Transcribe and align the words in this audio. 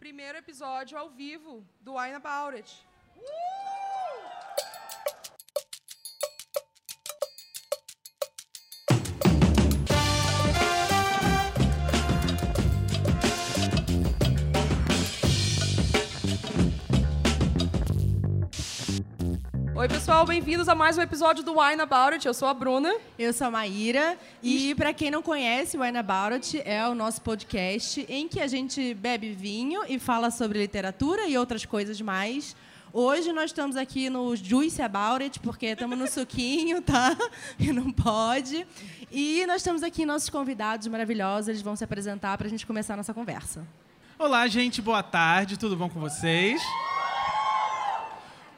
primeiro 0.00 0.38
episódio 0.38 0.96
ao 0.96 1.10
vivo 1.10 1.62
do 1.82 1.96
Wine 1.96 2.14
About 2.14 2.56
It. 2.56 2.74
Oi, 19.80 19.88
pessoal, 19.88 20.26
bem-vindos 20.26 20.68
a 20.68 20.74
mais 20.74 20.98
um 20.98 21.00
episódio 21.00 21.42
do 21.42 21.58
Wine 21.58 21.80
About 21.80 22.12
It. 22.12 22.26
Eu 22.26 22.34
sou 22.34 22.46
a 22.46 22.52
Bruna. 22.52 22.94
Eu 23.18 23.32
sou 23.32 23.46
a 23.46 23.50
Maíra 23.50 24.14
e 24.42 24.74
para 24.74 24.92
quem 24.92 25.10
não 25.10 25.22
conhece, 25.22 25.78
o 25.78 25.80
Wine 25.80 25.96
About 25.96 26.34
It 26.34 26.62
é 26.66 26.86
o 26.86 26.94
nosso 26.94 27.22
podcast 27.22 28.04
em 28.06 28.28
que 28.28 28.40
a 28.40 28.46
gente 28.46 28.92
bebe 28.92 29.32
vinho 29.32 29.80
e 29.88 29.98
fala 29.98 30.30
sobre 30.30 30.58
literatura 30.58 31.26
e 31.26 31.38
outras 31.38 31.64
coisas 31.64 31.98
mais. 31.98 32.54
Hoje 32.92 33.32
nós 33.32 33.46
estamos 33.46 33.74
aqui 33.74 34.10
no 34.10 34.36
Juice 34.36 34.82
About 34.82 35.24
It, 35.24 35.40
porque 35.40 35.68
estamos 35.68 35.98
no 35.98 36.06
suquinho, 36.06 36.82
tá? 36.84 37.16
E 37.58 37.72
não 37.72 37.90
pode. 37.90 38.66
E 39.10 39.46
nós 39.46 39.62
estamos 39.62 39.82
aqui 39.82 40.04
nossos 40.04 40.28
convidados 40.28 40.86
maravilhosos, 40.88 41.48
eles 41.48 41.62
vão 41.62 41.74
se 41.74 41.82
apresentar 41.82 42.36
para 42.36 42.46
a 42.46 42.50
gente 42.50 42.66
começar 42.66 42.92
a 42.92 42.96
nossa 42.98 43.14
conversa. 43.14 43.66
Olá, 44.18 44.46
gente, 44.46 44.82
boa 44.82 45.02
tarde, 45.02 45.58
tudo 45.58 45.74
bom 45.74 45.88
com 45.88 45.98
vocês? 45.98 46.60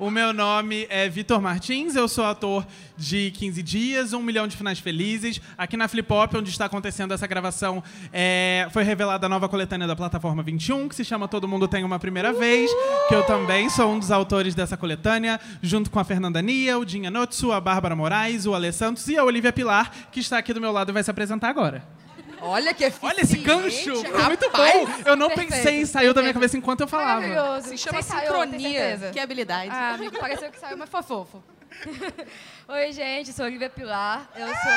O 0.02 0.11
meu 0.11 0.33
nome 0.33 0.84
é 0.91 1.09
Vitor 1.09 1.41
Martins, 1.41 1.95
eu 1.95 2.09
sou 2.09 2.24
ator 2.24 2.66
de 2.98 3.30
15 3.30 3.62
Dias, 3.62 4.12
Um 4.12 4.20
Milhão 4.20 4.48
de 4.48 4.56
Finais 4.56 4.80
Felizes. 4.80 5.41
Aqui 5.56 5.77
na 5.77 5.87
Flip 5.87 6.12
Hop, 6.12 6.34
onde 6.34 6.51
está 6.51 6.65
acontecendo 6.65 7.15
essa 7.15 7.25
gravação, 7.25 7.80
é, 8.12 8.66
foi 8.73 8.83
revelada 8.83 9.27
a 9.27 9.28
nova 9.28 9.48
coletânea 9.48 9.87
da 9.87 9.95
Plataforma 9.95 10.42
21, 10.42 10.88
que 10.88 10.97
se 10.97 11.05
chama 11.05 11.28
Todo 11.28 11.47
Mundo 11.47 11.69
Tem 11.69 11.84
Uma 11.84 12.01
Primeira 12.01 12.33
Vez, 12.33 12.69
que 13.06 13.15
eu 13.15 13.23
também 13.23 13.70
sou 13.70 13.92
um 13.92 13.98
dos 14.01 14.11
autores 14.11 14.56
dessa 14.56 14.77
coletânea, 14.77 15.39
junto 15.62 15.89
com 15.89 16.00
a 16.00 16.05
Fernanda 16.05 16.42
Nia, 16.42 16.77
o 16.81 16.84
Dinha 16.84 17.09
Notsu, 17.09 17.53
a 17.53 17.61
Bárbara 17.61 17.94
Moraes, 17.94 18.44
o 18.44 18.56
Ale 18.56 18.72
Santos 18.72 19.06
e 19.06 19.16
a 19.16 19.22
Olivia 19.22 19.53
Pilar, 19.53 19.92
que 20.11 20.19
está 20.19 20.37
aqui 20.37 20.53
do 20.53 20.61
meu 20.61 20.72
lado 20.72 20.91
e 20.91 20.92
vai 20.92 21.05
se 21.05 21.12
apresentar 21.12 21.48
agora. 21.48 22.02
Olha 22.43 22.75
que 22.75 22.85
eficiente. 22.85 23.15
Olha 23.15 23.21
esse 23.23 23.37
gancho! 23.39 24.03
Foi 24.05 24.23
muito 24.25 24.51
bom! 24.51 24.89
Eu 25.07 25.17
não 25.17 25.29
Perfeito, 25.29 25.53
pensei, 25.53 25.87
saiu 25.87 26.12
da 26.12 26.21
minha 26.23 26.35
cabeça 26.35 26.57
enquanto 26.57 26.81
eu 26.81 26.89
falava. 26.89 27.21
Maravilhoso. 27.27 27.69
Se 27.69 27.79
chama 27.79 28.03
Você 28.03 28.12
sincronia. 28.19 28.81
certeza? 28.81 29.11
Que 29.12 29.21
habilidade. 29.21 29.71
Ah, 29.73 29.95
amigo, 29.95 30.19
pareceu 30.19 30.51
que 30.51 30.59
saiu, 30.59 30.77
mas 30.77 30.89
foi 30.91 31.03
fofo. 31.03 31.43
Oi, 32.69 32.93
gente, 32.93 33.33
sou 33.33 33.45
Olivia 33.47 33.71
Pilar. 33.71 34.29
Eu 34.37 34.47
sou. 34.49 34.73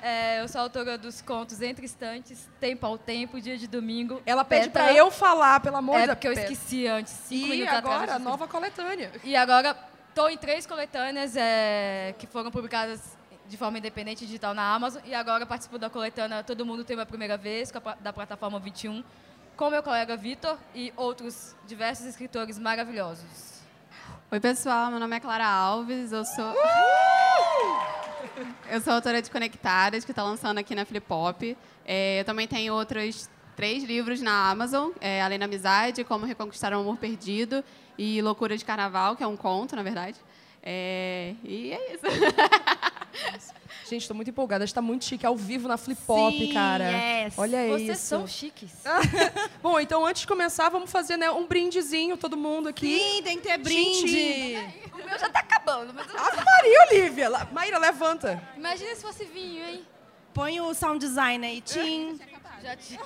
É, 0.00 0.40
eu 0.40 0.48
sou 0.48 0.60
autora 0.60 0.96
dos 0.96 1.20
contos 1.20 1.60
Entre 1.60 1.84
Instantes, 1.84 2.48
Tempo 2.60 2.86
ao 2.86 2.96
Tempo, 2.96 3.40
Dia 3.40 3.58
de 3.58 3.66
Domingo. 3.66 4.22
Ela 4.24 4.44
pede 4.44 4.70
pra 4.70 4.92
eu 4.92 5.10
falar, 5.10 5.58
pelo 5.60 5.76
amor 5.76 5.96
de 5.96 6.02
É 6.02 6.06
Deus. 6.06 6.14
porque 6.16 6.28
eu 6.28 6.32
esqueci 6.32 6.86
antes, 6.86 7.12
cinco 7.12 7.46
E 7.48 7.50
minutos 7.50 7.74
atrás. 7.74 7.84
agora, 7.84 7.96
eu 7.96 8.00
a 8.02 8.16
esqueci. 8.16 8.24
nova 8.24 8.46
coletânea. 8.48 9.12
E 9.24 9.34
agora 9.34 9.76
estou 10.08 10.30
em 10.30 10.36
três 10.36 10.66
coletâneas 10.66 11.34
é, 11.36 12.14
que 12.16 12.26
foram 12.28 12.50
publicadas 12.50 13.00
de 13.48 13.56
forma 13.56 13.78
independente 13.78 14.26
digital 14.26 14.54
na 14.54 14.74
Amazon. 14.74 15.02
E 15.04 15.14
agora 15.14 15.46
participo 15.46 15.78
da 15.78 15.88
coletânea 15.88 16.44
Todo 16.44 16.64
Mundo 16.64 16.84
Tem 16.84 16.96
Uma 16.96 17.06
Primeira 17.06 17.36
Vez, 17.36 17.72
da 18.00 18.12
plataforma 18.12 18.60
21, 18.60 19.02
com 19.56 19.70
meu 19.70 19.82
colega 19.82 20.16
Vitor 20.16 20.56
e 20.74 20.92
outros 20.96 21.56
diversos 21.66 22.06
escritores 22.06 22.58
maravilhosos. 22.58 23.58
Oi, 24.30 24.38
pessoal. 24.38 24.90
Meu 24.90 25.00
nome 25.00 25.16
é 25.16 25.20
Clara 25.20 25.46
Alves. 25.46 26.12
Eu 26.12 26.24
sou. 26.24 26.54
Eu 28.70 28.80
sou 28.80 28.92
autora 28.92 29.22
de 29.22 29.30
Conectadas, 29.30 30.04
que 30.04 30.12
está 30.12 30.22
lançando 30.22 30.58
aqui 30.58 30.74
na 30.74 30.84
Flip 30.84 31.06
Hop. 31.10 31.42
É, 31.86 32.20
eu 32.20 32.24
também 32.24 32.46
tenho 32.46 32.74
outros 32.74 33.28
três 33.56 33.82
livros 33.82 34.20
na 34.20 34.50
Amazon: 34.50 34.90
é, 35.00 35.22
Além 35.22 35.38
da 35.38 35.46
Amizade, 35.46 36.04
Como 36.04 36.26
Reconquistar 36.26 36.72
o 36.74 36.80
Amor 36.80 36.98
Perdido 36.98 37.64
e 37.96 38.20
Loucura 38.20 38.56
de 38.56 38.64
Carnaval, 38.64 39.16
que 39.16 39.24
é 39.24 39.26
um 39.26 39.36
conto, 39.36 39.74
na 39.74 39.82
verdade. 39.82 40.16
É, 40.62 41.34
e 41.44 41.72
é 41.72 41.94
isso. 41.94 42.02
Gente, 43.88 44.06
tô 44.06 44.12
muito 44.12 44.28
empolgada. 44.28 44.64
Está 44.64 44.82
muito 44.82 45.04
chique 45.06 45.24
ao 45.24 45.34
vivo 45.34 45.66
na 45.66 45.78
Flip 45.78 45.98
Pop, 46.06 46.36
Sim, 46.36 46.52
cara. 46.52 46.90
yes. 46.90 47.34
Olha 47.38 47.68
Vocês 47.68 47.98
isso. 47.98 48.06
são 48.06 48.26
chiques. 48.26 48.70
Bom, 49.62 49.80
então 49.80 50.04
antes 50.04 50.22
de 50.22 50.28
começar, 50.28 50.68
vamos 50.68 50.90
fazer 50.92 51.16
né, 51.16 51.30
um 51.30 51.46
brindezinho, 51.46 52.16
todo 52.18 52.36
mundo 52.36 52.68
aqui. 52.68 52.98
Sim, 52.98 53.22
tem 53.22 53.38
que 53.38 53.48
ter 53.48 53.56
brinde. 53.58 54.56
O 54.92 54.96
meu 55.08 55.18
já 55.18 55.28
tá 55.30 55.38
acabando, 55.38 55.94
mas 55.94 56.06
eu- 56.12 56.18
Ave 56.20 56.44
Maria, 56.44 56.86
Olivia. 56.90 57.30
Maíra, 57.52 57.78
levanta. 57.78 58.42
imagina 58.56 58.94
se 58.94 59.00
fosse 59.00 59.24
vinho, 59.24 59.64
hein? 59.64 59.86
Põe 60.34 60.60
o 60.60 60.74
sound 60.74 60.98
design 60.98 61.46
aí, 61.46 61.60
Tim. 61.62 62.18
Já 62.62 62.76
tinha. 62.76 63.00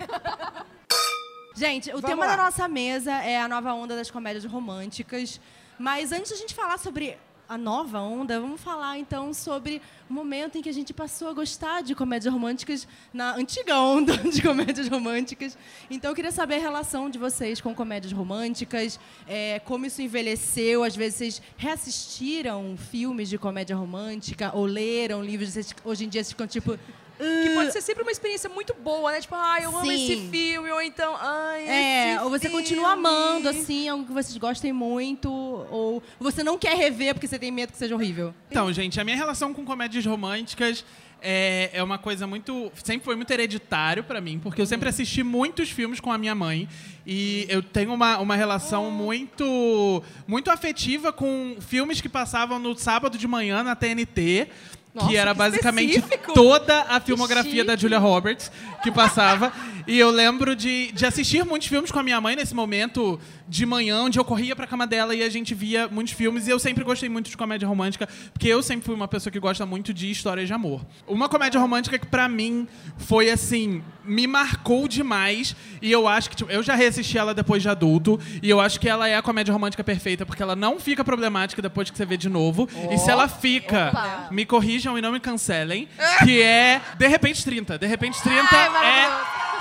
Gente, 1.55 1.91
o 1.91 2.01
Vamos 2.01 2.09
tema 2.11 2.27
lá. 2.27 2.35
da 2.37 2.45
nossa 2.45 2.67
mesa 2.67 3.13
é 3.13 3.39
a 3.41 3.47
nova 3.47 3.73
onda 3.75 3.95
das 3.95 4.11
comédias 4.11 4.45
românticas. 4.45 5.41
Mas 5.79 6.11
antes 6.13 6.31
da 6.33 6.37
gente 6.37 6.55
falar 6.55 6.79
sobre 6.79 7.17
a 7.49 7.59
nova 7.59 8.01
onda, 8.01 8.41
vamos 8.41 8.61
falar 8.61 8.99
então 8.99 9.35
sobre 9.35 9.83
o 10.09 10.13
momento 10.13 10.57
em 10.57 10.63
que 10.63 10.69
a 10.69 10.73
gente 10.73 10.95
passou 10.95 11.29
a 11.29 11.33
gostar 11.33 11.83
de 11.83 11.95
comédias 11.95 12.33
românticas 12.33 12.89
na 13.13 13.35
antiga 13.37 13.79
onda 13.79 14.17
de 14.31 14.41
comédias 14.43 14.89
românticas. 14.89 15.57
Então 15.91 16.11
eu 16.11 16.15
queria 16.15 16.33
saber 16.33 16.57
a 16.57 16.59
relação 16.59 17.11
de 17.11 17.19
vocês 17.19 17.61
com 17.61 17.75
comédias 17.75 18.13
românticas, 18.13 18.99
é, 19.27 19.59
como 19.61 19.87
isso 19.87 20.01
envelheceu. 20.01 20.83
Às 20.85 20.97
vezes 20.97 21.19
vocês 21.19 21.43
reassistiram 21.57 22.77
filmes 22.77 23.29
de 23.29 23.39
comédia 23.39 23.77
romântica 23.77 24.51
ou 24.55 24.65
leram 24.65 25.23
livros. 25.23 25.51
Vocês, 25.51 25.75
hoje 25.85 26.05
em 26.05 26.09
dia 26.09 26.23
vocês 26.23 26.33
ficam 26.33 26.47
tipo. 26.47 26.79
Que 27.23 27.51
pode 27.55 27.73
ser 27.73 27.81
sempre 27.81 28.03
uma 28.03 28.13
experiência 28.13 28.49
muito 28.51 28.75
boa, 28.75 29.13
né? 29.13 29.21
Tipo, 29.21 29.35
ai, 29.35 29.65
eu 29.65 29.71
amo 29.77 29.87
Sim. 29.87 29.93
esse 29.95 30.29
filme, 30.31 30.71
ou 30.71 30.83
então, 30.83 31.17
ai, 31.19 31.67
É, 31.69 32.15
esse 32.15 32.25
ou 32.25 32.31
você 32.31 32.49
filme. 32.49 32.63
continua 32.63 32.93
amando, 32.93 33.49
assim, 33.49 33.89
algo 33.89 34.05
que 34.05 34.13
vocês 34.13 34.37
gostem 34.37 34.73
muito, 34.73 35.31
ou 35.31 36.03
você 36.19 36.43
não 36.43 36.59
quer 36.59 36.77
rever 36.77 37.15
porque 37.15 37.27
você 37.29 37.39
tem 37.39 37.51
medo 37.51 37.73
que 37.73 37.79
seja 37.79 37.95
horrível. 37.95 38.35
Então, 38.51 38.73
gente, 38.73 39.01
a 39.01 39.05
minha 39.05 39.17
relação 39.17 39.55
com 39.55 39.65
comédias 39.65 40.05
românticas 40.05 40.85
é, 41.25 41.71
é 41.73 41.83
uma 41.83 41.99
coisa 41.99 42.27
muito. 42.27 42.71
Sempre 42.83 43.05
foi 43.05 43.15
muito 43.15 43.31
hereditário 43.31 44.03
pra 44.03 44.21
mim, 44.21 44.41
porque 44.43 44.61
eu 44.61 44.67
sempre 44.67 44.89
assisti 44.89 45.23
muitos 45.23 45.71
filmes 45.71 46.01
com 46.01 46.11
a 46.11 46.19
minha 46.19 46.35
mãe. 46.35 46.69
E 47.07 47.47
eu 47.49 47.63
tenho 47.63 47.93
uma, 47.95 48.19
uma 48.19 48.35
relação 48.37 48.91
muito, 48.91 50.03
muito 50.27 50.51
afetiva 50.51 51.13
com 51.13 51.57
filmes 51.61 52.01
que 52.01 52.09
passavam 52.09 52.59
no 52.59 52.77
sábado 52.77 53.17
de 53.17 53.27
manhã 53.29 53.63
na 53.63 53.77
TNT. 53.77 54.49
Nossa, 54.95 55.09
que 55.09 55.17
era 55.17 55.33
que 55.33 55.39
basicamente 55.39 55.99
específico. 55.99 56.35
toda 56.35 56.83
a 56.83 57.01
filmografia 57.01 57.65
da. 57.65 57.77
Julia 57.77 57.99
Roberts 57.99 58.51
que 58.83 58.91
passava. 58.91 59.53
e 59.87 59.99
eu 59.99 60.11
lembro 60.11 60.55
de, 60.55 60.93
de 60.93 61.07
assistir 61.07 61.45
muitos 61.45 61.69
filmes 61.69 61.91
com 61.91 61.99
a 61.99 62.03
minha 62.03 62.21
mãe 62.21 62.37
nesse 62.37 62.55
momento 62.55 63.19
de 63.49 63.65
manhã, 63.65 64.03
onde 64.03 64.19
eu 64.19 64.25
corria 64.25 64.55
pra 64.57 64.67
cama 64.67 64.87
dela 64.87 65.15
e 65.15 65.23
a 65.23 65.29
gente 65.29 65.55
via 65.55 65.89
muitos 65.89 66.13
filmes. 66.13 66.47
E 66.47 66.51
eu 66.51 66.59
sempre 66.59 66.85
gostei 66.85 67.09
muito 67.09 67.31
de 67.31 67.37
comédia 67.37 67.67
romântica, 67.67 68.09
porque 68.33 68.49
eu 68.49 68.63
sempre 68.63 68.85
fui 68.85 68.95
uma 68.95 69.09
pessoa 69.09 69.33
que 69.33 69.39
gosta 69.39 69.65
muito 69.65 69.93
de 69.95 70.11
histórias 70.11 70.47
de 70.47 70.53
amor. 70.53 70.85
Uma 71.07 71.29
comédia 71.29 71.61
romântica 71.61 71.99
que 71.99 72.07
pra 72.07 72.29
mim 72.29 72.67
foi 72.99 73.31
assim, 73.31 73.83
me 74.05 74.27
marcou 74.27 74.89
demais. 74.89 75.55
E 75.81 75.91
eu 75.91 76.09
acho 76.09 76.31
que, 76.31 76.37
tipo, 76.37 76.51
eu 76.51 76.63
já 76.63 76.75
reassisti 76.75 77.19
ela 77.19 77.35
depois 77.35 77.63
de 77.63 77.69
adulto. 77.69 78.19
E 78.43 78.49
eu 78.49 78.61
acho 78.61 78.81
que 78.81 78.89
ela 78.89 79.09
é 79.09 79.17
a 79.17 79.23
comédia 79.23 79.53
romântica 79.53 79.85
perfeita, 79.85 80.27
porque 80.27 80.43
ela 80.43 80.57
não 80.57 80.79
fica 80.79 81.05
problemática 81.05 81.63
depois 81.63 81.91
que 81.91 81.97
você 81.97 82.05
vê 82.05 82.17
de 82.17 82.29
novo. 82.29 82.69
e 82.91 82.99
se 82.99 83.11
ela 83.11 83.29
fica, 83.29 83.89
Opa. 83.89 84.29
me 84.31 84.45
corrijam 84.83 84.99
e 84.99 85.01
não 85.01 85.13
me 85.13 85.21
cancelem, 85.21 85.89
que 86.25 86.43
é 86.43 86.81
De 86.99 87.07
Repente 87.07 87.45
30. 87.45 87.79
De 87.79 87.87
Repente 87.87 88.21
30 88.21 88.57
é, 88.57 89.52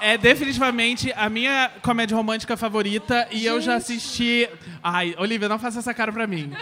é 0.00 0.16
definitivamente 0.18 1.12
a 1.16 1.28
minha 1.28 1.70
comédia 1.82 2.16
romântica 2.16 2.56
favorita 2.56 3.26
e 3.30 3.44
eu 3.46 3.60
já 3.60 3.74
assisti. 3.76 4.48
Ai, 4.82 5.14
Olivia, 5.18 5.48
não 5.48 5.58
faça 5.58 5.78
essa 5.78 5.92
cara 5.94 6.12
pra 6.12 6.26
mim. 6.26 6.52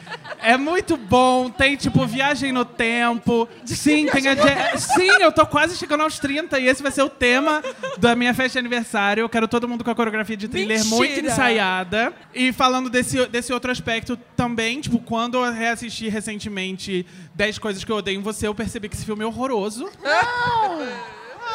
É 0.40 0.56
muito 0.56 0.96
bom, 0.96 1.50
tem 1.50 1.76
tipo 1.76 2.06
viagem 2.06 2.52
no 2.52 2.64
tempo. 2.64 3.48
Sim, 3.64 4.06
tem 4.06 4.28
a 4.28 4.34
Je- 4.34 4.78
Sim, 4.78 5.08
eu 5.20 5.32
tô 5.32 5.46
quase 5.46 5.76
chegando 5.76 6.02
aos 6.02 6.18
30 6.18 6.58
e 6.58 6.66
esse 6.66 6.82
vai 6.82 6.92
ser 6.92 7.02
o 7.02 7.08
tema 7.08 7.62
da 7.98 8.14
minha 8.16 8.32
festa 8.34 8.52
de 8.52 8.58
aniversário. 8.58 9.22
Eu 9.22 9.28
quero 9.28 9.46
todo 9.48 9.68
mundo 9.68 9.84
com 9.84 9.90
a 9.90 9.94
coreografia 9.94 10.36
de 10.36 10.48
thriller 10.48 10.78
Mentira! 10.78 10.96
muito 10.96 11.20
ensaiada. 11.26 12.12
E 12.34 12.52
falando 12.52 12.88
desse, 12.90 13.26
desse 13.26 13.52
outro 13.52 13.70
aspecto 13.70 14.16
também, 14.36 14.80
tipo, 14.80 14.98
quando 14.98 15.36
eu 15.44 15.52
reassisti 15.52 16.08
recentemente 16.08 17.06
10 17.34 17.58
coisas 17.58 17.84
que 17.84 17.90
eu 17.92 17.96
odeio 17.96 18.18
em 18.18 18.22
você, 18.22 18.46
eu 18.46 18.54
percebi 18.54 18.88
que 18.88 18.96
esse 18.96 19.04
filme 19.04 19.22
é 19.22 19.26
horroroso. 19.26 19.88
Ah, 20.04 20.78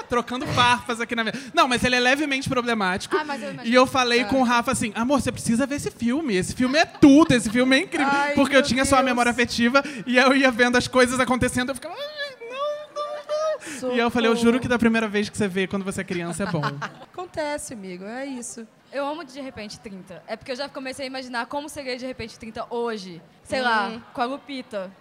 trocando 0.10 0.46
farpas 0.48 1.00
aqui 1.00 1.16
na 1.16 1.24
minha. 1.24 1.34
Não, 1.54 1.68
mas 1.68 1.84
ele 1.84 1.96
é 1.96 2.00
levemente 2.00 2.50
problemático. 2.50 3.16
Ah, 3.16 3.24
mas 3.24 3.42
eu 3.42 3.52
imagino. 3.54 3.72
e 3.74 3.76
eu 3.76 3.86
falei 3.88 4.26
com 4.26 4.42
o 4.42 4.44
Rafa 4.44 4.72
assim: 4.72 4.92
amor, 4.96 5.22
você 5.22 5.32
precisa 5.32 5.66
ver 5.66 5.76
esse 5.76 5.92
filme. 5.92 6.36
Esse 6.36 6.54
filme 6.56 6.78
é 6.78 6.86
tudo, 6.86 7.34
esse 7.34 7.50
filme 7.50 7.76
é 7.76 7.80
incrível. 7.84 8.08
Ai, 8.12 8.34
Porque 8.34 8.56
eu 8.56 8.64
tinha 8.64 8.84
só 8.84 8.96
a 8.96 9.00
Deus. 9.00 9.06
memória 9.12 9.32
afetiva 9.32 9.84
e 10.06 10.18
eu 10.18 10.36
ia 10.36 10.52
vendo 10.52 10.78
as 10.78 10.88
coisas 10.88 11.20
acontecendo, 11.20 11.70
eu 11.70 11.76
ficava. 11.76 11.94
"Ai, 11.96 12.50
não, 12.50 12.96
não, 12.96 13.90
não." 13.90 13.96
E 13.96 14.00
eu 14.00 14.10
falei, 14.10 14.30
eu 14.30 14.36
juro 14.36 14.60
que 14.60 14.68
da 14.68 14.80
primeira 14.80 15.08
vez 15.08 15.30
que 15.30 15.38
você 15.38 15.48
vê 15.48 15.68
quando 15.68 15.84
você 15.86 16.02
é 16.02 16.04
criança 16.04 16.44
é 16.44 16.46
bom. 16.48 16.62
Acontece, 17.14 17.74
amigo, 17.74 18.04
é 18.06 18.26
isso. 18.26 18.68
Eu 18.92 19.06
amo 19.06 19.24
de 19.24 19.40
repente 19.40 19.80
30. 19.80 20.24
É 20.28 20.36
porque 20.36 20.52
eu 20.52 20.56
já 20.56 20.68
comecei 20.68 21.06
a 21.06 21.08
imaginar 21.08 21.46
como 21.46 21.70
seria 21.70 21.96
de 21.96 22.06
repente 22.08 22.40
30 22.40 22.66
hoje. 22.72 23.22
Sei 23.44 23.62
lá, 23.62 24.02
com 24.14 24.22
a 24.22 24.26
Lupita. 24.26 24.92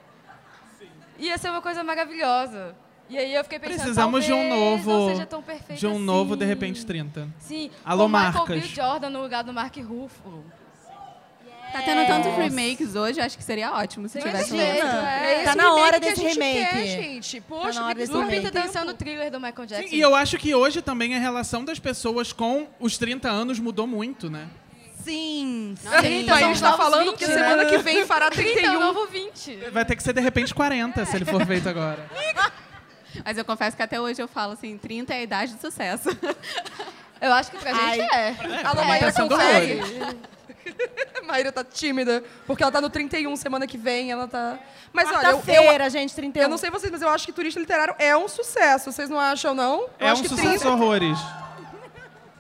Ia 1.19 1.37
ser 1.39 1.51
uma 1.51 1.63
coisa 1.63 1.83
maravilhosa. 1.83 2.77
E 3.09 3.17
aí 3.17 3.35
eu 3.35 3.43
fiquei 3.43 3.59
pensando, 3.59 3.77
Precisamos 3.79 4.25
de 4.25 4.33
um 4.33 4.49
novo. 4.49 4.91
não 4.93 5.09
seja 5.11 5.27
tão 5.27 5.43
perfeito 5.43 5.79
De 5.81 5.87
um 5.87 5.99
novo, 5.99 6.35
assim. 6.35 6.41
de 6.41 6.45
repente, 6.45 6.85
30. 6.85 7.29
Sim, 7.39 7.71
Alô, 7.85 8.05
com 8.05 8.09
Michael 8.11 8.33
marcas. 8.33 8.61
B. 8.63 8.69
Jordan 8.69 9.11
no 9.11 9.23
lugar 9.23 9.43
do 9.45 9.53
Mark 9.53 9.75
Ruffalo. 9.79 10.45
Tá 11.73 11.83
tendo 11.83 12.07
tantos 12.07 12.35
remakes 12.35 12.95
hoje, 12.95 13.21
acho 13.21 13.37
que 13.37 13.45
seria 13.45 13.73
ótimo 13.75 14.09
se 14.09 14.19
tivesse 14.19 14.55
um. 14.55 14.57
jeito, 14.57 14.87
É 14.87 15.43
é. 15.43 15.45
Tá 15.45 15.55
na 15.55 15.75
hora 15.75 16.01
desse 16.01 16.23
remake. 16.23 16.67
Quer, 16.71 16.87
gente. 16.87 17.41
Poxa, 17.43 17.75
Tá 17.75 17.81
na 17.81 17.87
hora 17.87 17.95
desse. 17.95 18.13
Lupita 18.13 18.51
tem 18.51 18.63
dançando 18.63 18.93
o 18.93 18.95
thriller 18.95 19.31
do 19.31 19.39
Michael 19.39 19.67
Jackson. 19.67 19.89
Sim, 19.91 19.97
e 19.97 20.01
eu 20.01 20.15
acho 20.15 20.39
que 20.39 20.55
hoje 20.55 20.81
também 20.81 21.15
a 21.15 21.19
relação 21.19 21.63
das 21.65 21.79
pessoas 21.79 22.33
com 22.33 22.67
os 22.81 22.97
30 22.97 23.29
anos 23.29 23.59
mudou 23.59 23.87
muito, 23.87 24.31
né? 24.31 24.49
Sim, 25.05 25.75
Sim, 25.79 25.89
Trinta 25.99 26.35
a 26.35 26.41
gente 26.41 26.61
tá 26.61 26.73
falando 26.77 27.11
20, 27.13 27.19
que 27.19 27.27
né? 27.27 27.35
semana 27.35 27.65
que 27.67 27.79
vem 27.79 28.05
fará 28.07 28.31
30 28.31 28.49
é 28.49 28.53
o 28.53 28.57
31. 28.57 28.81
novo 28.81 29.07
20. 29.07 29.57
Vai 29.71 29.85
ter 29.85 29.97
que 29.97 30.03
ser, 30.03 30.13
de 30.15 30.21
repente, 30.21 30.55
40, 30.55 31.05
se 31.07 31.17
ele 31.17 31.25
for 31.27 31.45
feito 31.47 31.69
agora. 31.69 32.11
Mas 33.25 33.37
eu 33.39 33.45
confesso 33.45 33.77
que 33.77 33.83
até 33.83 34.01
hoje 34.01 34.21
eu 34.21 34.29
falo 34.29 34.53
assim, 34.53 34.77
30 34.79 35.15
é 35.15 35.19
a 35.19 35.23
idade 35.23 35.55
do 35.55 35.61
sucesso. 35.61 36.09
Eu 37.21 37.33
acho 37.33 37.51
que 37.51 37.59
pra 37.59 37.73
gente 37.75 38.01
é. 38.01 38.29
Alô, 38.65 38.81
É, 38.81 38.85
Maíra, 38.87 39.07
tá 39.07 39.13
sendo 39.13 39.29
confere. 39.31 39.81
Maíra 41.27 41.51
tá 41.51 41.65
tímida, 41.65 42.23
porque 42.47 42.63
ela 42.63 42.71
tá 42.71 42.81
no 42.81 42.89
31 42.89 43.35
semana 43.35 43.67
que 43.67 43.77
vem, 43.77 44.13
ela 44.13 44.29
tá... 44.29 44.57
Mas 44.93 45.11
olha, 45.11 45.27
eu, 45.31 45.43
eu, 45.65 45.91
gente, 45.91 46.15
31. 46.15 46.43
eu 46.45 46.49
não 46.49 46.57
sei 46.57 46.71
vocês, 46.71 46.93
mas 46.93 47.03
eu 47.03 47.09
acho 47.09 47.27
que 47.27 47.33
Turista 47.33 47.59
Literário 47.59 47.93
é 47.99 48.17
um 48.17 48.29
sucesso. 48.29 48.93
Vocês 48.93 49.11
não 49.11 49.19
acham, 49.19 49.53
não? 49.53 49.81
Eu 49.99 50.07
É 50.07 50.11
acho 50.11 50.21
um 50.21 50.23
que 50.23 50.29
sucesso 50.29 50.49
30 50.61 50.71
horrores. 50.71 51.19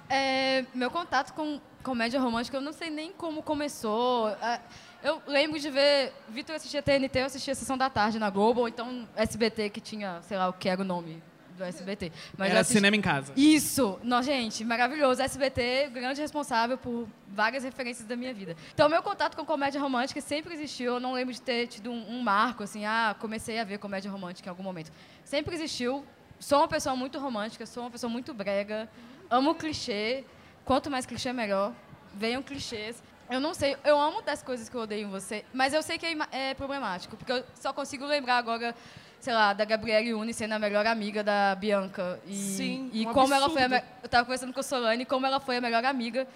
É, 0.08 0.64
meu 0.74 0.90
contato 0.90 1.32
com 1.34 1.60
comédia 1.82 2.20
romântica, 2.20 2.56
eu 2.56 2.60
não 2.60 2.72
sei 2.72 2.88
nem 2.88 3.12
como 3.12 3.42
começou. 3.42 4.28
É, 4.28 4.60
Eu 5.02 5.22
lembro 5.26 5.58
de 5.58 5.70
ver. 5.70 6.12
Vitor 6.28 6.56
assistia 6.56 6.82
TNT, 6.82 7.20
eu 7.20 7.26
assistia 7.26 7.54
Sessão 7.54 7.78
da 7.78 7.88
Tarde 7.88 8.18
na 8.18 8.30
Globo, 8.30 8.60
ou 8.60 8.68
então 8.68 9.08
SBT, 9.16 9.70
que 9.70 9.80
tinha, 9.80 10.20
sei 10.22 10.36
lá, 10.36 10.48
o 10.48 10.52
que 10.52 10.68
era 10.68 10.80
o 10.80 10.84
nome 10.84 11.22
do 11.56 11.64
SBT. 11.64 12.12
Mas 12.36 12.50
Era 12.50 12.60
assisti- 12.60 12.78
cinema 12.78 12.96
em 12.96 13.00
casa. 13.00 13.32
Isso! 13.36 13.98
Não, 14.02 14.22
gente, 14.22 14.64
maravilhoso. 14.64 15.20
SBT, 15.22 15.90
grande 15.92 16.20
responsável 16.20 16.76
por 16.78 17.08
várias 17.28 17.64
referências 17.64 18.06
da 18.06 18.16
minha 18.16 18.32
vida. 18.34 18.56
Então, 18.74 18.88
meu 18.88 19.02
contato 19.02 19.36
com 19.36 19.44
comédia 19.44 19.80
romântica 19.80 20.20
sempre 20.20 20.54
existiu. 20.54 20.94
Eu 20.94 21.00
não 21.00 21.12
lembro 21.14 21.32
de 21.34 21.40
ter 21.42 21.66
tido 21.68 21.90
um, 21.90 22.16
um 22.16 22.22
marco, 22.22 22.62
assim, 22.62 22.84
ah, 22.84 23.14
comecei 23.18 23.58
a 23.58 23.64
ver 23.64 23.78
comédia 23.78 24.10
romântica 24.10 24.48
em 24.48 24.50
algum 24.50 24.62
momento. 24.62 24.90
Sempre 25.24 25.54
existiu. 25.54 26.04
Sou 26.40 26.58
uma 26.58 26.68
pessoa 26.68 26.94
muito 26.94 27.18
romântica, 27.18 27.66
sou 27.66 27.84
uma 27.84 27.90
pessoa 27.90 28.10
muito 28.10 28.32
brega. 28.32 28.88
Amo 29.30 29.54
clichê. 29.54 30.24
Quanto 30.64 30.88
mais 30.90 31.06
clichê, 31.06 31.32
melhor. 31.32 31.72
Venham 32.14 32.42
clichês. 32.42 33.02
Eu 33.30 33.40
não 33.40 33.52
sei, 33.52 33.76
eu 33.84 33.98
amo 34.00 34.22
das 34.22 34.42
coisas 34.42 34.68
que 34.68 34.74
eu 34.74 34.80
odeio 34.82 35.06
em 35.06 35.10
você, 35.10 35.44
mas 35.52 35.74
eu 35.74 35.82
sei 35.82 35.98
que 35.98 36.06
é, 36.06 36.16
é 36.50 36.54
problemático, 36.54 37.16
porque 37.16 37.30
eu 37.32 37.44
só 37.60 37.72
consigo 37.72 38.06
lembrar 38.06 38.38
agora, 38.38 38.74
sei 39.20 39.34
lá, 39.34 39.52
da 39.52 39.64
Gabriele 39.66 40.14
Uni 40.14 40.32
sendo 40.32 40.52
a 40.54 40.58
melhor 40.58 40.86
amiga 40.86 41.22
da 41.22 41.54
Bianca. 41.54 42.18
E, 42.26 42.34
Sim, 42.34 42.90
e 42.92 43.06
um 43.06 43.12
como 43.12 43.34
ela 43.34 43.50
foi 43.50 43.62
a 43.62 43.66
absurdo. 43.66 43.84
me- 43.84 43.92
Eu 44.02 44.08
tava 44.08 44.24
conversando 44.24 44.52
com 44.52 44.60
a 44.60 44.62
Solane, 44.62 45.04
como 45.04 45.26
ela 45.26 45.38
foi 45.40 45.58
a 45.58 45.60
melhor 45.60 45.84
amiga 45.84 46.26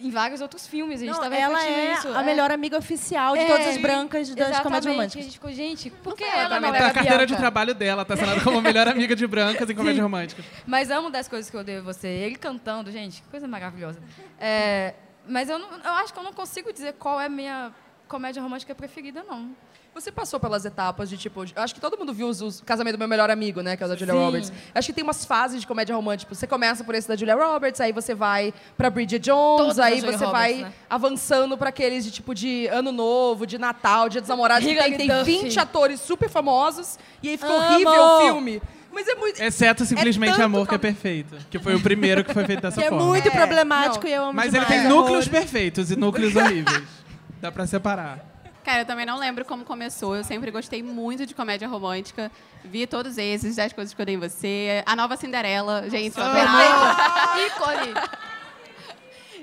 em 0.00 0.10
vários 0.10 0.40
outros 0.40 0.66
filmes. 0.66 1.02
A 1.02 1.04
gente 1.04 1.14
Não, 1.14 1.20
tava 1.22 1.36
ela 1.36 1.62
é 1.62 1.92
isso. 1.92 2.08
a 2.08 2.22
melhor 2.22 2.50
amiga 2.50 2.76
oficial 2.78 3.34
de 3.36 3.42
É, 3.42 3.46
todas 3.46 3.66
as 3.68 3.76
brancas 3.76 4.28
das 4.30 4.48
Exatamente. 4.48 4.62
comédias 4.64 4.86
A 4.86 4.90
românticas. 4.96 5.24
gente 5.24 5.32
ficou, 5.34 5.52
gente, 5.52 5.90
por 5.90 6.16
que 6.16 6.24
ela 6.24 6.42
ela 6.56 6.60
não 6.60 6.74
era 6.74 6.86
a 6.88 6.90
carteira 6.90 7.26
de 7.26 7.36
trabalho 7.36 7.74
dela, 7.74 8.02
tá 8.04 8.14
assinada 8.14 8.40
como 8.40 8.60
melhor 8.62 8.88
amiga 8.88 9.14
de 9.14 9.26
brancas 9.26 9.68
em 9.68 9.74
comédia 9.74 10.02
romântica. 10.02 10.42
Mas 10.66 10.90
amo 10.90 11.10
das 11.10 11.28
coisas 11.28 11.50
que 11.50 11.56
eu 11.56 11.60
odeio 11.60 11.80
em 11.80 11.84
você. 11.84 12.08
Ele 12.08 12.34
cantando, 12.36 12.90
gente, 12.90 13.20
que 13.22 13.28
coisa 13.28 13.46
maravilhosa. 13.46 14.00
É, 14.40 14.94
mas 15.26 15.48
eu, 15.48 15.58
não- 15.58 15.68
eu 15.84 15.92
acho 15.94 16.12
que 16.12 16.18
eu 16.18 16.24
não 16.24 16.32
consigo 16.32 16.72
dizer 16.72 16.94
qual 16.94 17.20
é 17.20 17.26
a 17.26 17.28
minha 17.30 17.72
comédia 18.08 18.42
romântica 18.42 18.74
preferida, 18.74 19.24
não. 19.28 19.50
Você 19.94 20.10
passou 20.10 20.40
pelas 20.40 20.64
etapas 20.64 21.08
de 21.08 21.16
tipo. 21.16 21.44
Eu 21.54 21.62
acho 21.62 21.72
que 21.72 21.80
todo 21.80 21.96
mundo 21.96 22.12
viu 22.12 22.26
os, 22.26 22.42
os 22.42 22.60
Casamento 22.62 22.96
do 22.96 22.98
Meu 22.98 23.06
Melhor 23.06 23.30
Amigo, 23.30 23.60
né? 23.60 23.76
Que 23.76 23.84
é 23.84 23.86
o 23.86 23.88
da 23.88 23.94
Julia 23.94 24.12
Sim. 24.12 24.18
Roberts. 24.24 24.52
Acho 24.74 24.86
que 24.88 24.92
tem 24.92 25.04
umas 25.04 25.24
fases 25.24 25.60
de 25.60 25.66
comédia 25.68 25.94
romântica. 25.94 26.34
Você 26.34 26.48
começa 26.48 26.82
por 26.82 26.96
esse 26.96 27.06
da 27.06 27.14
Julia 27.14 27.36
Roberts, 27.36 27.80
aí 27.80 27.92
você 27.92 28.12
vai 28.12 28.52
pra 28.76 28.90
Bridget 28.90 29.20
Jones, 29.24 29.78
aí 29.78 30.00
você 30.00 30.06
Roberts, 30.16 30.30
vai 30.32 30.54
né? 30.64 30.72
avançando 30.90 31.56
pra 31.56 31.68
aqueles 31.68 32.04
de 32.04 32.10
tipo 32.10 32.34
de 32.34 32.66
Ano 32.66 32.90
Novo, 32.90 33.46
de 33.46 33.56
Natal, 33.56 34.08
Dia 34.08 34.20
dos 34.20 34.28
Namorados, 34.28 34.66
que 34.66 34.74
tem, 34.74 34.96
tem 34.96 35.06
Duff. 35.06 35.24
20 35.24 35.60
atores 35.60 36.00
super 36.00 36.28
famosos 36.28 36.98
e 37.22 37.28
aí 37.28 37.36
fica 37.36 37.52
Amo! 37.52 37.64
horrível 37.74 37.92
o 38.02 38.20
filme. 38.22 38.62
Mas 38.94 39.08
é 39.08 39.14
muito. 39.16 39.42
Exceto 39.42 39.84
Simplesmente 39.84 40.30
tanto 40.32 40.42
Amor, 40.44 40.66
que 40.68 40.74
é 40.74 40.78
perfeito. 40.78 41.36
Que 41.50 41.58
foi 41.58 41.74
o 41.74 41.80
primeiro 41.80 42.24
que 42.24 42.32
foi 42.32 42.44
feito 42.44 42.62
dessa 42.62 42.80
Que 42.80 42.86
é 42.86 42.88
forma. 42.90 43.04
muito 43.06 43.26
É, 43.28 43.30
problemático 43.30 44.04
não. 44.04 44.10
e 44.10 44.14
eu 44.14 44.22
amo 44.22 44.32
Mas 44.32 44.54
ele 44.54 44.64
demais. 44.64 44.82
tem 44.82 44.88
núcleos 44.88 45.28
perfeitos 45.28 45.90
e 45.90 45.96
núcleos 45.96 46.34
horríveis. 46.36 46.82
Dá 47.40 47.50
pra 47.52 47.66
separar. 47.66 48.20
Cara, 48.64 48.80
eu 48.80 48.86
também 48.86 49.04
não 49.04 49.18
lembro 49.18 49.44
como 49.44 49.62
começou. 49.64 50.16
Eu 50.16 50.24
sempre 50.24 50.50
gostei 50.50 50.82
muito 50.82 51.26
de 51.26 51.34
comédia 51.34 51.68
romântica. 51.68 52.32
Vi 52.64 52.86
todos 52.86 53.18
esses, 53.18 53.56
10 53.56 53.74
coisas 53.74 53.92
que 53.92 54.00
eu 54.00 54.06
dei 54.06 54.14
em 54.14 54.18
você. 54.18 54.82
A 54.86 54.96
nova 54.96 55.18
Cinderela, 55.18 55.84
gente, 55.90 56.16
eu 56.16 56.24
adorava. 56.24 56.96
Ícone! 57.46 57.94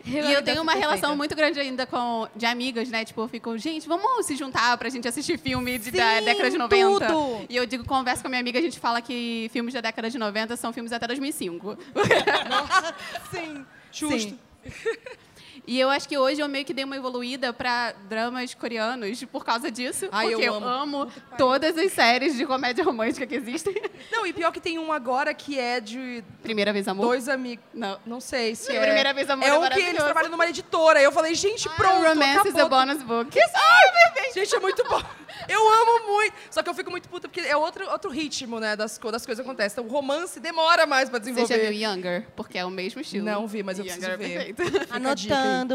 E 0.05 0.33
eu 0.33 0.41
tenho 0.43 0.61
uma 0.61 0.73
relação 0.73 1.15
muito 1.15 1.35
grande 1.35 1.59
ainda 1.59 1.85
com 1.85 2.27
de 2.35 2.45
amigas, 2.45 2.89
né? 2.89 3.05
Tipo, 3.05 3.21
eu 3.21 3.27
fico, 3.27 3.57
gente, 3.57 3.87
vamos 3.87 4.25
se 4.25 4.35
juntar 4.35 4.77
pra 4.77 4.89
gente 4.89 5.07
assistir 5.07 5.37
filme 5.37 5.77
de, 5.77 5.91
da 5.91 6.19
Sim, 6.19 6.25
década 6.25 6.49
de 6.49 6.57
90. 6.57 7.07
tudo! 7.07 7.45
E 7.49 7.55
eu 7.55 7.65
digo, 7.65 7.85
converso 7.85 8.21
com 8.21 8.27
a 8.27 8.29
minha 8.29 8.41
amiga, 8.41 8.59
a 8.59 8.61
gente 8.61 8.79
fala 8.79 9.01
que 9.01 9.49
filmes 9.51 9.73
da 9.73 9.81
década 9.81 10.09
de 10.09 10.17
90 10.17 10.57
são 10.57 10.73
filmes 10.73 10.91
até 10.91 11.07
2005. 11.07 11.77
Sim. 13.31 13.65
Justo. 13.91 14.37
E 15.67 15.79
eu 15.79 15.89
acho 15.89 16.09
que 16.09 16.17
hoje 16.17 16.41
eu 16.41 16.47
meio 16.47 16.65
que 16.65 16.73
dei 16.73 16.83
uma 16.83 16.95
evoluída 16.97 17.53
pra 17.53 17.93
dramas 18.09 18.53
coreanos 18.53 19.23
por 19.25 19.45
causa 19.45 19.69
disso. 19.71 20.07
Ai, 20.11 20.29
porque 20.29 20.41
eu 20.43 20.53
eu 20.53 20.55
amo. 20.55 20.67
amo 21.03 21.11
todas 21.37 21.77
as 21.77 21.93
séries 21.93 22.35
de 22.35 22.45
comédia 22.45 22.83
romântica 22.83 23.25
que 23.27 23.35
existem. 23.35 23.73
Não, 24.11 24.25
e 24.25 24.33
pior 24.33 24.51
que 24.51 24.59
tem 24.59 24.79
um 24.79 24.91
agora 24.91 25.33
que 25.33 25.59
é 25.59 25.79
de 25.79 26.23
Primeira 26.41 26.73
vez, 26.73 26.87
amor? 26.87 27.05
dois 27.05 27.29
amigos. 27.29 27.63
Não. 27.73 27.99
Não 28.05 28.19
sei 28.19 28.55
se 28.55 28.71
é. 28.75 28.81
Primeira 28.81 29.13
vez, 29.13 29.29
amor, 29.29 29.45
É 29.45 29.49
é 29.49 29.53
um 29.57 29.69
que 29.69 29.79
eles 29.79 30.03
trabalham 30.03 30.31
numa 30.31 30.47
editora. 30.47 31.01
Eu 31.01 31.11
falei, 31.11 31.35
gente, 31.35 31.69
pronto, 31.69 32.07
Romance 32.07 32.47
is 32.47 32.55
a 32.55 32.59
acabou. 32.63 32.79
bonus 32.79 33.03
book. 33.03 33.37
Gente, 34.33 34.55
é 34.55 34.59
muito 34.59 34.81
bom. 34.87 35.01
Eu 35.49 35.59
amo 35.59 36.07
muito. 36.07 36.33
Só 36.49 36.63
que 36.63 36.69
eu 36.69 36.73
fico 36.73 36.89
muito 36.89 37.09
puta, 37.09 37.27
porque 37.27 37.41
é 37.41 37.55
outro, 37.57 37.89
outro 37.91 38.09
ritmo, 38.09 38.59
né, 38.61 38.75
das, 38.77 38.97
co- 38.97 39.11
das 39.11 39.25
coisas 39.25 39.43
que 39.43 39.49
acontecem. 39.49 39.73
Então, 39.83 39.85
o 39.85 39.93
romance 39.93 40.39
demora 40.39 40.85
mais 40.85 41.09
pra 41.09 41.19
Você 41.19 41.31
desenvolver. 41.31 41.65
já 41.65 41.69
viu 41.69 41.81
Younger? 41.81 42.27
Porque 42.35 42.57
é 42.57 42.63
o 42.63 42.69
mesmo 42.69 43.01
estilo. 43.01 43.25
Não 43.25 43.45
vi, 43.45 43.61
mas 43.61 43.77
eu 43.77 43.85
Younger 43.85 44.17
preciso 44.17 44.33
é 44.33 44.37
ver. 44.45 44.53
perfeito. 44.55 44.81
Fica 44.81 44.99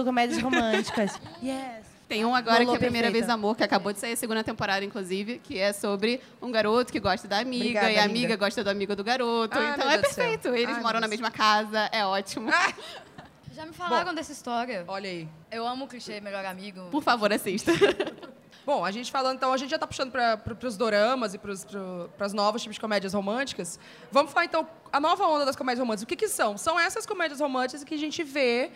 comédias 0.05 0.40
românticas. 0.40 1.20
Yes. 1.43 1.96
Tem 2.08 2.25
um 2.25 2.34
agora 2.34 2.58
Rolou 2.58 2.69
que 2.69 2.75
é 2.75 2.76
a 2.76 2.78
Primeira 2.78 3.06
perfeita. 3.08 3.26
Vez 3.26 3.34
Amor, 3.34 3.56
que 3.56 3.64
acabou 3.64 3.93
de 3.93 3.99
sair 3.99 4.12
a 4.12 4.17
segunda 4.17 4.44
temporada, 4.44 4.84
inclusive, 4.84 5.40
que 5.40 5.58
é 5.58 5.73
sobre 5.73 6.20
um 6.40 6.52
garoto 6.52 6.93
que 6.93 7.00
gosta 7.00 7.26
da 7.26 7.38
amiga 7.38 7.81
Obrigada, 7.81 7.90
e 7.90 7.99
a 7.99 8.05
amiga 8.05 8.28
linda. 8.28 8.37
gosta 8.37 8.62
do 8.62 8.70
amigo 8.70 8.94
do 8.94 9.02
garoto. 9.02 9.58
Ai, 9.58 9.73
então 9.75 9.90
é 9.90 9.99
Deus 9.99 10.14
perfeito. 10.14 10.49
Eles 10.49 10.76
Ai, 10.76 10.82
moram 10.82 11.00
na 11.00 11.08
mesma 11.08 11.32
casa, 11.32 11.88
é 11.93 12.05
ótimo. 12.06 12.49
Já 13.52 13.67
me 13.67 13.73
falaram 13.73 14.14
dessa 14.14 14.32
história. 14.32 14.84
Olha 14.87 15.08
aí. 15.08 15.26
Eu 15.50 15.66
amo 15.66 15.87
o 15.87 15.88
clichê 15.88 16.21
melhor 16.21 16.45
amigo. 16.45 16.88
Por 16.90 17.02
favor, 17.02 17.33
assista. 17.33 17.73
Bom, 18.66 18.85
a 18.85 18.90
gente 18.90 19.11
falando, 19.11 19.37
então, 19.37 19.52
a 19.52 19.56
gente 19.56 19.71
já 19.71 19.78
tá 19.78 19.87
puxando 19.87 20.11
para 20.11 20.66
os 20.66 20.76
doramas 20.76 21.35
e 21.35 21.38
para 21.38 21.52
os 21.52 22.33
novos 22.35 22.61
tipos 22.62 22.75
de 22.75 22.80
comédias 22.80 23.14
românticas. 23.14 23.78
Vamos 24.11 24.33
falar, 24.33 24.45
então, 24.45 24.68
a 24.92 24.99
nova 24.99 25.25
onda 25.26 25.45
das 25.45 25.54
comédias 25.54 25.78
românticas. 25.78 26.02
O 26.02 26.06
que, 26.06 26.16
que 26.16 26.28
são? 26.28 26.59
São 26.59 26.78
essas 26.78 27.06
comédias 27.06 27.40
românticas 27.40 27.85
que 27.85 27.95
a 27.95 27.99
gente 27.99 28.25
vê 28.25 28.73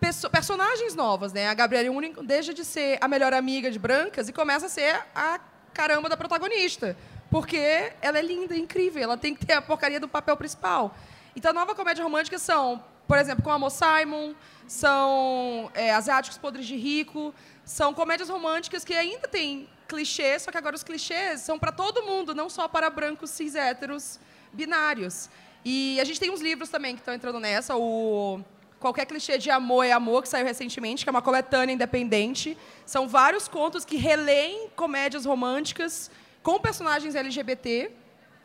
perso- 0.00 0.30
personagens 0.30 0.94
novas, 0.94 1.32
né? 1.32 1.48
A 1.48 1.54
Gabriela 1.54 1.90
Union 1.90 2.12
deixa 2.22 2.52
de 2.52 2.64
ser 2.64 2.98
a 3.00 3.08
melhor 3.08 3.32
amiga 3.32 3.70
de 3.70 3.78
Brancas 3.78 4.28
e 4.28 4.32
começa 4.32 4.66
a 4.66 4.68
ser 4.68 5.02
a 5.14 5.40
caramba 5.72 6.08
da 6.08 6.16
protagonista. 6.16 6.96
Porque 7.30 7.92
ela 8.00 8.18
é 8.18 8.22
linda, 8.22 8.54
é 8.54 8.58
incrível, 8.58 9.02
ela 9.02 9.16
tem 9.16 9.34
que 9.34 9.44
ter 9.44 9.54
a 9.54 9.62
porcaria 9.62 9.98
do 9.98 10.06
papel 10.06 10.36
principal. 10.36 10.94
Então, 11.34 11.50
a 11.50 11.54
nova 11.54 11.74
comédia 11.74 12.04
romântica 12.04 12.38
são, 12.38 12.84
por 13.08 13.18
exemplo, 13.18 13.42
com 13.42 13.50
a 13.50 13.58
Mo 13.58 13.68
Simon, 13.70 14.34
são 14.68 15.70
é, 15.74 15.92
Asiáticos 15.92 16.38
Podres 16.38 16.64
de 16.66 16.76
Rico, 16.76 17.34
são 17.64 17.92
comédias 17.92 18.28
românticas 18.28 18.84
que 18.84 18.94
ainda 18.94 19.26
têm 19.26 19.68
clichês, 19.88 20.42
só 20.42 20.52
que 20.52 20.58
agora 20.58 20.76
os 20.76 20.84
clichês 20.84 21.40
são 21.40 21.58
para 21.58 21.72
todo 21.72 22.04
mundo, 22.04 22.34
não 22.34 22.48
só 22.48 22.68
para 22.68 22.88
brancos 22.88 23.30
cis 23.30 23.54
héteros 23.54 24.20
binários. 24.52 25.28
E 25.64 25.98
a 26.00 26.04
gente 26.04 26.20
tem 26.20 26.30
uns 26.30 26.40
livros 26.40 26.68
também 26.68 26.94
que 26.94 27.00
estão 27.00 27.14
entrando 27.14 27.40
nessa, 27.40 27.74
o 27.74 28.40
Qualquer 28.84 29.06
Clichê 29.06 29.38
de 29.38 29.50
Amor 29.50 29.82
é 29.82 29.92
Amor, 29.92 30.20
que 30.22 30.28
saiu 30.28 30.44
recentemente, 30.44 31.06
que 31.06 31.08
é 31.08 31.10
uma 31.10 31.22
coletânea 31.22 31.72
independente. 31.72 32.54
São 32.84 33.08
vários 33.08 33.48
contos 33.48 33.82
que 33.82 33.96
releem 33.96 34.68
comédias 34.76 35.24
românticas 35.24 36.10
com 36.42 36.58
personagens 36.58 37.14
LGBT. 37.14 37.90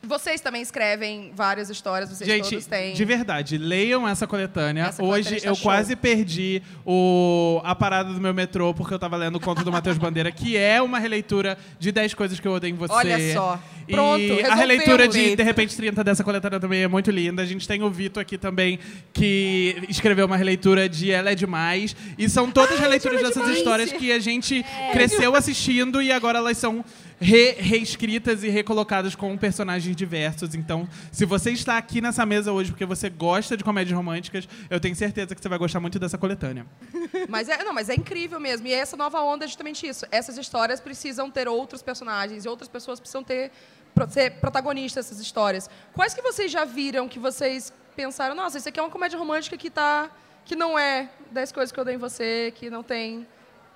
Vocês 0.02 0.40
também 0.40 0.62
escrevem 0.62 1.32
várias 1.36 1.70
histórias, 1.70 2.10
vocês 2.10 2.30
Gente, 2.30 2.50
todos 2.50 2.66
têm. 2.66 2.94
de 2.94 3.06
verdade, 3.06 3.58
leiam 3.58 4.08
essa 4.08 4.26
coletânea. 4.26 4.84
Essa 4.84 5.02
coletânea 5.04 5.20
Hoje 5.20 5.36
está 5.36 5.50
eu 5.50 5.56
show. 5.56 5.64
quase 5.64 5.96
perdi 5.96 6.62
o, 6.86 7.60
a 7.66 7.76
parada 7.76 8.14
do 8.14 8.22
meu 8.22 8.34
metrô 8.34 8.74
porque 8.74 8.94
eu 8.94 9.00
tava 9.00 9.18
lendo 9.18 9.36
o 9.36 9.40
conto 9.40 9.64
do 9.64 9.72
Matheus 9.72 9.98
Bandeira, 9.98 10.32
que 10.32 10.56
é 10.56 10.82
uma 10.82 11.00
releitura 11.00 11.58
de 11.78 11.92
10 11.92 12.14
coisas 12.14 12.40
que 12.40 12.48
eu 12.48 12.54
odeio 12.54 12.74
em 12.74 12.78
você. 12.78 12.94
Olha 12.94 13.34
só. 13.34 13.60
Pronto, 13.90 14.46
a 14.50 14.56
releitura 14.56 15.08
de 15.08 15.18
Leito. 15.18 15.38
De 15.38 15.44
repente 15.44 15.76
30 15.76 16.04
dessa 16.04 16.24
coletânea 16.24 16.60
também 16.60 16.84
é 16.84 16.88
muito 16.88 17.10
linda. 17.10 17.42
A 17.42 17.46
gente 17.46 17.68
tem 17.68 17.82
o 17.82 17.90
Vitor 17.90 18.22
aqui 18.22 18.38
também, 18.38 18.80
que 19.12 19.84
escreveu 19.90 20.28
uma 20.28 20.38
releitura 20.38 20.88
de 20.88 21.12
Ela 21.12 21.32
é 21.32 21.36
Demais. 21.36 21.96
E 22.18 22.30
são 22.30 22.52
todas 22.52 22.80
releituras 22.80 23.20
Ela 23.20 23.28
é 23.28 23.30
dessas 23.30 23.44
Demais. 23.44 23.58
histórias 23.58 23.92
que 23.92 24.12
a 24.12 24.20
gente 24.20 24.64
cresceu 24.92 25.36
assistindo 25.36 26.02
e 26.02 26.12
agora 26.12 26.38
elas 26.38 26.58
são 26.58 26.86
re- 27.20 27.56
reescritas 27.60 28.44
e 28.44 28.50
recolocadas 28.50 29.16
com 29.16 29.38
personagens 29.38 29.96
diversos. 29.96 30.56
Então, 30.56 30.88
se 31.12 31.26
você 31.26 31.52
está 31.52 31.78
aqui 31.78 32.02
nessa 32.02 32.26
mesa 32.26 32.52
hoje 32.52 32.72
porque 32.72 32.86
você 32.86 33.10
gosta 33.10 33.58
de 33.58 33.64
comédias 33.64 33.96
românticas, 33.96 34.48
eu 34.70 34.80
tenho 34.80 34.96
certeza 34.96 35.36
que 35.36 35.42
você 35.42 35.50
vai 35.50 35.58
gostar 35.58 35.80
muito 35.80 36.00
dessa 36.00 36.18
coletânea. 36.18 36.66
Mas 37.28 37.50
é, 37.50 37.64
não, 37.64 37.74
mas 37.74 37.90
é 37.90 37.96
incrível 37.96 38.40
mesmo. 38.40 38.68
E 38.68 38.74
essa 38.74 38.96
nova 38.96 39.22
onda 39.22 39.46
é 39.46 39.48
justamente 39.48 39.86
isso. 39.88 40.06
Essas 40.12 40.38
histórias 40.38 40.80
precisam 40.80 41.30
ter 41.30 41.48
outros 41.48 41.82
personagens 41.82 42.46
e 42.46 42.48
outras 42.48 42.68
pessoas 42.70 43.00
precisam 43.00 43.24
ter 43.24 43.52
ser 44.10 44.32
protagonistas 44.40 45.06
dessas 45.06 45.20
histórias. 45.20 45.70
Quais 45.94 46.14
que 46.14 46.22
vocês 46.22 46.52
já 46.52 46.64
viram 46.64 47.10
que 47.10 47.20
vocês 47.20 47.74
pensaram, 47.96 48.34
nossa, 48.36 48.58
isso 48.58 48.70
aqui 48.70 48.80
é 48.80 48.84
uma 48.84 48.90
comédia 48.90 49.18
romântica 49.20 49.58
que 49.58 49.70
tá 49.70 50.10
que 50.46 50.56
não 50.56 50.80
é 50.80 51.10
10 51.32 51.52
coisas 51.52 51.72
que 51.72 51.80
eu 51.80 51.86
dei 51.86 51.96
em 51.96 51.98
você, 51.98 52.52
que 52.56 52.70
não 52.70 52.82
tem 52.82 53.28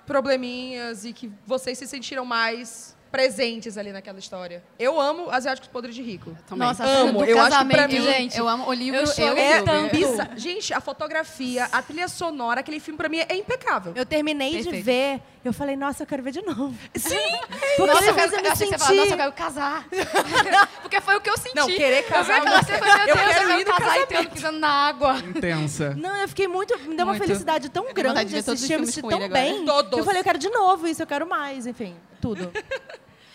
probleminhas 0.06 1.04
e 1.04 1.12
que 1.12 1.30
vocês 1.46 1.78
se 1.78 1.86
sentiram 1.86 2.24
mais 2.24 2.93
presentes 3.14 3.78
ali 3.78 3.92
naquela 3.92 4.18
história. 4.18 4.60
Eu 4.76 5.00
amo 5.00 5.30
Asiáticos 5.30 5.68
Podres 5.68 5.94
de 5.94 6.02
Rico. 6.02 6.36
Também. 6.48 6.66
Nossa, 6.66 6.82
a 6.82 6.86
Amo. 6.88 7.20
do 7.20 7.24
Eu 7.24 7.40
acho 7.40 7.58
que 7.60 7.64
pra 7.66 7.86
mim- 7.86 8.02
gente. 8.02 8.36
Eu 8.36 8.48
amo 8.48 8.66
o 8.68 8.72
livro. 8.72 8.98
Eu 8.98 9.06
chorei 9.06 9.58
eu, 9.60 9.64
tanto. 9.64 9.94
Bizarro. 9.94 10.30
Gente, 10.36 10.74
a 10.74 10.80
fotografia, 10.80 11.68
a 11.70 11.80
trilha 11.80 12.08
sonora, 12.08 12.58
aquele 12.58 12.80
filme 12.80 12.98
pra 12.98 13.08
mim 13.08 13.18
é 13.28 13.36
impecável. 13.36 13.92
Eu 13.94 14.04
terminei 14.04 14.50
de 14.56 14.64
Perfeito. 14.64 14.84
ver, 14.84 15.20
eu 15.44 15.52
falei, 15.52 15.76
nossa, 15.76 16.02
eu 16.02 16.06
quero 16.08 16.24
ver 16.24 16.32
de 16.32 16.42
novo. 16.42 16.74
Sim! 16.96 17.14
Porque 17.76 17.92
Nossa, 17.92 18.04
eu, 18.06 18.14
quero, 18.14 18.34
eu 18.34 18.42
me 18.42 18.48
eu 18.48 18.52
achei 18.52 18.66
que 18.68 18.78
você 18.78 18.94
nossa, 18.94 19.10
eu 19.12 19.16
quero 19.16 19.32
casar. 19.32 19.86
Porque 20.82 21.00
foi 21.00 21.16
o 21.16 21.20
que 21.20 21.30
eu 21.30 21.36
senti. 21.38 21.54
Não, 21.54 21.66
querer 21.68 22.02
casar 22.08 22.38
Eu 22.38 22.44
não 22.46 22.62
cena, 22.64 22.78
eu 22.78 22.84
falei, 22.84 23.04
meu 23.04 23.08
Eu 23.08 23.14
Deus, 23.14 23.26
eu 23.26 23.32
quero 23.34 23.46
quero, 23.46 23.60
ir 23.60 23.64
no 23.64 23.72
casar 23.72 23.78
e 23.78 23.84
casamento. 23.84 24.08
tendo 24.08 24.30
pisando 24.30 24.58
na 24.58 24.68
água. 24.68 25.18
Intensa. 25.18 25.94
Não, 26.04 26.16
eu 26.16 26.28
fiquei 26.28 26.48
muito. 26.48 26.76
Me 26.80 26.96
deu 26.96 27.06
uma 27.06 27.12
Muito. 27.12 27.22
felicidade 27.24 27.68
tão 27.68 27.92
grande 27.92 28.24
de 28.24 28.36
assistir, 28.38 28.72
eu 28.72 29.08
tão 29.08 29.28
bem. 29.28 29.64
Todos. 29.64 29.98
Eu 29.98 30.04
falei, 30.04 30.20
eu 30.20 30.24
quero 30.24 30.38
de 30.38 30.50
novo 30.50 30.88
isso, 30.88 31.00
eu 31.02 31.06
quero 31.06 31.26
mais, 31.28 31.66
enfim, 31.66 31.94
tudo. 32.24 32.50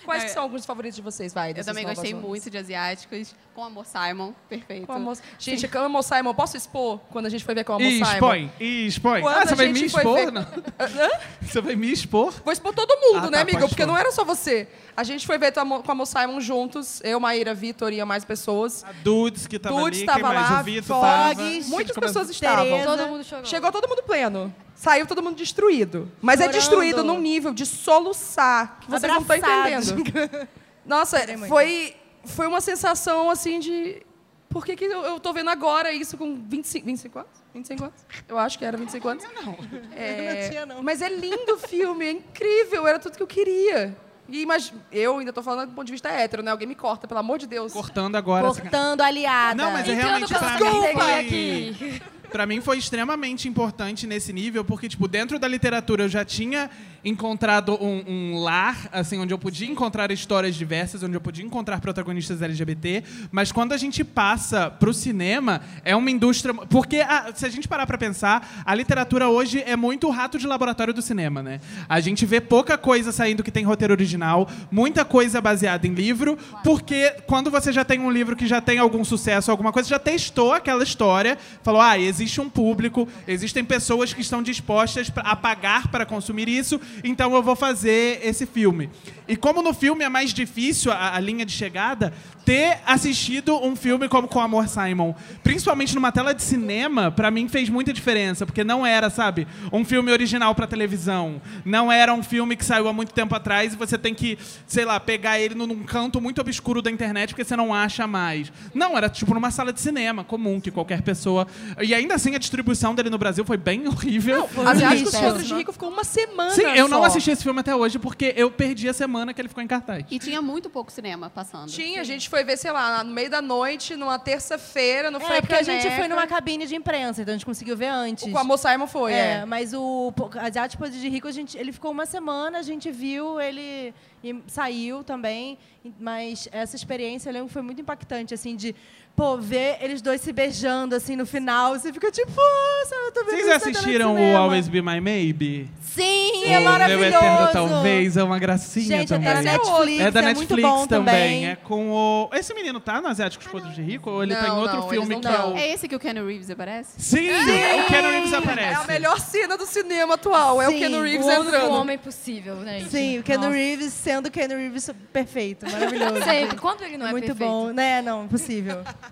Quais 0.06 0.24
que 0.24 0.30
são 0.32 0.42
alguns 0.42 0.66
favoritos 0.66 0.96
de 0.96 1.04
vocês, 1.04 1.32
vai? 1.34 1.54
Eu 1.56 1.64
também 1.64 1.86
gostei 1.86 2.14
ondas? 2.16 2.26
muito 2.28 2.50
de 2.50 2.58
asiáticos. 2.58 3.36
Com 3.54 3.64
Amor 3.64 3.86
Simon, 3.86 4.32
perfeito. 4.48 4.88
Com 4.88 4.94
a 4.94 4.98
moça. 4.98 5.22
Gente, 5.38 5.68
com 5.68 5.78
a 5.78 5.86
Amor 5.86 6.02
Simon, 6.02 6.34
posso 6.34 6.58
expor 6.58 7.00
quando 7.12 7.28
a 7.28 7.30
gente 7.30 7.44
foi 7.46 7.54
ver 7.54 7.64
com 7.64 7.74
a 7.74 7.76
Amor 7.76 7.86
E 7.88 7.98
Simon? 7.98 8.12
expõe, 8.14 8.52
e 8.60 8.88
expõe. 8.88 9.22
Quando 9.22 9.38
Ah, 9.38 9.46
você 9.46 9.54
vai 9.56 9.68
me 9.72 9.86
expor? 9.86 10.16
ver- 10.16 10.32
Não. 10.32 10.42
Hã? 10.80 11.10
Você 11.42 11.62
vai 11.62 11.76
me 11.76 11.92
expor? 11.92 12.34
Vou 12.44 12.52
expor 12.52 12.74
todo 12.74 12.90
mundo, 13.00 13.28
Ah, 13.28 13.30
né, 13.30 13.38
tá, 13.38 13.42
amiga? 13.42 13.60
Porque 13.60 13.74
expor. 13.84 13.88
não 13.88 13.98
era 13.98 14.12
só 14.12 14.24
você. 14.24 14.68
A 14.98 15.04
gente 15.04 15.28
foi 15.28 15.38
ver 15.38 15.52
com 15.52 15.60
a 15.60 15.92
Amor 15.92 16.08
Simon 16.08 16.42
juntos. 16.42 17.02
Eu, 17.04 17.20
Maíra, 17.20 17.54
Vitor 17.54 17.94
e 17.94 18.04
mais 18.04 18.26
pessoas. 18.26 18.84
A 18.86 18.92
Dudes 19.04 19.46
que 19.46 19.60
tava 19.60 19.76
Dudes 19.80 20.00
ali, 20.00 20.06
tava 20.08 20.20
quem 20.20 20.28
mais? 20.28 20.50
lá, 20.50 20.62
O 20.62 20.64
Vitor. 20.64 21.70
Muitas 21.70 21.96
Como- 21.96 22.08
pessoas 22.08 22.30
estavam. 22.32 22.84
Todo 22.84 23.08
mundo 23.10 23.24
chorou. 23.24 23.46
Chegou 23.46 23.72
todo 23.72 23.88
mundo 23.88 24.02
pleno. 24.02 24.52
Saiu 24.80 25.06
todo 25.06 25.22
mundo 25.22 25.36
destruído. 25.36 26.10
Mas 26.22 26.40
é 26.40 26.44
Chorando. 26.44 26.58
destruído 26.58 27.04
num 27.04 27.20
nível 27.20 27.54
de 27.54 27.66
soluçar 27.66 28.80
que 28.80 28.90
vocês 28.90 29.12
não 29.12 29.20
estão 29.20 29.36
entendendo. 29.36 30.48
Nossa, 30.88 31.18
foi, 31.50 31.94
foi 32.24 32.48
uma 32.48 32.62
sensação 32.62 33.30
assim 33.30 33.60
de. 33.60 34.02
Por 34.48 34.66
que, 34.66 34.78
que 34.78 34.86
eu, 34.86 35.02
eu 35.04 35.20
tô 35.20 35.34
vendo 35.34 35.50
agora 35.50 35.92
isso 35.92 36.18
com 36.18 36.34
25, 36.48 36.86
25 36.86 37.20
anos? 37.20 37.32
25 37.54 37.84
anos? 37.84 37.96
Eu 38.26 38.40
acho 38.40 38.58
que 38.58 38.64
era 38.64 38.78
25 38.78 39.06
anos. 39.10 39.24
Não, 39.26 39.52
Eu 39.52 40.34
não 40.44 40.50
tinha, 40.50 40.66
não. 40.66 40.82
Mas 40.82 41.02
é 41.02 41.10
lindo 41.10 41.56
o 41.56 41.58
filme, 41.58 42.06
é 42.06 42.12
incrível, 42.12 42.88
era 42.88 42.98
tudo 43.00 43.18
que 43.18 43.24
eu 43.24 43.28
queria. 43.28 43.98
E 44.30 44.46
mas 44.46 44.72
eu 44.94 45.18
ainda 45.18 45.34
tô 45.34 45.44
falando 45.44 45.72
do 45.72 45.76
ponto 45.76 45.88
de 45.88 45.92
vista 45.92 46.08
hétero, 46.08 46.42
né? 46.42 46.52
Alguém 46.52 46.68
me 46.70 46.76
corta, 46.76 47.06
pelo 47.06 47.20
amor 47.20 47.38
de 47.38 47.48
Deus. 47.48 47.74
Cortando 47.74 48.16
agora. 48.16 48.48
essa- 48.48 48.62
Cortando 48.62 49.02
aliada. 49.02 49.62
Não, 49.62 49.74
mas 49.74 49.90
é 49.90 49.94
realmente 49.94 50.34
pra 50.34 50.54
mim 50.54 50.94
foi... 50.94 51.20
aqui. 51.20 52.02
Pra 52.32 52.46
mim 52.46 52.62
foi 52.62 52.78
extremamente 52.78 53.48
importante 53.48 54.06
nesse 54.06 54.32
nível, 54.32 54.64
porque, 54.64 54.88
tipo, 54.88 55.08
dentro 55.08 55.40
da 55.40 55.48
literatura 55.48 56.04
eu 56.04 56.10
já 56.10 56.24
tinha 56.24 56.70
encontrado 57.04 57.74
um, 57.82 58.04
um 58.08 58.40
lar, 58.40 58.90
assim, 58.92 59.18
onde 59.20 59.34
eu 59.34 59.38
podia 59.40 59.68
encontrar 59.70 60.12
histórias 60.12 60.56
diversas, 60.56 61.02
onde 61.02 61.16
eu 61.16 61.22
podia 61.22 61.44
encontrar 61.46 61.80
protagonistas 61.80 62.42
LGBT, 62.42 63.04
mas 63.32 63.52
quando 63.52 63.72
a 63.74 63.78
gente 63.78 64.04
passa 64.04 64.70
pro 64.70 64.94
cinema, 64.94 65.62
é 65.84 65.96
uma 65.96 66.12
indústria... 66.12 66.54
Porque, 66.54 66.98
a- 66.98 67.32
se 67.34 67.46
a 67.46 67.50
gente 67.50 67.68
parar 67.68 67.88
pra 67.88 67.98
pensar, 67.98 68.64
a 68.66 68.76
literatura 68.76 69.30
hoje 69.30 69.64
é 69.66 69.76
muito 69.76 70.08
o 70.08 70.12
rato 70.12 70.38
de 70.38 70.46
laboratório 70.46 70.94
do 70.94 71.02
cinema, 71.02 71.42
né? 71.42 71.62
A 71.88 72.00
gente 72.02 72.26
vê 72.26 72.42
pouca 72.42 72.78
coisa 72.78 73.12
saindo 73.12 73.44
que 73.44 73.52
tem 73.52 73.64
roteiro 73.64 73.94
original, 73.94 74.50
muita 74.72 75.04
coisa 75.06 75.40
baseada 75.42 75.88
em 75.88 75.94
livro, 75.94 76.38
porque 76.64 77.12
quando 77.26 77.50
você 77.50 77.72
já 77.72 77.86
tem 77.86 78.00
um 78.00 78.12
livro 78.12 78.36
que 78.36 78.46
já 78.46 78.60
tem 78.62 78.78
algum 78.78 79.04
sucesso, 79.06 79.50
alguma 79.50 79.72
coisa, 79.72 79.88
já 79.90 80.00
testou 80.00 80.54
aquela 80.54 80.84
história, 80.84 81.38
falou, 81.64 81.80
ah, 81.82 81.98
existe 81.98 82.19
um 82.42 82.50
público, 82.50 83.08
existem 83.28 83.64
pessoas 83.64 84.14
que 84.14 84.22
estão 84.22 84.42
dispostas 84.44 85.12
a 85.16 85.36
pagar 85.36 85.88
para 85.88 86.06
consumir 86.06 86.48
isso, 86.48 86.80
então 87.04 87.34
eu 87.34 87.44
vou 87.44 87.56
fazer 87.56 88.20
esse 88.24 88.46
filme. 88.46 88.90
E 89.28 89.36
como 89.36 89.62
no 89.62 89.74
filme 89.74 90.04
é 90.04 90.10
mais 90.10 90.34
difícil 90.34 90.92
a, 90.92 91.16
a 91.16 91.20
linha 91.20 91.46
de 91.46 91.52
chegada, 91.52 92.14
ter 92.50 92.80
assistido 92.84 93.64
um 93.64 93.76
filme 93.76 94.10
como 94.10 94.28
Com 94.28 94.40
Amor 94.40 94.68
Simon, 94.68 95.14
principalmente 95.44 95.94
numa 95.94 96.12
tela 96.12 96.34
de 96.34 96.42
cinema, 96.42 97.12
pra 97.12 97.30
mim 97.30 97.48
fez 97.48 97.70
muita 97.70 97.94
diferença, 97.94 98.44
porque 98.44 98.64
não 98.64 98.84
era, 98.84 99.08
sabe, 99.12 99.48
um 99.72 99.86
filme 99.86 100.12
original 100.12 100.56
pra 100.56 100.66
televisão, 100.66 101.40
não 101.64 101.92
era 101.92 102.12
um 102.12 102.24
filme 102.24 102.56
que 102.56 102.66
saiu 102.66 102.88
há 102.88 102.94
muito 102.94 103.14
tempo 103.14 103.36
atrás 103.36 103.74
e 103.74 103.76
você 103.76 104.00
tem 104.00 104.16
que, 104.16 104.36
sei 104.66 104.84
lá, 104.84 105.00
pegar 105.00 105.40
ele 105.40 105.54
num- 105.54 105.84
canto 105.84 106.20
muito 106.20 106.42
obscuro 106.42 106.82
da 106.82 106.90
internet 106.90 107.30
porque 107.30 107.44
você 107.44 107.56
não 107.56 107.72
acha 107.72 108.08
mais. 108.08 108.52
Não, 108.74 108.98
era 108.98 109.08
tipo 109.10 109.32
numa 109.36 109.52
sala 109.52 109.72
de 109.72 109.80
cinema 109.80 110.24
comum 110.24 110.60
que 110.60 110.72
qualquer 110.72 111.04
pessoa. 111.04 111.46
E 111.80 111.94
ainda 111.94 112.16
assim 112.16 112.34
a 112.34 112.40
distribuição 112.40 112.96
dele 112.96 113.12
no 113.12 113.20
Brasil 113.20 113.46
foi 113.46 113.58
bem 113.58 113.86
horrível. 113.88 114.50
Asiáticos 114.66 115.14
lixo. 115.14 115.24
Podres 115.24 115.48
de 115.48 115.54
Rico 115.54 115.72
ficou 115.72 115.90
uma 115.92 116.04
semana 116.04 116.50
Sim, 116.50 116.64
eu 116.64 116.88
não 116.88 117.02
só. 117.02 117.06
assisti 117.06 117.30
esse 117.30 117.44
filme 117.44 117.60
até 117.60 117.76
hoje 117.76 118.00
porque 118.00 118.34
eu 118.36 118.50
perdi 118.50 118.90
a 118.90 118.94
semana 118.94 119.36
que 119.36 119.40
ele 119.40 119.50
ficou 119.50 119.64
em 119.64 119.68
cartaz. 119.68 120.04
E 120.10 120.18
tinha 120.18 120.42
muito 120.42 120.68
pouco 120.68 120.92
cinema 120.92 121.30
passando. 121.30 121.70
Tinha, 121.70 122.02
a 122.02 122.04
gente 122.04 122.28
foi 122.28 122.39
ver, 122.44 122.58
sei 122.58 122.72
lá, 122.72 123.04
no 123.04 123.12
meio 123.14 123.30
da 123.30 123.42
noite, 123.42 123.96
numa 123.96 124.18
terça-feira, 124.18 125.10
no 125.12 125.18
É, 125.22 125.42
porque 125.42 125.56
a 125.56 125.64
gente 125.64 125.90
foi 125.96 126.08
numa 126.08 126.28
cabine 126.28 126.66
de 126.66 126.76
imprensa, 126.76 127.22
então 127.22 127.34
a 127.34 127.38
gente 127.38 127.46
conseguiu 127.46 127.76
ver 127.76 127.88
antes. 127.88 128.26
O 128.26 128.32
Com 128.32 128.38
a 128.38 128.44
Mo 128.44 128.58
Simon 128.58 128.88
foi, 128.88 129.14
É, 129.14 129.40
é. 129.42 129.46
mas 129.46 129.74
o 129.74 130.14
Asiático 130.40 130.84
Poder 130.84 130.98
de 130.98 131.10
Rico, 131.10 131.28
a 131.28 131.32
gente, 131.32 131.58
ele 131.58 131.72
ficou 131.72 131.92
uma 131.92 132.06
semana, 132.06 132.60
a 132.60 132.62
gente 132.62 132.90
viu, 132.92 133.40
ele 133.40 133.94
e 134.24 134.36
saiu 134.48 135.04
também, 135.04 135.58
mas 136.00 136.48
essa 136.52 136.76
experiência 136.76 137.30
eu 137.30 137.34
lembro 137.34 137.50
foi 137.50 137.62
muito 137.62 137.82
impactante, 137.82 138.34
assim, 138.34 138.56
de, 138.56 138.76
pô, 139.20 139.38
ver 139.38 139.78
eles 139.82 140.02
dois 140.02 140.22
se 140.22 140.32
beijando, 140.32 140.96
assim, 140.96 141.16
no 141.18 141.26
final, 141.26 141.74
você 141.78 141.92
fica 141.92 142.10
tipo, 142.10 142.32
nossa, 142.32 142.96
eu 142.96 143.12
tô 143.12 143.26
vendo 143.26 143.36
Vocês 143.36 143.50
assistiram 143.50 144.14
o 144.14 144.18
cinema." 144.18 144.40
Always 144.40 144.70
Be 144.70 144.82
My 144.82 145.02
Maybe? 145.02 145.70
Sim, 145.82 146.44
O 146.46 146.48
é 146.48 146.60
maravilhoso! 146.60 147.10
Meu 147.10 147.20
Eterno 147.20 147.48
Talvez 147.52 148.16
é 148.16 148.24
uma 148.24 148.40
gracinha 148.40 149.00
Gente, 149.00 149.14
é 149.14 149.18
também. 149.18 149.34
da 149.34 149.42
Netflix, 149.42 150.00
É 150.00 150.12
da 150.12 150.20
é 150.20 150.24
Netflix 150.24 150.52
muito 150.52 150.62
bom 150.62 150.88
também. 150.88 151.48
É 151.50 151.56
com 151.58 151.90
o. 151.92 152.30
Esse 152.32 152.54
menino 152.54 152.80
tá 152.80 153.02
no 153.02 153.08
Asiáticos 153.08 153.48
Podres 153.48 153.74
de 153.76 153.82
Rico? 153.82 154.10
Ou 154.10 154.24
ele 154.24 154.34
tá 154.36 154.46
em 154.46 154.48
Não, 154.50 154.60
outro 154.62 154.78
não, 154.78 154.88
filme 154.90 155.16
que 155.20 155.28
não 155.28 155.34
é 155.34 155.46
o. 155.48 155.58
É 155.58 155.74
esse 155.74 155.88
que 155.90 155.96
o 155.96 156.00
Keanu 156.00 156.26
Reeves 156.28 156.50
aparece? 156.50 156.92
Sim! 157.02 157.28
O 157.32 157.88
Keanu 157.88 158.10
Reeves 158.12 158.32
É 158.32 158.38
aparece. 158.38 158.82
a 158.82 158.84
melhor 158.86 159.20
cena 159.20 159.58
do 159.58 159.66
cinema 159.66 160.14
atual, 160.14 160.62
é 160.62 160.68
o 160.68 160.72
Sim, 160.72 160.78
Keanu 160.80 161.02
Reeves 161.02 161.26
O 161.26 161.32
entrando. 161.32 161.72
homem 161.72 161.98
possível, 161.98 162.64
gente. 162.64 162.90
Sim, 162.90 163.20
o 163.20 163.24
Keanu 163.24 163.46
Nossa. 163.46 163.56
Reeves 163.58 163.92
sendo 163.92 164.28
o 164.28 164.32
Keanu 164.32 164.56
Reeves 164.56 164.90
perfeito, 165.12 165.70
maravilhoso. 165.70 166.24
Sempre. 166.24 166.58
Quando 166.60 166.84
ele 166.84 166.98
não 166.98 167.08
é 167.08 167.12
Muito 167.12 167.26
perfeito? 167.26 167.50
bom, 167.50 167.74
né? 167.74 168.02
Não, 168.04 168.26
impossível. 168.26 168.84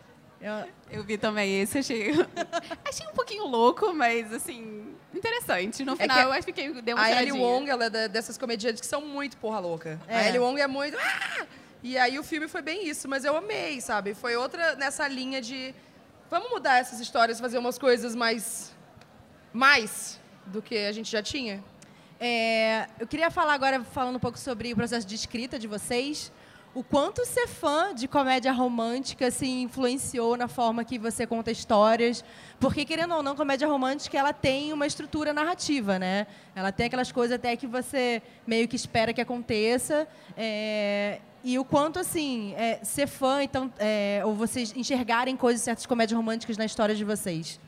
Eu- 0.47 0.67
Eu 0.99 1.03
vi 1.03 1.17
também 1.17 1.61
esse, 1.61 1.79
achei. 1.79 2.11
achei 2.85 3.05
um 3.07 3.11
pouquinho 3.13 3.45
louco, 3.45 3.93
mas 3.93 4.31
assim, 4.33 4.95
interessante. 5.13 5.83
No 5.83 5.95
final, 5.97 6.17
que 6.17 6.23
eu 6.23 6.31
acho 6.31 6.39
que 6.47 6.53
fiquei, 6.53 6.81
dei 6.81 6.93
uma 6.93 7.03
A 7.03 7.11
Ellie. 7.21 7.31
Wong, 7.33 7.69
ela 7.69 7.85
é 7.85 8.07
dessas 8.07 8.37
comediantes 8.37 8.79
que 8.81 8.87
são 8.87 9.01
muito 9.01 9.35
porra 9.37 9.59
louca. 9.59 9.99
A 10.07 10.21
É. 10.23 10.27
Ellie 10.29 10.39
Wong 10.39 10.59
é 10.61 10.67
muito... 10.67 10.97
"Ah!" 10.97 11.45
E 11.83 11.97
aí 11.97 12.17
o 12.17 12.23
filme 12.23 12.47
foi 12.47 12.61
bem 12.61 12.87
isso, 12.87 13.07
mas 13.07 13.23
eu 13.23 13.35
amei, 13.37 13.79
sabe? 13.81 14.13
Foi 14.13 14.35
outra 14.35 14.75
nessa 14.75 15.07
linha 15.07 15.39
de... 15.41 15.75
Vamos 16.29 16.49
mudar 16.49 16.77
essas 16.79 16.99
histórias, 16.99 17.39
fazer 17.39 17.57
umas 17.57 17.77
coisas 17.77 18.15
mais... 18.15 18.73
Mais 19.53 20.19
do 20.45 20.61
que 20.61 20.77
a 20.77 20.91
gente 20.91 21.11
já 21.11 21.21
tinha? 21.21 21.63
É, 22.19 22.87
eu 22.99 23.05
queria 23.07 23.29
falar 23.29 23.53
agora, 23.53 23.83
falando 23.83 24.15
um 24.15 24.19
pouco 24.19 24.37
sobre 24.39 24.73
o 24.73 24.75
processo 24.75 25.05
de 25.05 25.15
escrita 25.15 25.59
de 25.59 25.67
vocês, 25.67 26.31
o 26.77 26.83
quanto 26.83 27.25
ser 27.25 27.47
fã 27.47 27.91
de 27.91 28.07
comédia 28.07 28.51
romântica 28.51 29.31
se 29.31 29.47
influenciou 29.47 30.37
na 30.37 30.47
forma 30.47 30.85
que 30.85 30.99
você 30.99 31.25
conta 31.25 31.49
histórias. 31.49 32.23
Porque, 32.59 32.85
querendo 32.85 33.15
ou 33.15 33.23
não, 33.23 33.35
comédia 33.35 33.67
romântica 33.67 34.15
ela 34.15 34.31
tem 34.31 34.71
uma 34.71 34.85
estrutura 34.85 35.33
narrativa, 35.33 35.97
né? 35.97 36.27
Ela 36.53 36.71
tem 36.71 36.85
aquelas 36.85 37.11
coisas 37.11 37.33
até 37.33 37.55
que 37.55 37.65
você 37.65 38.21
meio 38.45 38.67
que 38.67 38.75
espera 38.75 39.11
que 39.11 39.19
aconteça. 39.19 40.07
é, 40.37 41.19
e 41.43 41.57
o 41.57 41.65
quanto, 41.65 41.97
assim, 41.97 42.53
é, 42.55 42.79
ser 42.83 43.07
fã, 43.07 43.41
então, 43.41 43.73
é, 43.79 44.21
ou 44.23 44.35
vocês 44.35 44.71
enxergarem 44.75 45.35
coisas 45.35 45.63
certas 45.63 45.87
comédias 45.87 46.15
românticas 46.15 46.57
na 46.57 46.65
história 46.65 46.93
de 46.93 47.03
vocês. 47.03 47.59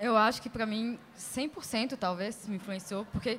Eu 0.00 0.16
acho 0.16 0.40
que 0.40 0.48
pra 0.48 0.64
mim, 0.64 0.98
100% 1.18 1.98
talvez 1.98 2.48
me 2.48 2.56
influenciou, 2.56 3.04
porque 3.12 3.38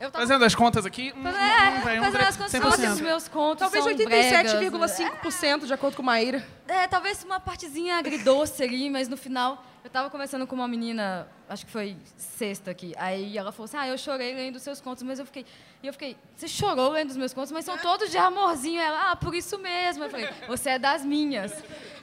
eu 0.00 0.10
tava... 0.10 0.26
Fazendo 0.26 0.44
as 0.44 0.54
contas 0.54 0.86
aqui. 0.86 1.12
hum, 1.16 1.28
É, 1.28 1.78
hum, 1.78 1.80
vai, 1.82 2.00
um 2.00 2.04
fazendo 2.04 2.22
as 2.22 2.36
contas, 2.36 2.52
100%. 2.54 2.60
nossa, 2.62 2.92
os 2.92 3.00
meus 3.00 3.28
contos 3.28 3.60
Talvez 3.60 3.84
são 3.84 3.94
bregas. 3.94 4.52
87,5%, 4.54 5.66
de 5.66 5.72
acordo 5.72 5.96
com 5.96 6.02
Maíra. 6.02 6.44
É, 6.66 6.86
talvez 6.88 7.22
uma 7.22 7.38
partezinha 7.38 7.96
agridoce 7.98 8.62
ali, 8.62 8.88
mas 8.88 9.08
no 9.08 9.16
final 9.16 9.64
Eu 9.82 9.88
tava 9.90 10.10
conversando 10.10 10.46
com 10.46 10.54
uma 10.54 10.68
menina, 10.68 11.26
acho 11.48 11.64
que 11.64 11.72
foi 11.72 11.96
sexta 12.16 12.70
aqui. 12.70 12.92
Aí 12.98 13.38
ela 13.38 13.50
falou 13.50 13.64
assim: 13.64 13.78
Ah, 13.78 13.88
eu 13.88 13.96
chorei 13.96 14.34
lendo 14.34 14.56
os 14.56 14.62
seus 14.62 14.78
contos, 14.80 15.02
mas 15.02 15.18
eu 15.18 15.24
fiquei. 15.24 15.46
E 15.82 15.86
eu 15.86 15.92
fiquei, 15.94 16.16
você 16.36 16.46
chorou 16.46 16.90
lendo 16.90 17.08
os 17.10 17.16
meus 17.16 17.32
contos, 17.32 17.50
mas 17.50 17.64
são 17.64 17.78
todos 17.78 18.10
de 18.10 18.18
amorzinho. 18.18 18.78
Ela, 18.80 19.10
ah, 19.10 19.16
por 19.16 19.34
isso 19.34 19.58
mesmo. 19.58 20.04
Eu 20.04 20.10
falei, 20.10 20.28
você 20.46 20.70
é 20.70 20.78
das 20.78 21.02
minhas. 21.02 21.52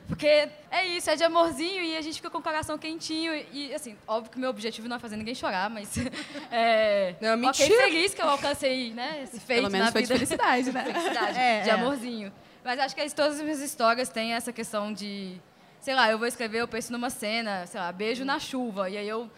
Porque 0.08 0.26
é 0.72 0.86
isso, 0.88 1.10
é 1.10 1.16
de 1.16 1.24
amorzinho 1.24 1.84
e 1.84 1.98
a 1.98 2.02
gente 2.02 2.16
fica 2.16 2.30
com 2.30 2.38
o 2.38 2.42
coração 2.42 2.78
quentinho. 2.78 3.34
E, 3.52 3.74
assim, 3.74 3.98
óbvio 4.08 4.32
que 4.32 4.40
meu 4.40 4.50
objetivo 4.50 4.88
não 4.88 4.96
é 4.96 5.00
fazer 5.00 5.18
ninguém 5.18 5.36
chorar, 5.36 5.70
mas. 5.70 5.90
É, 6.52 7.16
Não, 7.20 7.36
mentira. 7.36 7.76
feliz 7.76 8.14
que 8.14 8.22
eu 8.22 8.30
alcancei, 8.30 8.94
né? 8.94 9.22
Esse 9.24 9.40
feito 9.40 9.60
Pelo 9.62 9.72
menos 9.72 9.88
na 9.88 9.92
foi 9.92 10.02
de 10.04 10.08
vida. 10.08 10.18
felicidade, 10.20 10.72
né? 10.72 10.84
Felicidade, 10.94 11.38
É, 11.38 11.62
de 11.62 11.70
é. 11.70 11.74
amorzinho. 11.74 12.32
Mas 12.64 12.80
acho 12.80 12.96
que 12.96 13.02
as- 13.02 13.14
todas 13.14 13.36
as 13.36 13.42
minhas 13.42 13.60
histórias 13.62 14.08
têm 14.10 14.34
essa 14.34 14.54
questão 14.54 14.94
de. 14.94 15.38
Sei 15.82 15.94
lá, 15.94 16.10
eu 16.10 16.18
vou 16.18 16.28
escrever, 16.28 16.60
eu 16.62 16.68
penso 16.68 16.92
numa 16.92 17.10
cena, 17.10 17.66
sei 17.68 17.80
lá, 17.80 17.92
beijo 17.92 18.24
na 18.26 18.40
chuva. 18.40 18.90
E 18.90 18.98
aí 18.98 19.08
eu 19.08 19.30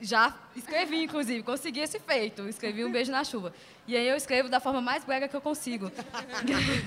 já 0.00 0.34
escrevi, 0.56 1.02
inclusive, 1.04 1.42
consegui 1.42 1.80
esse 1.80 1.98
feito. 1.98 2.48
Escrevi 2.48 2.84
um 2.84 2.90
beijo 2.90 3.10
na 3.12 3.22
chuva. 3.24 3.52
E 3.86 3.96
aí 3.96 4.06
eu 4.08 4.16
escrevo 4.16 4.48
da 4.48 4.60
forma 4.60 4.80
mais 4.80 5.04
brega 5.04 5.26
que 5.28 5.34
eu 5.34 5.40
consigo. 5.40 5.90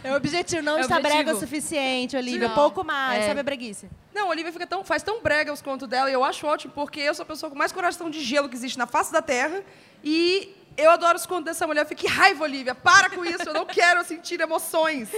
É 0.03 0.11
o 0.11 0.15
objetivo, 0.15 0.61
não 0.61 0.77
É 0.77 0.81
está 0.81 0.97
objetivo. 0.97 1.23
brega 1.23 1.37
o 1.37 1.39
suficiente, 1.39 2.15
Olivia. 2.15 2.47
Não. 2.47 2.55
Pouco 2.55 2.83
mais, 2.83 3.23
É. 3.23 3.27
sabe 3.27 3.39
a 3.41 3.43
breguice? 3.43 3.89
Não, 4.13 4.27
a 4.27 4.29
Olivia 4.29 4.51
fica 4.51 4.65
tão, 4.65 4.83
faz 4.83 5.03
tão 5.03 5.21
brega 5.21 5.51
os 5.51 5.61
contos 5.61 5.87
dela 5.87 6.09
e 6.09 6.13
eu 6.13 6.23
acho 6.23 6.45
ótimo 6.47 6.71
porque 6.73 6.99
eu 7.01 7.13
sou 7.13 7.23
a 7.23 7.25
pessoa 7.25 7.49
com 7.49 7.57
mais 7.57 7.71
coração 7.71 8.09
de 8.09 8.21
gelo 8.21 8.47
que 8.47 8.55
existe 8.55 8.77
na 8.77 8.87
face 8.87 9.11
da 9.11 9.21
Terra 9.21 9.61
e 10.03 10.55
eu 10.77 10.89
adoro 10.91 11.17
os 11.17 11.25
contos 11.25 11.45
dessa 11.45 11.67
mulher. 11.67 11.81
Eu 11.81 11.85
fico, 11.85 12.01
que 12.01 12.07
raiva, 12.07 12.43
Olivia, 12.43 12.73
para 12.73 13.09
com 13.09 13.23
isso, 13.25 13.43
eu 13.47 13.53
não 13.53 13.65
quero 13.65 14.03
sentir 14.05 14.39
emoções. 14.39 15.09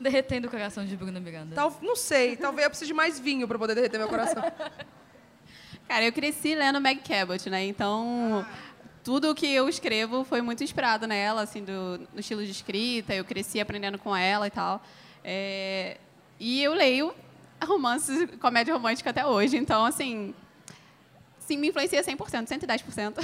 Derretendo 0.00 0.46
o 0.46 0.50
coração 0.50 0.84
de 0.86 0.96
Bruna 0.96 1.18
Miranda. 1.18 1.54
Tal, 1.56 1.76
não 1.82 1.96
sei, 1.96 2.36
talvez 2.36 2.64
eu 2.64 2.70
precise 2.70 2.86
de 2.86 2.94
mais 2.94 3.18
vinho 3.18 3.48
para 3.48 3.58
poder 3.58 3.74
derreter 3.74 3.98
meu 3.98 4.08
coração. 4.08 4.42
Cara, 5.88 6.04
eu 6.04 6.12
cresci 6.12 6.54
lendo 6.54 6.80
Meg 6.80 7.00
Cabot, 7.00 7.48
né? 7.48 7.64
Então, 7.66 8.44
tudo 9.02 9.34
que 9.34 9.46
eu 9.46 9.68
escrevo 9.68 10.22
foi 10.24 10.42
muito 10.42 10.62
inspirado 10.62 11.06
nela, 11.06 11.42
assim, 11.42 11.64
do, 11.64 11.98
no 12.12 12.20
estilo 12.20 12.44
de 12.44 12.50
escrita. 12.50 13.14
Eu 13.14 13.24
cresci 13.24 13.58
aprendendo 13.58 13.98
com 13.98 14.14
ela 14.14 14.46
e 14.46 14.50
tal. 14.50 14.82
É, 15.24 15.96
e 16.38 16.62
eu 16.62 16.74
leio 16.74 17.14
romances, 17.64 18.28
comédia 18.38 18.74
romântica 18.74 19.10
até 19.10 19.24
hoje. 19.26 19.56
Então, 19.56 19.84
assim, 19.84 20.34
sim, 21.38 21.56
me 21.56 21.68
influencia 21.68 22.02
100%, 22.02 22.46
110%. 22.46 23.14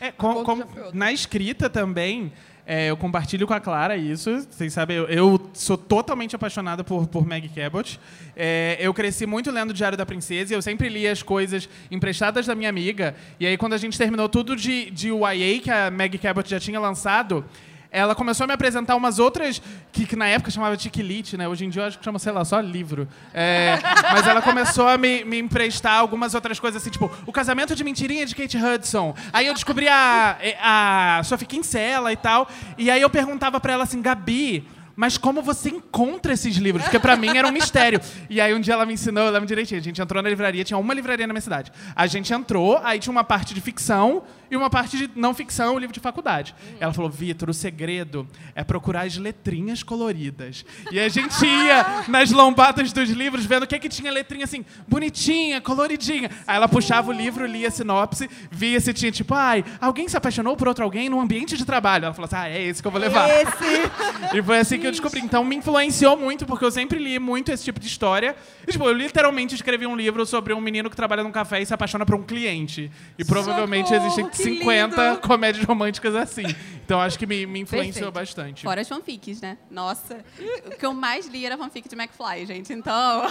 É, 0.00 0.10
com- 0.12 0.42
com- 0.44 0.62
na 0.92 1.12
escrita 1.12 1.68
também, 1.68 2.32
é, 2.64 2.90
eu 2.90 2.96
compartilho 2.96 3.46
com 3.46 3.54
a 3.54 3.60
Clara 3.60 3.96
isso. 3.96 4.46
Vocês 4.48 4.72
sabem, 4.72 4.96
eu, 4.96 5.06
eu 5.06 5.50
sou 5.52 5.76
totalmente 5.76 6.36
apaixonada 6.36 6.84
por, 6.84 7.06
por 7.08 7.26
Maggie 7.26 7.48
Cabot. 7.48 7.98
É, 8.36 8.76
eu 8.80 8.94
cresci 8.94 9.26
muito 9.26 9.50
lendo 9.50 9.70
o 9.70 9.74
Diário 9.74 9.98
da 9.98 10.06
Princesa 10.06 10.52
e 10.52 10.56
eu 10.56 10.62
sempre 10.62 10.88
li 10.88 11.06
as 11.06 11.22
coisas 11.22 11.68
emprestadas 11.90 12.46
da 12.46 12.54
minha 12.54 12.70
amiga. 12.70 13.16
E 13.40 13.46
aí, 13.46 13.56
quando 13.56 13.72
a 13.72 13.78
gente 13.78 13.98
terminou 13.98 14.28
tudo 14.28 14.54
de, 14.54 14.90
de 14.90 15.08
YA, 15.08 15.60
que 15.60 15.70
a 15.70 15.90
Maggie 15.90 16.18
Cabot 16.18 16.48
já 16.48 16.60
tinha 16.60 16.78
lançado, 16.78 17.44
ela 17.92 18.14
começou 18.14 18.44
a 18.44 18.46
me 18.46 18.54
apresentar 18.54 18.96
umas 18.96 19.18
outras 19.18 19.60
que, 19.92 20.06
que 20.06 20.16
na 20.16 20.26
época 20.26 20.50
chamava 20.50 20.76
Tiquilite, 20.78 21.36
né? 21.36 21.46
Hoje 21.46 21.66
em 21.66 21.68
dia 21.68 21.82
eu 21.82 21.86
acho 21.86 21.98
que 21.98 22.04
chama, 22.04 22.18
sei 22.18 22.32
lá, 22.32 22.42
só 22.42 22.58
livro. 22.58 23.06
É, 23.34 23.78
mas 24.10 24.26
ela 24.26 24.40
começou 24.40 24.88
a 24.88 24.96
me, 24.96 25.22
me 25.24 25.38
emprestar 25.38 25.98
algumas 25.98 26.34
outras 26.34 26.58
coisas, 26.58 26.80
assim, 26.80 26.90
tipo, 26.90 27.10
O 27.26 27.32
Casamento 27.32 27.76
de 27.76 27.84
Mentirinha 27.84 28.24
de 28.24 28.34
Kate 28.34 28.56
Hudson. 28.56 29.14
Aí 29.30 29.46
eu 29.46 29.52
descobri 29.52 29.88
a, 29.88 30.38
a 30.62 31.22
Sophie 31.22 31.46
Kinsella 31.46 32.10
e 32.10 32.16
tal. 32.16 32.48
E 32.78 32.90
aí 32.90 33.02
eu 33.02 33.10
perguntava 33.10 33.60
pra 33.60 33.74
ela 33.74 33.84
assim, 33.84 34.00
Gabi, 34.00 34.66
mas 34.96 35.18
como 35.18 35.42
você 35.42 35.68
encontra 35.68 36.32
esses 36.32 36.56
livros? 36.56 36.84
Porque 36.84 36.98
pra 36.98 37.16
mim 37.16 37.36
era 37.36 37.46
um 37.46 37.52
mistério. 37.52 38.00
E 38.28 38.40
aí 38.40 38.54
um 38.54 38.60
dia 38.60 38.74
ela 38.74 38.86
me 38.86 38.94
ensinou, 38.94 39.24
eu 39.24 39.32
lembro 39.32 39.46
direitinho. 39.46 39.80
A 39.80 39.84
gente 39.84 40.00
entrou 40.00 40.22
na 40.22 40.28
livraria, 40.28 40.64
tinha 40.64 40.78
uma 40.78 40.94
livraria 40.94 41.26
na 41.26 41.32
minha 41.32 41.42
cidade. 41.42 41.72
A 41.94 42.06
gente 42.06 42.32
entrou, 42.32 42.80
aí 42.82 42.98
tinha 42.98 43.12
uma 43.12 43.24
parte 43.24 43.52
de 43.54 43.60
ficção 43.60 44.22
e 44.52 44.56
uma 44.56 44.68
parte 44.68 44.98
de 44.98 45.10
não 45.16 45.32
ficção, 45.32 45.78
livro 45.78 45.94
de 45.94 45.98
faculdade. 45.98 46.54
Ela 46.78 46.92
falou, 46.92 47.10
Vitor, 47.10 47.48
o 47.48 47.54
segredo 47.54 48.28
é 48.54 48.62
procurar 48.62 49.06
as 49.06 49.16
letrinhas 49.16 49.82
coloridas. 49.82 50.62
E 50.90 51.00
a 51.00 51.08
gente 51.08 51.42
ia 51.46 52.04
nas 52.06 52.30
lombadas 52.30 52.92
dos 52.92 53.08
livros 53.08 53.46
vendo 53.46 53.62
o 53.62 53.66
que 53.66 53.78
que 53.78 53.88
tinha 53.88 54.12
letrinha 54.12 54.44
assim, 54.44 54.62
bonitinha, 54.86 55.58
coloridinha. 55.62 56.30
Aí 56.46 56.56
ela 56.56 56.68
puxava 56.68 57.08
o 57.08 57.14
livro, 57.14 57.46
lia 57.46 57.68
a 57.68 57.70
sinopse, 57.70 58.28
via 58.50 58.78
se 58.78 58.92
tinha 58.92 59.10
tipo, 59.10 59.32
ai, 59.32 59.64
alguém 59.80 60.06
se 60.06 60.18
apaixonou 60.18 60.54
por 60.54 60.68
outro 60.68 60.84
alguém 60.84 61.08
num 61.08 61.18
ambiente 61.18 61.56
de 61.56 61.64
trabalho. 61.64 62.04
Ela 62.04 62.14
falou 62.14 62.26
assim, 62.26 62.36
ah, 62.36 62.50
é 62.50 62.62
esse 62.62 62.82
que 62.82 62.86
eu 62.86 62.92
vou 62.92 63.00
levar. 63.00 63.30
Esse. 63.30 63.90
E 64.34 64.42
foi 64.42 64.58
assim 64.58 64.78
que 64.78 64.86
eu 64.86 64.90
descobri. 64.90 65.20
Então 65.20 65.44
me 65.44 65.56
influenciou 65.56 66.16
muito, 66.16 66.46
porque 66.46 66.64
eu 66.64 66.70
sempre 66.70 66.98
li 66.98 67.18
muito 67.18 67.50
esse 67.50 67.64
tipo 67.64 67.78
de 67.78 67.86
história. 67.86 68.34
E, 68.66 68.72
tipo, 68.72 68.84
eu 68.84 68.92
literalmente 68.92 69.54
escrevi 69.54 69.86
um 69.86 69.96
livro 69.96 70.24
sobre 70.24 70.54
um 70.54 70.60
menino 70.60 70.88
que 70.88 70.96
trabalha 70.96 71.22
num 71.22 71.32
café 71.32 71.60
e 71.60 71.66
se 71.66 71.74
apaixona 71.74 72.06
por 72.06 72.14
um 72.14 72.22
cliente. 72.22 72.90
E 73.18 73.24
provavelmente 73.24 73.88
Socorro, 73.88 74.06
existem 74.06 74.30
50 74.42 75.08
lindo! 75.08 75.20
comédias 75.20 75.64
românticas 75.64 76.14
assim. 76.14 76.44
Então 76.84 77.00
acho 77.00 77.18
que 77.18 77.26
me, 77.26 77.46
me 77.46 77.60
influenciou 77.60 78.12
Perfeito. 78.12 78.34
bastante. 78.36 78.62
Fora 78.64 78.80
as 78.80 78.88
fanfics, 78.88 79.40
né? 79.40 79.56
Nossa, 79.70 80.24
o 80.66 80.70
que 80.76 80.84
eu 80.84 80.92
mais 80.92 81.26
li 81.26 81.46
era 81.46 81.56
fanfic 81.56 81.88
de 81.88 81.94
McFly, 81.94 82.46
gente. 82.46 82.72
Então, 82.72 83.22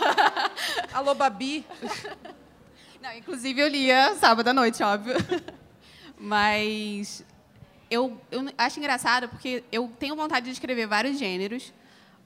Alô, 0.93 1.13
Babi. 1.13 1.65
Não, 3.01 3.13
inclusive 3.15 3.59
eu 3.59 3.67
lia 3.67 4.15
sábado 4.15 4.47
à 4.47 4.53
noite, 4.53 4.81
óbvio. 4.83 5.15
Mas 6.17 7.25
eu, 7.89 8.19
eu 8.31 8.45
acho 8.57 8.79
engraçado 8.79 9.27
porque 9.27 9.63
eu 9.71 9.91
tenho 9.99 10.15
vontade 10.15 10.45
de 10.45 10.51
escrever 10.51 10.87
vários 10.87 11.17
gêneros, 11.19 11.73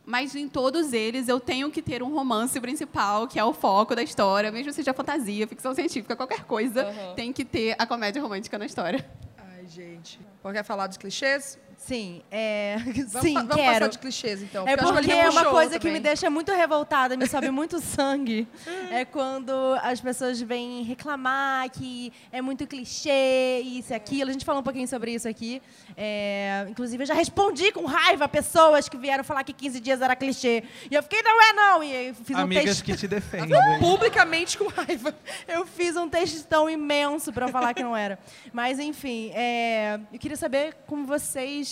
mas 0.05 0.35
em 0.35 0.47
todos 0.47 0.93
eles 0.93 1.27
eu 1.27 1.39
tenho 1.39 1.71
que 1.71 1.81
ter 1.81 2.03
um 2.03 2.13
romance 2.13 2.59
principal, 2.59 3.27
que 3.27 3.39
é 3.39 3.43
o 3.43 3.53
foco 3.53 3.95
da 3.95 4.03
história, 4.03 4.51
mesmo 4.51 4.71
seja 4.71 4.93
fantasia, 4.93 5.47
ficção 5.47 5.73
científica, 5.73 6.15
qualquer 6.15 6.43
coisa, 6.43 6.85
tem 7.15 7.33
que 7.33 7.43
ter 7.43 7.75
a 7.79 7.85
comédia 7.85 8.21
romântica 8.21 8.57
na 8.57 8.65
história. 8.65 9.05
Ai, 9.37 9.67
gente. 9.67 10.19
Quer 10.53 10.63
falar 10.63 10.87
dos 10.87 10.97
clichês? 10.97 11.57
Sim, 11.77 12.21
é... 12.31 12.77
Vamos, 13.07 13.21
Sim, 13.21 13.33
pa- 13.33 13.39
vamos 13.41 13.55
quero. 13.55 13.73
passar 13.73 13.87
de 13.89 13.99
clichês, 13.99 14.41
então. 14.41 14.67
É 14.67 14.75
porque 14.75 15.11
é 15.11 15.29
uma 15.29 15.45
coisa 15.45 15.77
que 15.79 15.85
me 15.87 15.93
também. 15.93 16.01
deixa 16.01 16.29
muito 16.29 16.51
revoltada, 16.51 17.15
me 17.15 17.27
sobe 17.27 17.49
muito 17.51 17.79
sangue. 17.79 18.47
É 18.91 19.05
quando 19.05 19.51
as 19.83 19.99
pessoas 20.01 20.41
vêm 20.41 20.83
reclamar 20.83 21.69
que 21.69 22.11
é 22.31 22.41
muito 22.41 22.65
clichê, 22.65 23.59
isso 23.63 23.93
e 23.93 23.95
aquilo. 23.95 24.29
A 24.29 24.33
gente 24.33 24.45
falou 24.45 24.61
um 24.61 24.63
pouquinho 24.63 24.87
sobre 24.87 25.13
isso 25.13 25.27
aqui. 25.27 25.61
É, 25.95 26.65
inclusive, 26.69 27.03
eu 27.03 27.07
já 27.07 27.13
respondi 27.13 27.71
com 27.71 27.85
raiva 27.85 28.25
a 28.25 28.27
pessoas 28.27 28.89
que 28.89 28.97
vieram 28.97 29.23
falar 29.23 29.43
que 29.43 29.53
15 29.53 29.79
dias 29.79 30.01
era 30.01 30.15
clichê. 30.15 30.63
E 30.89 30.95
eu 30.95 31.03
fiquei, 31.03 31.21
não 31.21 31.41
é 31.41 31.53
não. 31.53 31.83
E 31.83 31.95
aí 31.95 32.13
fiz 32.13 32.35
um 32.35 32.41
Amigas 32.41 32.65
texto. 32.65 32.83
que 32.85 32.95
te 32.95 33.07
defendem. 33.07 33.57
Publicamente 33.79 34.57
com 34.57 34.67
raiva. 34.67 35.13
Eu 35.47 35.65
fiz 35.65 35.95
um 35.95 36.09
textão 36.09 36.69
imenso 36.69 37.31
para 37.31 37.47
falar 37.47 37.73
que 37.73 37.83
não 37.83 37.95
era. 37.95 38.17
Mas, 38.51 38.79
enfim, 38.79 39.31
é, 39.33 39.99
eu 40.11 40.19
queria 40.19 40.37
saber 40.37 40.75
como 40.87 41.05
vocês 41.05 41.64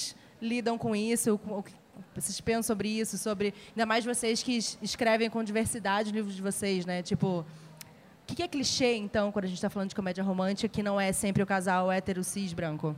lidam 0.43 0.77
com 0.77 0.95
isso, 0.95 1.39
o 1.47 1.63
que 1.63 1.73
vocês 2.15 2.39
pensam 2.41 2.63
sobre 2.63 2.89
isso, 2.89 3.17
sobre 3.17 3.53
ainda 3.69 3.85
mais 3.85 4.03
vocês 4.03 4.43
que 4.43 4.57
es- 4.57 4.77
escrevem 4.81 5.29
com 5.29 5.43
diversidade 5.43 6.09
os 6.09 6.13
livros 6.15 6.35
de 6.35 6.41
vocês, 6.41 6.85
né? 6.85 7.01
Tipo, 7.01 7.45
o 8.21 8.25
que 8.35 8.43
é 8.43 8.47
clichê, 8.47 8.95
então, 8.95 9.31
quando 9.31 9.45
a 9.45 9.47
gente 9.47 9.57
está 9.57 9.69
falando 9.69 9.89
de 9.89 9.95
comédia 9.95 10.23
romântica, 10.23 10.67
que 10.67 10.83
não 10.83 10.99
é 10.99 11.11
sempre 11.11 11.41
o 11.41 11.45
casal 11.45 11.91
hétero 11.91 12.23
cis 12.23 12.51
branco? 12.53 12.95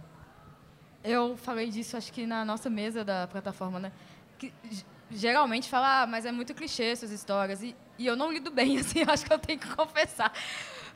Eu 1.04 1.38
falei 1.38 1.70
disso, 1.70 1.96
acho 1.96 2.12
que 2.12 2.26
na 2.26 2.44
nossa 2.44 2.70
mesa 2.70 3.04
da 3.06 3.28
plataforma, 3.28 3.80
né? 3.80 3.92
Que 4.40 4.52
geralmente 5.12 5.70
fala, 5.70 6.02
ah, 6.02 6.08
mas 6.08 6.26
é 6.26 6.32
muito 6.32 6.54
clichê 6.54 6.86
essas 6.86 7.12
histórias. 7.12 7.62
E, 7.62 7.76
e 7.98 8.06
eu 8.08 8.16
não 8.16 8.32
lido 8.32 8.50
bem, 8.52 8.78
assim, 8.80 9.04
acho 9.08 9.24
que 9.26 9.32
eu 9.34 9.38
tenho 9.40 9.60
que 9.60 9.68
confessar. 9.76 10.34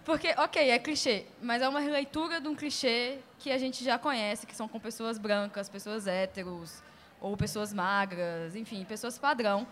Porque, 0.06 0.34
ok, 0.38 0.70
é 0.70 0.80
clichê, 0.80 1.26
mas 1.42 1.62
é 1.62 1.70
uma 1.70 1.80
releitura 1.80 2.40
de 2.42 2.48
um 2.48 2.56
clichê 2.56 3.20
que 3.38 3.52
a 3.52 3.58
gente 3.58 3.84
já 3.84 4.00
conhece, 4.00 4.48
que 4.48 4.56
são 4.56 4.68
com 4.68 4.80
pessoas 4.80 5.18
brancas, 5.18 5.70
pessoas 5.70 6.08
héteros, 6.08 6.82
ou 7.22 7.36
pessoas 7.36 7.74
magras, 7.74 8.56
enfim, 8.56 8.84
pessoas 8.86 9.18
padrão. 9.18 9.68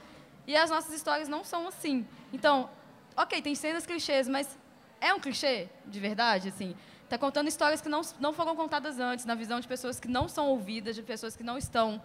E 0.46 0.56
as 0.56 0.70
nossas 0.70 0.94
histórias 0.94 1.28
não 1.28 1.44
são 1.44 1.68
assim. 1.68 2.06
Então, 2.32 2.70
ok, 3.16 3.42
tem 3.42 3.56
cenas 3.56 3.86
clichês, 3.86 4.28
mas 4.28 4.58
é 5.02 5.14
um 5.14 5.20
clichê 5.20 5.68
de 5.86 6.00
verdade, 6.00 6.50
assim? 6.50 6.76
Tá 7.10 7.18
contando 7.18 7.48
histórias 7.48 7.82
que 7.82 7.90
não, 7.90 8.02
não 8.20 8.34
foram 8.34 8.56
contadas 8.56 9.00
antes, 9.00 9.26
na 9.26 9.34
visão 9.34 9.60
de 9.60 9.68
pessoas 9.68 10.00
que 10.00 10.08
não 10.08 10.28
são 10.28 10.50
ouvidas, 10.50 10.96
de 10.96 11.02
pessoas 11.02 11.36
que 11.36 11.44
não 11.44 11.58
estão 11.58 12.02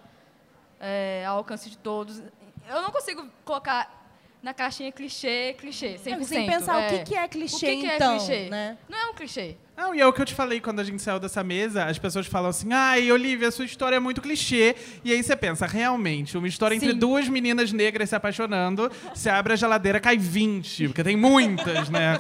é, 0.78 1.24
ao 1.26 1.38
alcance 1.38 1.68
de 1.68 1.76
todos. 1.76 2.20
Eu 2.68 2.82
não 2.82 2.90
consigo 2.90 3.28
colocar 3.44 4.01
na 4.42 4.52
caixinha 4.52 4.90
clichê, 4.90 5.54
clichê, 5.56 5.96
100%. 6.04 6.24
Sem 6.24 6.46
pensar 6.46 6.78
o 6.78 6.88
que, 6.88 7.04
que 7.04 7.14
é 7.14 7.24
O 7.24 7.28
clichê, 7.28 7.66
que 7.66 7.76
que 7.82 7.86
é 7.86 7.96
então, 7.96 8.18
clichê? 8.18 8.48
né? 8.50 8.76
Não 8.88 8.98
é 8.98 9.06
um 9.06 9.14
clichê. 9.14 9.56
Não, 9.76 9.94
e 9.94 10.00
é 10.00 10.06
o 10.06 10.12
que 10.12 10.20
eu 10.20 10.26
te 10.26 10.34
falei 10.34 10.60
quando 10.60 10.80
a 10.80 10.84
gente 10.84 11.00
saiu 11.00 11.18
dessa 11.20 11.42
mesa, 11.44 11.84
as 11.84 11.98
pessoas 11.98 12.26
falam 12.26 12.50
assim, 12.50 12.72
ai, 12.72 13.10
Olivia, 13.10 13.50
sua 13.50 13.64
história 13.64 13.96
é 13.96 14.00
muito 14.00 14.20
clichê. 14.20 14.74
E 15.04 15.12
aí 15.12 15.22
você 15.22 15.36
pensa, 15.36 15.64
realmente, 15.64 16.36
uma 16.36 16.48
história 16.48 16.74
entre 16.74 16.90
Sim. 16.90 16.98
duas 16.98 17.28
meninas 17.28 17.72
negras 17.72 18.08
se 18.08 18.16
apaixonando, 18.16 18.90
você 19.14 19.30
abre 19.30 19.52
a 19.52 19.56
geladeira, 19.56 20.00
cai 20.00 20.18
20, 20.18 20.88
porque 20.88 21.04
tem 21.04 21.16
muitas, 21.16 21.88
né? 21.88 22.18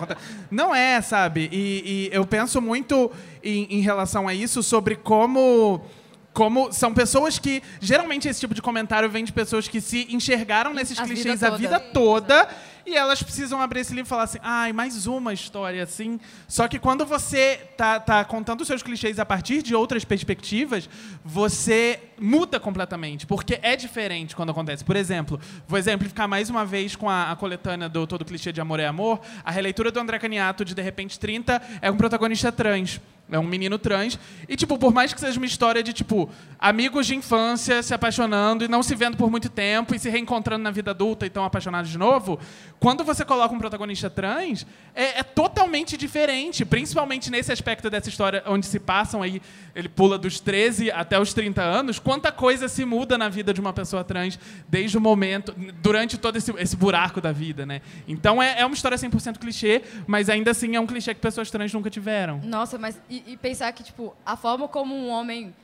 Não 0.50 0.74
é, 0.74 1.00
sabe? 1.02 1.48
E, 1.52 2.08
e 2.12 2.16
eu 2.16 2.24
penso 2.24 2.60
muito 2.62 3.10
em, 3.42 3.66
em 3.68 3.80
relação 3.80 4.28
a 4.28 4.34
isso, 4.34 4.62
sobre 4.62 4.94
como... 4.94 5.84
Como 6.32 6.72
são 6.72 6.94
pessoas 6.94 7.38
que. 7.38 7.62
Geralmente 7.80 8.28
esse 8.28 8.40
tipo 8.40 8.54
de 8.54 8.62
comentário 8.62 9.08
vem 9.08 9.24
de 9.24 9.32
pessoas 9.32 9.68
que 9.68 9.80
se 9.80 10.06
enxergaram 10.10 10.72
nesses 10.72 10.98
A 10.98 11.04
clichês 11.04 11.40
vida 11.40 11.48
a 11.48 11.56
vida 11.56 11.80
toda 11.80 12.48
e 12.84 12.96
elas 12.96 13.22
precisam 13.22 13.60
abrir 13.60 13.80
esse 13.80 13.94
livro 13.94 14.08
e 14.08 14.08
falar 14.08 14.24
assim, 14.24 14.38
ai, 14.42 14.72
mais 14.72 15.06
uma 15.06 15.32
história 15.32 15.82
assim. 15.82 16.18
Só 16.48 16.66
que 16.66 16.78
quando 16.78 17.06
você 17.06 17.60
tá, 17.76 18.00
tá 18.00 18.24
contando 18.24 18.62
os 18.62 18.66
seus 18.66 18.82
clichês 18.82 19.18
a 19.18 19.24
partir 19.24 19.62
de 19.62 19.74
outras 19.74 20.04
perspectivas, 20.04 20.88
você 21.24 22.00
muda 22.18 22.58
completamente, 22.58 23.26
porque 23.26 23.58
é 23.62 23.76
diferente 23.76 24.34
quando 24.34 24.50
acontece. 24.50 24.84
Por 24.84 24.96
exemplo, 24.96 25.40
vou 25.66 25.78
exemplificar 25.78 26.28
mais 26.28 26.50
uma 26.50 26.64
vez 26.64 26.96
com 26.96 27.08
a, 27.08 27.30
a 27.30 27.36
coletânea 27.36 27.88
do 27.88 28.06
Todo 28.06 28.24
Clichê 28.24 28.52
de 28.52 28.60
Amor 28.60 28.80
é 28.80 28.86
Amor, 28.86 29.20
a 29.44 29.50
releitura 29.50 29.90
do 29.90 30.00
André 30.00 30.18
Caniato 30.18 30.64
de 30.64 30.74
De 30.74 30.82
Repente 30.82 31.18
30 31.18 31.62
é 31.80 31.90
um 31.90 31.96
protagonista 31.96 32.50
trans. 32.50 33.00
É 33.32 33.38
um 33.38 33.46
menino 33.46 33.78
trans. 33.78 34.18
E, 34.48 34.56
tipo, 34.56 34.78
por 34.78 34.92
mais 34.92 35.12
que 35.12 35.20
seja 35.20 35.38
uma 35.38 35.46
história 35.46 35.82
de, 35.82 35.92
tipo, 35.92 36.30
amigos 36.58 37.06
de 37.06 37.16
infância 37.16 37.82
se 37.82 37.94
apaixonando 37.94 38.64
e 38.64 38.68
não 38.68 38.82
se 38.82 38.94
vendo 38.94 39.16
por 39.16 39.30
muito 39.30 39.48
tempo 39.48 39.94
e 39.94 39.98
se 39.98 40.08
reencontrando 40.08 40.62
na 40.62 40.70
vida 40.70 40.90
adulta 40.90 41.26
e 41.26 41.30
tão 41.30 41.44
apaixonados 41.44 41.90
de 41.90 41.98
novo, 41.98 42.38
quando 42.78 43.04
você 43.04 43.24
coloca 43.24 43.54
um 43.54 43.58
protagonista 43.58 44.10
trans, 44.10 44.66
é, 44.94 45.20
é 45.20 45.22
totalmente 45.22 45.96
diferente. 45.96 46.64
Principalmente 46.64 47.30
nesse 47.30 47.52
aspecto 47.52 47.88
dessa 47.88 48.08
história 48.08 48.42
onde 48.46 48.66
se 48.66 48.78
passam 48.78 49.22
aí, 49.22 49.40
ele 49.74 49.88
pula 49.88 50.18
dos 50.18 50.40
13 50.40 50.90
até 50.90 51.18
os 51.18 51.32
30 51.32 51.62
anos, 51.62 51.98
quanta 51.98 52.30
coisa 52.30 52.68
se 52.68 52.84
muda 52.84 53.16
na 53.16 53.28
vida 53.28 53.54
de 53.54 53.60
uma 53.60 53.72
pessoa 53.72 54.04
trans 54.04 54.38
desde 54.68 54.98
o 54.98 55.00
momento, 55.00 55.54
durante 55.82 56.18
todo 56.18 56.36
esse, 56.36 56.52
esse 56.58 56.76
buraco 56.76 57.20
da 57.20 57.32
vida, 57.32 57.64
né? 57.64 57.80
Então 58.06 58.42
é, 58.42 58.60
é 58.60 58.66
uma 58.66 58.74
história 58.74 58.98
100% 58.98 59.38
clichê, 59.38 59.82
mas 60.06 60.28
ainda 60.28 60.50
assim 60.50 60.76
é 60.76 60.80
um 60.80 60.86
clichê 60.86 61.14
que 61.14 61.20
pessoas 61.20 61.50
trans 61.50 61.72
nunca 61.72 61.88
tiveram. 61.88 62.40
Nossa, 62.44 62.78
mas 62.78 63.00
e, 63.08 63.21
e 63.26 63.36
pensar 63.36 63.72
que, 63.72 63.82
tipo, 63.82 64.14
a 64.24 64.36
forma 64.36 64.66
como 64.68 64.94
um 64.94 65.08
homem 65.08 65.54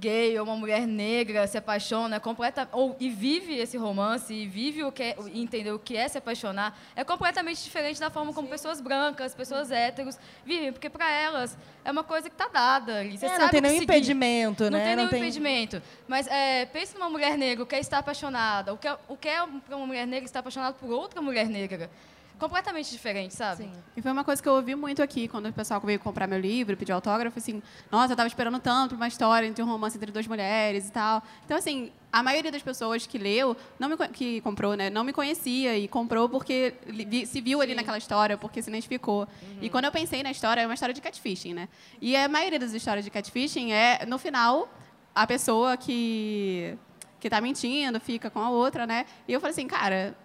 gay 0.00 0.38
ou 0.38 0.44
uma 0.46 0.54
mulher 0.54 0.86
negra 0.86 1.44
se 1.48 1.58
apaixona 1.58 2.16
é 2.16 2.20
completa 2.20 2.68
ou 2.70 2.96
e 3.00 3.10
vive 3.10 3.56
esse 3.58 3.76
romance 3.76 4.32
e 4.32 4.46
vive 4.46 4.84
o 4.84 4.92
que 4.92 5.02
é, 5.02 5.16
entender 5.34 5.72
o 5.72 5.78
que 5.78 5.96
é 5.96 6.06
se 6.06 6.16
apaixonar 6.16 6.78
é 6.94 7.02
completamente 7.02 7.64
diferente 7.64 7.98
da 7.98 8.08
forma 8.08 8.32
como 8.32 8.46
pessoas 8.46 8.80
brancas, 8.80 9.34
pessoas 9.34 9.72
héteros 9.72 10.16
vivem, 10.46 10.72
porque 10.72 10.88
para 10.88 11.10
elas 11.10 11.58
é 11.84 11.90
uma 11.90 12.04
coisa 12.04 12.28
que 12.30 12.34
está 12.36 12.46
dada 12.46 13.00
ali. 13.00 13.18
Você 13.18 13.26
É, 13.26 13.28
sabe 13.30 13.42
não 13.42 13.48
tem 13.50 13.60
nenhum 13.60 13.74
seguir. 13.80 13.84
impedimento, 13.92 14.64
Não 14.64 14.70
né? 14.70 14.78
tem 14.84 14.86
nenhum 14.94 15.02
Não 15.02 15.10
tem- 15.10 15.20
impedimento. 15.20 15.82
Mas 16.06 16.28
é, 16.28 16.64
pense 16.66 16.94
numa 16.94 17.10
mulher 17.10 17.36
negra 17.36 17.66
que 17.66 17.74
está 17.74 17.98
apaixonada. 17.98 18.72
O 18.74 18.78
que 18.78 18.86
é, 18.86 18.96
o 19.08 19.16
que 19.16 19.28
é 19.28 19.44
para 19.66 19.76
uma 19.76 19.86
mulher 19.86 20.06
negra 20.06 20.26
estar 20.26 20.38
apaixonada 20.38 20.74
por 20.74 20.90
outra 20.92 21.20
mulher 21.20 21.48
negra? 21.48 21.90
Completamente 22.38 22.90
diferente, 22.90 23.34
sabe? 23.34 23.64
Sim. 23.64 23.72
E 23.96 24.02
foi 24.02 24.12
uma 24.12 24.22
coisa 24.22 24.40
que 24.40 24.48
eu 24.48 24.52
ouvi 24.52 24.74
muito 24.74 25.02
aqui, 25.02 25.26
quando 25.26 25.48
o 25.48 25.52
pessoal 25.52 25.80
veio 25.80 25.98
comprar 25.98 26.26
meu 26.26 26.38
livro, 26.38 26.76
pedir 26.76 26.92
autógrafo, 26.92 27.38
assim, 27.38 27.60
nossa, 27.90 28.12
eu 28.12 28.16
tava 28.16 28.28
esperando 28.28 28.60
tanto 28.60 28.94
uma 28.94 29.08
história 29.08 29.46
entre 29.46 29.62
um 29.62 29.66
romance 29.66 29.96
entre 29.96 30.12
duas 30.12 30.26
mulheres 30.26 30.88
e 30.88 30.92
tal. 30.92 31.22
Então, 31.44 31.56
assim, 31.56 31.90
a 32.12 32.22
maioria 32.22 32.52
das 32.52 32.62
pessoas 32.62 33.06
que 33.06 33.18
leu, 33.18 33.56
não 33.78 33.88
me, 33.88 33.96
que 34.08 34.40
comprou, 34.42 34.74
né, 34.74 34.88
não 34.88 35.02
me 35.02 35.12
conhecia 35.12 35.76
e 35.76 35.88
comprou 35.88 36.28
porque 36.28 36.74
li- 36.86 37.26
se 37.26 37.40
viu 37.40 37.60
ali 37.60 37.74
naquela 37.74 37.98
história, 37.98 38.36
porque 38.38 38.62
se 38.62 38.70
identificou. 38.70 39.26
E 39.60 39.68
quando 39.68 39.86
eu 39.86 39.92
pensei 39.92 40.22
na 40.22 40.30
história, 40.30 40.60
é 40.60 40.66
uma 40.66 40.74
história 40.74 40.94
de 40.94 41.00
catfishing, 41.00 41.54
né? 41.54 41.68
E 42.00 42.16
a 42.16 42.28
maioria 42.28 42.58
das 42.58 42.72
histórias 42.72 43.04
de 43.04 43.10
catfishing 43.10 43.72
é, 43.72 44.06
no 44.06 44.16
final, 44.18 44.72
a 45.14 45.26
pessoa 45.26 45.76
que 45.76 46.78
que 47.20 47.28
tá 47.28 47.40
mentindo, 47.40 47.98
fica 47.98 48.30
com 48.30 48.38
a 48.38 48.48
outra, 48.48 48.86
né? 48.86 49.04
E 49.26 49.32
eu 49.32 49.40
falei 49.40 49.50
assim, 49.50 49.66
cara, 49.66 50.16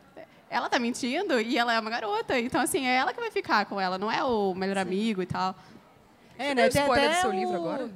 ela 0.54 0.70
tá 0.70 0.78
mentindo 0.80 1.40
e 1.42 1.58
ela 1.58 1.74
é 1.74 1.80
uma 1.80 1.90
garota. 1.90 2.38
Então, 2.40 2.62
assim, 2.62 2.86
é 2.88 2.96
ela 2.96 3.14
que 3.14 3.20
vai 3.20 3.32
ficar 3.32 3.66
com 3.66 3.80
ela, 3.82 3.98
não 3.98 4.12
é 4.12 4.24
o 4.24 4.54
melhor 4.54 4.78
amigo 4.78 5.22
e 5.22 5.26
tal. 5.26 5.56
É, 6.38 6.50
Você 6.50 6.56
né? 6.56 6.70
Tem 6.70 6.82
spoiler 6.82 7.10
até 7.10 7.18
do 7.18 7.22
seu 7.22 7.30
o- 7.30 7.34
livro 7.34 7.56
agora? 7.56 7.90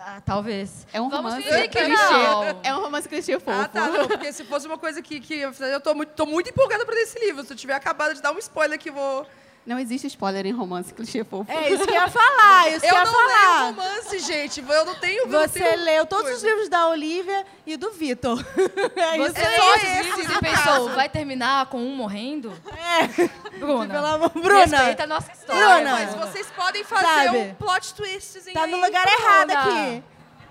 Ah, 0.00 0.20
talvez. 0.24 0.86
É 0.92 1.00
um 1.00 1.08
Vamos 1.08 1.32
romance 1.34 1.68
clichê. 1.68 1.88
não. 1.88 2.42
É 2.62 2.76
um 2.76 2.80
romance 2.82 3.08
clichê 3.08 3.40
fofo. 3.40 3.50
Ah, 3.60 3.66
tá, 3.66 3.88
não, 3.88 4.06
porque 4.06 4.32
se 4.32 4.44
fosse 4.44 4.64
uma 4.66 4.78
coisa 4.78 5.02
que, 5.02 5.18
que 5.18 5.34
eu 5.40 5.50
eu 5.52 5.80
tô 5.80 5.92
muito, 5.92 6.10
tô 6.10 6.24
muito 6.24 6.50
empolgada 6.50 6.86
pra 6.86 6.94
ler 6.94 7.00
esse 7.02 7.18
livro. 7.18 7.42
Se 7.44 7.52
eu 7.52 7.56
tiver 7.56 7.74
acabado 7.74 8.14
de 8.14 8.22
dar 8.22 8.30
um 8.32 8.38
spoiler 8.38 8.78
que 8.78 8.90
vou... 8.92 9.26
Não 9.68 9.78
existe 9.78 10.06
spoiler 10.06 10.46
em 10.46 10.50
romance 10.50 10.94
clichê 10.94 11.22
fofo. 11.22 11.52
É 11.52 11.70
isso 11.70 11.84
que 11.84 11.90
eu 11.90 11.94
ia 11.94 12.08
falar, 12.08 12.70
isso 12.70 12.80
que 12.80 12.86
Eu 12.86 12.90
eu 12.90 12.96
ia 12.96 13.04
não 13.04 13.12
falar. 13.12 13.26
leio 13.60 13.66
romance, 13.66 14.18
gente. 14.20 14.64
Eu 14.66 14.84
não 14.86 14.94
tenho... 14.94 15.22
eu 15.24 15.26
não 15.28 15.40
Você 15.40 15.60
tenho 15.60 15.84
leu 15.84 16.06
todos 16.06 16.32
os 16.32 16.42
livros 16.42 16.70
da 16.70 16.88
Olivia 16.88 17.44
e 17.66 17.76
do 17.76 17.90
Vitor. 17.92 18.38
É 18.96 19.18
isso 19.18 19.32
Você 19.34 19.40
aí. 19.44 19.56
só 19.56 19.74
esse, 19.76 19.86
esse 20.22 20.28
no 20.28 20.34
e 20.34 20.38
pensou, 20.40 20.88
vai 20.94 21.08
terminar 21.08 21.66
com 21.66 21.78
um 21.82 21.94
morrendo? 21.94 22.50
É. 22.74 23.28
Bruna, 23.60 23.92
Pelo 23.94 24.06
amor- 24.06 24.30
Bruna, 24.30 24.64
respeita 24.64 25.04
a 25.04 25.06
nossa 25.06 25.32
história. 25.32 25.62
Bruna. 25.76 25.90
Mas 25.92 26.14
vocês 26.14 26.46
podem 26.56 26.82
fazer 26.84 27.04
Sabe? 27.26 27.38
um 27.38 27.54
plot 27.54 27.94
twist. 27.94 28.52
tá 28.52 28.66
no 28.66 28.80
lugar 28.80 29.06
errado 29.06 29.50
aqui. 29.50 30.02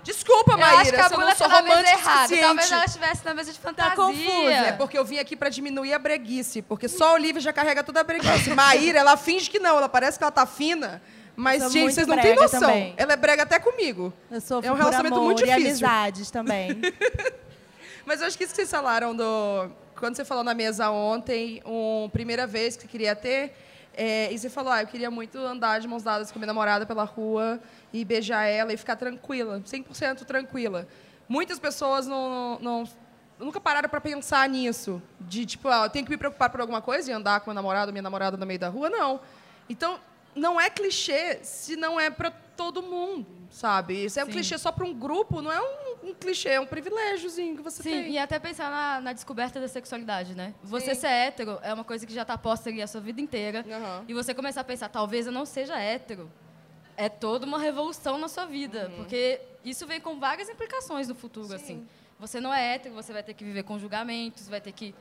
Desculpa, 0.08 0.52
Eu 0.52 0.64
acho 0.64 0.76
Maíra, 0.76 0.96
que 0.96 1.02
a 1.02 1.16
eu 1.16 1.20
não 1.20 1.34
sou 1.36 1.48
tá 1.48 1.56
romântica 1.60 1.90
errada. 1.90 2.36
Talvez 2.40 2.72
ela 2.72 2.84
estivesse 2.86 3.24
na 3.26 3.34
mesa 3.34 3.52
de 3.52 3.58
fantasia. 3.58 3.94
confusa. 3.94 4.50
É 4.50 4.72
porque 4.72 4.96
eu 4.96 5.04
vim 5.04 5.18
aqui 5.18 5.36
pra 5.36 5.50
diminuir 5.50 5.92
a 5.92 5.98
breguice, 5.98 6.62
porque 6.62 6.88
só 6.88 7.10
a 7.10 7.12
Olivia 7.12 7.42
já 7.42 7.52
carrega 7.52 7.84
toda 7.84 8.00
a 8.00 8.04
breguice. 8.04 8.48
Maíra, 8.54 8.98
ela 9.00 9.18
finge 9.18 9.50
que 9.50 9.58
não, 9.58 9.76
ela 9.76 9.88
parece 9.88 10.16
que 10.16 10.24
ela 10.24 10.32
tá 10.32 10.46
fina, 10.46 11.02
mas, 11.36 11.70
gente, 11.70 11.92
vocês 11.92 12.06
não 12.06 12.16
têm 12.16 12.34
noção. 12.34 12.60
também. 12.60 12.94
Ela 12.96 13.12
é 13.12 13.16
brega 13.16 13.42
até 13.42 13.58
comigo. 13.58 14.10
Eu 14.30 14.40
sou 14.40 14.62
É 14.64 14.72
um 14.72 14.74
relacionamento 14.74 15.14
amor 15.16 15.26
muito 15.26 15.42
e 15.42 15.46
difícil. 15.46 15.66
amizades 15.86 16.30
também. 16.30 16.80
Mas 18.06 18.22
eu 18.22 18.26
acho 18.26 18.38
que 18.38 18.44
isso 18.44 18.54
que 18.54 18.56
vocês 18.56 18.70
falaram 18.70 19.14
do. 19.14 19.70
Quando 19.94 20.16
você 20.16 20.24
falou 20.24 20.42
na 20.42 20.54
mesa 20.54 20.90
ontem, 20.90 21.60
uma 21.66 22.08
primeira 22.08 22.46
vez 22.46 22.76
que 22.76 22.82
você 22.82 22.88
queria 22.88 23.14
ter, 23.14 23.52
é, 23.94 24.32
e 24.32 24.38
você 24.38 24.48
falou, 24.48 24.72
ah, 24.72 24.80
eu 24.82 24.86
queria 24.86 25.10
muito 25.10 25.36
andar 25.38 25.80
de 25.80 25.86
mãos 25.88 26.02
dadas 26.04 26.30
com 26.32 26.38
minha 26.38 26.46
namorada 26.46 26.86
pela 26.86 27.04
rua 27.04 27.60
e 27.92 28.04
beijar 28.04 28.44
ela 28.44 28.72
e 28.72 28.76
ficar 28.76 28.96
tranquila, 28.96 29.60
100% 29.60 30.24
tranquila. 30.24 30.86
Muitas 31.28 31.58
pessoas 31.58 32.06
não, 32.06 32.58
não- 32.60 32.84
nunca 33.38 33.60
pararam 33.60 33.88
para 33.88 34.00
pensar 34.00 34.48
nisso, 34.48 35.00
de 35.20 35.44
tipo, 35.46 35.68
ah, 35.68 35.84
eu 35.84 35.90
tenho 35.90 36.04
que 36.04 36.10
me 36.10 36.16
preocupar 36.16 36.50
por 36.50 36.60
alguma 36.60 36.80
coisa 36.82 37.10
e 37.10 37.14
andar 37.14 37.40
com 37.40 37.50
meu 37.50 37.54
namorado, 37.54 37.92
minha 37.92 38.02
namorada 38.02 38.36
no 38.36 38.46
meio 38.46 38.58
da 38.58 38.68
rua, 38.68 38.88
não. 38.90 39.20
Então, 39.68 39.98
não 40.34 40.60
é 40.60 40.68
clichê 40.70 41.38
se 41.42 41.76
não 41.76 41.98
é 41.98 42.10
para 42.10 42.30
todo 42.30 42.82
mundo, 42.82 43.26
sabe? 43.50 44.08
Se 44.10 44.18
é 44.18 44.22
um 44.22 44.26
Sim. 44.26 44.32
clichê 44.32 44.58
só 44.58 44.72
para 44.72 44.84
um 44.84 44.92
grupo, 44.92 45.40
não 45.40 45.52
é 45.52 45.60
um, 45.60 46.08
um 46.10 46.14
clichê, 46.14 46.50
é 46.50 46.60
um 46.60 46.66
privilégiozinho 46.66 47.56
que 47.56 47.62
você 47.62 47.82
Sim, 47.82 47.90
tem. 47.90 48.10
e 48.12 48.18
até 48.18 48.38
pensar 48.38 48.70
na, 48.70 49.00
na 49.00 49.12
descoberta 49.12 49.60
da 49.60 49.68
sexualidade, 49.68 50.34
né? 50.34 50.54
Você 50.62 50.94
Sim. 50.94 51.02
ser 51.02 51.06
hétero 51.08 51.58
é 51.62 51.72
uma 51.72 51.84
coisa 51.84 52.04
que 52.06 52.12
já 52.12 52.24
tá 52.24 52.36
posta 52.36 52.68
ali 52.68 52.82
a 52.82 52.86
sua 52.86 53.00
vida 53.00 53.20
inteira. 53.20 53.64
Aham. 53.70 54.04
E 54.08 54.14
você 54.14 54.34
começar 54.34 54.60
a 54.62 54.64
pensar, 54.64 54.88
talvez 54.88 55.26
eu 55.26 55.32
não 55.32 55.44
seja 55.46 55.78
hétero. 55.78 56.30
É 56.98 57.08
toda 57.08 57.46
uma 57.46 57.58
revolução 57.58 58.18
na 58.18 58.26
sua 58.28 58.44
vida. 58.44 58.90
Porque 58.96 59.40
isso 59.64 59.86
vem 59.86 60.00
com 60.00 60.18
várias 60.18 60.48
implicações 60.48 61.06
no 61.06 61.14
futuro, 61.14 61.54
assim. 61.54 61.86
Você 62.18 62.40
não 62.40 62.52
é 62.52 62.74
hétero, 62.74 62.94
você 62.94 63.12
vai 63.12 63.22
ter 63.22 63.34
que 63.34 63.44
viver 63.44 63.62
com 63.62 63.78
julgamentos, 63.78 64.48
vai 64.48 64.60
ter 64.60 64.72
que 64.72 64.92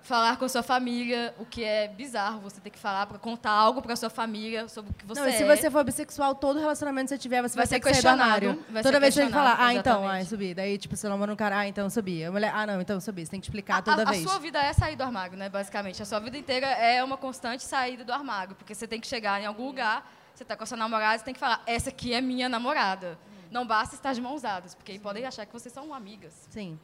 falar 0.00 0.38
com 0.38 0.48
sua 0.48 0.62
família, 0.62 1.34
o 1.38 1.44
que 1.44 1.62
é 1.62 1.88
bizarro. 1.88 2.40
Você 2.40 2.60
ter 2.60 2.70
que 2.70 2.78
falar 2.78 3.06
para 3.06 3.18
contar 3.18 3.50
algo 3.50 3.82
para 3.82 3.94
sua 3.96 4.08
família 4.08 4.66
sobre 4.68 4.92
o 4.92 4.94
que 4.94 5.04
você 5.04 5.20
não, 5.20 5.28
e 5.28 5.32
se 5.32 5.42
é. 5.42 5.56
você 5.56 5.70
for 5.70 5.84
bissexual, 5.84 6.34
todo 6.34 6.58
relacionamento 6.58 7.08
que 7.08 7.16
você 7.16 7.18
tiver, 7.18 7.42
você 7.42 7.56
vai, 7.56 7.66
Vai 7.66 7.66
ser 7.66 7.80
questionado, 7.80 8.64
vai 8.70 8.82
Toda 8.82 8.94
ser 8.94 9.00
vez 9.00 9.14
você 9.14 9.20
tem 9.20 9.28
que 9.28 9.34
falar, 9.34 9.56
questionado, 9.56 9.76
ah, 9.76 9.80
então, 9.80 10.08
ah, 10.08 10.24
subi. 10.24 10.54
Daí, 10.54 10.78
tipo, 10.78 10.96
você 10.96 11.08
namora 11.08 11.32
um 11.32 11.36
cara, 11.36 11.58
ah, 11.58 11.68
então 11.68 11.90
subi. 11.90 12.24
A 12.24 12.30
mulher, 12.32 12.52
ah, 12.54 12.66
não, 12.66 12.80
então 12.80 12.98
subi. 13.00 13.26
Você 13.26 13.32
tem 13.32 13.40
que 13.40 13.46
explicar 13.46 13.78
A- 13.78 13.82
toda 13.82 14.02
a, 14.02 14.10
vez. 14.10 14.24
A 14.24 14.28
sua 14.28 14.38
vida 14.38 14.62
é 14.62 14.72
sair 14.72 14.96
do 14.96 15.02
armário, 15.02 15.36
né, 15.36 15.48
basicamente. 15.48 16.00
A 16.00 16.06
sua 16.06 16.20
vida 16.20 16.38
inteira 16.38 16.66
é 16.66 17.02
uma 17.02 17.16
constante 17.16 17.64
saída 17.64 18.04
do 18.04 18.12
armário, 18.12 18.54
porque 18.54 18.74
você 18.74 18.86
tem 18.86 19.00
que 19.00 19.06
chegar 19.06 19.42
em 19.42 19.46
algum 19.46 19.66
lugar, 19.66 20.08
você 20.36 20.44
tá 20.44 20.54
com 20.56 20.62
a 20.64 20.66
sua 20.66 20.76
namorada, 20.76 21.18
você 21.18 21.24
tem 21.24 21.34
que 21.34 21.40
falar, 21.40 21.62
essa 21.66 21.88
aqui 21.88 22.12
é 22.12 22.20
minha 22.20 22.48
namorada. 22.48 23.18
Não 23.50 23.66
basta 23.66 23.94
estar 23.94 24.12
de 24.12 24.20
mãos 24.20 24.42
dadas, 24.42 24.74
porque 24.74 24.92
aí 24.92 24.98
podem 24.98 25.24
achar 25.24 25.46
que 25.46 25.52
vocês 25.52 25.72
são 25.72 25.94
amigas. 25.94 26.32
Sim. 26.50 26.78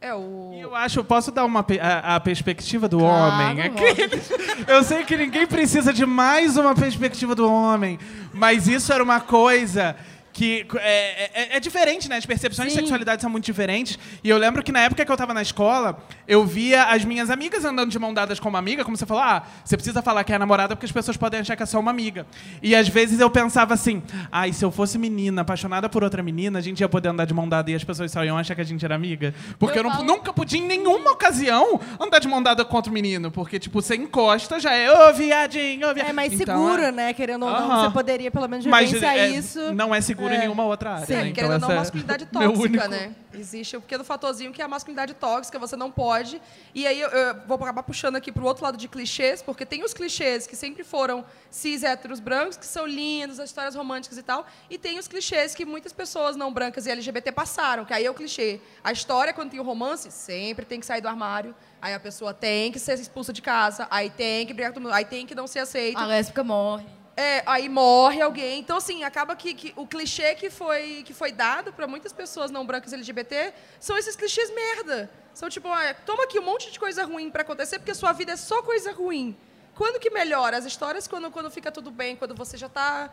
É, 0.00 0.14
o. 0.14 0.52
Eu 0.58 0.74
acho, 0.74 1.02
posso 1.04 1.30
dar 1.30 1.44
uma 1.44 1.64
a, 1.80 2.16
a 2.16 2.20
perspectiva 2.20 2.88
do 2.88 2.98
Claro, 2.98 3.32
homem? 3.34 3.62
Aqueles- 3.62 4.30
eu 4.68 4.82
sei 4.82 5.04
que 5.04 5.16
ninguém 5.16 5.46
precisa 5.46 5.92
de 5.92 6.04
mais 6.04 6.56
uma 6.56 6.74
perspectiva 6.74 7.34
do 7.34 7.50
homem, 7.50 7.98
mas 8.32 8.66
isso 8.68 8.92
era 8.92 9.02
uma 9.02 9.20
coisa 9.20 9.96
que 10.32 10.66
é, 10.76 11.30
é- 11.54 11.56
é 11.56 11.60
diferente, 11.60 12.08
né? 12.08 12.16
As 12.16 12.24
percepções 12.26 12.68
de 12.68 12.74
Sim. 12.74 12.80
sexualidade 12.80 13.20
são 13.20 13.30
muito 13.30 13.44
diferentes. 13.44 13.98
E 14.22 14.28
eu 14.28 14.38
lembro 14.38 14.62
que 14.62 14.70
na 14.72 14.80
época 14.80 15.04
que 15.04 15.10
eu 15.10 15.16
tava 15.16 15.34
na 15.34 15.42
escola, 15.42 15.98
eu 16.26 16.44
via 16.46 16.84
as 16.84 17.04
minhas 17.04 17.30
amigas 17.30 17.64
andando 17.64 17.90
de 17.90 17.98
mão 17.98 18.14
dadas 18.14 18.38
com 18.38 18.48
uma 18.48 18.58
amiga, 18.58 18.84
como 18.84 18.96
você 18.96 19.04
falou, 19.06 19.22
ah, 19.22 19.42
você 19.64 19.76
precisa 19.76 20.00
falar 20.02 20.22
que 20.24 20.32
é 20.32 20.38
namorada 20.38 20.76
porque 20.76 20.86
as 20.86 20.92
pessoas 20.92 21.16
podem 21.16 21.40
achar 21.40 21.56
que 21.56 21.62
é 21.62 21.66
só 21.66 21.80
uma 21.80 21.90
amiga. 21.90 22.26
E 22.62 22.74
às 22.76 22.88
vezes 22.88 23.18
eu 23.20 23.28
pensava 23.30 23.74
assim, 23.74 24.02
ai, 24.30 24.52
se 24.52 24.64
eu 24.64 24.70
fosse 24.70 24.98
menina, 24.98 25.42
apaixonada 25.42 25.88
por 25.88 26.04
outra 26.04 26.22
menina, 26.22 26.58
a 26.58 26.62
gente 26.62 26.80
ia 26.80 26.88
poder 26.88 27.08
andar 27.08 27.24
de 27.24 27.34
mão 27.34 27.48
dada 27.48 27.70
e 27.70 27.74
as 27.74 27.82
pessoas 27.84 28.10
só 28.12 28.24
iam 28.24 28.38
achar 28.38 28.54
que 28.54 28.60
a 28.60 28.64
gente 28.64 28.84
era 28.84 28.94
amiga. 28.94 29.34
Porque 29.58 29.78
eu, 29.78 29.82
Eu 29.82 29.88
não, 29.88 29.90
falo- 29.96 30.04
nunca 30.06 30.32
podia 30.32 30.58
em 30.60 30.66
nenhuma 30.66 31.10
ocasião 31.12 31.80
andar 31.98 32.18
de 32.20 32.28
mão 32.28 32.42
dada 32.42 32.64
com 32.64 32.76
outro 32.76 32.92
menino. 32.92 33.30
Porque, 33.30 33.58
tipo, 33.58 33.82
você 33.82 33.96
encosta, 33.96 34.60
já 34.60 34.72
é, 34.74 34.90
ô 34.92 35.12
viadinho, 35.12 35.88
ô 35.88 35.94
viadinho. 35.94 36.10
É 36.10 36.12
mais 36.12 36.32
Então, 36.32 36.56
seguro, 36.56 36.82
é- 36.82 36.92
né? 36.92 37.12
Querendo 37.14 37.44
ou 37.46 37.50
não, 37.52 37.70
Aham. 37.70 37.84
você 37.86 37.90
poderia 37.92 38.30
pelo 38.30 38.46
menos 38.48 38.64
Mas 38.66 38.86
vivenciar 38.90 39.16
é, 39.16 39.28
isso. 39.28 39.74
não 39.74 39.94
é 39.94 40.00
seguro 40.00 40.19
inseguro 40.20 40.34
em 40.34 40.38
nenhuma 40.38 40.64
outra 40.64 40.92
área. 40.94 41.06
Sim, 41.06 41.14
né? 41.14 41.32
querendo 41.32 41.52
ou 41.52 41.58
não, 41.58 41.70
é 41.70 41.76
masculinidade 41.76 42.28
meu 42.32 42.52
tóxica, 42.52 42.62
único- 42.68 42.88
né? 42.88 43.14
Existe 43.32 43.76
o 43.76 43.80
pequeno 43.80 44.02
fatorzinho 44.04 44.52
que 44.52 44.60
é 44.60 44.64
a 44.64 44.68
masculinidade 44.68 45.14
tóxica, 45.14 45.58
você 45.58 45.76
não 45.76 45.90
pode. 45.90 46.40
E 46.74 46.86
aí 46.86 47.00
eu, 47.00 47.08
eu 47.08 47.36
vou 47.46 47.56
acabar 47.56 47.82
puxando 47.82 48.16
aqui 48.16 48.32
pro 48.32 48.44
outro 48.44 48.64
lado 48.64 48.76
de 48.76 48.88
clichês, 48.88 49.40
porque 49.40 49.64
tem 49.64 49.84
os 49.84 49.94
clichês 49.94 50.46
que 50.46 50.56
sempre 50.56 50.82
foram 50.82 51.24
cis 51.48 51.82
héteros 51.84 52.18
brancos, 52.18 52.56
que 52.56 52.66
são 52.66 52.86
lindos, 52.86 53.38
as 53.38 53.48
histórias 53.50 53.74
românticas 53.74 54.18
e 54.18 54.22
tal, 54.22 54.44
e 54.68 54.76
tem 54.76 54.98
os 54.98 55.06
clichês 55.06 55.54
que 55.54 55.64
muitas 55.64 55.92
pessoas 55.92 56.34
não 56.36 56.52
brancas 56.52 56.86
e 56.86 56.90
LGBT 56.90 57.30
passaram, 57.32 57.84
que 57.84 57.92
aí 57.94 58.04
é 58.04 58.10
o 58.10 58.14
clichê. 58.14 58.60
A 58.82 58.90
história, 58.90 59.32
quando 59.32 59.50
tem 59.50 59.60
o 59.60 59.64
romance, 59.64 60.10
sempre 60.10 60.64
tem 60.64 60.80
que 60.80 60.86
sair 60.86 61.00
do 61.00 61.08
armário, 61.08 61.54
aí 61.80 61.94
a 61.94 62.00
pessoa 62.00 62.34
tem 62.34 62.72
que 62.72 62.78
ser 62.80 62.94
expulsa 62.98 63.32
de 63.32 63.40
casa, 63.40 63.86
aí 63.90 64.10
tem 64.10 64.44
que 64.46 64.52
brigar 64.52 64.72
com 64.72 64.74
todo 64.74 64.82
mundo, 64.84 64.92
aí 64.94 65.04
tem 65.04 65.24
que 65.24 65.34
não 65.34 65.46
ser 65.46 65.60
aceita. 65.60 66.00
A 66.00 66.06
lésbica 66.06 66.42
morre. 66.42 66.84
É, 67.16 67.42
aí 67.46 67.68
morre 67.68 68.22
alguém. 68.22 68.60
Então, 68.60 68.76
assim, 68.76 69.04
acaba 69.04 69.36
que, 69.36 69.52
que 69.54 69.72
o 69.76 69.86
clichê 69.86 70.34
que 70.34 70.48
foi, 70.48 71.02
que 71.04 71.12
foi 71.12 71.32
dado 71.32 71.72
para 71.72 71.86
muitas 71.86 72.12
pessoas 72.12 72.50
não 72.50 72.64
brancas 72.64 72.92
LGBT 72.92 73.52
são 73.78 73.96
esses 73.98 74.16
clichês 74.16 74.50
merda. 74.54 75.10
São 75.34 75.48
tipo, 75.48 75.68
ah, 75.68 75.94
toma 76.06 76.24
aqui 76.24 76.38
um 76.38 76.42
monte 76.42 76.70
de 76.70 76.78
coisa 76.78 77.04
ruim 77.04 77.30
para 77.30 77.42
acontecer, 77.42 77.78
porque 77.78 77.94
sua 77.94 78.12
vida 78.12 78.32
é 78.32 78.36
só 78.36 78.62
coisa 78.62 78.92
ruim. 78.92 79.36
Quando 79.74 79.98
que 79.98 80.10
melhora? 80.10 80.56
As 80.56 80.64
histórias, 80.64 81.06
quando, 81.06 81.30
quando 81.30 81.50
fica 81.50 81.70
tudo 81.70 81.90
bem, 81.90 82.16
quando 82.16 82.34
você 82.34 82.56
já 82.56 82.68
tá. 82.68 83.10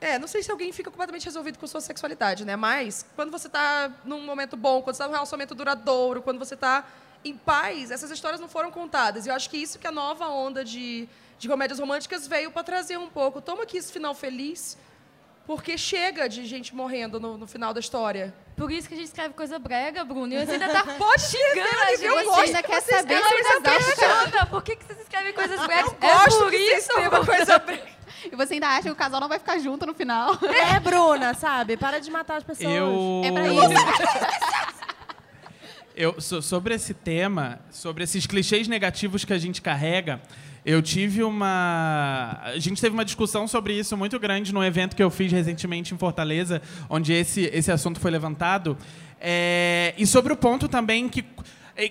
É, 0.00 0.18
não 0.18 0.28
sei 0.28 0.42
se 0.42 0.50
alguém 0.50 0.72
fica 0.72 0.90
completamente 0.90 1.24
resolvido 1.24 1.58
com 1.58 1.66
sua 1.66 1.80
sexualidade, 1.80 2.44
né? 2.44 2.54
Mas 2.54 3.04
quando 3.14 3.30
você 3.30 3.48
tá 3.48 3.90
num 4.04 4.20
momento 4.20 4.56
bom, 4.56 4.82
quando 4.82 4.94
você 4.94 5.02
tá 5.02 5.08
num 5.08 5.14
relacionamento 5.14 5.54
duradouro, 5.54 6.22
quando 6.22 6.38
você 6.38 6.54
tá 6.54 6.84
em 7.24 7.36
paz, 7.36 7.90
essas 7.90 8.10
histórias 8.10 8.40
não 8.40 8.48
foram 8.48 8.70
contadas. 8.70 9.26
E 9.26 9.28
eu 9.28 9.34
acho 9.34 9.50
que 9.50 9.56
isso 9.56 9.78
que 9.78 9.86
a 9.86 9.92
nova 9.92 10.28
onda 10.28 10.64
de, 10.64 11.08
de 11.38 11.48
comédias 11.48 11.78
românticas 11.78 12.26
veio 12.26 12.50
para 12.50 12.62
trazer 12.62 12.96
um 12.98 13.08
pouco. 13.08 13.40
Toma 13.40 13.62
aqui 13.64 13.76
esse 13.76 13.92
final 13.92 14.14
feliz, 14.14 14.76
porque 15.46 15.76
chega 15.78 16.28
de 16.28 16.44
gente 16.46 16.74
morrendo 16.74 17.20
no, 17.20 17.36
no 17.36 17.46
final 17.46 17.72
da 17.74 17.80
história. 17.80 18.34
Por 18.56 18.70
isso 18.72 18.88
que 18.88 18.94
a 18.94 18.96
gente 18.96 19.06
escreve 19.08 19.34
coisa 19.34 19.58
brega, 19.58 20.02
Bruno. 20.04 20.32
E 20.32 20.44
você 20.44 20.52
ainda 20.52 20.68
tá 20.68 20.82
Pode 20.94 21.22
xingando 21.22 21.68
gente. 21.98 22.24
gosto 22.24 22.40
ainda 22.40 22.62
que 22.62 22.68
quer 22.68 22.80
vocês 22.80 22.96
saber 23.02 23.22
se 23.22 23.60
brega. 23.60 23.84
questiona. 23.84 24.46
Por 24.46 24.62
que, 24.62 24.76
que 24.76 24.84
vocês 24.86 25.00
escrevem 25.00 25.32
coisas 25.34 25.66
bregas? 25.66 25.92
Eu 25.92 26.08
É 26.08 26.12
gosto 26.24 26.38
por 26.38 26.50
que 26.50 26.56
isso, 26.56 26.90
escrevam 26.90 27.24
coisa 27.26 27.58
brega. 27.58 27.96
E 28.32 28.34
você 28.34 28.54
ainda 28.54 28.68
acha 28.68 28.82
que 28.84 28.90
o 28.90 28.96
casal 28.96 29.20
não 29.20 29.28
vai 29.28 29.38
ficar 29.38 29.58
junto 29.58 29.84
no 29.86 29.94
final. 29.94 30.32
É, 30.42 30.80
Bruna, 30.80 31.34
sabe? 31.34 31.76
Para 31.76 32.00
de 32.00 32.10
matar 32.10 32.38
as 32.38 32.44
pessoas. 32.44 32.72
Eu... 32.72 33.22
É 33.24 33.30
pra 33.30 33.46
isso. 33.46 34.66
Eu, 35.94 36.20
so- 36.20 36.42
sobre 36.42 36.74
esse 36.74 36.92
tema, 36.92 37.58
sobre 37.70 38.04
esses 38.04 38.26
clichês 38.26 38.68
negativos 38.68 39.24
que 39.24 39.32
a 39.32 39.38
gente 39.38 39.62
carrega, 39.62 40.20
eu 40.66 40.82
tive 40.82 41.22
uma. 41.22 42.40
A 42.42 42.58
gente 42.58 42.80
teve 42.80 42.92
uma 42.92 43.04
discussão 43.04 43.46
sobre 43.46 43.78
isso 43.78 43.96
muito 43.96 44.18
grande 44.18 44.52
num 44.52 44.64
evento 44.64 44.96
que 44.96 45.02
eu 45.02 45.10
fiz 45.10 45.30
recentemente 45.30 45.94
em 45.94 45.96
Fortaleza, 45.96 46.60
onde 46.90 47.12
esse, 47.12 47.42
esse 47.54 47.70
assunto 47.70 48.00
foi 48.00 48.10
levantado. 48.10 48.76
É, 49.20 49.94
e 49.96 50.04
sobre 50.04 50.32
o 50.32 50.36
ponto 50.36 50.66
também 50.66 51.08
que. 51.08 51.24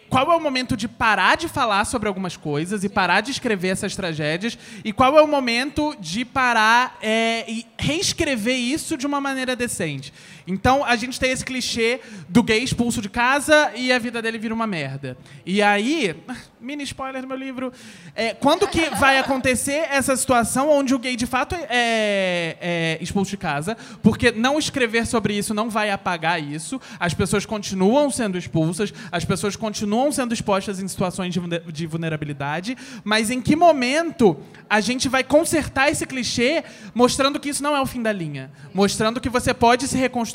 Qual 0.09 0.31
é 0.31 0.35
o 0.35 0.41
momento 0.41 0.75
de 0.75 0.87
parar 0.87 1.37
de 1.37 1.47
falar 1.47 1.85
sobre 1.85 2.07
algumas 2.07 2.35
coisas 2.35 2.83
e 2.83 2.89
parar 2.89 3.21
de 3.21 3.29
escrever 3.29 3.67
essas 3.67 3.95
tragédias? 3.95 4.57
E 4.83 4.91
qual 4.91 5.15
é 5.17 5.21
o 5.21 5.27
momento 5.27 5.95
de 5.99 6.25
parar 6.25 6.97
é, 7.03 7.45
e 7.47 7.67
reescrever 7.77 8.57
isso 8.57 8.97
de 8.97 9.05
uma 9.05 9.21
maneira 9.21 9.55
decente? 9.55 10.11
Então, 10.47 10.83
a 10.83 10.95
gente 10.95 11.19
tem 11.19 11.31
esse 11.31 11.43
clichê 11.43 11.99
do 12.29 12.43
gay 12.43 12.63
expulso 12.63 13.01
de 13.01 13.09
casa 13.09 13.71
e 13.75 13.91
a 13.91 13.97
vida 13.99 14.21
dele 14.21 14.37
vira 14.37 14.53
uma 14.53 14.67
merda. 14.67 15.17
E 15.45 15.61
aí, 15.61 16.15
mini 16.61 16.83
spoiler 16.83 17.21
do 17.21 17.27
meu 17.27 17.37
livro, 17.37 17.71
é, 18.15 18.33
quando 18.33 18.67
que 18.67 18.89
vai 18.91 19.17
acontecer 19.19 19.87
essa 19.91 20.15
situação 20.15 20.69
onde 20.69 20.93
o 20.93 20.99
gay 20.99 21.15
de 21.15 21.25
fato 21.25 21.55
é, 21.55 22.57
é 22.61 22.97
expulso 23.01 23.31
de 23.31 23.37
casa? 23.37 23.75
Porque 24.03 24.31
não 24.31 24.57
escrever 24.59 25.05
sobre 25.05 25.35
isso 25.35 25.53
não 25.53 25.69
vai 25.69 25.89
apagar 25.91 26.41
isso. 26.41 26.79
As 26.99 27.13
pessoas 27.13 27.45
continuam 27.45 28.09
sendo 28.11 28.37
expulsas, 28.37 28.93
as 29.11 29.25
pessoas 29.25 29.55
continuam 29.55 30.11
sendo 30.11 30.33
expostas 30.33 30.79
em 30.79 30.87
situações 30.87 31.33
de 31.33 31.39
vulne- 31.39 31.61
de 31.71 31.87
vulnerabilidade, 31.87 32.77
mas 33.03 33.29
em 33.29 33.41
que 33.41 33.55
momento 33.55 34.37
a 34.69 34.79
gente 34.81 35.07
vai 35.07 35.23
consertar 35.23 35.89
esse 35.91 36.05
clichê 36.05 36.63
mostrando 36.93 37.39
que 37.39 37.49
isso 37.49 37.61
não 37.63 37.75
é 37.75 37.81
o 37.81 37.85
fim 37.85 38.01
da 38.01 38.11
linha? 38.11 38.51
Mostrando 38.73 39.21
que 39.21 39.29
você 39.29 39.53
pode 39.53 39.87
se 39.87 39.97
reconstruir, 39.97 40.34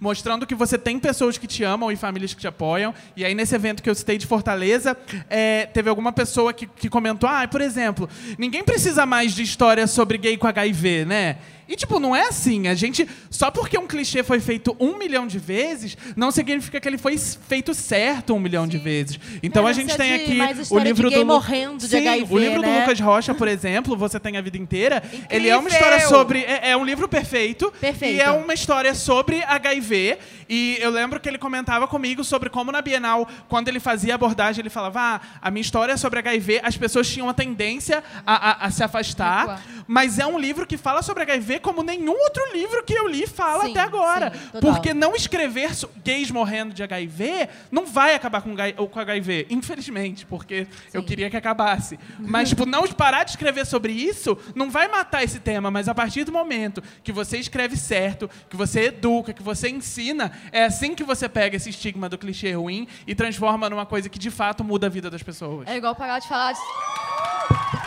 mostrando 0.00 0.46
que 0.46 0.54
você 0.54 0.78
tem 0.78 0.98
pessoas 0.98 1.38
que 1.38 1.46
te 1.46 1.62
amam 1.62 1.90
e 1.92 1.96
famílias 1.96 2.34
que 2.34 2.40
te 2.40 2.46
apoiam. 2.46 2.94
E 3.16 3.24
aí, 3.24 3.34
nesse 3.34 3.54
evento 3.54 3.82
que 3.82 3.90
eu 3.90 3.94
citei 3.94 4.18
de 4.18 4.26
Fortaleza, 4.26 4.96
é, 5.28 5.66
teve 5.66 5.88
alguma 5.88 6.12
pessoa 6.12 6.52
que, 6.52 6.66
que 6.66 6.88
comentou: 6.88 7.28
ah, 7.28 7.46
por 7.46 7.60
exemplo, 7.60 8.08
ninguém 8.38 8.64
precisa 8.64 9.06
mais 9.06 9.34
de 9.34 9.42
história 9.42 9.86
sobre 9.86 10.18
gay 10.18 10.36
com 10.36 10.46
HIV, 10.46 11.04
né? 11.04 11.38
E, 11.68 11.74
tipo, 11.76 11.98
não 11.98 12.14
é 12.14 12.28
assim. 12.28 12.68
A 12.68 12.74
gente. 12.74 13.08
Só 13.30 13.50
porque 13.50 13.76
um 13.76 13.86
clichê 13.86 14.22
foi 14.22 14.38
feito 14.40 14.76
um 14.78 14.96
milhão 14.98 15.26
de 15.26 15.38
vezes, 15.38 15.96
não 16.16 16.30
significa 16.30 16.80
que 16.80 16.88
ele 16.88 16.96
foi 16.98 17.18
feito 17.18 17.74
certo 17.74 18.34
um 18.34 18.38
milhão 18.40 18.66
de 18.68 18.78
vezes. 18.78 19.18
Então 19.42 19.62
Não, 19.64 19.70
a 19.70 19.72
gente 19.72 19.96
tem 19.96 20.14
aqui 20.14 20.38
o 20.70 20.78
livro 20.78 21.10
do. 21.10 21.26
Morrendo 21.26 21.78
de 21.78 21.88
Sim, 21.88 22.06
HIV, 22.08 22.34
o 22.34 22.38
livro 22.38 22.60
do 22.62 22.66
né? 22.68 22.80
Lucas 22.80 23.00
Rocha, 23.00 23.34
por 23.34 23.48
exemplo, 23.48 23.96
Você 23.96 24.20
Tem 24.20 24.36
a 24.36 24.40
Vida 24.40 24.56
Inteira, 24.56 25.02
ele 25.28 25.48
é 25.48 25.56
uma 25.56 25.68
história 25.68 25.96
Incrível! 25.96 26.16
sobre. 26.16 26.38
É, 26.44 26.70
é 26.70 26.76
um 26.76 26.84
livro 26.84 27.08
perfeito. 27.08 27.72
Perfeito. 27.80 28.16
E 28.16 28.20
é 28.20 28.30
uma 28.30 28.54
história 28.54 28.94
sobre 28.94 29.42
HIV. 29.42 30.18
E 30.48 30.78
eu 30.80 30.90
lembro 30.90 31.18
que 31.18 31.28
ele 31.28 31.38
comentava 31.38 31.88
comigo 31.88 32.22
sobre 32.22 32.48
como 32.48 32.70
na 32.70 32.80
Bienal, 32.80 33.28
quando 33.48 33.66
ele 33.68 33.80
fazia 33.80 34.14
abordagem, 34.14 34.62
ele 34.62 34.70
falava: 34.70 35.00
ah, 35.00 35.20
a 35.42 35.50
minha 35.50 35.62
história 35.62 35.92
é 35.92 35.96
sobre 35.96 36.20
HIV, 36.20 36.60
as 36.62 36.76
pessoas 36.76 37.08
tinham 37.10 37.28
a 37.28 37.34
tendência 37.34 38.04
a, 38.24 38.50
a- 38.50 38.66
a 38.66 38.70
se 38.70 38.84
afastar. 38.84 39.62
Mas 39.88 40.18
é 40.20 40.26
um 40.26 40.38
livro 40.38 40.66
que 40.66 40.76
fala 40.76 41.02
sobre 41.02 41.22
HIV 41.24 41.55
como 41.58 41.82
nenhum 41.82 42.12
outro 42.12 42.42
livro 42.52 42.82
que 42.82 42.94
eu 42.94 43.06
li 43.06 43.26
fala 43.26 43.64
Sim, 43.64 43.70
até 43.70 43.80
agora. 43.80 44.32
sim. 44.32 44.60
Porque 44.60 44.92
não 44.94 45.14
escrever 45.14 45.70
gays 46.04 46.30
morrendo 46.30 46.74
de 46.74 46.82
HIV 46.82 47.48
não 47.70 47.86
vai 47.86 48.14
acabar 48.14 48.42
com, 48.42 48.54
HIV, 49.00 49.46
infelizmente, 49.50 50.26
porque 50.26 50.66
eu 50.92 51.02
queria 51.02 51.28
que 51.30 51.36
acabasse. 51.36 51.98
Mas, 52.18 52.50
tipo, 52.50 52.66
não 52.66 52.86
parar 52.88 53.24
de 53.24 53.30
escrever 53.30 53.66
sobre 53.66 53.92
isso 53.92 54.36
não 54.54 54.70
vai 54.70 54.88
matar 54.88 55.22
esse 55.22 55.38
tema, 55.38 55.70
mas 55.70 55.88
a 55.88 55.94
partir 55.94 56.24
do 56.24 56.32
momento 56.32 56.82
que 57.02 57.12
você 57.12 57.38
escreve 57.38 57.76
certo, 57.76 58.30
que 58.48 58.56
você 58.56 58.86
educa, 58.86 59.32
que 59.32 59.42
você 59.42 59.68
ensina, 59.68 60.32
é 60.52 60.64
assim 60.64 60.94
que 60.94 61.04
você 61.04 61.28
pega 61.28 61.56
esse 61.56 61.70
estigma 61.70 62.08
do 62.08 62.18
clichê 62.18 62.52
ruim 62.52 62.88
e 63.06 63.14
transforma 63.14 63.68
numa 63.68 63.86
coisa 63.86 64.08
que 64.08 64.18
de 64.18 64.30
fato 64.30 64.64
muda 64.64 64.86
a 64.86 64.90
vida 64.90 65.10
das 65.10 65.22
pessoas. 65.22 65.66
É 65.68 65.76
igual 65.76 65.94
parar 65.94 66.18
de 66.18 66.28
falar 66.28 66.52
de... 66.52 66.60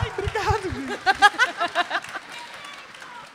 É 0.04 0.06
Ele 0.06 1.39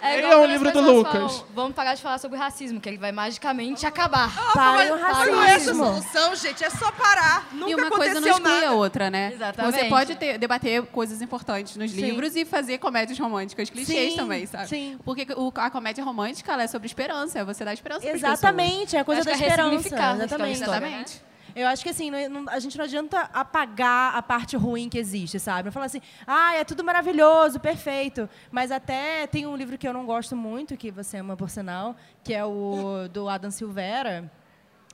é 0.10 0.28
um 0.28 0.30
quando 0.40 0.44
as 0.44 0.50
livro 0.52 0.72
do 0.72 0.82
Lucas. 0.82 1.14
falam, 1.14 1.46
Vamos 1.56 1.76
parar 1.76 1.94
de 1.96 2.02
falar 2.02 2.18
sobre 2.18 2.38
racismo, 2.38 2.80
que 2.80 2.88
ele 2.90 2.98
vai 2.98 3.12
magicamente 3.12 3.86
acabar. 3.86 4.32
Para 4.54 4.94
o 4.96 5.00
Mas 5.02 5.28
não 5.32 5.44
é 5.44 5.46
essa 5.52 5.72
a 5.72 5.74
racismo. 5.74 5.86
solução, 5.86 6.36
gente. 6.36 6.64
É 6.64 6.70
só 6.70 6.92
parar. 6.92 7.48
Nunca 7.52 7.72
e 7.72 7.76
uma 7.76 7.90
coisa 7.90 8.20
não 8.20 8.28
exclui 8.30 8.52
a 8.52 8.62
nada. 8.62 8.72
outra, 8.74 9.10
né? 9.10 9.32
Exatamente. 9.34 9.76
Você 9.76 9.86
pode 9.86 10.16
ter- 10.16 10.38
debater 10.38 10.84
coisas 10.88 11.22
importantes 11.22 11.76
nos 11.78 11.92
Sim. 11.92 12.02
livros 12.02 12.36
e 12.36 12.46
fazer 12.46 12.78
comédias 12.78 13.18
românticas, 13.20 13.70
clichês 13.70 14.12
Sim, 14.12 14.18
também, 14.18 14.46
sabe? 14.46 14.68
sim. 14.68 14.98
Porque 15.04 15.28
o- 15.36 15.52
a 15.56 15.70
comédia 15.70 16.04
romântica 16.04 16.52
ela 16.54 16.64
é 16.64 16.68
sobre 16.68 16.88
esperança, 16.88 17.40
é 17.40 17.44
você 17.44 17.64
dar 17.66 17.74
esperança 17.74 18.08
Exatamente, 18.08 18.96
é 18.96 19.00
a 19.00 19.06
coisa 19.06 19.24
da 19.24 19.32
é 19.32 19.34
esperança. 19.34 19.54
aquela 19.64 20.14
Exatamente. 20.24 20.54
história, 20.60 20.80
né? 20.82 20.88
Exatamente. 20.88 21.22
Eu 21.56 21.68
acho 21.68 21.84
que 21.84 21.90
assim, 21.90 22.12
não- 22.12 22.30
não- 22.44 22.52
a 22.52 22.60
gente 22.60 22.78
não 22.78 22.84
adianta 22.84 23.30
apagar 23.34 24.14
a 24.16 24.22
parte 24.22 24.58
ruim 24.58 24.90
que 24.90 24.98
existe, 24.98 25.40
sabe? 25.40 25.66
Não 25.68 25.72
falar 25.72 25.86
assim, 25.86 26.02
ah, 26.28 26.54
é 26.56 26.64
tudo 26.66 26.84
maravilhoso, 26.84 27.60
perfeito. 27.60 28.30
Mas 28.52 28.72
até 28.72 29.26
tem 29.28 29.46
um 29.48 29.56
livro 29.56 29.78
que 29.78 29.88
eu 29.88 29.94
não 29.94 30.06
gosto 30.06 30.36
muito, 30.36 30.76
que 30.76 30.92
você 30.92 31.18
ama 31.18 31.38
por 31.38 31.50
sinal, 31.50 31.96
que 32.24 32.34
é 32.34 32.44
o 32.44 33.08
do 33.12 33.30
Adam 33.30 33.50
Silveira. 33.52 34.30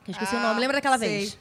Que 0.04 0.12
eu 0.12 0.14
esqueci 0.14 0.36
o 0.36 0.38
Ah, 0.40 0.42
nome, 0.50 0.60
lembra 0.60 0.78
daquela 0.78 0.98
sei. 1.00 1.10
vez? 1.10 1.38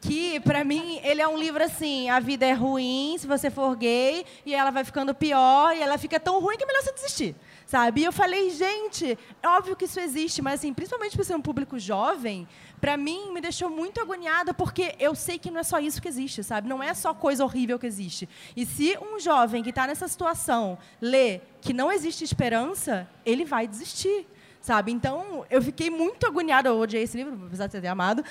Que, 0.00 0.40
pra 0.40 0.64
mim, 0.64 0.98
ele 1.04 1.20
é 1.20 1.28
um 1.28 1.36
livro 1.36 1.62
assim: 1.62 2.08
a 2.08 2.18
vida 2.20 2.46
é 2.46 2.52
ruim 2.52 3.16
se 3.18 3.26
você 3.26 3.50
for 3.50 3.76
gay, 3.76 4.24
e 4.46 4.54
ela 4.54 4.70
vai 4.70 4.82
ficando 4.82 5.14
pior, 5.14 5.76
e 5.76 5.82
ela 5.82 5.98
fica 5.98 6.18
tão 6.18 6.40
ruim 6.40 6.56
que 6.56 6.64
é 6.64 6.66
melhor 6.66 6.82
você 6.82 6.92
desistir. 6.92 7.36
Sabe? 7.70 8.00
E 8.00 8.04
eu 8.04 8.10
falei, 8.10 8.50
gente, 8.50 9.16
é 9.40 9.48
óbvio 9.48 9.76
que 9.76 9.84
isso 9.84 10.00
existe, 10.00 10.42
mas 10.42 10.54
assim, 10.58 10.74
principalmente 10.74 11.16
por 11.16 11.24
ser 11.24 11.36
um 11.36 11.40
público 11.40 11.78
jovem, 11.78 12.48
pra 12.80 12.96
mim 12.96 13.30
me 13.32 13.40
deixou 13.40 13.70
muito 13.70 14.00
agoniada, 14.00 14.52
porque 14.52 14.96
eu 14.98 15.14
sei 15.14 15.38
que 15.38 15.52
não 15.52 15.60
é 15.60 15.62
só 15.62 15.78
isso 15.78 16.02
que 16.02 16.08
existe, 16.08 16.42
sabe? 16.42 16.68
Não 16.68 16.82
é 16.82 16.92
só 16.94 17.14
coisa 17.14 17.44
horrível 17.44 17.78
que 17.78 17.86
existe. 17.86 18.28
E 18.56 18.66
se 18.66 18.98
um 19.00 19.20
jovem 19.20 19.62
que 19.62 19.70
está 19.70 19.86
nessa 19.86 20.08
situação 20.08 20.76
lê 21.00 21.42
que 21.60 21.72
não 21.72 21.92
existe 21.92 22.24
esperança, 22.24 23.08
ele 23.24 23.44
vai 23.44 23.68
desistir. 23.68 24.26
Sabe? 24.60 24.90
Então, 24.90 25.46
eu 25.48 25.62
fiquei 25.62 25.88
muito 25.88 26.26
agoniada. 26.26 26.70
Eu 26.70 26.78
odiei 26.78 27.04
esse 27.04 27.16
livro, 27.16 27.46
apesar 27.46 27.68
de 27.68 27.80
ter 27.80 27.86
amado. 27.86 28.24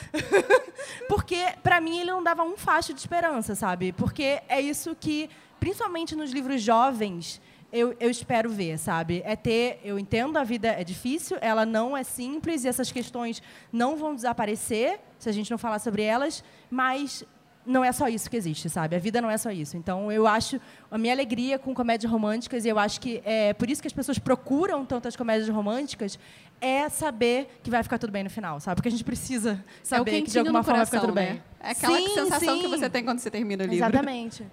porque, 1.07 1.53
para 1.63 1.79
mim, 1.79 2.01
ele 2.01 2.11
não 2.11 2.21
dava 2.21 2.43
um 2.43 2.57
facho 2.57 2.93
de 2.93 2.99
esperança, 2.99 3.55
sabe? 3.55 3.93
Porque 3.93 4.41
é 4.49 4.59
isso 4.59 4.95
que, 4.99 5.29
principalmente 5.61 6.13
nos 6.13 6.31
livros 6.31 6.61
jovens, 6.61 7.41
eu, 7.71 7.95
eu 7.99 8.09
espero 8.09 8.49
ver, 8.49 8.77
sabe? 8.77 9.21
É 9.25 9.35
ter. 9.35 9.79
Eu 9.83 9.99
entendo 9.99 10.37
a 10.37 10.43
vida 10.43 10.67
é 10.67 10.83
difícil, 10.83 11.37
ela 11.41 11.65
não 11.65 11.95
é 11.95 12.03
simples 12.03 12.63
e 12.63 12.67
essas 12.67 12.91
questões 12.91 13.41
não 13.71 13.95
vão 13.95 14.15
desaparecer 14.15 14.99
se 15.17 15.29
a 15.29 15.31
gente 15.31 15.51
não 15.51 15.57
falar 15.57 15.79
sobre 15.79 16.01
elas, 16.01 16.43
mas 16.69 17.23
não 17.65 17.83
é 17.83 17.91
só 17.91 18.07
isso 18.07 18.29
que 18.29 18.35
existe, 18.35 18.69
sabe? 18.69 18.95
A 18.95 18.99
vida 18.99 19.21
não 19.21 19.29
é 19.29 19.37
só 19.37 19.51
isso. 19.51 19.77
Então, 19.77 20.11
eu 20.11 20.25
acho 20.25 20.59
a 20.89 20.97
minha 20.97 21.13
alegria 21.13 21.59
com 21.59 21.73
comédias 21.73 22.11
românticas, 22.11 22.65
e 22.65 22.69
eu 22.69 22.79
acho 22.79 22.99
que 22.99 23.21
é 23.23 23.53
por 23.53 23.69
isso 23.69 23.81
que 23.81 23.87
as 23.87 23.93
pessoas 23.93 24.17
procuram 24.17 24.85
tantas 24.85 25.15
comédias 25.15 25.49
românticas, 25.49 26.17
é 26.59 26.89
saber 26.89 27.59
que 27.61 27.69
vai 27.69 27.83
ficar 27.83 27.99
tudo 27.99 28.11
bem 28.11 28.23
no 28.23 28.29
final, 28.29 28.59
sabe? 28.59 28.75
Porque 28.75 28.87
a 28.87 28.91
gente 28.91 29.03
precisa 29.03 29.63
saber 29.83 30.21
que 30.23 30.31
de 30.31 30.39
alguma 30.39 30.63
forma 30.63 30.79
vai 30.79 30.85
ficar 30.85 31.01
tudo 31.01 31.13
bem. 31.13 31.33
né? 31.33 31.41
É 31.61 31.71
aquela 31.71 31.97
Sim, 31.97 32.07
sensação 32.15 32.55
sim. 32.55 32.61
que 32.61 32.67
você 32.67 32.89
tem 32.89 33.03
quando 33.03 33.19
você 33.19 33.29
termina 33.29 33.63
o 33.63 33.67
livro. 33.67 33.85
Exatamente. 33.85 34.45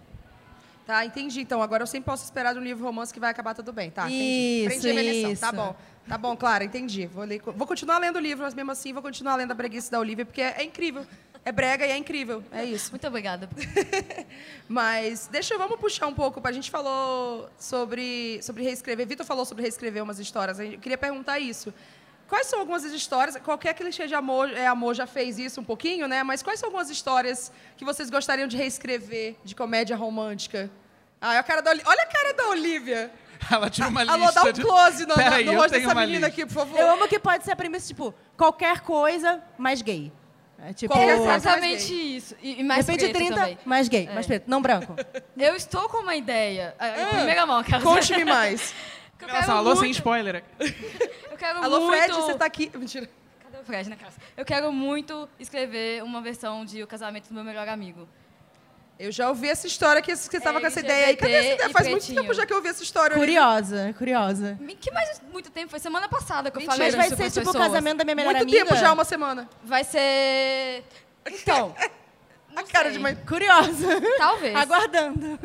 Tá, 0.87 1.05
entendi. 1.05 1.41
Então, 1.41 1.61
agora 1.61 1.83
eu 1.83 1.87
sempre 1.87 2.07
posso 2.07 2.25
esperar 2.25 2.53
de 2.55 2.61
um 2.61 2.63
livro 2.63 2.85
romance 2.85 3.13
que 3.13 3.19
vai 3.19 3.31
acabar 3.31 3.55
tudo 3.55 3.73
bem. 3.73 3.91
Tá, 3.91 4.07
entendi. 4.07 4.23
Isso, 4.67 4.81
Prendi 4.81 5.03
lição. 5.03 5.33
isso. 5.33 5.41
Tá 5.41 5.53
bom. 5.53 5.77
Tá 6.09 6.17
bom, 6.17 6.37
Clara, 6.37 6.63
entendi. 6.63 7.07
Vou, 7.07 7.25
ler- 7.25 7.43
vou 7.45 7.67
continuar 7.67 7.99
lendo 7.99 8.15
o 8.17 8.21
livro, 8.21 8.45
mas 8.45 8.55
mesmo 8.55 8.71
assim 8.71 8.93
vou 8.93 9.03
continuar 9.03 9.35
lendo 9.35 9.51
a 9.51 9.55
breguice 9.55 9.91
da 9.91 9.99
Olivia, 9.99 10.25
porque 10.25 10.41
é, 10.41 10.55
é 10.59 10.63
incrível. 10.63 11.05
É 11.45 11.51
brega 11.53 11.85
e 11.87 11.91
é 11.91 11.97
incrível. 11.97 12.43
É 12.53 12.65
isso. 12.65 12.91
Muito 12.91 13.07
obrigada. 13.07 13.49
Mas 14.69 15.29
deixa 15.31 15.55
eu, 15.55 15.59
vamos 15.59 15.79
puxar 15.79 16.07
um 16.09 16.15
pouco. 16.15 16.41
A 16.47 16.53
gente 16.53 16.71
falou 16.71 17.49
sobre, 17.59 18.41
sobre 18.43 18.65
reescrever. 18.65 19.07
Vitor 19.07 19.25
falou 19.25 19.45
sobre 19.45 19.63
reescrever 19.63 20.03
umas 20.03 20.19
histórias. 20.19 20.59
Eu 20.59 20.79
queria 20.79 20.99
perguntar 20.99 21.39
isso. 21.39 21.73
Quais 22.29 22.47
são 22.49 22.59
algumas 22.59 22.83
das 22.83 22.93
histórias? 22.93 23.37
Qualquer 23.39 23.73
clichê 23.75 24.07
de 24.07 24.15
amor, 24.15 24.51
é 24.53 24.67
amor 24.67 24.95
já 24.95 25.07
fez 25.07 25.39
isso 25.39 25.61
um 25.61 25.65
pouquinho, 25.65 26.09
né? 26.09 26.23
Mas 26.23 26.43
quais 26.43 26.59
são 26.59 26.69
algumas 26.69 26.91
histórias 26.91 27.53
que 27.77 27.85
vocês 27.85 28.11
gostariam 28.11 28.49
de 28.49 28.57
reescrever 28.57 29.37
de 29.45 29.55
comédia 29.55 29.97
romântica? 29.97 30.69
Ah, 31.21 31.39
a 31.39 31.43
cara 31.43 31.63
da, 31.63 31.71
Oli- 31.71 31.83
olha 31.87 32.03
a 32.03 32.07
cara 32.07 32.33
da 32.35 32.49
Olivia. 32.49 33.11
Ela 33.51 33.71
tira 33.71 33.89
uma 33.89 34.01
Alô, 34.11 34.25
lista 34.25 34.43
dá 34.43 34.49
um 34.49 34.53
de... 34.53 34.63
close 34.63 35.07
no, 35.07 35.15
Peraí, 35.15 35.45
no 35.45 35.53
eu 35.53 35.57
rosto 35.61 35.73
dessa 35.73 35.95
menina 35.95 36.13
lista. 36.13 36.27
aqui, 36.27 36.47
por 36.47 36.55
favor. 36.55 36.81
Eu 36.81 36.91
amo 36.93 37.07
que 37.09 37.19
pode 37.19 37.45
ser 37.45 37.53
a 37.53 37.57
premissa, 37.57 37.87
tipo, 37.87 38.13
qualquer 38.37 38.81
coisa 38.81 39.41
mais 39.57 39.81
gay. 39.83 40.13
É, 40.59 40.73
tipo, 40.73 40.93
Qualquer 40.95 41.13
de 41.13 41.19
coisa. 41.19 41.37
Exatamente 41.37 41.93
isso. 42.17 42.35
E, 42.43 42.61
e 42.61 42.65
mais 42.65 42.87
repente 42.87 43.01
preto 43.11 43.17
30, 43.17 43.35
também. 43.35 43.59
mais 43.65 43.89
gay, 43.89 44.09
É. 44.11 44.15
mais 44.15 44.27
preto, 44.27 44.45
não 44.49 44.61
branco. 44.63 44.97
Eu 45.37 45.55
estou 45.55 45.87
com 45.89 45.99
uma 45.99 46.17
ideia. 46.17 46.75
Ah, 46.79 47.03
Em 47.03 47.07
primeira 47.09 47.45
mão, 47.47 47.59
aquela 47.59 47.83
Conte-me 47.83 48.25
mais. 48.25 48.75
eu 49.21 49.55
alô, 49.55 49.71
sem 49.75 49.85
muito- 49.85 49.95
spoiler. 49.97 50.45
Eu 51.31 51.37
quero 51.39 51.63
Alô, 51.63 51.81
muito... 51.81 51.97
Fred, 51.99 52.13
você 52.15 52.35
tá 52.35 52.47
aqui. 52.47 52.71
Mentira. 52.75 53.09
Cadê 53.43 53.59
o 53.59 53.65
Fred 53.65 53.91
na 53.91 53.97
casa? 53.97 54.17
Eu 54.37 54.45
quero 54.45 54.73
muito 54.73 55.29
escrever 55.39 56.03
uma 56.03 56.23
versão 56.23 56.65
de 56.65 56.83
O 56.83 56.87
Casamento 56.87 57.29
do 57.29 57.35
Meu 57.35 57.45
Melhor 57.45 57.69
Amigo. 57.69 58.09
Eu 58.99 59.13
já 59.13 59.29
ouvi 59.29 59.47
essa 59.51 59.67
história 59.67 60.01
que 60.01 60.17
você 60.17 60.35
estava 60.39 60.57
É, 60.57 60.61
com 60.63 60.67
essa 60.67 60.81
ideia 60.81 61.09
aí. 61.09 61.17
Cadê 61.17 61.33
essa 61.35 61.55
ideia? 61.55 61.69
Faz 61.71 61.87
muito 61.89 61.99
pretinho. 62.01 62.23
tempo 62.23 62.33
já 62.33 62.47
que 62.47 62.53
eu 62.55 62.57
ouvi 62.57 62.69
essa 62.71 62.83
história. 62.83 63.15
Curiosa, 63.15 63.95
curiosa. 63.99 64.59
Que 64.81 64.91
mais 64.91 65.21
muito 65.31 65.51
tempo? 65.51 65.69
Foi 65.71 65.79
semana 65.79 66.09
passada 66.09 66.51
que 66.51 66.57
eu 66.57 66.61
Mentira. 66.63 66.77
falei 66.77 66.87
Mas 66.93 66.97
vai 66.97 67.07
isso 67.09 67.17
ser 67.17 67.41
tipo 67.41 67.51
o 67.51 67.53
pessoas. 67.53 67.71
casamento 67.71 67.99
da 67.99 68.05
minha 68.05 68.15
melhor 68.17 68.31
Muito 68.35 68.43
amiga? 68.45 68.65
tempo 68.65 68.75
já, 68.77 68.93
uma 68.95 69.05
semana. 69.05 69.47
Vai 69.63 69.85
ser... 69.85 70.83
Então, 71.27 71.75
A 72.57 72.63
cara 72.65 72.89
de 72.89 72.95
sei. 72.95 73.03
mãe. 73.03 73.15
Curiosa. 73.15 73.87
talvez. 74.19 74.57
Aguardando. 74.57 75.39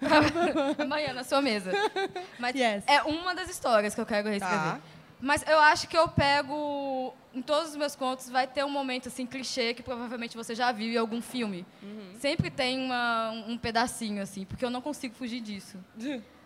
Amanhã 0.82 1.12
na 1.12 1.22
sua 1.24 1.40
mesa. 1.42 1.70
Mas 2.38 2.54
Yes. 2.56 2.84
é 2.86 3.02
uma 3.02 3.34
das 3.34 3.48
histórias 3.50 3.94
que 3.94 4.00
eu 4.00 4.06
quero 4.06 4.28
reescrever. 4.28 4.58
Tá. 4.58 4.80
Mas 5.20 5.42
eu 5.46 5.58
acho 5.60 5.88
que 5.88 5.96
eu 5.96 6.08
pego. 6.08 7.14
Em 7.34 7.42
todos 7.42 7.70
os 7.70 7.76
meus 7.76 7.94
contos 7.94 8.30
vai 8.30 8.46
ter 8.46 8.64
um 8.64 8.70
momento 8.70 9.08
assim 9.08 9.26
clichê 9.26 9.74
que 9.74 9.82
provavelmente 9.82 10.36
você 10.36 10.54
já 10.54 10.72
viu 10.72 10.92
em 10.92 10.96
algum 10.96 11.20
filme. 11.20 11.66
Sempre 12.18 12.50
tem 12.50 12.78
uma- 12.86 13.30
um 13.46 13.58
pedacinho 13.58 14.22
assim, 14.22 14.44
porque 14.46 14.64
eu 14.64 14.70
não 14.70 14.80
consigo 14.80 15.14
fugir 15.14 15.40
disso. 15.40 15.76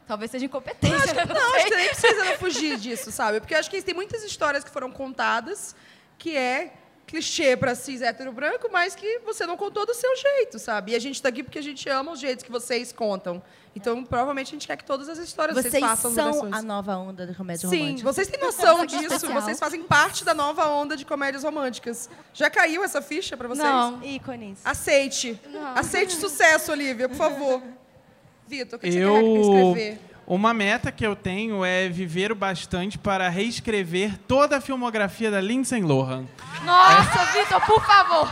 Talvez 0.06 0.30
seja 0.32 0.46
incompetência. 0.46 0.96
eu 1.20 1.26
não 1.26 1.34
Não, 1.34 1.54
acho 1.54 1.60
sei. 1.62 1.70
que 1.70 1.76
nem 1.76 1.88
precisa 1.88 2.24
não 2.24 2.32
fugir 2.38 2.76
disso, 2.78 3.12
sabe? 3.12 3.38
Porque 3.40 3.54
eu 3.54 3.58
acho 3.58 3.70
que 3.70 3.80
tem 3.82 3.94
muitas 3.94 4.24
histórias 4.24 4.64
que 4.64 4.70
foram 4.70 4.90
contadas 4.90 5.76
que 6.18 6.36
é 6.36 6.72
clichê 7.10 7.56
pra 7.56 7.74
cis 7.74 8.00
hétero 8.02 8.32
branco, 8.32 8.68
mas 8.72 8.94
que 8.94 9.18
você 9.20 9.44
não 9.46 9.56
contou 9.56 9.84
do 9.84 9.92
seu 9.94 10.16
jeito, 10.16 10.58
sabe? 10.58 10.92
E 10.92 10.94
a 10.94 10.98
gente 10.98 11.20
tá 11.20 11.28
aqui 11.28 11.42
porque 11.42 11.58
a 11.58 11.62
gente 11.62 11.88
ama 11.88 12.12
os 12.12 12.20
jeitos 12.20 12.44
que 12.44 12.50
vocês 12.50 12.92
contam. 12.92 13.42
Então, 13.74 14.04
provavelmente, 14.04 14.48
a 14.48 14.50
gente 14.52 14.66
quer 14.66 14.76
que 14.76 14.84
todas 14.84 15.08
as 15.08 15.18
histórias 15.18 15.56
vocês, 15.56 15.72
Vocês 15.72 15.84
façam 15.84 16.12
são 16.12 16.48
a 16.52 16.62
nova 16.62 16.96
onda 16.96 17.26
da 17.26 17.34
comédia 17.34 17.68
Sim, 17.68 17.78
romântica. 17.80 18.12
vocês 18.12 18.28
têm 18.28 18.40
noção 18.40 18.84
disso. 18.86 19.02
especial. 19.04 19.40
Vocês 19.42 19.58
fazem 19.58 19.82
parte 19.82 20.24
da 20.24 20.34
nova 20.34 20.68
onda 20.68 20.96
de 20.96 21.04
comédias 21.04 21.44
românticas. 21.44 22.08
Já 22.34 22.48
caiu 22.50 22.82
essa 22.82 23.00
ficha 23.02 23.36
pra 23.36 23.46
vocês? 23.48 23.66
Não. 23.66 24.02
Ícones. 24.02 24.60
Aceite. 24.64 25.40
Não. 25.48 25.76
Aceite 25.76 26.14
sucesso, 26.14 26.72
Olivia, 26.72 27.08
por 27.08 27.16
favor. 27.16 27.62
Vitor, 28.46 28.76
o 28.78 28.80
que 28.80 28.90
você 28.90 28.98
quer 28.98 29.04
Eu... 29.04 29.40
escrever? 29.40 30.00
Uma 30.30 30.54
meta 30.54 30.92
que 30.92 31.04
eu 31.04 31.16
tenho 31.16 31.64
é 31.64 31.88
viver 31.88 32.30
o 32.30 32.36
bastante 32.36 32.96
para 32.96 33.28
reescrever 33.28 34.16
toda 34.28 34.58
a 34.58 34.60
filmografia 34.60 35.28
da 35.28 35.40
Lindsay 35.40 35.82
Lohan. 35.82 36.24
Nossa, 36.64 37.24
Vitor, 37.32 37.60
por 37.66 37.84
favor. 37.84 38.30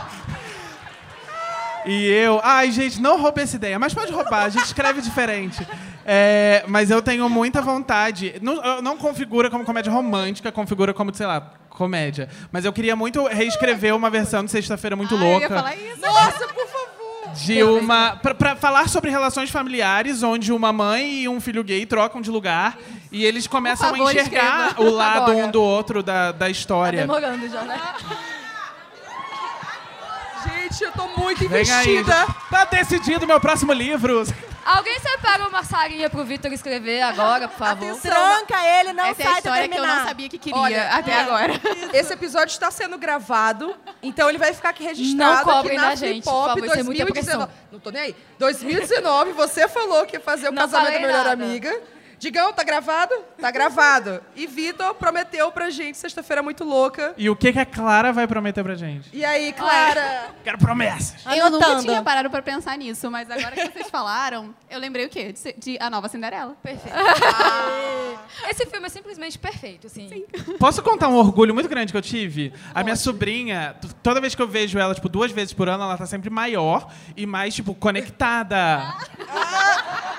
E 1.85 2.05
eu... 2.07 2.39
Ai, 2.41 2.71
gente, 2.71 3.01
não 3.01 3.21
roube 3.21 3.41
essa 3.41 3.57
ideia. 3.57 3.77
Mas 3.77 3.93
pode 3.93 4.13
roubar, 4.13 4.43
a 4.45 4.49
gente 4.49 4.63
escreve 4.63 5.01
diferente. 5.01 5.65
É, 6.05 6.63
mas 6.69 6.89
eu 6.89 7.01
tenho 7.01 7.27
muita 7.29 7.61
vontade. 7.61 8.35
Não, 8.41 8.63
eu- 8.63 8.81
não 8.81 8.97
configura 8.97 9.49
como 9.49 9.65
comédia 9.65 9.91
romântica, 9.91 10.53
configura 10.53 10.93
como, 10.93 11.13
sei 11.13 11.25
lá, 11.25 11.51
comédia. 11.69 12.29
Mas 12.49 12.63
eu 12.63 12.71
queria 12.71 12.95
muito 12.95 13.25
reescrever 13.27 13.93
uma 13.93 14.09
versão 14.09 14.43
de 14.45 14.51
Sexta-feira 14.51 14.95
Muito 14.95 15.15
eu 15.15 15.19
Louca. 15.19 15.41
ia 15.45 15.49
falar 15.49 15.75
isso. 15.75 16.01
Nossa, 16.01 16.47
por 16.47 16.65
favor. 16.67 16.78
De 17.35 17.63
uma. 17.63 18.15
Pra, 18.17 18.33
pra 18.35 18.55
falar 18.55 18.87
sobre 18.89 19.09
relações 19.09 19.49
familiares, 19.49 20.23
onde 20.23 20.51
uma 20.51 20.71
mãe 20.73 21.21
e 21.23 21.29
um 21.29 21.39
filho 21.39 21.63
gay 21.63 21.85
trocam 21.85 22.21
de 22.21 22.29
lugar 22.29 22.77
e 23.11 23.23
eles 23.25 23.47
começam 23.47 23.89
favor, 23.89 24.07
a 24.07 24.11
enxergar 24.13 24.67
escreva. 24.69 24.89
o 24.89 24.93
lado 24.95 25.31
Agora. 25.31 25.45
um 25.45 25.51
do 25.51 25.61
outro 25.61 26.01
da, 26.03 26.31
da 26.31 26.39
Tá 26.45 26.49
história. 26.49 27.01
demorando 27.01 27.47
já, 27.49 27.61
né? 27.63 27.79
Gente, 30.69 30.83
eu 30.83 30.91
tô 30.91 31.07
muito 31.07 31.43
investida. 31.43 32.27
Tá 32.49 32.65
decidido 32.65 33.25
meu 33.25 33.39
próximo 33.39 33.73
livro. 33.73 34.23
Alguém 34.65 34.99
separa 34.99 35.47
uma 35.47 35.63
sarinha 35.63 36.09
pro 36.11 36.23
Vitor 36.23 36.53
escrever 36.53 37.01
agora, 37.01 37.47
por 37.47 37.57
favor? 37.57 37.89
Atenção. 37.89 38.11
Tranca 38.11 38.79
ele, 38.79 38.93
não 38.93 39.05
Essa 39.05 39.23
é 39.23 39.25
a 39.25 39.29
sai 39.29 39.37
história 39.39 39.67
que 39.67 39.77
eu 39.77 39.87
não 39.87 40.05
sabia 40.05 40.29
que 40.29 40.37
queria 40.37 40.59
Olha, 40.59 40.89
até 40.91 41.11
é. 41.11 41.19
agora. 41.21 41.53
Esse 41.91 42.13
episódio 42.13 42.51
está 42.51 42.69
sendo 42.69 42.95
gravado, 42.97 43.75
então 44.03 44.29
ele 44.29 44.37
vai 44.37 44.53
ficar 44.53 44.69
aqui 44.69 44.83
registrado 44.83 45.37
Não 45.37 45.53
cobrem 45.55 45.75
aqui 45.77 45.85
na 45.85 45.89
da 45.89 45.95
gente, 45.95 46.23
Pop 46.23 46.37
por 46.37 46.49
favor, 46.49 46.65
isso 46.65 46.79
é 46.79 46.83
muita 46.83 47.03
2019. 47.05 47.51
Não 47.71 47.79
tô 47.79 47.89
nem 47.89 48.01
aí. 48.03 48.15
2019, 48.37 49.31
você 49.31 49.67
falou 49.67 50.05
que 50.05 50.17
ia 50.17 50.19
fazer 50.19 50.49
o 50.49 50.51
Não 50.51 50.61
casamento 50.61 50.93
da 50.93 50.99
melhor 50.99 51.25
nada. 51.25 51.31
amiga. 51.31 51.81
Digão, 52.19 52.51
tá 52.51 52.63
gravado? 52.65 53.13
Tá 53.39 53.49
gravado. 53.49 54.21
E 54.35 54.45
Vitor 54.45 54.93
prometeu 54.95 55.49
pra 55.53 55.69
gente 55.69 55.97
sexta-feira 55.97 56.43
muito 56.43 56.65
louca. 56.65 57.13
E 57.17 57.29
o 57.29 57.35
que, 57.35 57.53
que 57.53 57.59
a 57.59 57.65
Clara 57.65 58.11
vai 58.11 58.27
prometer 58.27 58.61
pra 58.61 58.75
gente? 58.75 59.09
E 59.13 59.23
aí, 59.23 59.53
Clara? 59.53 60.31
Quero 60.43 60.57
promessas. 60.57 61.25
Eu 61.25 61.49
nunca 61.49 61.65
Anotando. 61.65 61.83
tinha 61.87 62.03
parado 62.03 62.29
pra 62.29 62.41
pensar 62.41 62.77
nisso, 62.77 63.09
mas 63.09 63.31
agora 63.31 63.55
que 63.55 63.69
vocês 63.71 63.89
falaram, 63.89 64.53
eu 64.69 64.77
lembrei 64.79 65.05
o 65.05 65.09
quê? 65.09 65.31
De, 65.31 65.53
de 65.57 65.77
A 65.79 65.89
Nova 65.89 66.09
Cinderela. 66.09 66.57
Perfeito. 66.61 66.97
Esse 68.49 68.65
filme 68.65 68.85
é 68.85 68.89
simplesmente 68.89 69.39
perfeito, 69.39 69.87
assim. 69.87 70.25
Posso 70.59 70.83
contar 70.83 71.07
um 71.07 71.15
orgulho 71.15 71.53
muito 71.53 71.69
grande 71.69 71.93
que 71.93 71.97
eu 71.97 72.01
tive? 72.01 72.51
A 72.75 72.83
minha 72.83 72.97
sobrinha, 72.97 73.75
toda 74.03 74.19
vez 74.19 74.35
que 74.35 74.41
eu 74.41 74.47
vejo 74.47 74.77
ela, 74.77 74.93
tipo, 74.93 75.07
duas 75.07 75.31
vezes 75.31 75.53
por 75.53 75.69
ano, 75.69 75.83
ela 75.85 75.97
tá 75.97 76.05
sempre 76.05 76.29
maior 76.29 76.91
e 77.15 77.25
mais, 77.25 77.55
tipo, 77.55 77.73
conectada. 77.73 78.93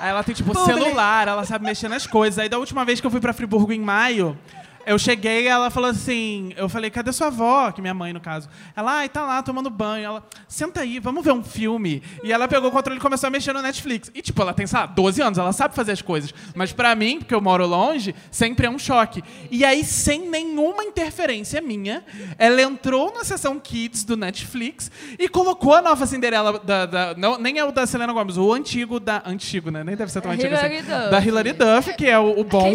Aí 0.01 0.09
ela 0.09 0.23
tem, 0.23 0.35
tipo, 0.35 0.55
celular, 0.65 1.29
ela 1.29 1.45
sabe 1.45 1.67
mexer 1.67 1.90
nas 1.91 2.07
coisas. 2.07 2.39
Aí 2.39 2.49
da 2.49 2.59
última 2.59 2.85
vez 2.85 3.01
que 3.01 3.07
eu 3.07 3.11
fui 3.11 3.21
pra 3.21 3.35
Friburgo 3.35 3.73
em 3.73 3.81
maio, 3.81 4.39
eu 4.87 4.99
cheguei 4.99 5.45
e 5.45 5.47
ela 5.49 5.71
falou 5.71 5.91
assim, 5.91 6.53
eu 6.57 6.69
falei, 6.69 6.91
cadê 6.91 7.13
sua 7.13 7.29
avó? 7.29 7.71
Que 7.73 7.81
minha 7.81 7.95
mãe, 7.95 8.13
no 8.13 8.21
caso. 8.21 8.49
Ela, 8.77 8.99
ai, 8.99 9.09
tá 9.09 9.23
lá 9.23 9.43
tomando 9.43 9.69
banho. 9.71 10.05
Ela, 10.05 10.25
senta 10.49 10.81
aí, 10.81 10.99
vamos 10.99 11.25
ver 11.25 11.33
um 11.33 11.43
filme. 11.43 12.03
E 12.25 12.33
ela 12.33 12.49
pegou 12.49 12.69
o 12.69 12.73
controle 12.73 12.99
e 12.99 13.03
começou 13.03 13.27
a 13.29 13.31
mexer 13.31 13.53
no 13.53 13.63
Netflix. 13.63 14.11
E, 14.15 14.23
tipo, 14.23 14.41
ela 14.43 14.53
tem, 14.55 14.67
sei 14.67 14.79
lá, 14.79 14.87
12 14.87 15.21
anos, 15.23 15.39
ela 15.39 15.53
sabe 15.53 15.75
fazer 15.75 15.93
as 15.93 16.03
coisas. 16.03 16.33
Mas 16.55 16.73
pra 16.73 16.95
mim, 16.95 17.19
porque 17.19 17.35
eu 17.35 17.41
moro 17.41 17.67
longe, 17.67 18.15
sempre 18.31 18.67
é 18.67 18.71
um 18.71 18.79
choque. 18.79 19.23
E 19.51 19.65
aí, 19.65 19.85
sem 19.85 20.29
nenhuma 20.29 20.85
interferência 20.85 21.61
minha, 21.61 22.05
ela 22.39 22.63
entrou 22.63 23.13
na 23.15 23.25
seção 23.25 23.59
Kids 23.59 24.05
do 24.05 24.17
Netflix 24.17 24.91
e 25.19 25.29
colocou 25.29 25.75
a 25.75 25.83
nova 25.83 26.07
Cinderela 26.07 26.59
da. 26.59 26.87
da- 26.87 27.15
não, 27.17 27.39
nem 27.39 27.59
é 27.59 27.65
o 27.65 27.73
da 27.73 27.87
Selena 27.87 28.13
Gomez, 28.13 28.37
o 28.39 28.53
antigo 28.53 29.01
da. 29.01 29.23
Antigo, 29.27 29.71
né? 29.71 29.83
Nem 29.85 29.97
deve 29.97 30.11
ser 30.13 30.21
tão 30.21 30.31
É 30.31 30.35
antigo 30.35 30.55
assim. 30.55 30.77
Duff. 30.81 31.11
Da 31.11 31.21
Hilary 31.21 31.53
Duff, 31.53 31.95
que 31.95 32.07
é 32.07 32.19
o, 32.19 32.39
o 32.41 32.45
bom. 32.45 32.71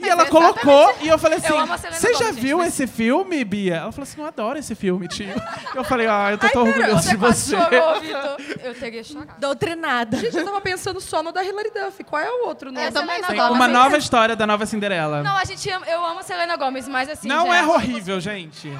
E 0.00 0.08
ela 0.08 0.26
colocou, 0.26 0.94
e 1.02 1.08
eu 1.08 1.18
falei 1.18 1.27
assim: 1.36 1.48
Eu 1.48 1.58
amo 1.58 1.72
a 1.72 1.78
Selena 1.78 2.00
Você 2.00 2.14
já 2.14 2.32
gente, 2.32 2.40
viu 2.40 2.58
mas- 2.58 2.68
esse 2.68 2.86
filme, 2.86 3.44
Bia? 3.44 3.76
Ela 3.76 3.92
falou 3.92 4.02
assim: 4.04 4.20
Eu 4.20 4.26
adoro 4.26 4.58
esse 4.58 4.74
filme, 4.74 5.06
tio. 5.08 5.28
Eu 5.74 5.84
falei: 5.84 6.06
Ah, 6.06 6.28
eu 6.32 6.38
tô 6.38 6.48
tão 6.48 6.62
orgulhoso 6.66 7.02
Você 7.02 7.10
de 7.10 7.16
você. 7.16 7.56
chorou, 7.56 8.00
Vitor. 8.00 8.36
Eu 8.64 8.74
teria 8.74 9.04
chorado. 9.04 9.32
Doutrinada. 9.38 10.16
Gente, 10.16 10.36
eu 10.36 10.44
tava 10.44 10.60
pensando 10.60 11.00
só 11.00 11.22
no 11.22 11.32
da 11.32 11.44
Hilary 11.44 11.70
Duff. 11.70 12.02
Qual 12.04 12.20
é 12.22 12.30
o 12.30 12.46
outro? 12.46 12.72
Né? 12.72 12.88
Eu 12.88 12.92
também 12.92 13.20
uma 13.50 13.68
nova 13.68 13.96
história 13.98 14.34
da 14.34 14.46
nova 14.46 14.66
Cinderela. 14.66 15.22
Não, 15.22 15.36
a 15.36 15.44
gente 15.44 15.68
ama, 15.70 15.86
eu 15.86 16.04
amo 16.04 16.20
a 16.20 16.22
Selena 16.22 16.56
Gomez, 16.56 16.88
mas 16.88 17.08
assim. 17.08 17.28
Não 17.28 17.52
é 17.52 17.64
horrível, 17.66 18.20
gente. 18.20 18.72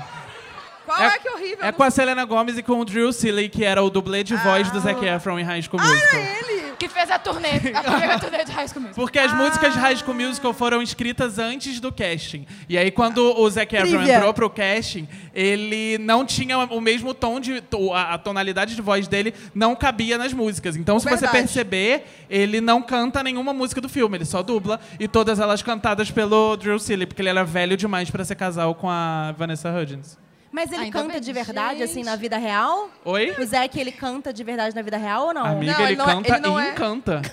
Qual 0.87 0.99
É- 1.03 1.07
é, 1.07 1.19
que 1.19 1.29
é 1.29 1.33
horrível? 1.33 1.65
É 1.67 1.71
com 1.73 1.83
a 1.83 1.91
Selena 1.91 2.25
Gomez 2.25 2.57
e 2.57 2.63
com 2.63 2.81
o 2.81 2.85
Drew 2.85 3.13
Seeley, 3.13 3.49
que 3.51 3.63
era 3.63 3.83
o 3.83 3.91
dublê 3.91 4.25
de 4.25 4.35
voz 4.37 4.71
do 4.71 4.81
Zac 4.81 5.05
Efron 5.05 5.39
em 5.39 5.43
High 5.43 5.61
School 5.63 5.83
Musical. 5.83 6.19
Ele! 6.21 6.68
Que 6.79 6.89
fez 6.89 7.11
a 7.11 7.19
turnê, 7.19 7.49
a 7.75 7.83
primeira 7.83 8.19
turnê 8.19 8.45
de 8.45 8.53
High 8.53 8.69
School 8.69 8.83
Musical. 8.83 9.05
Porque 9.05 9.19
as 9.19 9.33
músicas 9.33 9.73
de 9.73 9.79
High 9.79 9.97
School 9.97 10.15
Musical 10.15 10.53
foram 10.53 10.83
escritas 10.83 11.39
antes 11.39 11.81
do 11.81 11.93
casting. 11.93 12.47
E 12.69 12.77
aí, 12.77 12.91
quando 12.91 13.19
o 13.19 13.51
Zac 13.51 13.75
Efron 13.75 13.89
Trivia. 13.89 14.17
entrou 14.17 14.35
pro 14.35 14.51
casting, 14.51 15.09
ele 15.35 15.99
não 15.99 16.27
tinha 16.27 16.59
o 16.59 16.81
mesmo 16.81 17.15
tom 17.15 17.41
de... 17.41 17.63
A 17.95 18.19
a 18.19 18.19
tonalidade 18.19 18.75
de 18.75 18.83
voz 18.83 19.07
dele 19.07 19.33
não 19.55 19.77
cabia 19.77 20.19
nas 20.19 20.33
músicas. 20.33 20.77
Então, 20.77 20.99
se 20.99 21.05
você 21.05 21.27
Verdade. 21.27 21.39
perceber, 21.39 22.07
ele 22.29 22.61
não 22.61 22.83
canta 22.83 23.23
nenhuma 23.23 23.53
música 23.53 23.81
do 23.81 23.89
filme. 23.89 24.17
Ele 24.17 24.25
só 24.25 24.43
dubla. 24.43 24.81
E 24.99 25.07
todas 25.07 25.39
elas 25.39 25.63
cantadas 25.63 26.11
pelo 26.11 26.57
Drew 26.57 26.79
Seeley, 26.79 27.07
porque 27.07 27.23
ele 27.23 27.29
era 27.29 27.45
velho 27.45 27.77
demais 27.77 28.11
pra 28.11 28.25
ser 28.25 28.35
casal 28.35 28.75
com 28.75 28.89
a 28.91 29.33
Vanessa 29.37 29.71
Hudgens. 29.71 30.19
Mas 30.51 30.73
ele 30.73 30.85
Ainda 30.85 30.99
canta 30.99 31.13
bem. 31.15 31.21
de 31.21 31.33
verdade, 31.33 31.83
assim, 31.83 31.95
Gente. 31.97 32.07
na 32.07 32.17
vida 32.17 32.39
real? 32.39 32.89
Oi? 33.05 33.35
O 33.39 33.45
Zac, 33.45 33.79
ele 33.79 33.93
canta 33.93 34.33
de 34.33 34.43
verdade 34.43 34.75
na 34.75 34.81
vida 34.83 34.97
real 34.97 35.27
ou 35.27 35.35
não? 35.35 35.45
Amiga, 35.45 35.73
Não, 35.73 35.81
ele, 35.81 35.89
ele 35.91 35.97
não 35.97 36.09
é- 36.09 36.15
canta 36.15 36.29
ele 36.35 36.41
não 36.41 36.61
e 36.61 36.67
é- 36.67 36.71
encanta. 36.73 37.23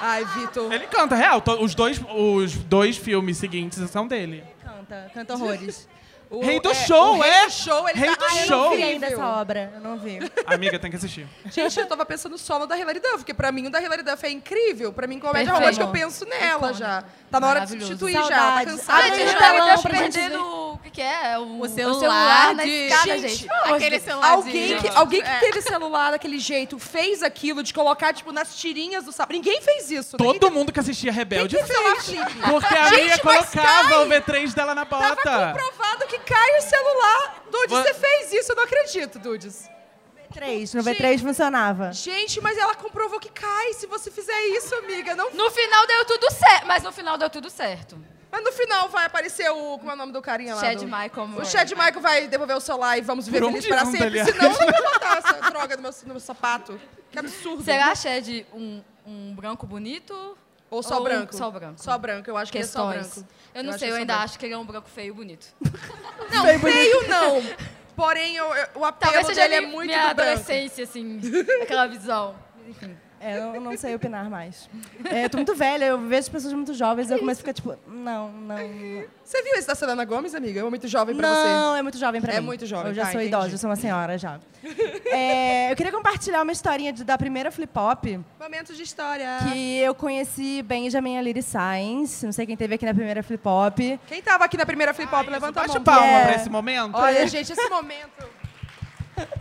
Ai, 0.00 0.24
Vitor. 0.24 0.72
Ele 0.72 0.86
canta, 0.86 1.16
real. 1.16 1.42
Os 1.60 1.74
dois, 1.74 2.00
os 2.14 2.54
dois 2.54 2.96
filmes 2.96 3.36
seguintes 3.38 3.78
são 3.90 4.06
dele. 4.06 4.44
Canta, 4.62 5.10
canta 5.12 5.34
horrores. 5.34 5.88
O- 6.30 6.40
Rei 6.44 6.60
do 6.60 6.70
é, 6.70 6.74
show, 6.74 7.14
o 7.16 7.20
rei 7.22 7.30
é? 7.30 7.46
do 7.46 7.52
show, 7.52 7.88
ele 7.88 7.98
Rei 7.98 8.10
tá 8.10 8.16
do 8.16 8.24
ai, 8.24 8.36
Eu 8.38 8.40
eu 8.42 8.46
show. 8.46 8.56
não 8.58 8.70
vi 8.70 8.74
incrível. 8.76 8.92
ainda 8.94 9.06
essa 9.06 9.26
obra, 9.40 9.72
eu 9.74 9.80
não 9.80 9.98
vi. 9.98 10.18
Amiga, 10.46 10.78
tem 10.78 10.90
que 10.90 10.96
assistir. 10.96 11.26
Gente, 11.50 11.80
eu 11.80 11.86
tava 11.86 12.04
pensando 12.04 12.36
só 12.36 12.58
no 12.58 12.66
da 12.66 12.76
Hilary 12.78 13.00
Duff, 13.00 13.16
porque 13.18 13.32
pra 13.34 13.50
mim 13.50 13.66
o 13.66 13.70
da 13.70 13.80
Hilary 13.80 14.02
Duff 14.02 14.26
é 14.26 14.30
incrível. 14.30 14.92
Pra 14.92 15.06
mim, 15.06 15.18
comédia 15.18 15.52
romântica, 15.52 15.84
eu 15.84 15.88
penso 15.90 16.24
nela 16.26 16.72
já. 16.74 17.04
Tá 17.30 17.40
na 17.40 17.48
hora 17.48 17.60
de 17.60 17.70
substituir 17.70 18.12
já, 18.12 18.28
tá 18.28 18.64
cansada. 18.64 19.06
Abre 19.06 19.18
Gente, 19.18 19.34
o 19.34 19.38
telão 19.38 19.68
Duff 19.70 19.82
pra 19.82 19.94
gente 19.98 20.12
perdendo 20.18 20.44
o 20.44 20.78
que, 20.78 20.90
que 20.90 21.02
é? 21.02 21.38
O, 21.38 21.60
O 21.60 21.68
celular, 21.68 22.54
na 22.54 22.64
de... 22.64 22.70
escada, 22.70 23.18
Gente, 23.18 23.28
gente. 23.28 23.48
Aquele 23.50 24.00
celular 24.00 24.30
Alguém 24.32 24.76
de... 24.76 24.82
que, 24.82 24.88
alguém 24.96 25.22
que 25.22 25.40
teve 25.40 25.62
celular 25.62 26.10
daquele 26.12 26.38
jeito 26.38 26.78
fez 26.78 27.22
aquilo 27.22 27.62
de 27.62 27.72
colocar, 27.74 28.12
tipo, 28.12 28.32
nas 28.32 28.54
tirinhas 28.56 29.04
do 29.04 29.12
sapato. 29.12 29.32
Ninguém 29.32 29.60
fez 29.60 29.90
isso. 29.90 30.16
Ninguém 30.18 30.38
Todo 30.40 30.50
mundo 30.52 30.72
que 30.72 30.80
assistia 30.80 31.10
Rebelde 31.12 31.56
Quem 31.56 31.66
celular 31.66 31.96
fez. 32.02 32.22
Porque 32.50 32.74
a 32.74 32.84
Gente, 32.90 33.04
Mia 33.04 33.18
colocava 33.18 34.00
o 34.02 34.06
V3 34.08 34.54
dela 34.54 34.74
na 34.74 34.84
Tava 34.84 35.08
bota. 35.14 35.52
comprovado 35.58 36.06
que 36.06 36.17
cai 36.18 36.58
o 36.58 36.62
celular. 36.62 37.44
Dudes, 37.50 37.70
você 37.70 37.94
fez 37.94 38.32
isso, 38.32 38.52
eu 38.52 38.56
não 38.56 38.64
acredito, 38.64 39.18
Dudes. 39.18 39.68
V3, 40.32 40.74
no 40.74 40.82
V3 40.82 41.20
funcionava. 41.20 41.92
Gente, 41.92 42.40
mas 42.40 42.58
ela 42.58 42.74
comprovou 42.74 43.18
que 43.18 43.30
cai 43.30 43.72
se 43.72 43.86
você 43.86 44.10
fizer 44.10 44.38
isso, 44.48 44.74
amiga. 44.74 45.14
Não... 45.14 45.30
No 45.30 45.50
final 45.50 45.86
deu 45.86 46.04
tudo 46.04 46.30
certo, 46.30 46.66
mas 46.66 46.82
no 46.82 46.92
final 46.92 47.16
deu 47.16 47.30
tudo 47.30 47.48
certo. 47.48 47.98
Mas 48.30 48.44
no 48.44 48.52
final 48.52 48.88
vai 48.90 49.06
aparecer 49.06 49.50
o. 49.50 49.78
Como 49.78 49.90
é 49.90 49.94
o 49.94 49.96
nome 49.96 50.12
do 50.12 50.20
carinha 50.20 50.54
lá? 50.54 50.60
Chad 50.60 50.78
do... 50.78 50.84
Michael. 50.84 51.28
O 51.38 51.44
Chad 51.46 51.70
Michael 51.70 52.00
vai 52.00 52.28
devolver 52.28 52.56
o 52.56 52.60
celular 52.60 52.98
e 52.98 53.00
vamos 53.00 53.26
viver 53.26 53.42
onde 53.42 53.66
para 53.66 53.86
sempre. 53.86 54.04
aliás? 54.04 54.28
Senão 54.28 54.50
eu 54.50 54.58
vou 54.58 54.92
botar 54.92 55.16
essa 55.16 55.50
droga 55.50 55.76
no 55.76 55.82
meu, 55.82 55.90
no 55.90 56.08
meu 56.08 56.20
sapato. 56.20 56.78
Que 57.10 57.18
absurdo. 57.18 57.64
Será, 57.64 57.94
Chad, 57.94 58.28
um, 58.52 58.82
um 59.06 59.34
branco 59.34 59.66
bonito? 59.66 60.36
Ou 60.70 60.82
só 60.82 60.98
Ou 60.98 61.04
branco? 61.04 61.34
só 61.34 61.50
branco? 61.50 61.80
Só 61.82 61.96
branco, 61.98 62.28
eu 62.30 62.36
acho 62.36 62.52
que 62.52 62.58
é 62.58 62.64
só 62.64 62.88
branco. 62.88 63.24
Eu 63.54 63.64
não 63.64 63.78
sei, 63.78 63.90
eu 63.90 63.94
é 63.96 63.98
ainda 64.00 64.12
branco. 64.12 64.24
acho 64.24 64.38
que 64.38 64.46
ele 64.46 64.54
é 64.54 64.58
um 64.58 64.64
branco 64.66 64.88
feio 64.88 65.08
e 65.08 65.12
bonito. 65.12 65.46
Não, 66.30 66.58
feio 66.58 67.08
não. 67.08 67.42
Porém, 67.96 68.36
eu- 68.36 68.54
eu- 68.54 68.68
o 68.76 68.84
apelo 68.84 69.12
Talvez 69.12 69.26
seja 69.26 69.40
dele 69.42 69.54
é 69.54 69.60
minha, 69.60 69.72
muito 69.72 69.86
minha 69.88 70.08
do 70.10 70.14
branco. 70.14 70.30
adolescência, 70.30 70.84
assim, 70.84 71.20
aquela 71.62 71.86
visão. 71.86 72.36
Enfim. 72.68 72.96
É, 73.20 73.38
eu 73.38 73.60
não 73.60 73.76
sei 73.76 73.94
opinar 73.94 74.28
mais. 74.30 74.68
É, 75.10 75.24
eu 75.24 75.30
tô 75.30 75.36
muito 75.38 75.54
velha, 75.54 75.84
eu 75.86 75.98
vejo 75.98 76.30
pessoas 76.30 76.52
muito 76.52 76.72
jovens 76.74 77.10
e 77.10 77.14
eu 77.14 77.18
começo 77.18 77.40
a 77.40 77.42
ficar 77.42 77.52
tipo, 77.52 77.76
não, 77.86 78.30
não. 78.32 78.56
não. 78.56 79.04
Você 79.24 79.42
viu 79.42 79.54
esse 79.54 79.66
da 79.66 79.74
Selena 79.74 80.04
Gomes, 80.04 80.34
amiga? 80.34 80.64
Ou 80.64 80.70
muito 80.70 80.86
jovem 80.88 81.14
pra 81.16 81.28
você? 81.28 81.48
Não, 81.48 81.76
é 81.76 81.82
muito 81.82 81.98
jovem 81.98 82.20
pra 82.20 82.32
É 82.34 82.40
mim. 82.40 82.46
muito 82.46 82.64
jovem, 82.66 82.88
Eu 82.88 82.94
já 82.94 83.02
tá, 83.06 83.12
sou 83.12 83.20
entendi. 83.20 83.34
idosa, 83.36 83.54
eu 83.54 83.58
sou 83.58 83.68
uma 83.70 83.76
senhora 83.76 84.16
já. 84.16 84.38
É, 85.06 85.70
eu 85.72 85.76
queria 85.76 85.92
compartilhar 85.92 86.42
uma 86.42 86.52
historinha 86.52 86.92
de- 86.92 87.04
da 87.04 87.16
primeira 87.18 87.50
flip-hop 87.50 88.18
Momentos 88.40 88.76
de 88.76 88.82
história. 88.82 89.38
que 89.52 89.78
eu 89.78 89.94
conheci 89.94 90.62
Benjamin 90.62 91.18
Aliri 91.18 91.42
Sainz. 91.42 92.22
Não 92.22 92.32
sei 92.32 92.46
quem 92.46 92.56
teve 92.56 92.74
aqui 92.74 92.84
na 92.86 92.94
primeira 92.94 93.22
flip-hop. 93.22 93.78
Quem 94.06 94.22
tava 94.22 94.44
aqui 94.44 94.56
na 94.56 94.66
primeira 94.66 94.92
flip-hop, 94.94 95.28
levanta 95.28 95.60
a 95.60 95.62
Bate 95.64 95.74
mão. 95.74 95.82
palma 95.84 96.06
É. 96.06 96.24
pra 96.26 96.34
esse 96.36 96.50
momento. 96.50 96.94
Olha, 96.96 97.26
gente, 97.26 97.52
esse 97.52 97.68
momento... 97.68 98.37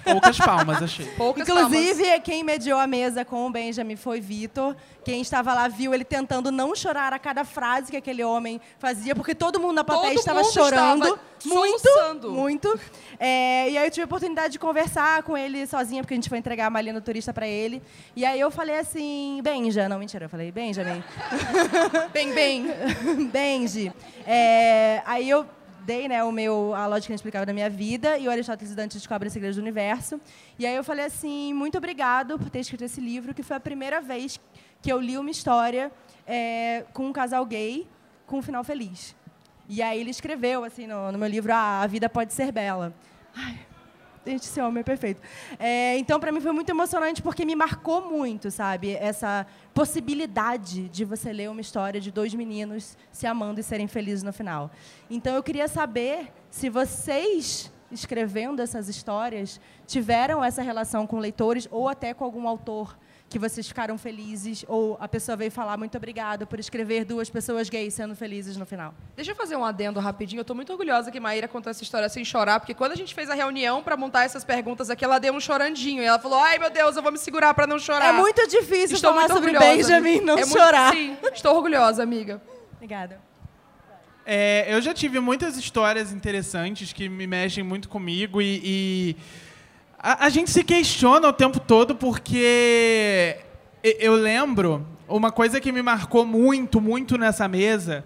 Poucas 0.03 0.37
palmas, 0.37 0.81
achei. 0.81 1.05
Poucas 1.17 1.47
Inclusive, 1.47 2.19
quem 2.21 2.43
mediou 2.43 2.79
a 2.79 2.87
mesa 2.87 3.23
com 3.25 3.45
o 3.47 3.49
Benjamin 3.49 3.95
foi 3.95 4.19
Vitor. 4.19 4.75
Quem 5.03 5.21
estava 5.21 5.53
lá 5.53 5.67
viu 5.67 5.93
ele 5.93 6.03
tentando 6.03 6.51
não 6.51 6.75
chorar 6.75 7.13
a 7.13 7.19
cada 7.19 7.43
frase 7.45 7.89
que 7.91 7.97
aquele 7.97 8.23
homem 8.23 8.59
fazia, 8.79 9.15
porque 9.15 9.33
todo 9.33 9.59
mundo 9.59 9.75
na 9.75 9.83
plateia 9.83 10.09
Todo 10.09 10.19
estava 10.19 10.41
mundo 10.41 10.53
chorando. 10.53 11.03
estava 11.05 11.21
muito, 11.45 11.79
soluçando. 11.79 12.31
muito. 12.31 12.79
É, 13.19 13.69
e 13.69 13.77
aí 13.77 13.87
eu 13.87 13.91
tive 13.91 14.03
a 14.03 14.05
oportunidade 14.05 14.53
de 14.53 14.59
conversar 14.59 15.23
com 15.23 15.37
ele 15.37 15.65
sozinha, 15.67 16.01
porque 16.03 16.13
a 16.13 16.17
gente 16.17 16.29
foi 16.29 16.37
entregar 16.37 16.65
a 16.67 16.69
malinha 16.69 16.93
no 16.93 17.01
turista 17.01 17.33
para 17.33 17.47
ele. 17.47 17.81
E 18.15 18.25
aí 18.25 18.39
eu 18.39 18.51
falei 18.51 18.77
assim, 18.79 19.39
Benja, 19.43 19.87
não, 19.87 19.99
mentira, 19.99 20.25
eu 20.25 20.29
falei, 20.29 20.51
Benjamin. 20.51 21.01
palmas. 21.01 22.09
Bem, 22.13 22.33
bem. 22.33 22.67
Benji. 23.31 23.91
É, 24.25 25.01
aí 25.05 25.29
eu 25.29 25.45
dei 25.87 26.05
né, 26.09 26.21
o 26.21 26.33
meu, 26.33 26.75
a 26.75 26.85
lógica 26.85 27.13
explicava 27.13 27.45
da 27.45 27.53
minha 27.53 27.69
vida 27.69 28.17
e 28.17 28.27
o 28.27 28.31
Aristóteles 28.31 28.75
Dantes 28.75 28.97
descobre 28.97 29.27
os 29.27 29.33
segredos 29.33 29.55
do 29.55 29.61
universo. 29.61 30.19
E 30.59 30.65
aí 30.65 30.75
eu 30.75 30.83
falei 30.83 31.05
assim, 31.05 31.53
muito 31.53 31.77
obrigado 31.77 32.37
por 32.37 32.49
ter 32.49 32.59
escrito 32.59 32.83
esse 32.83 32.99
livro, 32.99 33.33
que 33.33 33.41
foi 33.41 33.55
a 33.55 33.59
primeira 33.59 34.01
vez 34.01 34.37
que 34.81 34.91
eu 34.91 34.99
li 34.99 35.17
uma 35.17 35.31
história 35.31 35.89
é, 36.27 36.83
com 36.93 37.07
um 37.07 37.13
casal 37.13 37.45
gay 37.45 37.87
com 38.25 38.39
um 38.39 38.41
final 38.41 38.65
feliz. 38.65 39.15
E 39.69 39.81
aí 39.81 40.01
ele 40.01 40.09
escreveu 40.09 40.65
assim 40.65 40.87
no, 40.87 41.09
no 41.09 41.17
meu 41.17 41.29
livro, 41.29 41.53
ah, 41.53 41.81
a 41.81 41.87
vida 41.87 42.09
pode 42.09 42.33
ser 42.33 42.51
bela. 42.51 42.93
Ai, 43.33 43.57
esse 44.35 44.61
homem 44.61 44.81
é 44.81 44.83
perfeito. 44.83 45.21
É, 45.59 45.97
então, 45.97 46.19
para 46.19 46.31
mim 46.31 46.39
foi 46.39 46.51
muito 46.51 46.69
emocionante 46.69 47.21
porque 47.21 47.45
me 47.45 47.55
marcou 47.55 48.09
muito, 48.09 48.51
sabe? 48.51 48.93
Essa 48.93 49.45
possibilidade 49.73 50.89
de 50.89 51.05
você 51.05 51.31
ler 51.31 51.49
uma 51.49 51.61
história 51.61 51.99
de 51.99 52.11
dois 52.11 52.33
meninos 52.33 52.97
se 53.11 53.25
amando 53.25 53.59
e 53.59 53.63
serem 53.63 53.87
felizes 53.87 54.23
no 54.23 54.33
final. 54.33 54.71
Então, 55.09 55.35
eu 55.35 55.43
queria 55.43 55.67
saber 55.67 56.31
se 56.49 56.69
vocês, 56.69 57.71
escrevendo 57.91 58.61
essas 58.61 58.87
histórias, 58.87 59.59
tiveram 59.85 60.43
essa 60.43 60.61
relação 60.61 61.07
com 61.07 61.19
leitores 61.19 61.67
ou 61.71 61.87
até 61.87 62.13
com 62.13 62.23
algum 62.23 62.47
autor 62.47 62.97
que 63.29 63.37
vocês 63.37 63.67
ficaram 63.67 63.97
felizes 63.97 64.63
ou 64.69 64.97
a 65.01 65.07
pessoa 65.07 65.35
veio 65.35 65.51
falar 65.51 65.75
muito 65.77 65.97
obrigado 65.97 66.47
por 66.47 66.59
escrever 66.59 67.03
duas 67.03 67.29
pessoas 67.29 67.69
gays 67.69 67.93
sendo 67.93 68.15
felizes 68.15 68.55
no 68.55 68.65
final. 68.65 68.93
Deixa 69.17 69.31
eu 69.31 69.35
fazer 69.35 69.55
um 69.57 69.65
adendo 69.65 69.99
rapidinho. 69.99 70.39
Eu 70.39 70.45
tô 70.45 70.55
muito 70.55 70.71
orgulhosa 70.71 71.11
que 71.11 71.19
Maíra 71.19 71.47
contou 71.47 71.69
essa 71.69 71.83
história 71.83 72.07
sem 72.07 72.23
chorar, 72.23 72.59
porque 72.61 72.73
quando 72.73 72.93
a 72.93 72.95
gente 72.95 73.13
fez 73.13 73.29
a 73.29 73.33
reunião 73.33 73.83
pra 73.83 73.97
montar 73.97 74.23
essas 74.23 74.43
perguntas 74.45 74.89
aqui, 74.89 75.03
ela 75.03 75.19
deu 75.19 75.33
um 75.33 75.39
chorandinho. 75.41 76.01
E 76.01 76.05
ela 76.05 76.19
falou: 76.19 76.39
ai, 76.39 76.57
meu 76.57 76.69
Deus, 76.69 76.95
eu 76.95 77.03
vou 77.03 77.11
me 77.11 77.17
segurar 77.17 77.53
pra 77.53 77.67
não 77.67 77.77
chorar. 77.77 78.05
É 78.07 78.11
muito 78.13 78.47
difícil 78.47 78.95
Estou 78.95 79.11
falar 79.13 79.27
muito 79.27 79.33
sobre 79.33 79.49
orgulhosa. 79.57 79.75
Benjamin 79.75 80.17
e 80.17 80.21
não 80.21 80.33
É 80.35 80.45
muito- 80.45 80.57
chorar. 80.57 80.93
Sim, 80.93 81.17
estou 81.33 81.55
orgulhosa, 81.55 82.01
amiga. 82.03 82.41
Obrigada. 82.75 83.19
É, 84.25 84.65
eu 84.73 84.81
já 84.81 84.93
tive 84.93 85.19
muitas 85.21 85.55
histórias 85.57 86.11
interessantes 86.11 86.91
que 86.91 87.07
me 87.07 87.25
mexem 87.25 87.63
muito 87.63 87.87
comigo 87.87 88.41
e, 88.41 88.61
e 88.63 89.15
a, 89.99 90.25
a 90.25 90.29
gente 90.29 90.51
se 90.51 90.63
questiona 90.63 91.27
o 91.27 91.33
tempo 91.33 91.59
todo 91.59 91.95
porque 91.95 93.37
eu 93.83 94.13
lembro 94.15 94.85
uma 95.07 95.31
coisa 95.31 95.59
que 95.59 95.71
me 95.71 95.81
marcou 95.81 96.25
muito, 96.25 96.79
muito 96.79 97.17
nessa 97.17 97.47
mesa 97.47 98.05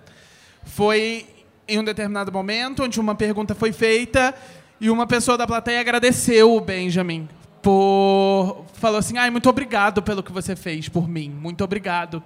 foi 0.64 1.26
em 1.68 1.80
um 1.80 1.84
determinado 1.84 2.32
momento 2.32 2.84
onde 2.84 3.00
uma 3.00 3.16
pergunta 3.16 3.54
foi 3.54 3.74
feita 3.74 4.34
e 4.80 4.90
uma 4.90 5.06
pessoa 5.06 5.38
da 5.38 5.46
plateia 5.46 5.80
agradeceu 5.80 6.56
o 6.56 6.62
Benjamin 6.62 7.28
por 7.62 8.66
falou 8.74 9.00
assim, 9.00 9.18
ai 9.18 9.30
muito 9.30 9.50
obrigado 9.50 10.02
pelo 10.02 10.24
que 10.24 10.32
você 10.32 10.56
fez 10.56 10.88
por 10.88 11.08
mim, 11.08 11.30
muito 11.30 11.64
obrigado. 11.64 12.24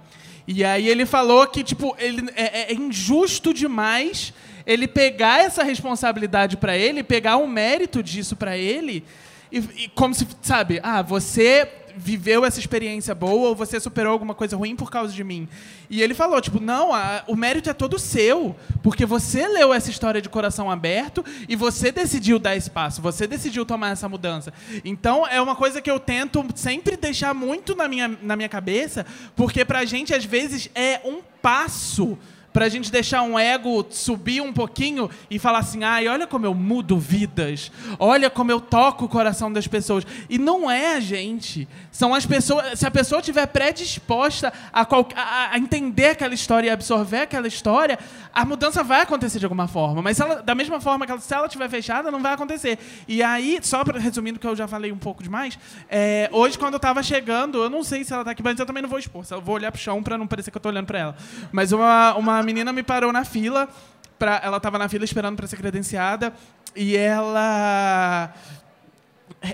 E 0.48 0.64
aí 0.64 0.88
ele 0.88 1.04
falou 1.04 1.44
que 1.46 1.64
tipo 1.64 1.94
ele 1.98 2.30
é, 2.36 2.72
é 2.72 2.74
injusto 2.74 3.52
demais 3.52 4.32
ele 4.64 4.86
pegar 4.86 5.44
essa 5.44 5.62
responsabilidade 5.62 6.56
para 6.56 6.76
ele, 6.76 7.02
pegar 7.02 7.36
o 7.36 7.48
mérito 7.48 8.02
disso 8.02 8.36
para 8.36 8.56
ele 8.56 9.04
e, 9.50 9.58
e 9.84 9.88
como 9.94 10.14
se 10.14 10.26
sabe, 10.42 10.80
ah 10.82 11.02
você 11.02 11.68
viveu 11.98 12.44
essa 12.44 12.60
experiência 12.60 13.14
boa 13.14 13.48
ou 13.48 13.56
você 13.56 13.80
superou 13.80 14.12
alguma 14.12 14.34
coisa 14.34 14.54
ruim 14.54 14.76
por 14.76 14.90
causa 14.90 15.14
de 15.14 15.24
mim. 15.24 15.48
E 15.88 16.02
ele 16.02 16.12
falou, 16.12 16.38
tipo, 16.42 16.60
não, 16.60 16.92
a- 16.92 17.24
o 17.26 17.34
mérito 17.34 17.70
é 17.70 17.72
todo 17.72 17.98
seu, 17.98 18.54
porque 18.82 19.06
você 19.06 19.48
leu 19.48 19.72
essa 19.72 19.88
história 19.90 20.20
de 20.20 20.28
coração 20.28 20.70
aberto 20.70 21.24
e 21.48 21.56
você 21.56 21.90
decidiu 21.90 22.38
dar 22.38 22.54
espaço, 22.54 23.00
você 23.00 23.26
decidiu 23.26 23.64
tomar 23.64 23.92
essa 23.92 24.10
mudança. 24.10 24.52
Então, 24.84 25.26
é 25.26 25.40
uma 25.40 25.56
coisa 25.56 25.80
que 25.80 25.90
eu 25.90 25.98
tento 25.98 26.44
sempre 26.54 26.98
deixar 26.98 27.32
muito 27.32 27.74
na 27.74 27.88
minha, 27.88 28.08
na 28.22 28.36
minha 28.36 28.48
cabeça, 28.48 29.06
porque 29.34 29.64
pra 29.64 29.86
gente, 29.86 30.12
às 30.12 30.24
vezes, 30.26 30.68
é 30.74 31.00
um 31.02 31.20
passo 31.40 32.18
pra 32.56 32.70
gente 32.70 32.90
deixar 32.90 33.20
um 33.20 33.38
ego 33.38 33.84
subir 33.90 34.40
um 34.40 34.50
pouquinho 34.50 35.10
e 35.30 35.38
falar 35.38 35.58
assim: 35.58 35.84
ai, 35.84 36.08
olha 36.08 36.26
como 36.26 36.46
eu 36.46 36.54
mudo 36.54 36.98
vidas, 36.98 37.70
olha 37.98 38.30
como 38.30 38.50
eu 38.50 38.62
toco 38.62 39.04
o 39.04 39.08
coração 39.10 39.52
das 39.52 39.66
pessoas. 39.66 40.06
E 40.30 40.38
não 40.38 40.70
é 40.70 40.94
a 40.94 41.00
gente. 41.00 41.68
São 41.92 42.14
as 42.14 42.24
pessoas. 42.24 42.78
Se 42.78 42.86
a 42.86 42.90
pessoa 42.90 43.18
estiver 43.20 43.44
predisposta 43.48 44.54
a, 44.72 44.86
qual, 44.86 45.06
a, 45.14 45.50
a 45.52 45.58
entender 45.58 46.06
aquela 46.06 46.32
história 46.32 46.68
e 46.68 46.70
absorver 46.70 47.20
aquela 47.20 47.46
história, 47.46 47.98
a 48.32 48.42
mudança 48.42 48.82
vai 48.82 49.02
acontecer 49.02 49.38
de 49.38 49.44
alguma 49.44 49.68
forma. 49.68 50.00
Mas 50.00 50.18
ela, 50.18 50.42
da 50.42 50.54
mesma 50.54 50.80
forma 50.80 51.04
que 51.04 51.12
ela, 51.12 51.20
se 51.20 51.34
ela 51.34 51.44
estiver 51.44 51.68
fechada, 51.68 52.10
não 52.10 52.22
vai 52.22 52.32
acontecer. 52.32 52.78
E 53.06 53.22
aí, 53.22 53.58
só 53.60 53.84
pra, 53.84 53.98
resumindo, 53.98 54.38
que 54.38 54.46
eu 54.46 54.56
já 54.56 54.66
falei 54.66 54.90
um 54.90 54.98
pouco 54.98 55.22
demais, 55.22 55.58
é, 55.90 56.30
hoje, 56.32 56.58
quando 56.58 56.72
eu 56.72 56.80
tava 56.80 57.02
chegando, 57.02 57.62
eu 57.62 57.68
não 57.68 57.84
sei 57.84 58.02
se 58.02 58.14
ela 58.14 58.24
tá 58.24 58.30
aqui, 58.30 58.42
mas 58.42 58.58
eu 58.58 58.64
também 58.64 58.82
não 58.82 58.88
vou 58.88 58.98
expor. 58.98 59.26
Eu 59.30 59.42
vou 59.42 59.56
olhar 59.56 59.70
pro 59.70 59.78
chão 59.78 60.02
pra 60.02 60.16
não 60.16 60.26
parecer 60.26 60.50
que 60.50 60.56
eu 60.56 60.62
tô 60.62 60.70
olhando 60.70 60.86
pra 60.86 60.98
ela. 60.98 61.16
Mas 61.52 61.70
uma, 61.70 62.14
uma 62.14 62.45
menina 62.46 62.72
me 62.72 62.82
parou 62.82 63.12
na 63.12 63.24
fila. 63.24 63.68
Pra, 64.18 64.40
ela 64.42 64.58
tava 64.58 64.78
na 64.78 64.88
fila 64.88 65.04
esperando 65.04 65.36
para 65.36 65.46
ser 65.46 65.56
credenciada. 65.56 66.32
E 66.74 66.96
ela. 66.96 68.32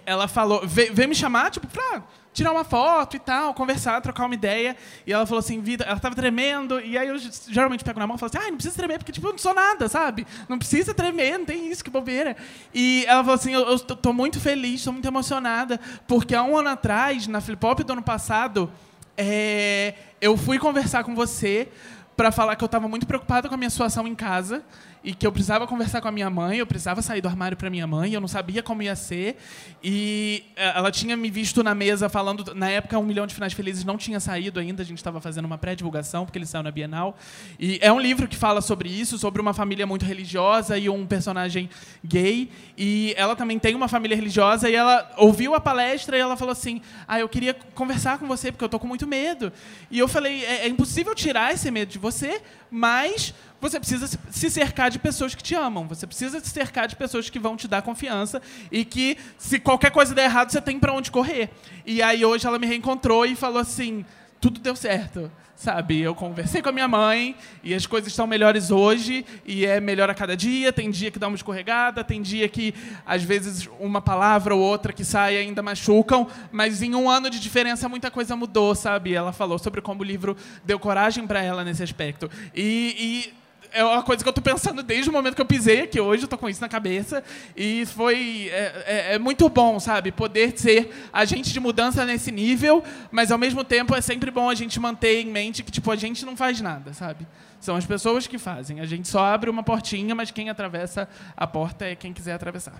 Ela 0.06 0.28
falou. 0.28 0.66
Veio, 0.66 1.08
me 1.08 1.14
chamar, 1.14 1.50
tipo, 1.50 1.66
pra 1.66 2.02
tirar 2.32 2.50
uma 2.50 2.64
foto 2.64 3.14
e 3.16 3.18
tal, 3.18 3.52
conversar, 3.52 4.00
trocar 4.00 4.24
uma 4.24 4.34
ideia. 4.34 4.76
E 5.06 5.12
ela 5.12 5.26
falou 5.26 5.40
assim, 5.40 5.60
Vida, 5.60 5.84
ela 5.84 6.00
tava 6.00 6.14
tremendo, 6.14 6.80
e 6.80 6.96
aí 6.96 7.08
eu 7.08 7.16
geralmente 7.48 7.84
pego 7.84 8.00
na 8.00 8.06
mão 8.06 8.16
e 8.16 8.18
falo 8.18 8.30
assim, 8.34 8.46
ah, 8.46 8.50
não 8.50 8.56
precisa 8.56 8.74
tremer, 8.74 8.98
porque 8.98 9.12
tipo, 9.12 9.26
eu 9.26 9.32
não 9.32 9.38
sou 9.38 9.52
nada, 9.52 9.86
sabe? 9.86 10.26
Não 10.48 10.58
precisa 10.58 10.94
tremer, 10.94 11.38
não 11.38 11.44
tem 11.44 11.70
isso, 11.70 11.84
que 11.84 11.90
bobeira. 11.90 12.34
E 12.72 13.04
ela 13.06 13.22
falou 13.22 13.34
assim, 13.34 13.52
eu, 13.52 13.68
eu 13.68 13.78
tô 13.78 14.12
muito 14.14 14.40
feliz, 14.40 14.82
tô 14.82 14.92
muito 14.92 15.06
emocionada, 15.06 15.78
porque 16.06 16.34
há 16.34 16.42
um 16.42 16.56
ano 16.56 16.70
atrás, 16.70 17.26
na 17.26 17.40
Flip 17.40 17.60
Pop 17.60 17.84
do 17.84 17.92
ano 17.92 18.02
passado, 18.02 18.72
é, 19.16 19.94
eu 20.20 20.36
fui 20.36 20.58
conversar 20.58 21.04
com 21.04 21.14
você 21.14 21.68
para 22.16 22.30
falar 22.30 22.56
que 22.56 22.64
eu 22.64 22.66
estava 22.66 22.88
muito 22.88 23.06
preocupada 23.06 23.48
com 23.48 23.54
a 23.54 23.58
minha 23.58 23.70
situação 23.70 24.06
em 24.06 24.14
casa 24.14 24.62
e 25.04 25.12
que 25.12 25.26
eu 25.26 25.32
precisava 25.32 25.66
conversar 25.66 26.00
com 26.00 26.08
a 26.08 26.12
minha 26.12 26.30
mãe, 26.30 26.58
eu 26.58 26.66
precisava 26.66 27.02
sair 27.02 27.20
do 27.20 27.28
armário 27.28 27.56
para 27.56 27.68
minha 27.68 27.86
mãe, 27.86 28.12
eu 28.12 28.20
não 28.20 28.28
sabia 28.28 28.62
como 28.62 28.82
ia 28.82 28.94
ser. 28.94 29.36
E 29.82 30.44
eh, 30.54 30.72
ela 30.76 30.92
tinha 30.92 31.16
me 31.16 31.28
visto 31.28 31.62
na 31.62 31.74
mesa 31.74 32.08
falando, 32.08 32.54
na 32.54 32.70
época 32.70 32.98
Um 32.98 33.04
Milhão 33.04 33.26
de 33.26 33.34
Finais 33.34 33.52
Felizes 33.52 33.84
não 33.84 33.96
tinha 33.96 34.20
saído 34.20 34.60
ainda, 34.60 34.82
a 34.82 34.86
gente 34.86 34.98
estava 34.98 35.20
fazendo 35.20 35.44
uma 35.44 35.58
pré-divulgação, 35.58 36.24
porque 36.24 36.38
ele 36.38 36.46
saiu 36.46 36.62
na 36.62 36.70
Bienal. 36.70 37.16
E 37.58 37.78
é 37.82 37.92
um 37.92 37.98
livro 37.98 38.28
que 38.28 38.36
fala 38.36 38.60
sobre 38.60 38.88
isso, 38.88 39.18
sobre 39.18 39.40
uma 39.40 39.52
família 39.52 39.86
muito 39.86 40.04
religiosa 40.04 40.78
e 40.78 40.88
um 40.88 41.04
personagem 41.04 41.68
gay. 42.04 42.48
E 42.78 43.12
ela 43.16 43.34
também 43.34 43.58
tem 43.58 43.74
uma 43.74 43.88
família 43.88 44.16
religiosa 44.16 44.70
e 44.70 44.74
ela 44.74 45.10
ouviu 45.16 45.54
a 45.54 45.60
palestra 45.60 46.16
e 46.16 46.20
ela 46.20 46.36
falou 46.36 46.52
assim: 46.52 46.80
"Ah, 47.08 47.18
eu 47.18 47.28
queria 47.28 47.54
conversar 47.74 48.18
com 48.18 48.28
você 48.28 48.52
porque 48.52 48.64
eu 48.64 48.68
tô 48.68 48.78
com 48.78 48.86
muito 48.86 49.06
medo". 49.06 49.52
E 49.90 49.98
eu 49.98 50.06
falei: 50.06 50.44
"É, 50.44 50.66
é 50.66 50.68
impossível 50.68 51.14
tirar 51.14 51.52
esse 51.52 51.70
medo 51.70 51.90
de 51.90 51.98
você, 51.98 52.40
mas 52.70 53.34
você 53.62 53.78
precisa 53.78 54.08
se 54.28 54.50
cercar 54.50 54.90
de 54.90 54.98
pessoas 54.98 55.36
que 55.36 55.42
te 55.42 55.54
amam. 55.54 55.86
Você 55.86 56.04
precisa 56.04 56.40
se 56.40 56.50
cercar 56.50 56.88
de 56.88 56.96
pessoas 56.96 57.30
que 57.30 57.38
vão 57.38 57.56
te 57.56 57.68
dar 57.68 57.80
confiança 57.80 58.42
e 58.72 58.84
que, 58.84 59.16
se 59.38 59.60
qualquer 59.60 59.92
coisa 59.92 60.12
der 60.12 60.24
errado, 60.24 60.50
você 60.50 60.60
tem 60.60 60.80
para 60.80 60.92
onde 60.92 61.12
correr. 61.12 61.48
E 61.86 62.02
aí 62.02 62.24
hoje 62.24 62.44
ela 62.44 62.58
me 62.58 62.66
reencontrou 62.66 63.24
e 63.24 63.36
falou 63.36 63.60
assim: 63.60 64.04
tudo 64.40 64.58
deu 64.58 64.74
certo. 64.74 65.30
Sabe, 65.54 66.00
eu 66.00 66.12
conversei 66.12 66.60
com 66.60 66.70
a 66.70 66.72
minha 66.72 66.88
mãe 66.88 67.36
e 67.62 67.72
as 67.72 67.86
coisas 67.86 68.10
estão 68.10 68.26
melhores 68.26 68.72
hoje 68.72 69.24
e 69.46 69.64
é 69.64 69.78
melhor 69.78 70.10
a 70.10 70.14
cada 70.14 70.36
dia. 70.36 70.72
Tem 70.72 70.90
dia 70.90 71.08
que 71.08 71.20
dá 71.20 71.28
uma 71.28 71.36
escorregada, 71.36 72.02
tem 72.02 72.20
dia 72.20 72.48
que 72.48 72.74
às 73.06 73.22
vezes 73.22 73.68
uma 73.78 74.00
palavra 74.00 74.56
ou 74.56 74.60
outra 74.60 74.92
que 74.92 75.04
sai 75.04 75.36
ainda 75.36 75.62
machucam, 75.62 76.26
mas 76.50 76.82
em 76.82 76.96
um 76.96 77.08
ano 77.08 77.30
de 77.30 77.38
diferença 77.38 77.88
muita 77.88 78.10
coisa 78.10 78.34
mudou, 78.34 78.74
sabe? 78.74 79.14
Ela 79.14 79.32
falou 79.32 79.56
sobre 79.56 79.80
como 79.80 80.00
o 80.00 80.04
livro 80.04 80.36
deu 80.64 80.80
coragem 80.80 81.28
para 81.28 81.40
ela 81.40 81.62
nesse 81.62 81.84
aspecto. 81.84 82.28
E, 82.52 82.96
e 83.30 83.41
é 83.72 83.84
uma 83.84 84.02
coisa 84.02 84.22
que 84.22 84.28
eu 84.28 84.32
tô 84.32 84.40
pensando 84.40 84.82
desde 84.82 85.08
o 85.08 85.12
momento 85.12 85.34
que 85.34 85.40
eu 85.40 85.46
pisei 85.46 85.82
aqui 85.82 86.00
hoje, 86.00 86.24
eu 86.24 86.28
tô 86.28 86.38
com 86.38 86.48
isso 86.48 86.60
na 86.60 86.68
cabeça. 86.68 87.22
E 87.56 87.86
foi 87.86 88.48
é, 88.52 88.84
é, 88.86 89.14
é, 89.14 89.18
muito 89.18 89.48
bom, 89.48 89.80
sabe? 89.80 90.12
Poder 90.12 90.58
ser 90.58 91.08
agente 91.12 91.52
de 91.52 91.60
mudança 91.60 92.04
nesse 92.04 92.30
nível, 92.30 92.84
mas 93.10 93.30
ao 93.30 93.38
mesmo 93.38 93.64
tempo 93.64 93.94
é 93.94 94.00
sempre 94.00 94.30
bom 94.30 94.48
a 94.48 94.54
gente 94.54 94.78
manter 94.78 95.20
em 95.20 95.26
mente 95.26 95.62
que, 95.62 95.70
tipo, 95.70 95.90
a 95.90 95.96
gente 95.96 96.24
não 96.24 96.36
faz 96.36 96.60
nada, 96.60 96.92
sabe? 96.92 97.26
São 97.60 97.76
as 97.76 97.86
pessoas 97.86 98.26
que 98.26 98.38
fazem. 98.38 98.80
A 98.80 98.86
gente 98.86 99.08
só 99.08 99.24
abre 99.24 99.48
uma 99.48 99.62
portinha, 99.62 100.14
mas 100.14 100.30
quem 100.30 100.50
atravessa 100.50 101.08
a 101.36 101.46
porta 101.46 101.84
é 101.84 101.94
quem 101.94 102.12
quiser 102.12 102.34
atravessar. 102.34 102.74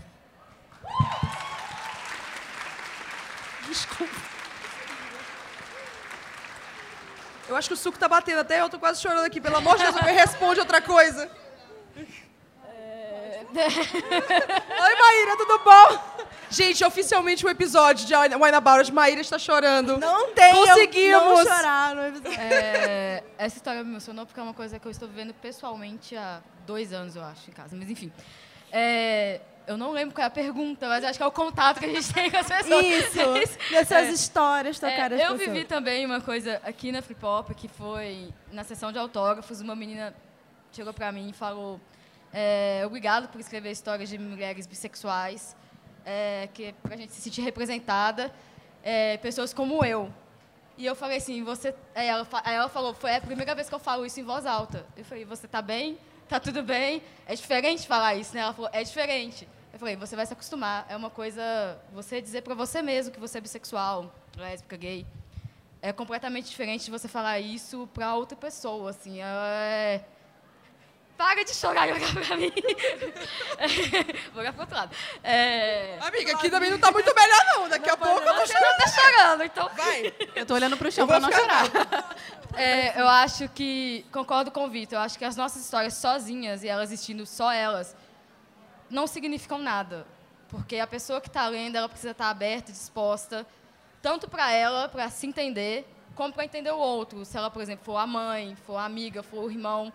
Desculpa. 3.69 4.32
Eu 7.53 7.57
acho 7.57 7.69
que 7.69 7.75
o 7.75 7.77
suco 7.77 7.99
tá 7.99 8.09
batendo 8.09 8.41
até 8.41 8.61
eu 8.61 8.71
tô 8.71 8.79
quase 8.79 9.01
chorando 9.03 9.27
aqui. 9.27 9.39
Pelo 9.39 9.57
amor 9.57 9.77
de 9.77 9.83
Deus, 9.85 9.95
me 9.97 10.13
responde 10.13 10.59
outra 10.59 10.81
coisa. 10.81 11.31
É... 12.67 13.41
Oi, 13.53 14.97
Maíra, 14.97 15.37
tudo 15.37 15.59
bom? 15.59 16.27
Gente, 16.49 16.83
oficialmente 16.83 17.45
o 17.45 17.49
um 17.49 17.51
episódio 17.51 18.07
de 18.07 18.17
Wine 18.17 18.55
About 18.55 18.85
de 18.85 18.93
Maíra 18.93 19.21
está 19.21 19.39
chorando. 19.39 19.99
Não 19.99 20.33
tem 20.33 20.55
Conseguimos. 20.55 21.23
não 21.23 21.45
chorar 21.45 21.95
no 21.95 22.07
episódio. 22.07 22.41
É, 22.41 23.23
essa 23.37 23.57
história 23.59 23.85
me 23.85 23.91
emocionou 23.91 24.25
porque 24.25 24.41
é 24.41 24.43
uma 24.43 24.55
coisa 24.55 24.79
que 24.79 24.87
eu 24.87 24.91
estou 24.91 25.07
vivendo 25.07 25.35
pessoalmente 25.35 26.17
há 26.17 26.41
dois 26.67 26.91
anos, 26.91 27.17
eu 27.17 27.23
acho, 27.23 27.51
em 27.51 27.53
casa. 27.53 27.77
Mas, 27.77 27.91
enfim. 27.91 28.11
É, 28.73 29.43
eu 29.67 29.77
não 29.77 29.93
lembro 29.93 30.15
qual 30.15 30.25
é 30.25 30.27
a 30.27 30.31
pergunta, 30.31 30.89
mas 30.89 31.05
acho 31.05 31.19
que 31.19 31.23
é 31.23 31.27
o 31.27 31.33
contato 31.33 31.79
que 31.79 31.87
a 31.87 31.89
gente 31.89 32.13
tem 32.13 32.31
com 32.31 32.37
as 32.37 32.47
pessoas. 32.47 32.85
Isso, 32.85 33.59
dessas 33.71 34.09
é, 34.09 34.11
histórias 34.11 34.79
tocadas 34.79 35.21
é, 35.21 35.27
Eu 35.27 35.37
vivi 35.37 35.65
também 35.65 36.05
uma 36.05 36.21
coisa 36.21 36.61
aqui 36.65 36.91
na 36.91 37.03
Flip 37.03 37.25
Hop, 37.25 37.51
que 37.51 37.69
foi 37.69 38.33
na 38.51 38.65
sessão 38.65 38.93
de 38.93 38.99
autógrafos, 38.99 39.61
uma 39.61 39.77
menina 39.77 40.15
chegou 40.73 40.93
para 40.93 41.13
mim 41.13 41.31
e 41.31 41.33
falou 41.33 41.81
é, 42.33 42.83
obrigado 42.87 43.29
por 43.29 43.41
escrever 43.41 43.71
histórias 43.71 44.09
de 44.09 44.19
mulheres 44.19 44.67
bissexuais, 44.67 45.55
é, 46.05 46.49
que 46.55 46.65
é 46.65 46.73
para 46.73 46.95
a 46.95 46.97
gente 46.97 47.13
se 47.13 47.21
sentir 47.21 47.43
representada, 47.43 48.33
é, 48.83 49.19
pessoas 49.19 49.53
como 49.53 49.85
eu. 49.85 50.11
E 50.79 50.87
eu 50.87 50.97
falei 50.97 51.19
assim, 51.19 51.45
você... 51.45 51.75
Aí 51.95 52.07
ela, 52.07 52.27
aí 52.43 52.55
ela 52.55 52.69
falou, 52.69 52.95
foi 52.95 53.15
a 53.15 53.21
primeira 53.21 53.55
vez 53.55 53.69
que 53.69 53.75
eu 53.75 53.79
falo 53.79 54.07
isso 54.07 54.19
em 54.19 54.23
voz 54.23 54.47
alta. 54.47 54.87
Eu 54.97 55.05
falei, 55.05 55.25
você 55.25 55.45
está 55.45 55.61
bem? 55.61 55.99
Tá 56.33 56.41
tudo 56.41 56.63
bem. 56.63 57.03
É 57.27 57.35
diferente 57.35 57.87
falar 57.87 58.15
isso, 58.15 58.35
né? 58.35 58.41
Ela 58.41 58.55
falou, 58.55 58.71
é 58.73 58.83
diferente. 58.83 59.47
Eu 59.71 59.79
falei, 59.79 59.97
você 59.97 60.17
vai 60.17 60.25
se 60.25 60.33
acostumar. 60.33 60.87
É 60.89 60.97
uma 60.97 61.11
coisa, 61.11 61.79
você 61.93 62.23
dizer 62.23 62.41
para 62.41 62.55
você 62.55 62.81
mesmo 62.81 63.13
que 63.13 63.21
você 63.21 63.37
é 63.37 63.41
bissexual, 63.41 64.11
lésbica, 64.37 64.77
gay. 64.77 65.07
É 65.83 65.93
completamente 65.93 66.49
diferente 66.49 66.87
de 66.87 66.91
você 66.91 67.07
falar 67.07 67.39
isso 67.39 67.87
para 67.93 68.15
outra 68.15 68.37
pessoa, 68.37 68.91
assim. 68.91 69.21
É... 69.21 70.03
Para 71.17 71.45
de 71.45 71.55
chorar 71.55 71.89
e 71.89 71.93
olhar 71.93 72.15
pra 72.15 72.37
mim. 72.37 72.53
Vou 74.33 74.41
olhar 74.41 74.53
pro 74.53 74.63
outro 74.63 74.77
lado. 74.77 74.95
É... 75.23 75.99
Amiga, 76.01 76.33
aqui 76.33 76.51
também 76.51 76.71
não 76.71 76.79
tá 76.79 76.91
muito 76.91 77.15
melhor, 77.15 77.45
não. 77.55 77.69
Daqui 77.69 77.87
não, 77.87 77.95
a 77.95 77.97
pouco 77.97 78.21
eu 78.21 78.35
tô 78.35 78.47
chorando. 78.47 78.47
Você 78.47 78.61
não 78.61 78.77
tá 78.77 78.89
chorando, 78.89 79.45
então... 79.45 79.71
Vai. 79.77 80.15
Eu 80.35 80.47
tô 80.47 80.55
olhando 80.55 80.77
pro 80.77 80.91
chão 80.91 81.07
pra 81.07 81.21
não 81.21 81.31
chorar. 81.31 81.65
É, 82.57 83.01
eu 83.01 83.09
acho 83.09 83.49
que, 83.49 84.05
concordo 84.13 84.51
com 84.51 84.65
o 84.65 84.69
Vitor, 84.69 84.99
eu 84.99 85.03
acho 85.03 85.19
que 85.19 85.25
as 85.25 85.37
nossas 85.37 85.63
histórias 85.63 85.95
sozinhas 85.95 86.63
e 86.63 86.69
elas 86.69 86.91
existindo 86.91 87.25
só 87.25 87.51
elas, 87.53 87.97
não 88.91 89.07
significam 89.07 89.59
nada. 89.59 90.07
Porque 90.49 90.79
a 90.79 90.87
pessoa 90.87 91.21
que 91.21 91.29
está 91.29 91.49
lendo, 91.49 91.77
ela 91.77 91.89
precisa 91.89 92.11
estar 92.11 92.25
tá 92.25 92.31
aberta 92.31 92.71
e 92.71 92.75
disposta, 92.75 93.47
tanto 94.03 94.29
para 94.29 94.51
ela, 94.53 94.89
para 94.89 95.09
se 95.09 95.27
entender, 95.27 95.87
como 96.15 96.33
para 96.33 96.45
entender 96.45 96.71
o 96.71 96.79
outro. 96.79 97.25
Se 97.25 97.39
ela, 97.39 97.51
por 97.51 97.63
exemplo, 97.63 97.85
for 97.85 97.97
a 97.97 98.07
mãe, 98.07 98.55
for 98.67 98.77
a 98.77 98.85
amiga, 98.85 99.23
for 99.23 99.45
o 99.45 99.51
irmão. 99.51 99.91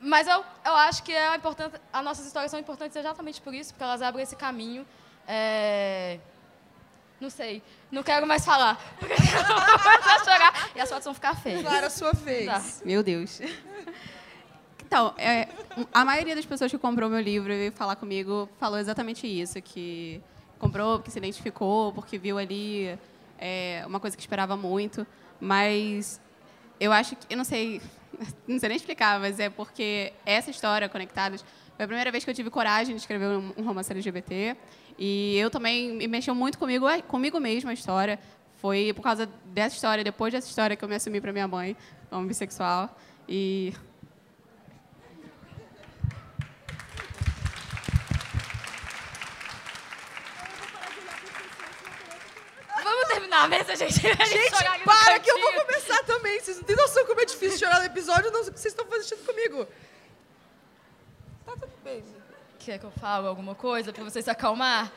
Mas 0.00 0.28
eu, 0.28 0.44
eu 0.64 0.74
acho 0.74 1.02
que 1.02 1.12
é 1.12 1.34
importante, 1.34 1.80
as 1.92 2.04
nossas 2.04 2.26
histórias 2.26 2.50
são 2.50 2.60
importantes 2.60 2.96
exatamente 2.96 3.40
por 3.40 3.54
isso, 3.54 3.72
porque 3.72 3.84
elas 3.84 4.02
abrem 4.02 4.22
esse 4.22 4.36
caminho. 4.36 4.86
É, 5.26 6.18
não 7.20 7.30
sei. 7.30 7.62
Não 7.90 8.02
quero 8.02 8.26
mais 8.26 8.44
falar. 8.44 8.78
Porque 9.00 9.14
eu 9.14 9.44
vou 9.44 10.24
chorar 10.24 10.70
e 10.76 10.80
as 10.80 10.88
fotos 10.88 11.04
vão 11.04 11.14
ficar 11.14 11.34
feias. 11.34 11.62
Claro, 11.62 11.86
a 11.86 11.90
sua 11.90 12.12
vez. 12.12 12.46
Tá. 12.46 12.62
Meu 12.84 13.02
Deus. 13.02 13.40
Então, 14.84 15.14
é, 15.16 15.48
a 15.92 16.04
maioria 16.04 16.36
das 16.36 16.44
pessoas 16.44 16.70
que 16.70 16.78
comprou 16.78 17.08
meu 17.08 17.20
livro 17.20 17.52
e 17.52 17.56
veio 17.56 17.72
falar 17.72 17.96
comigo 17.96 18.48
falou 18.60 18.78
exatamente 18.78 19.26
isso, 19.26 19.60
que 19.60 20.22
comprou 20.58 20.98
porque 20.98 21.10
se 21.10 21.18
identificou, 21.18 21.92
porque 21.92 22.18
viu 22.18 22.38
ali 22.38 22.96
é, 23.38 23.82
uma 23.86 23.98
coisa 23.98 24.16
que 24.16 24.22
esperava 24.22 24.56
muito. 24.56 25.06
Mas 25.40 26.20
eu 26.78 26.92
acho 26.92 27.16
que, 27.16 27.26
eu 27.30 27.36
não 27.36 27.44
sei, 27.44 27.80
não 28.46 28.58
sei 28.58 28.68
nem 28.68 28.76
explicar, 28.76 29.20
mas 29.20 29.38
é 29.38 29.48
porque 29.50 30.12
essa 30.24 30.50
história, 30.50 30.88
Conectados, 30.88 31.44
foi 31.76 31.84
a 31.84 31.88
primeira 31.88 32.10
vez 32.10 32.24
que 32.24 32.30
eu 32.30 32.34
tive 32.34 32.50
coragem 32.50 32.94
de 32.94 33.00
escrever 33.00 33.26
um 33.26 33.62
romance 33.62 33.92
LGBT. 33.92 34.56
E 34.98 35.36
eu 35.36 35.50
também 35.50 35.92
me 35.92 36.08
mexeu 36.08 36.34
muito 36.34 36.58
comigo, 36.58 36.88
é, 36.88 37.02
comigo 37.02 37.38
mesma 37.38 37.70
a 37.70 37.74
história. 37.74 38.18
Foi 38.54 38.92
por 38.94 39.02
causa 39.02 39.28
dessa 39.44 39.74
história, 39.74 40.02
depois 40.02 40.32
dessa 40.32 40.48
história, 40.48 40.74
que 40.74 40.82
eu 40.82 40.88
me 40.88 40.94
assumi 40.94 41.20
para 41.20 41.32
minha 41.32 41.46
mãe 41.46 41.76
como 42.08 42.26
bissexual. 42.26 42.96
E 43.28 43.74
Vamos 52.82 53.08
terminar 53.08 53.25
na 53.42 53.48
mesa, 53.48 53.76
gente. 53.76 53.94
Gente, 54.00 54.84
para 54.84 55.18
que 55.18 55.30
eu 55.30 55.40
vou 55.40 55.52
começar 55.64 56.02
também. 56.04 56.40
Vocês 56.40 56.56
não 56.58 56.64
têm 56.64 56.76
noção 56.76 57.04
como 57.06 57.20
é 57.20 57.24
difícil 57.24 57.58
chorar 57.58 57.78
no 57.80 57.86
episódio, 57.86 58.30
não 58.30 58.42
sei 58.42 58.50
o 58.50 58.54
que 58.54 58.60
vocês 58.60 58.72
estão 58.74 58.86
fazendo 58.86 59.24
comigo. 59.26 59.66
Tá 61.44 61.52
tudo 61.52 61.72
bem. 61.84 62.02
Quer 62.58 62.78
que 62.78 62.84
eu 62.84 62.90
fale 62.92 63.26
alguma 63.28 63.54
coisa 63.54 63.92
pra 63.92 64.02
você 64.04 64.20
se 64.22 64.30
acalmar? 64.30 64.90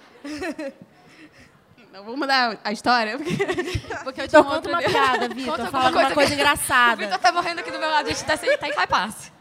Não, 1.92 2.04
vamos 2.04 2.20
mudar 2.20 2.60
a 2.64 2.72
história? 2.72 3.18
Porque... 3.18 3.36
Porque 4.04 4.22
eu 4.22 4.26
Então 4.26 4.28
tinha 4.28 4.44
conta 4.44 4.56
outra 4.56 4.72
uma 4.74 4.82
piada, 4.82 5.20
Conta 5.28 5.34
Vitor. 5.36 5.52
alguma 5.60 5.72
Fala 5.72 5.90
uma 5.90 6.12
coisa 6.14 6.30
que- 6.30 6.34
O 6.34 6.36
engraçada. 6.36 7.04
Vitor 7.06 7.20
tá 7.20 7.32
morrendo 7.32 7.60
aqui 7.60 7.72
do 7.72 7.80
meu 7.80 7.90
lado, 7.90 8.08
a 8.08 8.10
gente 8.12 8.24
tá 8.26 8.38
sem 8.38 8.56
tá 8.58 8.68
em 8.68 8.88
passe. 8.88 9.32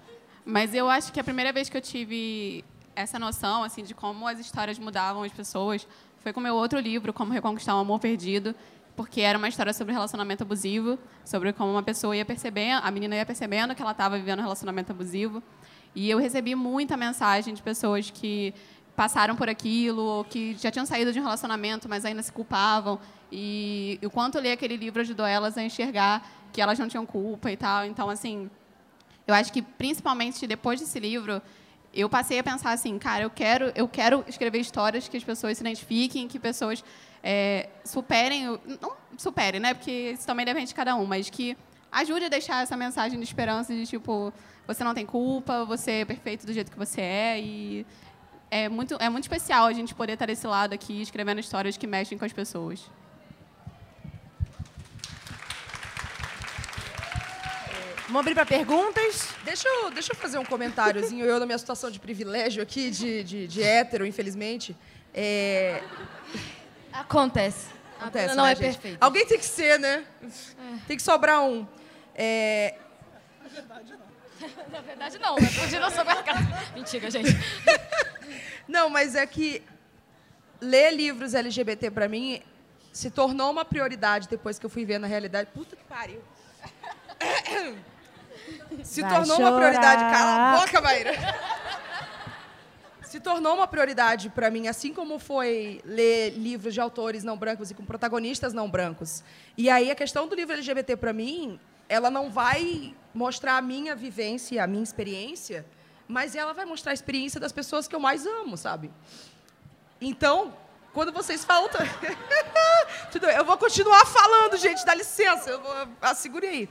Mas 0.45 0.73
eu 0.75 0.89
acho 0.89 1.13
que 1.13 1.21
a 1.21 1.25
primeira 1.25 1.53
vez 1.53 1.69
que 1.69 1.77
eu 1.77 1.81
tive 1.81 2.65
essa 2.97 3.19
noção, 3.19 3.63
assim, 3.65 3.83
de 3.85 3.95
como 3.95 4.27
as 4.27 4.39
histórias 4.39 4.79
mudavam 4.79 5.23
as 5.23 5.33
pessoas, 5.33 5.87
foi 6.23 6.33
com 6.33 6.41
o 6.41 6.43
meu 6.43 6.55
outro 6.55 6.81
livro, 6.81 7.13
Como 7.13 7.33
Reconquistar 7.33 7.77
um 7.77 7.81
Amor 7.81 8.01
Perdido, 8.01 8.55
porque 8.99 9.21
era 9.21 9.39
uma 9.39 9.49
história 9.49 9.73
sobre 9.73 9.93
relacionamento 9.93 10.43
abusivo, 10.43 10.99
sobre 11.25 11.53
como 11.53 11.71
uma 11.71 11.85
pessoa 11.85 12.17
ia 12.17 12.25
percebendo, 12.25 12.81
a 12.85 12.91
menina 12.91 13.15
ia 13.15 13.25
percebendo 13.25 13.73
que 13.73 13.81
ela 13.81 13.93
estava 13.93 14.19
vivendo 14.19 14.41
um 14.41 14.43
relacionamento 14.43 14.91
abusivo. 14.91 15.41
E 15.95 16.11
eu 16.11 16.19
recebi 16.19 16.57
muita 16.57 16.97
mensagem 16.97 17.55
de 17.55 17.63
pessoas 17.63 18.11
que 18.11 18.53
passaram 18.97 19.37
por 19.37 19.49
aquilo, 19.49 20.03
ou 20.03 20.25
que 20.25 20.57
já 20.59 20.73
tinham 20.73 20.85
saído 20.85 21.13
de 21.13 21.21
um 21.21 21.23
relacionamento, 21.23 21.89
mas 21.89 22.05
ainda 22.05 22.25
se 22.25 22.33
culpavam. 22.33 22.99
E 23.31 24.01
o 24.03 24.11
quanto 24.11 24.35
eu 24.35 24.43
li 24.43 24.51
aquele 24.51 24.77
livro 24.77 25.01
ajudou 25.01 25.25
elas 25.25 25.57
a 25.57 25.63
enxergar 25.63 26.29
que 26.53 26.61
elas 26.61 26.77
não 26.77 26.89
tinham 26.89 27.07
culpa 27.07 27.53
e 27.53 27.57
tal. 27.57 27.85
Então, 27.85 28.11
assim, 28.11 28.51
eu 29.29 29.33
acho 29.33 29.53
que 29.53 29.63
principalmente 29.63 30.45
depois 30.45 30.81
desse 30.81 30.99
livro, 30.99 31.41
eu 31.93 32.09
passei 32.09 32.39
a 32.39 32.43
pensar 32.43 32.73
assim, 32.73 32.99
cara, 32.99 33.25
eu 33.25 33.31
quero, 33.31 33.73
eu 33.75 33.89
quero 33.89 34.25
escrever 34.29 34.59
histórias 34.59 35.09
que 35.09 35.17
as 35.17 35.25
pessoas 35.25 35.57
se 35.57 35.63
identifiquem, 35.63 36.29
que 36.29 36.39
pessoas 36.39 36.85
é, 37.23 37.69
superem, 37.85 38.59
não 38.81 38.93
superem, 39.17 39.61
né? 39.61 39.75
Porque 39.75 40.13
isso 40.13 40.27
também 40.27 40.45
depende 40.45 40.69
de 40.69 40.75
cada 40.75 40.95
um, 40.95 41.05
mas 41.05 41.29
que 41.29 41.57
ajude 41.91 42.27
a 42.27 42.29
deixar 42.29 42.63
essa 42.63 42.77
mensagem 42.77 43.19
de 43.19 43.25
esperança 43.25 43.75
de 43.75 43.87
tipo, 43.87 44.33
você 44.67 44.85
não 44.85 44.95
tem 44.95 45.07
culpa, 45.07 45.65
você 45.65 45.91
é 45.93 46.05
perfeito 46.05 46.47
do 46.47 46.53
jeito 46.53 46.71
que 46.71 46.79
você 46.79 47.01
é 47.01 47.41
e 47.41 47.87
é 48.51 48.69
muito, 48.69 48.97
é 49.01 49.09
muito 49.09 49.25
especial 49.25 49.67
a 49.67 49.73
gente 49.73 49.95
poder 49.95 50.13
estar 50.13 50.27
desse 50.27 50.47
lado 50.47 50.73
aqui 50.73 51.03
escrevendo 51.03 51.41
histórias 51.41 51.77
que 51.77 51.87
mexem 51.87 52.17
com 52.17 52.25
as 52.25 52.33
pessoas. 52.33 52.91
Vamos 58.09 58.21
abrir 58.21 58.35
para 58.35 58.47
perguntas? 58.47 59.29
Deixa 59.45 59.69
eu, 59.69 59.91
deixa 59.91 60.13
eu 60.13 60.17
fazer 60.17 60.39
um 60.39 60.45
comentáriozinho. 60.45 61.27
Eu, 61.27 61.39
na 61.39 61.45
minha 61.45 61.59
situação 61.59 61.91
de 61.91 62.01
privilégio 62.01 62.63
aqui, 62.63 62.91
de, 62.91 63.23
de, 63.23 63.47
de 63.47 63.63
hétero, 63.63 64.07
infelizmente. 64.07 64.75
É, 65.13 65.83
Acontece. 66.91 67.67
acontece, 68.01 68.35
não 68.35 68.45
né, 68.45 68.53
é 68.53 68.57
gente? 68.57 68.65
perfeita. 68.65 69.05
Alguém 69.05 69.27
tem 69.27 69.39
que 69.39 69.45
ser, 69.45 69.79
né? 69.79 70.07
Tem 70.87 70.97
que 70.97 71.03
sobrar 71.03 71.43
um. 71.43 71.67
É, 72.15 72.77
Na 74.73 74.81
verdade, 74.81 75.19
não. 75.19 75.37
né? 75.37 75.49
Hoje 75.63 75.79
não. 75.79 75.89
Mentira, 76.75 77.11
gente. 77.11 77.29
Não, 78.67 78.89
mas 78.89 79.15
é 79.15 79.27
que 79.27 79.63
ler 80.63 80.95
livros 80.95 81.35
LGBT 81.35 81.91
pra 81.91 82.09
mim 82.09 82.43
se 82.91 83.11
tornou 83.11 83.51
uma 83.51 83.67
prioridade 83.67 84.29
depois 84.29 84.59
que 84.59 84.65
eu 84.65 84.71
fui 84.71 84.87
ver 84.87 84.99
na 84.99 85.07
realidade. 85.07 85.51
Puta 85.53 85.77
que 85.77 85.85
pariu. 85.85 86.23
Se 88.85 89.03
Vai 89.03 89.11
tornou 89.11 89.37
uma 89.39 89.51
chorar. 89.51 89.57
prioridade. 89.59 90.03
Cala 90.13 90.53
a 90.55 90.61
boca, 90.61 90.81
Maíra. 90.81 91.13
Se 93.03 93.21
tornou 93.21 93.55
uma 93.55 93.67
prioridade 93.67 94.29
pra 94.29 94.51
mim, 94.51 94.69
assim 94.69 94.93
como 94.93 95.19
foi 95.19 95.81
ler 95.85 96.31
livros 96.31 96.75
de 96.75 96.81
autores 96.81 97.25
não 97.25 97.39
brancos 97.39 97.71
e 97.71 97.75
com 97.75 97.85
protagonistas 97.85 98.53
não 98.53 98.69
brancos. 98.69 99.25
E 99.57 99.71
aí 99.71 99.91
a 99.91 99.95
questão 99.95 100.29
do 100.29 100.35
livro 100.35 100.53
LGBT 100.55 100.95
pra 100.97 101.13
mim, 101.13 101.59
ela 101.89 102.11
não 102.11 102.31
vai 102.31 102.95
mostrar 103.15 103.57
a 103.57 103.63
minha 103.63 103.97
vivência, 103.97 104.63
a 104.63 104.67
minha 104.67 104.83
experiência, 104.83 105.65
mas 106.07 106.35
ela 106.37 106.53
vai 106.53 106.67
mostrar 106.67 106.93
a 106.93 106.95
experiência 106.95 107.41
das 107.41 107.51
pessoas 107.51 107.89
que 107.89 107.97
eu 107.97 108.01
mais 108.01 108.27
amo, 108.27 108.59
sabe? 108.59 108.91
Então, 110.01 110.55
quando 110.93 111.13
vocês 111.13 111.45
falam. 111.45 111.69
Eu 113.35 113.45
vou 113.45 113.57
continuar 113.57 114.05
falando, 114.07 114.57
gente, 114.57 114.85
dá 114.85 114.95
licença, 114.95 115.51
eu 115.51 115.61
vou. 115.61 115.89
Ah, 116.01 116.15
segure 116.15 116.47
aí. 116.47 116.69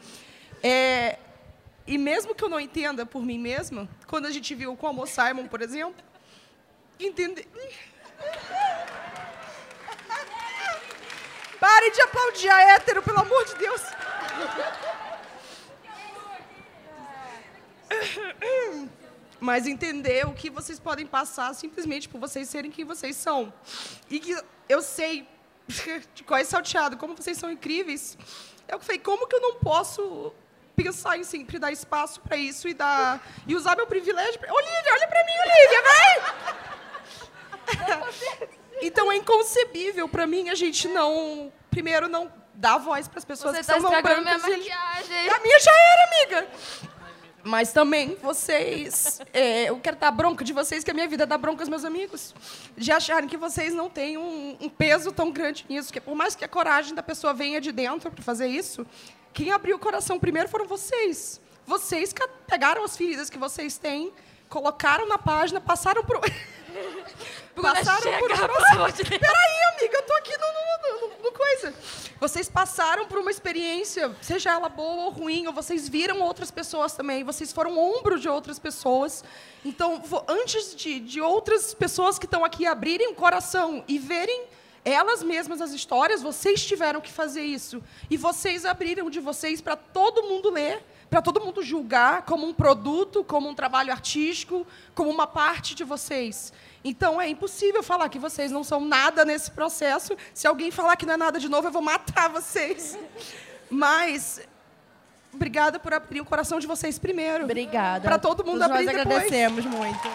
É, 0.61 1.17
e 1.87 1.97
mesmo 1.97 2.35
que 2.35 2.43
eu 2.43 2.49
não 2.49 2.59
entenda 2.59 3.05
por 3.05 3.23
mim 3.23 3.39
mesma, 3.39 3.87
quando 4.07 4.25
a 4.25 4.31
gente 4.31 4.53
viu 4.53 4.75
com 4.75 4.85
o 4.87 4.89
Amor 4.89 5.07
Simon, 5.07 5.47
por 5.47 5.61
exemplo, 5.61 6.03
entender. 6.99 7.47
Pare 11.59 11.91
de 11.91 12.01
aplaudir 12.01 12.49
a 12.49 12.61
hétero, 12.73 13.01
pelo 13.01 13.19
amor 13.19 13.45
de 13.45 13.55
Deus. 13.55 13.81
Mas 19.39 19.65
entender 19.65 20.27
o 20.27 20.33
que 20.33 20.49
vocês 20.49 20.79
podem 20.79 21.05
passar 21.05 21.53
simplesmente 21.55 22.09
por 22.09 22.19
vocês 22.19 22.49
serem 22.49 22.69
quem 22.69 22.83
vocês 22.83 23.15
são. 23.15 23.53
E 24.09 24.19
que 24.19 24.37
eu 24.67 24.81
sei 24.81 25.25
de 26.13 26.23
quais 26.23 26.49
salteado, 26.49 26.97
como 26.97 27.15
vocês 27.15 27.37
são 27.37 27.49
incríveis. 27.49 28.17
Eu 28.67 28.79
falei, 28.79 28.99
como 28.99 29.25
que 29.25 29.35
eu 29.35 29.41
não 29.41 29.55
posso 29.55 30.33
pensar 30.77 31.17
em 31.17 31.23
sempre 31.23 31.57
dar 31.57 31.71
espaço 31.71 32.21
para 32.21 32.37
isso 32.37 32.67
e 32.67 32.73
dar 32.73 33.19
e 33.47 33.55
usar 33.55 33.75
meu 33.75 33.87
privilégio? 33.87 34.39
Pra... 34.39 34.53
Olivia, 34.53 34.93
olha 34.93 35.07
para 35.07 35.23
mim, 35.25 35.31
Olivia, 35.45 35.81
vai! 35.89 36.13
então 38.83 39.11
é 39.11 39.15
inconcebível 39.15 40.07
para 40.07 40.27
mim 40.27 40.49
a 40.49 40.55
gente 40.55 40.87
não, 40.87 41.51
primeiro 41.71 42.07
não 42.07 42.31
dar 42.53 42.77
voz 42.77 43.07
para 43.07 43.17
as 43.17 43.25
pessoas 43.25 43.55
Você 43.55 43.61
que 43.61 43.67
tá 43.67 43.73
são 43.73 43.89
não 43.89 43.97
estragando 43.97 44.23
minha 44.23 44.37
brancas. 44.37 44.55
e 44.55 44.69
maquiagem. 44.69 45.29
a 45.29 45.39
minha 45.39 45.59
já 45.59 45.71
era, 45.71 46.03
amiga. 46.05 46.47
Mas 47.47 47.71
também 47.71 48.17
vocês. 48.21 49.21
é, 49.33 49.69
eu 49.69 49.79
quero 49.79 49.95
dar 49.95 50.11
bronca 50.11 50.43
de 50.43 50.51
vocês, 50.51 50.83
que 50.83 50.91
a 50.91 50.93
minha 50.93 51.07
vida 51.07 51.25
dá 51.25 51.37
bronca 51.37 51.61
aos 51.61 51.69
meus 51.69 51.85
amigos. 51.85 52.35
De 52.75 52.91
acharem 52.91 53.29
que 53.29 53.37
vocês 53.37 53.73
não 53.73 53.89
têm 53.89 54.17
um, 54.17 54.57
um 54.59 54.67
peso 54.67 55.13
tão 55.13 55.31
grande 55.31 55.65
nisso. 55.69 55.91
Que 55.93 56.01
por 56.01 56.13
mais 56.13 56.35
que 56.35 56.43
a 56.43 56.47
coragem 56.47 56.93
da 56.93 57.01
pessoa 57.01 57.33
venha 57.33 57.61
de 57.61 57.71
dentro 57.71 58.11
para 58.11 58.21
fazer 58.21 58.47
isso, 58.47 58.85
quem 59.33 59.51
abriu 59.51 59.77
o 59.77 59.79
coração 59.79 60.19
primeiro 60.19 60.49
foram 60.49 60.67
vocês. 60.67 61.39
Vocês 61.65 62.13
pegaram 62.45 62.83
as 62.83 62.97
feridas 62.97 63.29
que 63.29 63.37
vocês 63.37 63.77
têm, 63.77 64.11
colocaram 64.49 65.07
na 65.07 65.17
página, 65.17 65.61
passaram 65.61 66.03
por. 66.03 66.19
Bruna, 67.55 67.73
passaram 67.73 68.01
chega, 68.01 68.19
por 68.19 68.31
um 68.31 68.35
processo. 68.37 69.03
de. 69.03 69.19
Peraí, 69.19 69.75
amiga, 69.77 69.97
eu 69.97 70.03
tô 70.03 70.13
aqui 70.13 70.31
no, 70.37 70.45
no- 70.47 71.07
no- 71.09 71.23
no 71.23 71.31
coisa. 71.31 71.73
Vocês 72.19 72.49
passaram 72.49 73.05
por 73.07 73.19
uma 73.19 73.29
experiência, 73.31 74.15
seja 74.21 74.51
ela 74.51 74.69
boa 74.69 75.05
ou 75.05 75.09
ruim, 75.11 75.45
ou 75.47 75.53
vocês 75.53 75.87
viram 75.87 76.19
outras 76.21 76.49
pessoas 76.51 76.93
também, 76.93 77.23
vocês 77.23 77.51
foram 77.53 77.77
ombro 77.77 78.19
de 78.19 78.27
outras 78.27 78.57
pessoas. 78.59 79.23
Então, 79.63 80.01
antes 80.27 80.75
de, 80.75 80.99
de 80.99 81.21
outras 81.21 81.73
pessoas 81.73 82.17
que 82.17 82.25
estão 82.25 82.43
aqui 82.43 82.65
abrirem 82.65 83.09
o 83.11 83.15
coração 83.15 83.83
e 83.87 83.99
verem 83.99 84.45
elas 84.83 85.21
mesmas 85.21 85.61
as 85.61 85.71
histórias, 85.71 86.21
vocês 86.21 86.65
tiveram 86.65 87.01
que 87.01 87.11
fazer 87.11 87.43
isso. 87.43 87.83
E 88.09 88.17
vocês 88.17 88.65
abriram 88.65 89.09
de 89.09 89.19
vocês 89.19 89.61
para 89.61 89.75
todo 89.75 90.23
mundo 90.23 90.49
ler, 90.49 90.81
para 91.09 91.21
todo 91.21 91.39
mundo 91.41 91.61
julgar 91.61 92.23
como 92.23 92.47
um 92.47 92.53
produto, 92.53 93.23
como 93.23 93.47
um 93.49 93.53
trabalho 93.53 93.91
artístico, 93.91 94.65
como 94.95 95.09
uma 95.09 95.27
parte 95.27 95.75
de 95.75 95.83
vocês. 95.83 96.51
Então 96.83 97.19
é 97.19 97.27
impossível 97.27 97.81
falar 97.83 98.07
que 98.09 98.19
vocês 98.19 98.51
não 98.51 98.63
são 98.63 98.79
nada 98.79 99.25
nesse 99.25 99.51
processo. 99.51 100.15
Se 100.33 100.47
alguém 100.47 100.71
falar 100.71 100.95
que 100.95 101.05
não 101.05 101.15
é 101.15 101.17
nada 101.17 101.39
de 101.39 101.49
novo, 101.49 101.67
eu 101.67 101.71
vou 101.71 101.81
matar 101.81 102.29
vocês. 102.29 102.97
Mas 103.69 104.39
obrigada 105.33 105.79
por 105.79 105.93
abrir 105.93 106.21
o 106.21 106.25
coração 106.25 106.59
de 106.59 106.67
vocês 106.67 106.97
primeiro. 106.97 107.43
Obrigada. 107.43 108.01
Para 108.01 108.17
todo 108.17 108.43
mundo 108.45 108.59
Todos 108.59 108.71
abrir 108.71 108.85
nós 108.85 108.95
depois. 108.95 109.15
agradecemos 109.17 109.65
muito. 109.65 110.07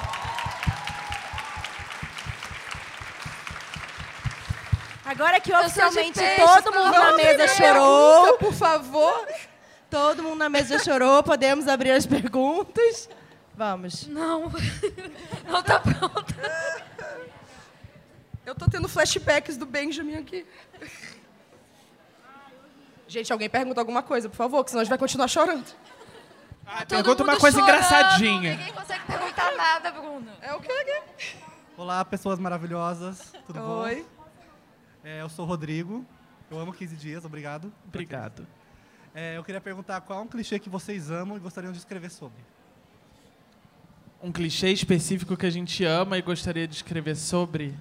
Agora 5.04 5.40
que 5.40 5.52
oficialmente 5.52 6.18
peixe, 6.18 6.36
todo 6.62 6.72
mundo 6.72 6.90
na 6.92 7.16
mesa 7.16 7.48
chorou, 7.48 8.22
pergunta, 8.22 8.44
por 8.44 8.54
favor. 8.54 9.26
todo 9.90 10.22
mundo 10.22 10.38
na 10.38 10.48
mesa 10.48 10.78
chorou, 10.78 11.22
podemos 11.22 11.68
abrir 11.68 11.90
as 11.90 12.06
perguntas. 12.06 13.08
Vamos. 13.62 14.08
Não. 14.08 14.50
Não 15.46 15.62
tá 15.62 15.78
pronta. 15.78 16.34
Eu 18.44 18.56
tô 18.56 18.68
tendo 18.68 18.88
flashbacks 18.88 19.56
do 19.56 19.64
Benjamin 19.64 20.16
aqui. 20.16 20.44
Gente, 23.06 23.32
alguém 23.32 23.48
pergunta 23.48 23.80
alguma 23.80 24.02
coisa, 24.02 24.28
por 24.28 24.34
favor, 24.34 24.64
que 24.64 24.70
senão 24.70 24.80
a 24.80 24.84
gente 24.84 24.90
vai 24.90 24.98
continuar 24.98 25.28
chorando. 25.28 25.64
Ah, 26.66 26.84
pergunta 26.84 27.22
uma 27.22 27.38
coisa 27.38 27.60
chorando, 27.60 27.76
engraçadinha. 27.76 28.56
Ninguém 28.56 28.72
consegue 28.72 29.06
perguntar 29.06 29.56
nada, 29.56 29.92
Bruno. 29.92 30.32
É 30.40 30.52
o 30.54 30.60
quê? 30.60 31.02
Olá, 31.76 32.04
pessoas 32.04 32.40
maravilhosas. 32.40 33.32
Tudo 33.46 33.60
bom? 33.60 33.82
Oi. 33.82 34.04
É, 35.04 35.20
eu 35.20 35.28
sou 35.28 35.44
o 35.44 35.48
Rodrigo. 35.48 36.04
Eu 36.50 36.58
amo 36.58 36.72
15 36.72 36.96
dias, 36.96 37.24
obrigado. 37.24 37.72
Obrigado. 37.86 38.44
É, 39.14 39.36
eu 39.36 39.44
queria 39.44 39.60
perguntar 39.60 40.00
qual 40.00 40.18
é 40.18 40.22
um 40.22 40.26
clichê 40.26 40.58
que 40.58 40.68
vocês 40.68 41.12
amam 41.12 41.36
e 41.36 41.40
gostariam 41.40 41.70
de 41.70 41.78
escrever 41.78 42.10
sobre. 42.10 42.42
Um 44.22 44.30
clichê 44.30 44.70
específico 44.70 45.36
que 45.36 45.44
a 45.46 45.50
gente 45.50 45.84
ama 45.84 46.16
e 46.16 46.22
gostaria 46.22 46.68
de 46.68 46.76
escrever 46.76 47.16
sobre. 47.16 47.74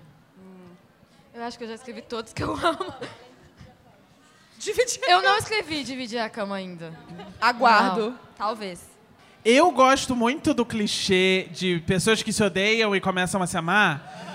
Eu 1.33 1.43
acho 1.43 1.57
que 1.57 1.63
eu 1.63 1.67
já 1.67 1.75
escrevi 1.75 2.01
todos 2.01 2.33
que 2.33 2.41
eu 2.41 2.53
amo. 2.57 2.93
Dividir. 4.57 4.99
Eu 5.07 5.21
não 5.21 5.37
escrevi 5.37 5.83
dividir 5.83 6.17
a 6.17 6.29
cama 6.29 6.55
ainda. 6.55 6.93
Aguardo. 7.39 8.09
Não, 8.11 8.19
talvez. 8.37 8.81
Eu 9.45 9.71
gosto 9.71 10.15
muito 10.15 10.53
do 10.53 10.65
clichê 10.65 11.47
de 11.51 11.79
pessoas 11.85 12.21
que 12.23 12.33
se 12.33 12.43
odeiam 12.43 12.95
e 12.95 13.01
começam 13.01 13.41
a 13.41 13.47
se 13.47 13.57
amar. 13.57 14.30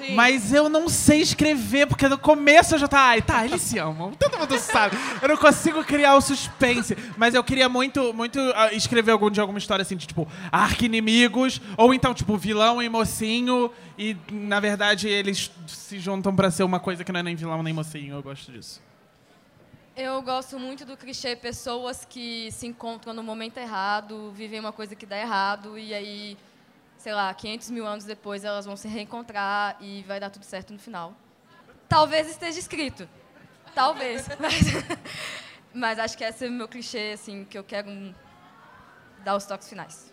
Sim. 0.00 0.14
Mas 0.14 0.50
eu 0.50 0.70
não 0.70 0.88
sei 0.88 1.20
escrever, 1.20 1.86
porque 1.86 2.08
no 2.08 2.16
começo 2.16 2.74
eu 2.74 2.78
já 2.78 2.88
tá, 2.88 3.00
ai, 3.00 3.20
tá, 3.20 3.44
eles 3.44 3.60
se 3.60 3.78
amam, 3.78 4.12
todo 4.18 4.38
mundo 4.38 4.58
sabe. 4.58 4.96
Eu 5.20 5.28
não 5.28 5.36
consigo 5.36 5.84
criar 5.84 6.14
o 6.14 6.22
suspense. 6.22 6.96
Mas 7.18 7.34
eu 7.34 7.44
queria 7.44 7.68
muito, 7.68 8.14
muito 8.14 8.40
ah, 8.54 8.72
escrever 8.72 9.12
algum 9.12 9.30
dia 9.30 9.42
alguma 9.42 9.58
história 9.58 9.82
assim, 9.82 9.96
de 9.96 10.06
tipo, 10.06 10.26
arqui-inimigos, 10.50 11.60
ou 11.76 11.92
então, 11.92 12.14
tipo, 12.14 12.34
vilão 12.38 12.82
e 12.82 12.88
mocinho, 12.88 13.70
e 13.98 14.16
na 14.32 14.58
verdade 14.58 15.06
eles 15.06 15.50
se 15.66 15.98
juntam 15.98 16.34
pra 16.34 16.50
ser 16.50 16.62
uma 16.62 16.80
coisa 16.80 17.04
que 17.04 17.12
não 17.12 17.20
é 17.20 17.22
nem 17.22 17.36
vilão 17.36 17.62
nem 17.62 17.74
mocinho. 17.74 18.14
Eu 18.14 18.22
gosto 18.22 18.50
disso. 18.50 18.80
Eu 19.96 20.22
gosto 20.22 20.58
muito 20.58 20.86
do 20.86 20.96
clichê 20.96 21.36
pessoas 21.36 22.06
que 22.08 22.50
se 22.52 22.66
encontram 22.66 23.12
no 23.12 23.22
momento 23.22 23.58
errado, 23.58 24.32
vivem 24.34 24.58
uma 24.58 24.72
coisa 24.72 24.96
que 24.96 25.04
dá 25.04 25.18
errado 25.18 25.76
e 25.76 25.92
aí, 25.92 26.38
sei 27.00 27.14
lá, 27.14 27.32
500 27.32 27.70
mil 27.70 27.86
anos 27.86 28.04
depois 28.04 28.44
elas 28.44 28.66
vão 28.66 28.76
se 28.76 28.86
reencontrar 28.86 29.76
e 29.80 30.02
vai 30.06 30.20
dar 30.20 30.28
tudo 30.28 30.44
certo 30.44 30.70
no 30.72 30.78
final. 30.78 31.14
Talvez 31.88 32.28
esteja 32.28 32.58
escrito. 32.58 33.08
Talvez. 33.74 34.26
Mas, 34.38 34.60
mas 35.72 35.98
acho 36.00 36.18
que 36.18 36.24
esse 36.24 36.44
é 36.44 36.48
o 36.48 36.52
meu 36.52 36.66
clichê, 36.68 37.12
assim, 37.14 37.44
que 37.48 37.56
eu 37.56 37.62
quero 37.64 37.88
dar 39.24 39.36
os 39.36 39.46
toques 39.46 39.68
finais. 39.68 40.12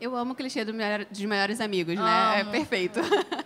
Eu 0.00 0.16
amo 0.16 0.32
o 0.32 0.34
clichê 0.34 0.64
do 0.64 0.74
melhor- 0.74 1.04
dos 1.04 1.20
melhores 1.24 1.60
amigos, 1.60 1.94
né? 1.94 2.38
É 2.38 2.40
Amo. 2.42 2.50
perfeito. 2.50 3.00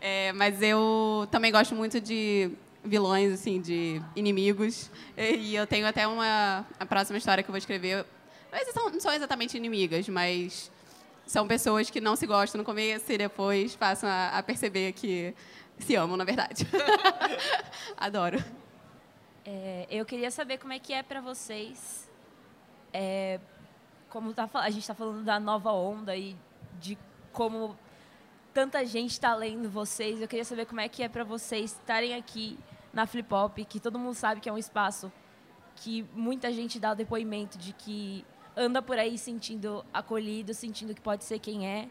É, 0.00 0.32
mas 0.32 0.62
eu 0.62 1.26
também 1.28 1.50
gosto 1.50 1.74
muito 1.74 2.00
de 2.00 2.52
vilões, 2.84 3.32
assim, 3.32 3.60
de 3.60 4.00
inimigos. 4.14 4.88
E 5.16 5.56
eu 5.56 5.66
tenho 5.66 5.84
até 5.88 6.06
uma... 6.06 6.64
A 6.78 6.86
próxima 6.86 7.18
história 7.18 7.42
que 7.42 7.50
eu 7.50 7.52
vou 7.52 7.58
escrever... 7.58 8.06
Não 8.92 9.00
são 9.00 9.12
exatamente 9.12 9.56
inimigas, 9.56 10.08
mas 10.08 10.70
são 11.28 11.46
pessoas 11.46 11.90
que 11.90 12.00
não 12.00 12.16
se 12.16 12.26
gostam 12.26 12.58
no 12.58 12.64
começo 12.64 13.12
e 13.12 13.18
depois 13.18 13.76
passam 13.76 14.08
a, 14.08 14.38
a 14.38 14.42
perceber 14.42 14.92
que 14.92 15.34
se 15.78 15.94
amam, 15.94 16.16
na 16.16 16.24
verdade. 16.24 16.66
Adoro. 17.94 18.42
É, 19.44 19.86
eu 19.90 20.06
queria 20.06 20.30
saber 20.30 20.56
como 20.56 20.72
é 20.72 20.78
que 20.78 20.90
é 20.90 21.02
para 21.02 21.20
vocês, 21.20 22.10
é, 22.94 23.38
como 24.08 24.32
tá, 24.32 24.48
a 24.54 24.70
gente 24.70 24.80
está 24.80 24.94
falando 24.94 25.22
da 25.22 25.38
nova 25.38 25.70
onda 25.70 26.16
e 26.16 26.34
de 26.80 26.96
como 27.30 27.76
tanta 28.54 28.84
gente 28.86 29.10
está 29.10 29.34
lendo 29.34 29.68
vocês. 29.68 30.22
Eu 30.22 30.28
queria 30.28 30.46
saber 30.46 30.64
como 30.64 30.80
é 30.80 30.88
que 30.88 31.02
é 31.02 31.10
para 31.10 31.24
vocês 31.24 31.72
estarem 31.72 32.14
aqui 32.14 32.58
na 32.90 33.06
Flip 33.06 33.32
Hop, 33.34 33.58
que 33.68 33.78
todo 33.78 33.98
mundo 33.98 34.14
sabe 34.14 34.40
que 34.40 34.48
é 34.48 34.52
um 34.52 34.58
espaço 34.58 35.12
que 35.76 36.06
muita 36.14 36.50
gente 36.50 36.80
dá 36.80 36.92
o 36.92 36.94
depoimento 36.94 37.58
de 37.58 37.74
que 37.74 38.24
anda 38.58 38.82
por 38.82 38.98
aí 38.98 39.16
sentindo 39.16 39.84
acolhido, 39.92 40.52
sentindo 40.52 40.94
que 40.94 41.00
pode 41.00 41.24
ser 41.24 41.38
quem 41.38 41.66
é 41.66 41.88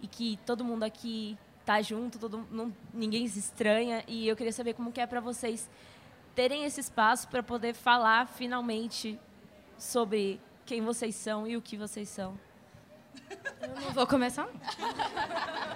e 0.00 0.06
que 0.06 0.38
todo 0.46 0.64
mundo 0.64 0.84
aqui 0.84 1.36
tá 1.64 1.82
junto, 1.82 2.18
todo, 2.18 2.46
não, 2.50 2.72
ninguém 2.92 3.26
se 3.26 3.38
estranha. 3.38 4.04
E 4.06 4.28
eu 4.28 4.36
queria 4.36 4.52
saber 4.52 4.74
como 4.74 4.92
que 4.92 5.00
é 5.00 5.06
para 5.06 5.20
vocês 5.20 5.68
terem 6.34 6.64
esse 6.64 6.80
espaço 6.80 7.28
para 7.28 7.42
poder 7.42 7.74
falar 7.74 8.26
finalmente 8.26 9.18
sobre 9.76 10.40
quem 10.64 10.82
vocês 10.82 11.14
são 11.14 11.46
e 11.46 11.56
o 11.56 11.62
que 11.62 11.76
vocês 11.76 12.08
são. 12.08 12.38
Eu 13.60 13.80
não 13.80 13.92
vou 13.92 14.06
começar? 14.06 14.48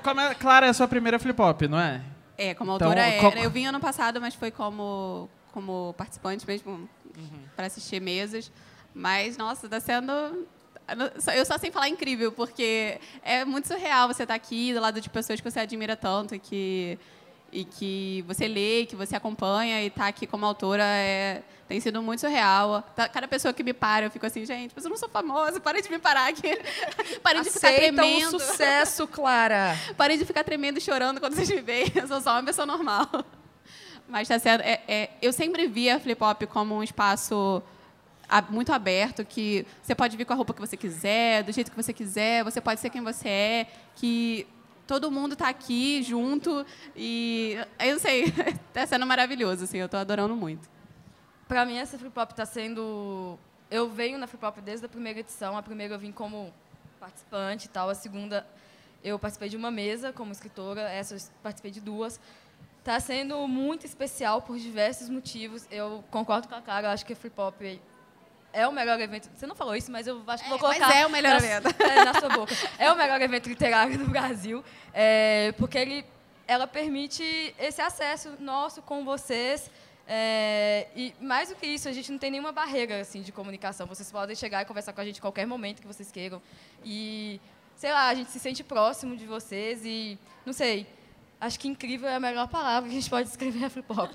Como 0.03 0.21
é, 0.21 0.35
Clara 0.35 0.67
é 0.67 0.69
a 0.69 0.75
sua 0.75 0.89
primeira 0.89 1.19
flip-hop, 1.19 1.63
não 1.63 1.79
é? 1.79 2.03
É, 2.37 2.55
como 2.55 2.75
Então, 2.75 2.89
autora 2.89 3.07
era. 3.07 3.41
Eu 3.41 3.51
vim 3.51 3.67
ano 3.67 3.81
passado, 3.81 4.21
mas 4.21 4.35
foi 4.35 4.51
como, 4.51 5.29
como 5.53 5.95
participante 5.97 6.47
mesmo, 6.47 6.89
para 7.57 7.67
assistir 7.67 8.01
mesas. 8.01 8.51
Mas, 8.99 9.37
nossa, 9.37 9.67
está 9.67 9.79
sendo... 9.79 10.13
Eu 11.37 11.45
só 11.47 11.57
sem 11.57 11.71
falar 11.71 11.89
incrível, 11.89 12.33
porque 12.33 12.99
é 13.23 13.45
muito 13.45 13.69
surreal 13.69 14.09
você 14.09 14.25
estar 14.25 14.35
aqui 14.35 14.75
do 14.75 14.81
lado 14.81 15.01
de 15.01 15.09
pessoas 15.09 15.41
que 15.41 15.49
você 15.49 15.61
admira 15.61 15.95
tanto 15.95 16.35
e 16.35 16.39
que, 16.41 16.99
e 17.53 17.65
que 17.65 18.25
você 18.27 18.49
lê, 18.49 18.87
que 18.87 18.97
você 18.97 19.15
acompanha 19.15 19.83
e 19.83 19.87
estar 19.87 20.07
aqui 20.09 20.27
como 20.27 20.45
autora 20.47 20.83
é, 20.83 21.43
tem 21.69 21.79
sido 21.79 22.03
muito 22.03 22.21
surreal. 22.21 22.83
Tá- 22.97 23.09
Cada 23.09 23.29
pessoa 23.29 23.53
que 23.55 23.63
me 23.63 23.73
para, 23.75 24.07
eu 24.07 24.11
fico 24.11 24.27
assim, 24.27 24.45
gente, 24.45 24.73
mas 24.75 24.83
eu 24.85 24.91
não 24.91 24.97
sou 24.97 25.09
famosa, 25.11 25.61
parem 25.61 25.81
de 25.83 25.91
me 25.91 25.99
parar 26.01 26.27
aqui. 26.29 26.59
Parem 27.23 27.43
de 27.43 27.51
ficar 27.51 27.73
tremendo. 27.75 28.41
sucesso, 28.41 29.07
Clara. 29.07 29.77
Parem 29.97 30.19
de 30.19 30.25
ficar 30.25 30.43
tremendo 30.43 30.79
e 30.79 30.81
chorando 30.81 31.21
quando 31.21 31.35
vocês 31.35 31.49
me 31.51 31.61
veem. 31.61 31.93
Eu 31.95 32.09
sou 32.09 32.21
só 32.21 32.33
uma 32.33 32.43
pessoa 32.43 32.67
normal. 32.67 33.07
Mas 34.09 34.27
tá 34.27 34.39
sendo. 34.39 34.63
é- 34.63 34.81
é- 34.89 35.11
eu 35.21 35.33
sempre 35.35 35.67
vi 35.69 35.89
a 35.91 36.01
Flip 36.01 36.21
Hop 36.25 36.43
como 36.45 36.75
um 36.77 36.83
espaço 36.83 37.63
muito 38.51 38.73
aberto, 38.73 39.25
que 39.25 39.67
você 39.83 39.95
pode 39.95 40.17
vir 40.17 40.25
com 40.25 40.33
a 40.33 40.37
roupa 40.37 40.53
que 40.53 40.61
você 40.61 40.77
quiser, 40.77 41.43
do 41.43 41.53
jeito 41.53 41.71
que 41.71 41.77
você 41.77 41.93
quiser, 41.93 42.45
você 42.45 42.61
pode 42.61 42.81
ser 42.81 42.91
quem 42.91 43.03
você 43.03 43.29
é, 43.29 43.67
que 43.97 44.47
todo 44.87 45.11
mundo 45.11 45.37
tá 45.37 45.49
aqui 45.49 46.03
junto 46.03 46.65
e 46.97 47.57
eu 47.79 47.93
não 47.93 48.01
sei, 48.01 48.33
tá 48.73 48.87
sendo 48.87 49.07
maravilhoso, 49.07 49.65
assim, 49.65 49.79
eu 49.79 49.89
tô 49.89 49.97
adorando 49.97 50.35
muito. 50.35 50.69
Pra 51.49 51.65
mim, 51.65 51.79
essa 51.79 51.99
Free 51.99 52.11
Pop 52.11 52.35
tá 52.35 52.45
sendo... 52.45 53.39
Eu 53.71 53.89
venho 53.89 54.19
na 54.19 54.27
Free 54.27 54.39
Pop 54.39 54.61
desde 54.61 54.85
a 54.85 54.89
primeira 54.89 55.21
edição. 55.21 55.57
A 55.57 55.63
primeira 55.63 55.95
eu 55.95 55.99
vim 55.99 56.13
como 56.13 56.53
participante 57.01 57.65
e 57.65 57.69
tal. 57.71 57.89
A 57.89 57.95
segunda, 57.95 58.47
eu 59.03 59.19
participei 59.19 59.49
de 59.49 59.57
uma 59.57 59.71
mesa 59.71 60.13
como 60.13 60.31
escritora. 60.31 60.83
Essa 60.83 61.15
eu 61.15 61.21
participei 61.43 61.71
de 61.71 61.81
duas. 61.81 62.21
Tá 62.85 63.01
sendo 63.01 63.49
muito 63.49 63.87
especial 63.87 64.43
por 64.43 64.59
diversos 64.59 65.09
motivos. 65.09 65.67
Eu 65.71 66.05
concordo 66.11 66.49
com 66.49 66.55
a 66.55 66.61
Clara. 66.61 66.89
Eu 66.89 66.91
acho 66.91 67.07
que 67.07 67.15
a 67.15 67.17
Free 67.17 67.31
Pop 67.31 67.81
é 68.53 68.67
o 68.67 68.73
melhor 68.73 68.99
evento... 69.01 69.29
Você 69.35 69.47
não 69.47 69.55
falou 69.55 69.77
isso, 69.77 69.91
mas 69.91 70.07
eu 70.07 70.23
acho 70.27 70.43
que 70.43 70.49
vou 70.49 70.59
É, 70.59 70.63
mas 70.63 70.79
colocar... 70.79 70.97
é 70.97 71.07
o 71.07 71.11
melhor 71.11 71.41
na, 71.41 71.47
evento. 71.47 71.75
É, 71.83 72.05
na 72.05 72.15
sua 72.15 72.29
boca. 72.29 72.55
É 72.79 72.91
o 72.93 72.97
melhor 72.97 73.21
evento 73.21 73.49
literário 73.49 73.99
do 73.99 74.07
Brasil. 74.07 74.65
é, 74.93 75.53
porque 75.59 75.77
ele, 75.79 76.05
ela 76.47 76.67
permite 76.67 77.55
esse 77.59 77.81
acesso 77.81 78.35
nosso 78.41 78.81
com 78.83 79.05
vocês. 79.05 79.71
é, 80.07 80.89
e 80.97 81.15
mais 81.21 81.51
do 81.51 81.55
que 81.57 81.67
isso, 81.67 81.89
a 81.89 81.93
gente 81.93 82.11
não 82.11 82.19
tem 82.19 82.31
nenhuma 82.31 82.51
barreira 82.53 83.01
assim, 83.01 83.21
de 83.21 83.31
comunicação. 83.31 83.87
Vocês 83.87 84.11
podem 84.11 84.35
chegar 84.35 84.63
e 84.63 84.65
conversar 84.65 84.93
com 84.93 85.01
a 85.01 85.05
gente 85.05 85.19
em 85.19 85.21
qualquer 85.21 85.47
momento 85.47 85.81
que 85.83 85.87
vocês 85.87 86.11
queiram. 86.11 86.41
E, 86.85 87.41
sei 87.77 87.93
lá, 87.93 88.09
a 88.09 88.15
gente 88.15 88.31
se 88.31 88.41
sente 88.41 88.65
próximo 88.65 89.15
de 89.17 89.27
vocês 89.27 89.83
e, 89.85 90.19
não 90.47 90.53
sei, 90.55 90.87
acho 91.41 91.61
que 91.61 91.69
incrível 91.69 92.09
é 92.09 92.15
a 92.17 92.21
melhor 92.21 92.49
palavra 92.49 92.89
que 92.89 92.97
a 92.97 93.01
gente 93.01 93.11
pode 93.11 93.29
descrever 93.29 93.65
a 93.67 93.71
Flip 93.71 93.93
Hop. 93.93 94.15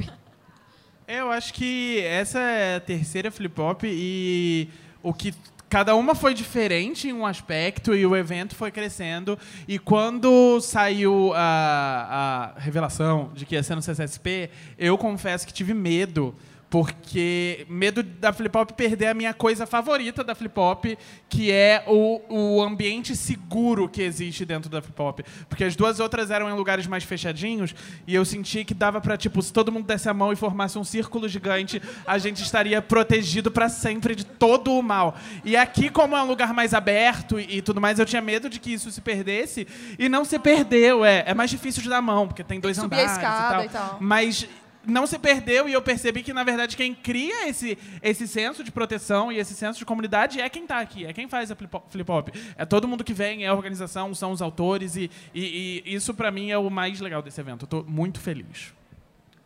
Eu 1.08 1.32
acho 1.32 1.54
que 1.54 2.00
essa 2.00 2.40
é 2.40 2.78
a 2.78 2.80
terceira 2.80 3.30
flip-hop 3.30 3.84
e 3.84 4.70
o 5.02 5.14
que 5.14 5.34
cada 5.70 5.96
uma 5.96 6.16
foi 6.16 6.34
diferente 6.34 7.10
em 7.10 7.14
um 7.14 7.26
aspecto 7.26 7.94
e 7.94 8.06
o 8.06 8.16
evento 8.16 8.56
foi 8.56 8.72
crescendo. 8.72 9.38
E 9.68 9.78
quando 9.78 10.62
saiu 10.62 11.34
a, 11.36 12.54
a 12.56 12.60
revelação 12.60 13.32
de 13.34 13.46
que 13.46 13.56
ia 13.56 13.64
ser 13.64 13.76
no 13.76 13.82
CCSP, 13.82 14.50
eu 14.78 14.98
confesso 14.98 15.46
que 15.46 15.52
tive 15.52 15.74
medo. 15.74 16.34
Porque 16.74 17.68
medo 17.70 18.02
da 18.02 18.34
Flip 18.34 18.58
Hop 18.58 18.72
perder 18.72 19.06
a 19.06 19.14
minha 19.14 19.32
coisa 19.32 19.68
favorita 19.68 20.24
da 20.24 20.34
Flip 20.34 20.60
Hop, 20.60 20.86
que 21.30 21.52
é 21.52 21.84
o, 21.86 22.20
o 22.28 22.64
ambiente 22.64 23.16
seguro 23.16 23.88
que 23.88 24.02
existe 24.02 24.44
dentro 24.44 24.72
da 24.72 24.82
Flip 24.82 25.00
Hop. 25.00 25.20
Porque 25.48 25.64
as 25.64 25.76
duas 25.76 26.00
outras 26.00 26.32
eram 26.32 26.50
em 26.50 26.54
lugares 26.54 26.88
mais 26.88 27.04
fechadinhos 27.04 27.76
e 28.08 28.16
eu 28.16 28.26
senti 28.26 28.66
que 28.66 28.74
dava 28.74 29.00
pra, 29.00 29.16
tipo, 29.16 29.40
se 29.40 29.54
todo 29.54 29.72
mundo 29.72 29.86
desse 29.86 30.10
a 30.10 30.16
mão 30.16 30.34
e 30.34 30.36
formasse 30.36 30.80
um 30.80 30.84
círculo 30.84 31.30
gigante, 31.30 31.80
a 32.08 32.18
gente 32.18 32.42
estaria 32.42 32.82
protegido 32.82 33.52
pra 33.52 33.70
sempre 33.70 34.16
de 34.16 34.26
todo 34.26 34.74
o 34.74 34.82
mal. 34.82 35.16
E 35.46 35.56
aqui, 35.56 35.92
como 35.92 36.16
é 36.16 36.24
um 36.24 36.28
lugar 36.28 36.56
mais 36.56 36.74
aberto 36.74 37.40
e, 37.40 37.58
e 37.58 37.62
tudo 37.62 37.80
mais, 37.80 38.00
eu 38.00 38.06
tinha 38.08 38.20
medo 38.20 38.50
de 38.50 38.60
que 38.60 38.74
isso 38.74 38.90
se 38.90 39.00
perdesse 39.00 39.68
e 40.00 40.10
não 40.10 40.26
se 40.26 40.40
perdeu. 40.40 41.06
É, 41.06 41.24
é 41.28 41.36
mais 41.36 41.52
difícil 41.52 41.84
de 41.84 41.90
dar 41.90 41.98
a 41.98 42.02
mão, 42.02 42.28
porque 42.28 42.44
tem 42.44 42.60
dois 42.60 42.78
subir 42.78 42.96
a 42.96 43.04
andares 43.04 43.12
escada 43.12 43.64
e 43.64 43.66
e 43.68 43.70
tal. 43.70 43.90
tal. 43.90 43.98
Mas 44.02 44.48
não 44.86 45.08
se 45.08 45.18
perdeu 45.18 45.68
e 45.70 45.74
eu 45.74 45.82
percebi 45.82 46.22
que, 46.24 46.34
na 46.34 46.44
verdade, 46.44 46.76
quem 46.76 46.94
cria 46.94 47.48
esse, 47.48 47.78
esse 48.02 48.28
senso 48.28 48.64
de 48.64 48.72
proteção 48.72 49.32
e 49.32 49.38
esse 49.38 49.54
senso 49.54 49.80
de 49.80 49.86
comunidade 49.86 50.42
é 50.42 50.50
quem 50.50 50.64
está 50.64 50.80
aqui, 50.80 51.06
é 51.06 51.14
quem 51.14 51.28
faz 51.28 51.50
a 51.52 51.56
flip- 51.56 51.82
flip 51.90 52.12
hop. 52.12 52.30
É 52.58 52.66
todo 52.66 52.88
mundo 52.88 53.04
que 53.04 53.14
vem, 53.14 53.44
é 53.46 53.48
a 53.48 53.54
organização, 53.54 54.14
são 54.14 54.32
os 54.32 54.42
autores 54.42 54.96
e, 54.96 55.10
e- 55.34 55.82
e 55.86 55.94
isso, 55.96 56.14
para 56.14 56.30
mim, 56.32 56.52
é 56.52 56.58
o 56.58 56.70
mais 56.70 57.00
legal 57.00 57.22
desse 57.22 57.40
evento. 57.40 57.64
Eu 57.64 57.68
tô 57.68 57.84
muito 57.84 58.20
feliz. 58.20 58.74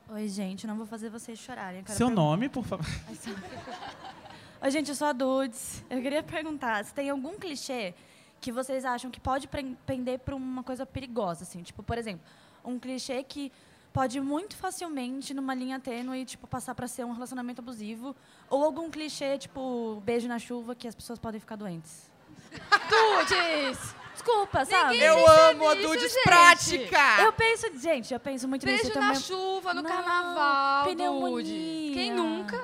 Oi, 0.10 0.28
gente, 0.30 0.66
não 0.66 0.78
vou 0.78 0.86
fazer 0.86 1.10
vocês 1.10 1.38
chorarem. 1.38 1.84
Seu 1.88 2.08
pergun- 2.08 2.16
nome, 2.16 2.50
por 2.50 2.64
favor. 2.66 2.86
Oi, 4.62 4.72
gente, 4.72 4.90
eu 4.90 4.96
sou 4.96 5.08
a 5.08 5.14
Dudes. 5.14 5.84
Eu 5.90 6.02
queria 6.02 6.24
perguntar 6.24 6.84
se 6.84 6.94
tem 6.94 7.10
algum 7.10 7.38
clichê 7.38 7.94
que 8.42 8.52
vocês 8.52 8.86
acham 8.86 9.12
que 9.12 9.20
pode 9.20 9.48
pender 9.86 10.20
para 10.20 10.36
uma 10.36 10.64
coisa 10.64 10.86
perigosa, 10.86 11.44
assim. 11.44 11.62
Tipo, 11.62 11.84
por 11.84 11.98
exemplo, 11.98 12.22
um 12.64 12.80
clichê 12.80 13.22
que 13.24 13.52
pode 13.94 14.20
muito 14.22 14.56
facilmente, 14.56 15.34
numa 15.34 15.54
linha 15.54 15.80
tênue, 15.80 16.26
tipo, 16.26 16.48
passar 16.48 16.76
para 16.76 16.88
ser 16.88 17.06
um 17.06 17.12
relacionamento 17.14 17.62
abusivo. 17.62 18.16
Ou 18.50 18.64
algum 18.64 18.90
clichê, 18.90 19.38
tipo, 19.38 20.02
beijo 20.06 20.28
na 20.28 20.40
chuva, 20.40 20.76
que 20.76 20.88
as 20.88 20.96
pessoas 20.96 21.18
podem 21.20 21.40
ficar 21.40 21.56
doentes. 21.56 22.10
Dudes! 22.90 23.96
Desculpa, 24.14 24.66
sabe? 24.66 24.94
Ninguém 24.94 25.08
Eu 25.08 25.28
amo 25.30 25.68
a 25.70 25.74
Dudes 25.76 26.12
gente. 26.12 26.24
prática! 26.24 27.22
Eu 27.22 27.32
penso, 27.34 27.68
gente, 27.80 28.14
eu 28.14 28.20
penso 28.20 28.48
muito 28.48 28.66
nisso 28.66 28.82
Beijo 28.84 28.94
também. 28.94 29.10
na 29.10 29.16
chuva, 29.16 29.74
no 29.76 29.82
Não, 29.84 29.90
carnaval, 29.90 30.86
pneumonia. 30.86 31.30
Dudes. 31.44 31.94
Quem 31.94 32.12
nunca? 32.14 32.64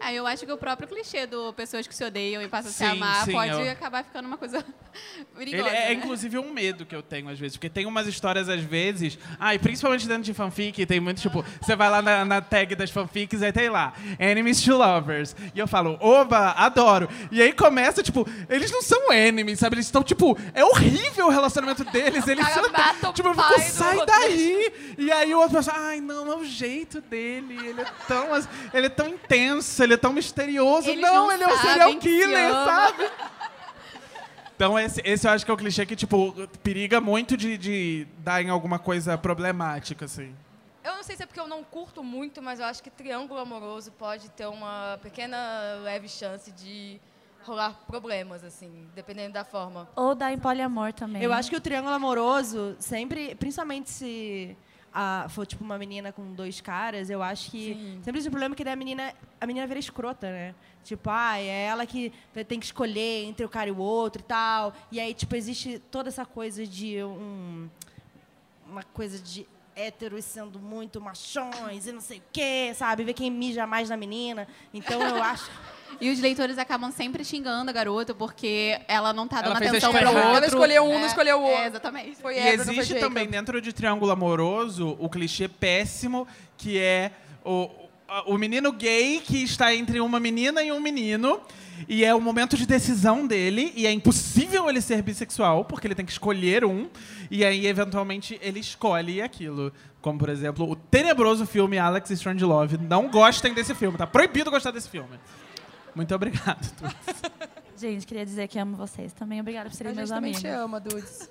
É, 0.00 0.12
eu 0.14 0.26
acho 0.26 0.44
que 0.44 0.52
o 0.52 0.58
próprio 0.58 0.86
clichê 0.88 1.26
do 1.26 1.52
pessoas 1.54 1.86
que 1.86 1.94
se 1.94 2.04
odeiam 2.04 2.42
e 2.42 2.48
passam 2.48 2.70
a 2.70 2.72
se 2.72 2.78
Sim, 2.78 2.84
amar 2.84 3.24
sim, 3.24 3.32
pode 3.32 3.50
eu- 3.50 3.70
acabar 3.70 4.04
ficando 4.04 4.26
uma 4.26 4.36
coisa 4.36 4.58
Ele 5.38 5.50
perigosa. 5.50 5.68
é, 5.74 5.88
né? 5.88 5.92
inclusive, 5.94 6.38
um 6.38 6.52
medo 6.52 6.84
que 6.86 6.94
eu 6.94 7.02
tenho 7.02 7.28
às 7.28 7.38
vezes. 7.38 7.56
Porque 7.56 7.68
tem 7.70 7.86
umas 7.86 8.06
histórias, 8.06 8.48
às 8.48 8.60
vezes. 8.60 9.18
Ah, 9.38 9.54
e 9.54 9.58
principalmente 9.58 10.06
dentro 10.06 10.22
de 10.22 10.32
fanfic, 10.34 10.84
tem 10.86 11.00
muito, 11.00 11.20
tipo, 11.20 11.44
você 11.60 11.74
vai 11.74 11.88
lá 11.90 12.00
na, 12.02 12.24
na 12.24 12.40
tag 12.40 12.74
das 12.74 12.90
fanfics, 12.90 13.42
aí 13.42 13.52
tem 13.52 13.68
lá, 13.68 13.94
enemies 14.18 14.62
to 14.62 14.76
lovers. 14.76 15.34
E 15.54 15.58
eu 15.58 15.66
falo, 15.66 15.98
oba, 16.00 16.50
adoro. 16.52 17.08
E 17.30 17.40
aí 17.42 17.52
começa, 17.52 18.02
tipo, 18.02 18.26
eles 18.48 18.70
não 18.70 18.82
são 18.82 19.12
enemies, 19.12 19.58
sabe? 19.58 19.76
Eles 19.76 19.86
estão, 19.86 20.02
tipo, 20.02 20.36
é 20.54 20.64
horrível 20.64 21.26
o 21.26 21.30
relacionamento 21.30 21.84
deles. 21.84 22.26
Eles 22.28 22.46
são. 22.48 22.70
mata 22.70 23.10
o 23.10 23.12
Tipo, 23.12 23.28
eu 23.28 23.34
sai 23.60 23.96
outro." 23.96 24.14
daí! 24.14 24.94
E 24.98 25.10
aí 25.12 25.34
o 25.34 25.38
outro 25.38 25.56
pensa, 25.56 25.72
ai, 25.74 26.00
não, 26.00 26.30
é 26.32 26.36
o 26.36 26.44
jeito 26.44 27.00
dele. 27.00 27.56
Ele 27.66 27.80
é 27.80 27.86
tão, 28.06 28.26
ele 28.74 28.86
é 28.86 28.90
tão 28.90 29.08
intenso, 29.08 29.82
ele 29.86 29.94
é 29.94 29.96
tão 29.96 30.12
misterioso. 30.12 30.88
Eles 30.88 31.00
não, 31.00 31.26
não 31.26 31.32
ele 31.32 31.42
é 31.42 31.46
um 31.46 31.58
serial 31.58 31.96
killer, 31.96 32.52
sabe? 32.52 33.10
Então, 34.54 34.78
esse, 34.78 35.02
esse 35.04 35.26
eu 35.26 35.30
acho 35.32 35.44
que 35.44 35.50
é 35.50 35.54
o 35.54 35.56
clichê 35.56 35.84
que, 35.84 35.94
tipo, 35.94 36.34
periga 36.62 36.98
muito 37.00 37.36
de, 37.36 37.58
de 37.58 38.06
dar 38.18 38.42
em 38.42 38.48
alguma 38.48 38.78
coisa 38.78 39.16
problemática, 39.18 40.06
assim. 40.06 40.34
Eu 40.82 40.94
não 40.94 41.02
sei 41.02 41.14
se 41.14 41.22
é 41.22 41.26
porque 41.26 41.40
eu 41.40 41.48
não 41.48 41.62
curto 41.62 42.02
muito, 42.02 42.40
mas 42.40 42.58
eu 42.58 42.64
acho 42.66 42.82
que 42.82 42.88
triângulo 42.88 43.38
amoroso 43.38 43.92
pode 43.92 44.30
ter 44.30 44.46
uma 44.46 44.98
pequena 45.02 45.36
leve 45.82 46.08
chance 46.08 46.50
de 46.52 46.98
rolar 47.44 47.78
problemas, 47.86 48.42
assim, 48.42 48.88
dependendo 48.94 49.34
da 49.34 49.44
forma. 49.44 49.88
Ou 49.94 50.14
dá 50.14 50.32
em 50.32 50.38
poliamor 50.38 50.92
também. 50.92 51.22
Eu 51.22 51.32
acho 51.32 51.50
que 51.50 51.56
o 51.56 51.60
triângulo 51.60 51.94
amoroso, 51.94 52.76
sempre, 52.78 53.34
principalmente 53.34 53.90
se 53.90 54.56
a- 54.98 55.28
for 55.28 55.46
tipo 55.46 55.62
uma 55.62 55.76
menina 55.78 56.10
com 56.10 56.32
dois 56.32 56.60
caras, 56.60 57.10
eu 57.10 57.22
acho 57.22 57.50
que 57.50 57.74
Sim. 57.74 58.00
sempre 58.02 58.18
existe 58.18 58.28
um 58.28 58.32
problema 58.32 58.54
que 58.54 58.64
daí 58.64 58.72
a 58.72 58.76
menina, 58.76 59.12
a 59.38 59.46
menina 59.46 59.66
vira 59.66 59.78
escrota, 59.78 60.30
né? 60.30 60.54
Tipo, 60.82 61.10
ah, 61.10 61.38
é 61.38 61.64
ela 61.66 61.84
que 61.84 62.10
tem 62.48 62.58
que 62.58 62.64
escolher 62.66 63.24
entre 63.26 63.44
o 63.44 63.48
cara 63.48 63.68
e 63.68 63.72
o 63.72 63.78
outro 63.78 64.22
e 64.22 64.24
tal. 64.24 64.72
E 64.90 64.98
aí, 64.98 65.12
tipo, 65.12 65.34
existe 65.36 65.78
toda 65.90 66.08
essa 66.08 66.24
coisa 66.24 66.66
de 66.66 67.02
um 67.04 67.68
uma 68.68 68.82
coisa 68.82 69.18
de 69.22 69.46
héteros 69.76 70.24
sendo 70.24 70.58
muito 70.58 71.00
machões 71.00 71.86
e 71.86 71.92
não 71.92 72.00
sei 72.00 72.18
o 72.18 72.22
quê, 72.32 72.72
sabe? 72.74 73.04
Ver 73.04 73.12
quem 73.12 73.30
mija 73.30 73.66
mais 73.66 73.90
na 73.90 73.96
menina. 73.96 74.48
Então 74.72 75.00
eu 75.00 75.22
acho. 75.22 75.50
E 76.00 76.10
os 76.10 76.18
leitores 76.20 76.58
acabam 76.58 76.90
sempre 76.90 77.24
xingando 77.24 77.70
a 77.70 77.72
garota 77.72 78.12
porque 78.12 78.78
ela 78.88 79.12
não 79.14 79.26
tá 79.26 79.38
Ela 79.38 79.54
dando 79.54 79.58
fez 79.58 79.70
a 79.70 79.70
atenção 79.76 79.90
escolha 79.92 80.06
para 80.10 80.14
o 80.14 80.18
errada. 80.18 80.26
outro. 80.34 80.36
Ela 80.44 80.46
escolheu 80.48 80.84
um, 80.84 80.92
É, 80.92 80.98
não 80.98 81.06
escolheu 81.06 81.38
o 81.38 81.42
outro. 81.42 81.62
É, 81.62 81.66
exatamente. 81.68 82.16
Foi 82.16 82.34
E 82.34 82.48
existe 82.48 82.84
Jacob. 82.84 83.00
também 83.00 83.26
dentro 83.28 83.60
de 83.62 83.72
triângulo 83.72 84.10
amoroso 84.10 84.96
o 84.98 85.08
clichê 85.08 85.48
péssimo 85.48 86.26
que 86.58 86.78
é 86.78 87.12
o, 87.42 87.70
o 88.26 88.36
menino 88.38 88.72
gay 88.72 89.20
que 89.20 89.42
está 89.42 89.74
entre 89.74 90.00
uma 90.00 90.18
menina 90.20 90.62
e 90.62 90.72
um 90.72 90.80
menino. 90.80 91.40
E 91.86 92.04
é 92.04 92.14
o 92.14 92.20
momento 92.20 92.56
de 92.56 92.64
decisão 92.64 93.26
dele, 93.26 93.70
e 93.76 93.86
é 93.86 93.92
impossível 93.92 94.66
ele 94.70 94.80
ser 94.80 95.02
bissexual, 95.02 95.62
porque 95.62 95.86
ele 95.86 95.94
tem 95.94 96.06
que 96.06 96.12
escolher 96.12 96.64
um, 96.64 96.88
e 97.30 97.44
aí, 97.44 97.66
eventualmente, 97.66 98.38
ele 98.40 98.60
escolhe 98.60 99.20
aquilo. 99.20 99.70
Como, 100.00 100.18
por 100.18 100.30
exemplo, 100.30 100.70
o 100.70 100.74
tenebroso 100.74 101.44
filme 101.44 101.76
Alex 101.76 102.08
Strangelove. 102.10 102.78
Não 102.78 103.10
gostem 103.10 103.52
desse 103.52 103.74
filme, 103.74 103.98
tá 103.98 104.06
proibido 104.06 104.50
gostar 104.50 104.70
desse 104.70 104.88
filme. 104.88 105.18
Muito 105.94 106.14
obrigado. 106.14 106.66
Tuts. 106.76 107.22
Gente, 107.76 108.06
queria 108.06 108.24
dizer 108.24 108.48
que 108.48 108.58
amo 108.58 108.74
vocês 108.74 109.12
também. 109.12 109.38
Obrigada 109.38 109.68
por 109.68 109.74
A 109.74 109.76
serem 109.76 109.92
gente 109.92 109.98
meus 109.98 110.08
também 110.10 110.30
amigos. 110.30 110.40
te 110.40 110.48
ama, 110.48 110.80
Dudes. 110.80 111.28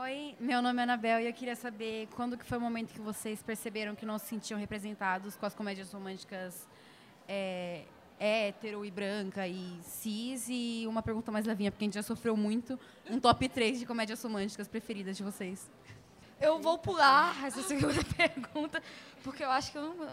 Oi, 0.00 0.34
meu 0.40 0.62
nome 0.62 0.80
é 0.80 0.84
Anabel 0.84 1.20
e 1.20 1.26
eu 1.26 1.34
queria 1.34 1.54
saber 1.54 2.08
quando 2.16 2.38
que 2.38 2.46
foi 2.46 2.56
o 2.56 2.60
momento 2.60 2.94
que 2.94 3.00
vocês 3.00 3.42
perceberam 3.42 3.94
que 3.94 4.06
não 4.06 4.18
se 4.18 4.24
sentiam 4.24 4.58
representados 4.58 5.36
com 5.36 5.44
as 5.44 5.54
comédias 5.54 5.92
românticas 5.92 6.66
é, 7.28 7.82
hétero 8.18 8.86
e 8.86 8.90
branca 8.90 9.46
e 9.46 9.78
cis. 9.82 10.46
E 10.48 10.86
uma 10.88 11.02
pergunta 11.02 11.30
mais 11.30 11.44
levinha, 11.44 11.70
porque 11.70 11.84
a 11.84 11.86
gente 11.86 11.94
já 11.94 12.02
sofreu 12.02 12.34
muito. 12.34 12.80
Um 13.08 13.20
top 13.20 13.46
3 13.46 13.80
de 13.80 13.86
comédias 13.86 14.22
românticas 14.22 14.66
preferidas 14.66 15.14
de 15.14 15.22
vocês. 15.22 15.70
Eu 16.40 16.58
vou 16.58 16.78
pular 16.78 17.44
essa 17.44 17.62
segunda 17.62 18.02
pergunta, 18.16 18.82
porque 19.22 19.44
eu 19.44 19.50
acho 19.50 19.72
que 19.72 19.76
eu 19.76 19.82
não... 19.82 20.08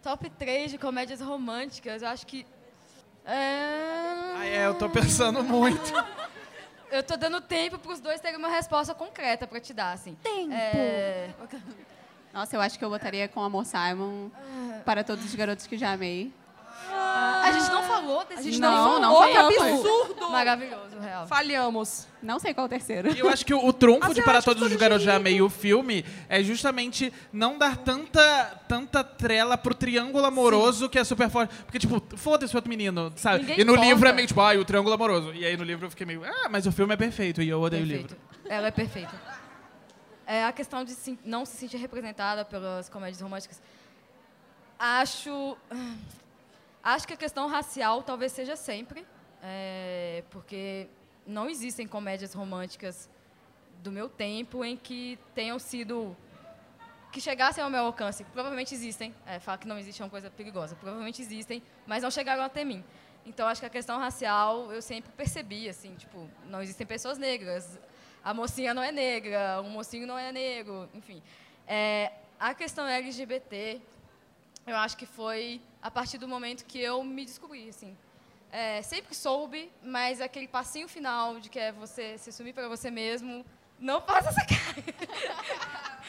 Top 0.00 0.30
3 0.30 0.70
de 0.70 0.78
comédias 0.78 1.20
românticas, 1.20 2.00
eu 2.00 2.08
acho 2.08 2.24
que... 2.24 2.46
É... 3.24 4.34
Ah, 4.36 4.46
é, 4.46 4.66
eu 4.66 4.74
tô 4.74 4.88
pensando 4.88 5.42
muito. 5.42 5.92
Eu 6.90 7.02
tô 7.02 7.16
dando 7.16 7.40
tempo 7.40 7.78
pros 7.78 8.00
dois 8.00 8.20
terem 8.20 8.38
uma 8.38 8.48
resposta 8.48 8.94
concreta 8.94 9.46
pra 9.46 9.60
te 9.60 9.74
dar, 9.74 9.92
assim. 9.92 10.16
Tempo. 10.22 10.52
É... 10.52 11.30
Nossa, 12.32 12.56
eu 12.56 12.60
acho 12.60 12.78
que 12.78 12.84
eu 12.84 12.90
botaria 12.90 13.28
com 13.28 13.42
Amor 13.42 13.64
Simon 13.64 14.30
para 14.84 15.02
todos 15.02 15.24
os 15.24 15.34
garotos 15.34 15.66
que 15.66 15.76
já 15.76 15.92
amei. 15.92 16.32
A 16.90 17.50
gente 17.52 17.70
não 17.70 17.82
falou 17.82 18.24
desse 18.24 18.40
A 18.40 18.42
gente 18.42 18.60
Não, 18.60 18.70
não 18.70 19.00
não 19.00 19.14
falou, 19.20 19.48
que 19.50 19.56
falamos. 19.56 19.80
absurdo! 19.86 20.30
Maravilhoso, 20.30 20.98
real. 21.00 21.26
Falhamos. 21.26 22.06
Não 22.22 22.38
sei 22.38 22.52
qual 22.54 22.66
o 22.66 22.68
terceiro. 22.68 23.14
E 23.14 23.18
eu 23.18 23.28
acho 23.28 23.44
que 23.46 23.54
o, 23.54 23.64
o 23.64 23.72
trunfo 23.72 24.12
de 24.12 24.22
Para 24.22 24.42
Todos 24.42 24.62
os 24.62 24.68
todo 24.70 24.78
Garotos 24.80 25.04
Já. 25.04 25.16
Amei 25.16 25.40
o 25.40 25.48
filme 25.48 26.04
é 26.28 26.42
justamente 26.42 27.12
não 27.32 27.56
dar 27.58 27.76
tanta, 27.76 28.60
tanta 28.68 29.02
trela 29.04 29.56
pro 29.56 29.74
triângulo 29.74 30.24
amoroso 30.24 30.88
que 30.88 30.98
é 30.98 31.04
super 31.04 31.30
forte. 31.30 31.54
Porque, 31.64 31.78
tipo, 31.78 32.02
foda-se 32.16 32.54
o 32.54 32.56
outro 32.58 32.68
menino, 32.68 33.12
sabe? 33.16 33.40
Ninguém 33.40 33.60
e 33.60 33.64
no 33.64 33.72
importa. 33.72 33.88
livro 33.88 34.08
é 34.08 34.12
meio 34.12 34.26
tipo, 34.28 34.40
ai, 34.40 34.58
o 34.58 34.64
triângulo 34.64 34.94
amoroso. 34.94 35.32
E 35.34 35.44
aí 35.44 35.56
no 35.56 35.64
livro 35.64 35.86
eu 35.86 35.90
fiquei 35.90 36.06
meio, 36.06 36.24
ah, 36.24 36.48
mas 36.50 36.66
o 36.66 36.72
filme 36.72 36.92
é 36.94 36.96
perfeito 36.96 37.40
e 37.42 37.48
eu 37.48 37.60
odeio 37.60 37.84
o 37.84 37.86
Perfeito. 37.86 38.10
livro. 38.12 38.28
Ela 38.48 38.68
é 38.68 38.70
perfeita. 38.70 39.14
É 40.26 40.44
a 40.44 40.52
questão 40.52 40.84
de 40.84 40.92
se- 40.92 41.18
não 41.24 41.44
se 41.46 41.56
sentir 41.56 41.76
representada 41.78 42.44
pelas 42.44 42.88
comédias 42.88 43.20
românticas. 43.20 43.60
Acho. 44.78 45.56
Acho 46.94 47.06
que 47.06 47.12
a 47.12 47.18
questão 47.18 47.46
racial 47.48 48.02
talvez 48.02 48.32
seja 48.32 48.56
sempre. 48.56 49.06
é, 49.42 50.24
porque 50.30 50.88
não 51.26 51.50
existem 51.50 51.86
comédias 51.86 52.32
românticas 52.32 53.10
do 53.82 53.92
meu 53.92 54.08
tempo 54.08 54.64
em 54.64 54.74
que 54.74 55.18
tenham 55.34 55.58
sido. 55.58 56.16
que 57.12 57.20
chegassem 57.20 57.62
ao 57.62 57.68
meu 57.68 57.84
alcance. 57.84 58.24
Provavelmente 58.24 58.74
existem. 58.74 59.14
É, 59.26 59.38
falar 59.38 59.58
que 59.58 59.68
não 59.68 59.78
existe 59.78 60.00
é 60.00 60.04
uma 60.06 60.10
coisa 60.10 60.30
perigosa. 60.30 60.76
Provavelmente 60.76 61.20
existem, 61.20 61.62
mas 61.86 62.02
não 62.02 62.10
chegaram 62.10 62.42
até 62.42 62.64
mim. 62.64 62.82
Então, 63.26 63.46
acho 63.46 63.60
que 63.60 63.66
a 63.66 63.70
questão 63.78 63.98
racial 63.98 64.72
eu 64.72 64.80
sempre 64.80 65.12
percebi, 65.12 65.68
assim, 65.68 65.94
tipo, 65.94 66.26
não 66.46 66.62
existem 66.62 66.86
pessoas 66.86 67.18
negras. 67.18 67.78
A 68.24 68.32
mocinha 68.32 68.72
não 68.72 68.82
é 68.82 68.90
negra, 68.90 69.60
o 69.60 69.68
mocinho 69.68 70.06
não 70.06 70.18
é 70.18 70.32
negro, 70.32 70.88
enfim. 70.94 71.22
É, 71.66 72.12
a 72.40 72.54
questão 72.54 72.86
LGBT, 72.86 73.78
eu 74.66 74.76
acho 74.76 74.96
que 74.96 75.04
foi 75.04 75.60
a 75.82 75.90
partir 75.90 76.18
do 76.18 76.28
momento 76.28 76.64
que 76.64 76.78
eu 76.78 77.02
me 77.02 77.24
descobri, 77.24 77.68
assim. 77.68 77.96
É, 78.50 78.82
sempre 78.82 79.14
soube, 79.14 79.70
mas 79.82 80.20
aquele 80.20 80.48
passinho 80.48 80.88
final 80.88 81.38
de 81.38 81.48
que 81.48 81.58
é 81.58 81.70
você 81.70 82.16
se 82.18 82.30
assumir 82.30 82.52
para 82.52 82.68
você 82.68 82.90
mesmo, 82.90 83.44
não 83.78 84.00
faça 84.00 84.30
essa 84.30 84.44
cara. 84.46 85.98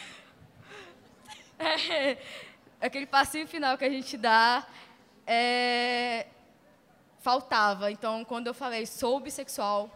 É, 1.62 2.18
aquele 2.80 3.06
passinho 3.06 3.46
final 3.46 3.78
que 3.78 3.84
a 3.84 3.90
gente 3.90 4.16
dá 4.16 4.66
é, 5.28 6.26
faltava. 7.20 7.92
Então, 7.92 8.24
quando 8.24 8.48
eu 8.48 8.54
falei 8.54 8.86
sou 8.86 9.20
bissexual, 9.20 9.90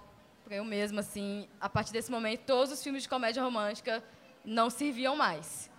para 0.44 0.56
eu 0.56 0.66
mesma, 0.66 1.00
assim, 1.00 1.48
a 1.62 1.70
partir 1.70 1.94
desse 1.94 2.12
momento, 2.12 2.42
todos 2.42 2.74
os 2.74 2.84
filmes 2.84 3.04
de 3.04 3.10
comédia 3.10 3.42
romântica 3.42 4.04
não 4.44 4.70
serviam 4.70 5.16
mais. 5.16 5.72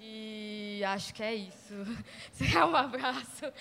E 0.00 0.59
acho 0.84 1.14
que 1.14 1.22
é 1.22 1.34
isso. 1.34 1.74
Será 2.32 2.66
um 2.66 2.76
abraço. 2.76 3.52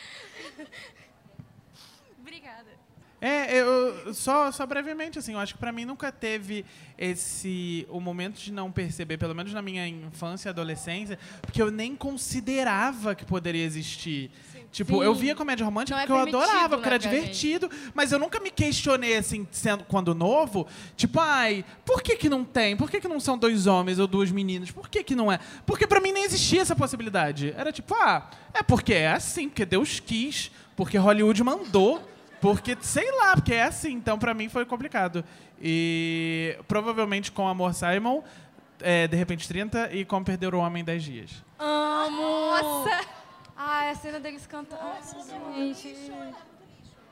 Obrigada. 2.20 2.80
É, 3.22 3.54
eu 3.54 4.14
só, 4.14 4.50
só 4.50 4.66
brevemente, 4.66 5.20
assim, 5.20 5.34
eu 5.34 5.40
acho 5.40 5.54
que 5.54 5.60
pra 5.60 5.74
mim 5.74 5.84
nunca 5.84 6.10
teve 6.10 6.66
esse 6.98 7.86
o 7.90 8.00
momento 8.00 8.40
de 8.40 8.52
não 8.52 8.72
perceber, 8.72 9.18
pelo 9.18 9.36
menos 9.36 9.52
na 9.52 9.62
minha 9.62 9.86
infância 9.86 10.48
e 10.48 10.52
adolescência, 10.52 11.20
porque 11.42 11.62
eu 11.62 11.70
nem 11.70 11.98
considerava 11.98 13.14
que 13.14 13.26
poderia 13.26 13.66
existir. 13.66 14.32
Tipo, 14.72 15.00
Sim. 15.00 15.04
eu 15.04 15.16
via 15.16 15.36
comédia 15.36 15.66
romântica 15.66 15.96
Não 15.96 16.04
é 16.04 16.06
porque 16.06 16.20
eu 16.20 16.24
permitido, 16.26 16.44
adorava, 16.44 16.70
né, 16.70 16.76
porque 16.76 16.88
era 16.90 17.00
divertido, 17.00 17.72
mas 17.94 18.12
eu 18.12 18.20
nunca 18.20 18.40
me 18.40 18.52
questionei, 18.52 19.18
assim, 19.18 19.48
sendo, 19.52 19.84
quando 19.86 20.14
novo, 20.14 20.68
tipo, 20.96 21.20
ai, 21.20 21.66
por 21.84 22.04
que 22.04 22.16
que 22.16 22.30
não 22.30 22.44
tem? 22.44 22.78
Por 22.78 22.90
que 22.90 23.00
que 23.02 23.08
não 23.08 23.20
são 23.20 23.38
dois 23.38 23.66
homens 23.66 23.98
ou 23.98 24.06
duas 24.06 24.32
meninas? 24.32 24.70
Por 24.70 24.88
que 24.88 25.04
que 25.04 25.16
não 25.16 25.32
é? 25.32 25.40
Porque 25.66 25.88
pra 25.88 26.00
mim 26.00 26.12
nem 26.12 26.24
existia 26.24 26.62
essa 26.62 26.76
possibilidade. 26.76 27.54
Era 27.58 27.72
tipo, 27.72 27.96
ah, 27.96 28.30
é 28.54 28.62
porque 28.62 28.94
é 28.94 29.12
assim, 29.12 29.50
porque 29.50 29.66
Deus 29.66 30.00
quis, 30.00 30.52
porque 30.76 30.98
Hollywood 30.98 31.44
mandou. 31.44 32.02
Porque, 32.40 32.78
sei 32.80 33.12
lá, 33.18 33.36
porque 33.36 33.54
é 33.54 33.64
assim. 33.64 33.92
Então, 33.92 34.18
pra 34.18 34.34
mim, 34.34 34.48
foi 34.48 34.66
complicado. 34.66 35.26
E 35.62 36.58
provavelmente 36.70 37.34
com 37.34 37.46
Amor 37.50 37.74
Simon, 37.74 38.22
é, 38.80 39.08
de 39.08 39.18
repente 39.18 39.46
30, 39.46 39.94
e 39.94 40.06
com 40.06 40.24
Perder 40.24 40.56
o 40.56 40.60
Homem 40.60 40.82
em 40.82 40.86
10 40.86 41.04
dias. 41.04 41.32
Amo! 41.60 42.52
Nossa! 42.52 43.19
Ai, 43.62 43.90
a 43.90 43.96
cena 43.96 44.22
deles 44.22 44.48
cantando. 44.48 44.82
Ai, 44.82 45.74
gente. 45.74 46.10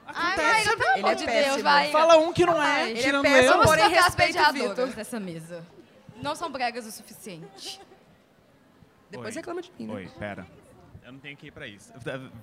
Acontece. 0.06 0.78
Pelo 0.78 0.82
Ele 0.82 1.00
é 1.00 1.00
amor 1.00 1.16
de 1.16 1.26
Deus, 1.26 1.62
vai. 1.62 1.92
Fala 1.92 2.16
um 2.16 2.32
que 2.32 2.46
não 2.46 2.64
é, 2.64 2.90
Ele 2.90 3.00
é 3.00 3.04
tirando 3.04 3.24
péssimo, 3.24 3.44
eu. 3.44 3.52
Vamos 3.52 3.66
porém, 3.66 3.84
trocar 3.84 4.00
as 4.00 4.06
respeito 4.06 4.82
o 4.82 4.88
dessa 4.96 5.20
mesa. 5.20 5.68
Não 6.22 6.36
são 6.36 6.50
bregas 6.50 6.86
o 6.86 6.92
suficiente. 6.92 7.82
Depois 9.12 9.36
Oi. 9.36 9.40
reclama 9.42 9.62
de 9.62 9.74
mim, 9.78 9.88
né? 9.88 9.94
Oi, 9.94 10.10
pera. 10.18 10.48
Eu 11.08 11.14
não 11.14 11.22
tenho 11.22 11.38
que 11.38 11.48
ir 11.48 11.52
pra 11.52 11.66
isso. 11.66 11.94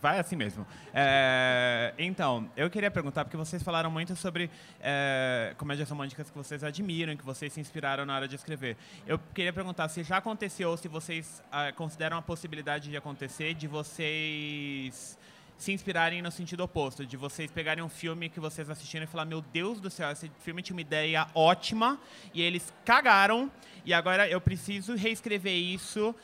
Vai 0.01 0.19
assim 0.19 0.37
mesmo. 0.37 0.67
É, 0.95 1.93
então, 1.99 2.51
eu 2.57 2.71
queria 2.71 2.91
perguntar, 2.91 3.23
porque 3.23 3.37
vocês 3.37 3.63
falaram 3.63 3.91
muito 3.91 4.17
sobre 4.17 4.51
é, 4.81 5.55
comédias 5.59 5.91
românticas 5.91 6.31
que 6.31 6.35
vocês 6.39 6.65
admiram, 6.65 7.15
que 7.15 7.27
vocês 7.27 7.53
se 7.53 7.61
inspiraram 7.61 8.07
na 8.07 8.17
hora 8.17 8.27
de 8.27 8.37
escrever. 8.37 8.79
Eu 9.07 9.21
queria 9.35 9.53
perguntar 9.53 9.91
se 9.91 10.03
já 10.03 10.17
aconteceu, 10.17 10.71
ou 10.71 10.79
se 10.79 10.89
vocês 10.89 11.43
ah, 11.53 11.73
consideram 11.73 12.17
a 12.17 12.23
possibilidade 12.23 12.89
de 12.89 12.97
acontecer, 12.97 13.53
de 13.53 13.69
vocês 13.69 15.19
se 15.59 15.71
inspirarem 15.71 16.23
no 16.23 16.31
sentido 16.31 16.65
oposto, 16.65 17.05
de 17.05 17.19
vocês 17.19 17.51
pegarem 17.51 17.85
um 17.85 17.89
filme 17.91 18.31
que 18.31 18.41
vocês 18.41 18.71
assistiram 18.71 19.05
e 19.05 19.07
falar, 19.07 19.27
meu 19.27 19.43
Deus 19.43 19.79
do 19.79 19.91
céu, 19.91 20.11
esse 20.11 20.31
filme 20.41 20.63
tinha 20.63 20.75
uma 20.75 20.81
ideia 20.81 21.27
ótima 21.35 22.01
e 22.33 22.41
eles 22.41 22.73
cagaram 22.83 23.53
e 23.85 23.93
agora 23.93 24.27
eu 24.27 24.41
preciso 24.41 24.97
reescrever 24.97 25.53
isso 25.53 26.15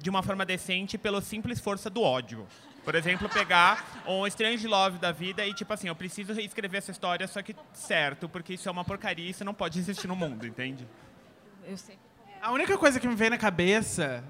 de 0.00 0.10
uma 0.10 0.22
forma 0.22 0.44
decente 0.44 0.96
pela 0.96 1.20
simples 1.20 1.60
força 1.60 1.90
do 1.90 2.02
ódio. 2.02 2.46
Por 2.84 2.94
exemplo, 2.94 3.28
pegar 3.28 3.84
um 4.06 4.24
Strange 4.28 4.66
Love 4.66 4.98
da 4.98 5.10
vida 5.10 5.44
e, 5.44 5.52
tipo 5.52 5.72
assim, 5.72 5.88
eu 5.88 5.96
preciso 5.96 6.32
reescrever 6.32 6.78
essa 6.78 6.92
história, 6.92 7.26
só 7.26 7.42
que 7.42 7.56
certo, 7.72 8.28
porque 8.28 8.54
isso 8.54 8.68
é 8.68 8.72
uma 8.72 8.84
porcaria 8.84 9.26
e 9.26 9.30
isso 9.30 9.44
não 9.44 9.52
pode 9.52 9.80
existir 9.80 10.06
no 10.06 10.14
mundo, 10.14 10.46
entende? 10.46 10.86
Eu 11.66 11.76
sei. 11.76 11.98
A 12.40 12.52
única 12.52 12.78
coisa 12.78 13.00
que 13.00 13.08
me 13.08 13.16
vem 13.16 13.30
na 13.30 13.38
cabeça 13.38 14.22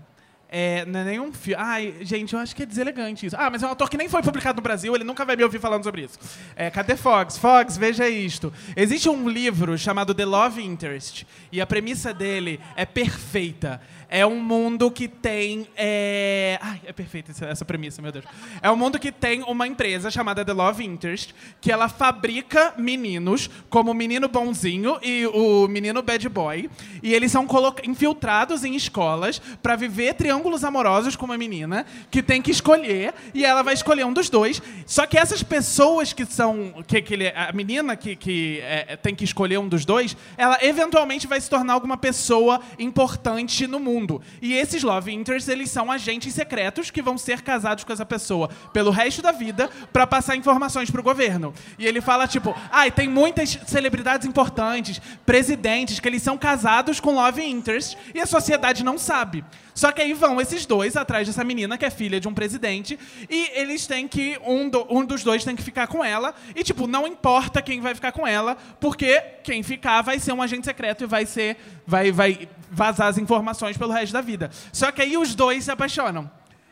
é, 0.49 0.85
não 0.87 1.01
é 1.01 1.05
nenhum 1.05 1.33
filme. 1.33 1.63
Ai, 1.63 1.95
gente, 2.03 2.35
eu 2.35 2.39
acho 2.39 2.55
que 2.55 2.63
é 2.63 2.67
deselegante 2.67 3.27
isso. 3.27 3.37
Ah, 3.39 3.51
mas 3.51 3.63
é 3.63 3.67
um 3.67 3.71
ator 3.71 3.91
que 3.91 3.97
nem 3.97 4.09
foi 4.09 4.23
publicado 4.23 4.57
no 4.57 4.63
Brasil, 4.63 4.95
ele 4.95 5.05
nunca 5.05 5.25
vai 5.25 5.37
me 5.37 5.43
ouvir 5.43 5.59
falando 5.59 5.85
sobre 5.85 6.03
isso. 6.03 6.19
É, 6.55 6.71
cadê 6.71 6.97
Fox? 6.97 7.37
Fox, 7.37 7.77
veja 7.77 8.09
isto. 8.09 8.53
Existe 8.77 9.09
um 9.09 9.29
livro 9.29 9.77
chamado 9.77 10.15
The 10.15 10.25
Love 10.25 10.63
Interest, 10.63 11.27
e 11.51 11.61
a 11.61 11.67
premissa 11.67 12.15
dele 12.15 12.61
é 12.77 12.85
perfeita. 12.85 13.81
É 14.09 14.25
um 14.25 14.41
mundo 14.41 14.91
que 14.91 15.09
tem. 15.09 15.67
É... 15.77 16.59
Ai, 16.63 16.81
é 16.87 16.93
perfeita 16.93 17.33
essa, 17.45 17.65
premissa, 17.65 18.01
meu 18.01 18.13
Deus. 18.13 18.25
É 18.63 18.71
um 18.71 18.77
mundo 18.77 18.99
que 19.01 19.11
tem 19.11 19.43
uma 19.43 19.67
empresa 19.67 20.11
chamada 20.11 20.45
The 20.45 20.53
Love 20.53 20.85
Interest, 20.85 21.35
que 21.61 21.73
ela 21.73 21.89
fabrica 21.89 22.73
meninos, 22.79 23.51
como 23.69 23.91
o 23.91 23.95
menino 23.95 24.29
bonzinho 24.29 24.99
e 25.03 25.27
o 25.27 25.67
menino 25.67 26.03
bad 26.03 26.29
boy. 26.29 26.71
E 27.03 27.13
eles 27.13 27.33
são 27.33 27.47
infiltrados 27.83 28.65
em 28.65 28.77
escolas 28.77 29.41
para 29.61 29.75
viver 29.75 30.15
triângulos 30.37 30.65
amorosos 30.65 31.17
com 31.17 31.25
uma 31.25 31.39
menina 31.39 31.87
que 32.11 32.23
tem 32.23 32.43
que 32.43 32.51
escolher, 32.51 33.15
e 33.33 33.45
ela 33.45 33.63
vai 33.63 33.73
escolher 33.75 34.05
um 34.05 34.13
dos 34.13 34.29
dois. 34.29 34.61
Só 34.85 35.07
que 35.07 35.17
essas 35.19 35.43
pessoas 35.43 36.13
que 36.13 36.25
são. 36.27 36.75
que, 36.87 37.01
que 37.01 37.15
ele- 37.15 37.29
a 37.29 37.53
menina 37.53 37.97
que, 37.97 38.15
que 38.15 38.61
é, 38.63 38.97
tem 38.97 39.15
que 39.15 39.25
escolher 39.25 39.59
um 39.59 39.69
dos 39.69 39.85
dois, 39.85 40.17
ela 40.37 40.59
eventualmente 40.63 41.27
vai 41.27 41.41
se 41.41 41.49
tornar 41.49 41.73
alguma 41.73 41.97
pessoa 41.97 42.61
importante 42.79 43.67
no 43.67 43.81
mundo. 43.81 44.21
E 44.43 44.53
esses 44.55 44.83
love 44.83 45.13
interests, 45.13 45.49
eles 45.49 45.71
são 45.71 45.91
agentes 45.91 46.35
secretos 46.35 46.91
que 46.91 47.01
vão 47.03 47.17
ser 47.17 47.41
casados 47.43 47.85
com 47.85 47.93
essa 47.93 48.05
pessoa 48.07 48.49
pelo 48.73 48.91
resto 48.91 49.23
da 49.23 49.33
vida 49.33 49.71
para 49.93 50.07
passar 50.07 50.37
informações 50.37 50.91
pro 50.91 51.03
governo. 51.03 51.55
E 51.79 51.87
ele 51.87 52.01
fala 52.01 52.27
tipo, 52.27 52.55
ai, 52.71 52.91
tem 52.91 53.09
muitas 53.09 53.59
celebridades 53.67 54.27
importantes, 54.27 55.01
presidentes 55.25 55.99
que 55.99 56.09
eles 56.09 56.23
são 56.23 56.37
casados 56.37 57.01
com 57.01 57.15
love 57.15 57.43
interests 57.43 57.97
e 58.15 58.21
a 58.21 58.27
sociedade 58.27 58.85
não 58.85 58.99
sabe. 58.99 59.45
Só 59.77 59.93
que 59.93 60.01
aí 60.03 60.13
vão 60.15 60.41
esses 60.41 60.65
dois 60.67 60.97
atrás 60.97 61.27
dessa 61.29 61.45
menina 61.45 61.77
que 61.79 61.85
é 61.85 61.91
filha 61.91 62.19
de 62.19 62.27
um 62.27 62.33
presidente 62.35 62.99
e 63.31 63.51
eles 63.55 63.87
têm 63.87 64.09
que 64.09 64.37
um, 64.45 64.69
do- 64.69 64.87
um 64.91 65.05
dos 65.05 65.23
dois 65.23 65.45
tem 65.45 65.55
que 65.55 65.63
ficar 65.63 65.87
com 65.87 66.03
ela 66.03 66.35
e 66.55 66.65
tipo 66.65 66.87
não 66.87 67.07
importa 67.07 67.61
quem 67.61 67.81
vai 67.83 67.95
ficar 67.95 68.11
com 68.11 68.27
ela 68.27 68.57
porque 68.81 69.21
quem 69.45 69.63
ficar 69.63 70.01
vai 70.01 70.19
ser 70.19 70.33
um 70.33 70.41
agente 70.41 70.65
secreto 70.65 71.05
e 71.05 71.07
vai 71.07 71.27
ser 71.27 71.59
vai 71.87 72.11
vai 72.11 72.49
vazar 72.71 73.09
as 73.09 73.19
informações 73.19 73.77
pelo 73.77 73.93
resto 73.93 74.15
da 74.15 74.21
vida. 74.23 74.51
Só 74.73 74.91
que 74.91 75.03
aí 75.03 75.17
os 75.17 75.35
dois 75.35 75.65
se 75.65 75.71
apaixonam. 75.71 76.29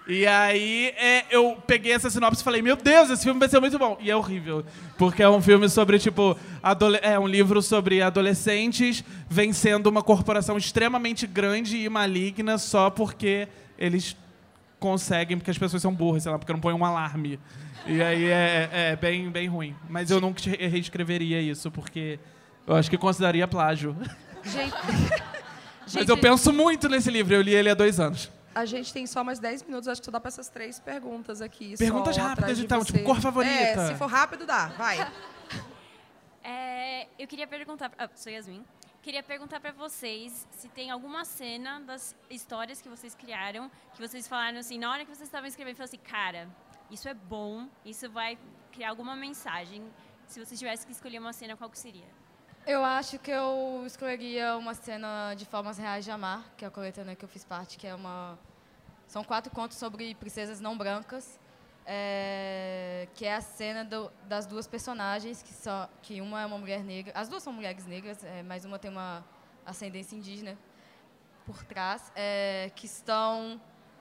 E 0.06 0.26
aí 0.26 0.92
é, 0.98 1.24
eu 1.30 1.56
peguei 1.66 1.92
essa 1.92 2.10
sinopse 2.10 2.42
e 2.42 2.44
falei, 2.44 2.60
meu 2.60 2.76
Deus, 2.76 3.08
esse 3.08 3.22
filme 3.24 3.40
vai 3.40 3.48
ser 3.48 3.58
muito 3.58 3.78
bom. 3.78 3.96
E 4.00 4.10
é 4.10 4.16
horrível. 4.16 4.62
Porque 4.98 5.22
é 5.22 5.28
um 5.28 5.40
filme 5.40 5.66
sobre, 5.68 5.98
tipo, 5.98 6.36
é 7.02 7.18
um 7.18 7.26
livro 7.26 7.62
sobre 7.62 8.02
adolescentes 8.02 9.02
vencendo 9.30 9.86
uma 9.86 10.02
corporação 10.02 10.58
extremamente 10.58 11.26
grande 11.26 11.78
e 11.78 11.88
maligna 11.88 12.58
só 12.58 12.90
porque 12.90 13.48
eles 13.78 14.14
conseguem, 14.78 15.38
porque 15.38 15.50
as 15.50 15.56
pessoas 15.56 15.80
são 15.80 15.94
burras, 15.94 16.22
sei 16.24 16.32
lá, 16.32 16.38
porque 16.38 16.52
não 16.52 16.60
põem 16.60 16.74
um 16.74 16.84
alarme. 16.84 17.40
E 17.86 18.02
aí 18.02 18.24
é, 18.26 18.68
é 18.72 18.96
bem, 18.96 19.30
bem 19.30 19.48
ruim. 19.48 19.74
Mas 19.88 20.10
eu 20.10 20.20
nunca 20.20 20.42
re- 20.50 20.66
reescreveria 20.68 21.40
isso, 21.40 21.70
porque 21.70 22.18
eu 22.66 22.76
acho 22.76 22.90
que 22.90 22.98
consideraria 22.98 23.48
plágio. 23.48 23.96
Gente, 24.44 24.74
Mas 25.94 26.08
eu 26.08 26.16
penso 26.18 26.52
muito 26.52 26.90
nesse 26.90 27.10
livro, 27.10 27.34
eu 27.34 27.40
li 27.40 27.54
ele 27.54 27.70
há 27.70 27.74
dois 27.74 27.98
anos. 27.98 28.30
A 28.54 28.64
gente 28.64 28.92
tem 28.92 29.06
só 29.06 29.24
mais 29.24 29.38
10 29.38 29.64
minutos, 29.64 29.88
acho 29.88 30.00
que 30.00 30.04
só 30.04 30.10
dá 30.12 30.20
pra 30.20 30.28
essas 30.28 30.48
três 30.48 30.78
perguntas 30.78 31.40
aqui. 31.40 31.76
Perguntas 31.76 32.16
rápidas, 32.16 32.58
então, 32.58 32.84
tipo, 32.84 32.98
você. 32.98 33.04
cor 33.04 33.20
favorita. 33.20 33.54
É, 33.54 33.86
se 33.88 33.94
for 33.96 34.06
rápido, 34.06 34.46
dá. 34.46 34.66
Vai. 34.68 34.98
É, 36.46 37.08
eu 37.18 37.26
queria 37.26 37.46
perguntar. 37.46 37.90
Ah, 37.96 38.06
sou 38.14 38.30
Yasmin. 38.30 38.62
Queria 39.00 39.22
perguntar 39.22 39.60
pra 39.60 39.72
vocês 39.72 40.46
se 40.50 40.68
tem 40.68 40.90
alguma 40.90 41.24
cena 41.24 41.80
das 41.80 42.14
histórias 42.28 42.82
que 42.82 42.88
vocês 42.88 43.14
criaram 43.14 43.70
que 43.94 44.00
vocês 44.00 44.28
falaram 44.28 44.58
assim, 44.58 44.78
na 44.78 44.90
hora 44.90 45.04
que 45.04 45.10
vocês 45.14 45.26
estavam 45.26 45.46
escrevendo, 45.46 45.76
falaram 45.76 45.90
assim, 45.90 46.04
cara, 46.04 46.48
isso 46.90 47.08
é 47.08 47.14
bom, 47.14 47.66
isso 47.84 48.10
vai 48.10 48.38
criar 48.72 48.90
alguma 48.90 49.16
mensagem. 49.16 49.82
Se 50.26 50.38
vocês 50.42 50.58
tivessem 50.58 50.86
que 50.86 50.92
escolher 50.92 51.18
uma 51.18 51.32
cena, 51.32 51.56
qual 51.56 51.70
que 51.70 51.78
seria? 51.78 52.06
Eu 52.66 52.82
acho 52.82 53.18
que 53.18 53.30
eu 53.30 53.82
escolheria 53.86 54.56
uma 54.56 54.72
cena 54.72 55.34
de 55.34 55.44
Formas 55.44 55.76
Reais 55.76 56.02
de 56.04 56.10
Amar, 56.10 56.42
que 56.56 56.64
é 56.64 56.68
a 56.68 56.70
coletânea 56.70 57.14
que 57.14 57.22
eu 57.24 57.28
fiz 57.28 57.44
parte, 57.44 57.76
que 57.76 57.86
é 57.86 57.94
uma... 57.94 58.38
São 59.06 59.22
quatro 59.22 59.52
contos 59.52 59.76
sobre 59.76 60.14
princesas 60.14 60.60
não 60.60 60.76
brancas, 60.76 61.38
é, 61.84 63.06
que 63.14 63.26
é 63.26 63.34
a 63.34 63.42
cena 63.42 63.84
do- 63.84 64.10
das 64.26 64.46
duas 64.46 64.66
personagens, 64.66 65.42
que, 65.42 65.52
são, 65.52 65.86
que 66.00 66.22
uma 66.22 66.40
é 66.40 66.46
uma 66.46 66.56
mulher 66.56 66.82
negra, 66.82 67.12
as 67.14 67.28
duas 67.28 67.42
são 67.42 67.52
mulheres 67.52 67.84
negras, 67.84 68.24
é, 68.24 68.42
mas 68.42 68.64
uma 68.64 68.78
tem 68.78 68.90
uma 68.90 69.22
ascendência 69.66 70.16
indígena 70.16 70.56
por 71.44 71.62
trás, 71.64 72.10
é, 72.16 72.70
que 72.74 72.86
estão 72.86 73.60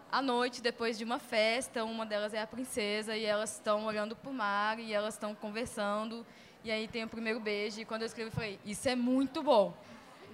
à 0.09 0.21
noite, 0.21 0.61
depois 0.61 0.97
de 0.97 1.03
uma 1.03 1.19
festa, 1.19 1.83
uma 1.83 2.05
delas 2.05 2.33
é 2.33 2.41
a 2.41 2.47
princesa, 2.47 3.13
e 3.17 3.25
elas 3.25 3.55
estão 3.55 3.83
olhando 3.85 4.15
para 4.15 4.31
o 4.31 4.33
mar, 4.33 4.79
e 4.79 4.93
elas 4.93 5.15
estão 5.15 5.35
conversando, 5.35 6.25
e 6.63 6.71
aí 6.71 6.87
tem 6.87 7.03
o 7.03 7.07
primeiro 7.07 7.39
beijo, 7.39 7.79
e 7.81 7.85
quando 7.85 8.01
eu 8.01 8.07
escrevi, 8.07 8.29
eu 8.29 8.33
falei, 8.33 8.59
isso 8.65 8.87
é 8.87 8.95
muito 8.95 9.43
bom. 9.43 9.75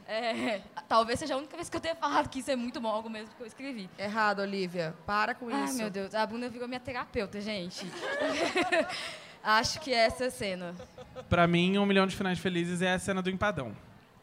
É, 0.07 0.61
talvez 0.87 1.19
seja 1.19 1.35
a 1.35 1.37
única 1.37 1.55
vez 1.55 1.69
que 1.69 1.77
eu 1.77 1.81
tenha 1.81 1.93
falado 1.95 2.29
que 2.29 2.39
isso 2.39 2.49
é 2.49 2.55
muito 2.55 2.81
bom, 2.81 2.87
algo 2.87 3.09
mesmo 3.09 3.29
que 3.35 3.41
eu 3.43 3.45
escrevi. 3.45 3.87
Errado, 3.97 4.39
Olivia. 4.39 4.95
Para 5.05 5.35
com 5.35 5.47
Ai, 5.53 5.65
isso. 5.65 5.77
meu 5.77 5.89
Deus, 5.89 6.15
a 6.15 6.25
Bruna 6.25 6.49
virou 6.49 6.67
minha 6.67 6.79
terapeuta, 6.79 7.39
gente. 7.39 7.85
Acho 9.43 9.79
que 9.79 9.93
é 9.93 10.05
essa 10.05 10.25
a 10.25 10.31
cena. 10.31 10.75
Pra 11.29 11.45
mim, 11.47 11.77
um 11.77 11.85
milhão 11.85 12.07
de 12.07 12.15
finais 12.15 12.39
felizes 12.39 12.81
é 12.81 12.93
a 12.93 12.99
cena 12.99 13.21
do 13.21 13.29
empadão. 13.29 13.75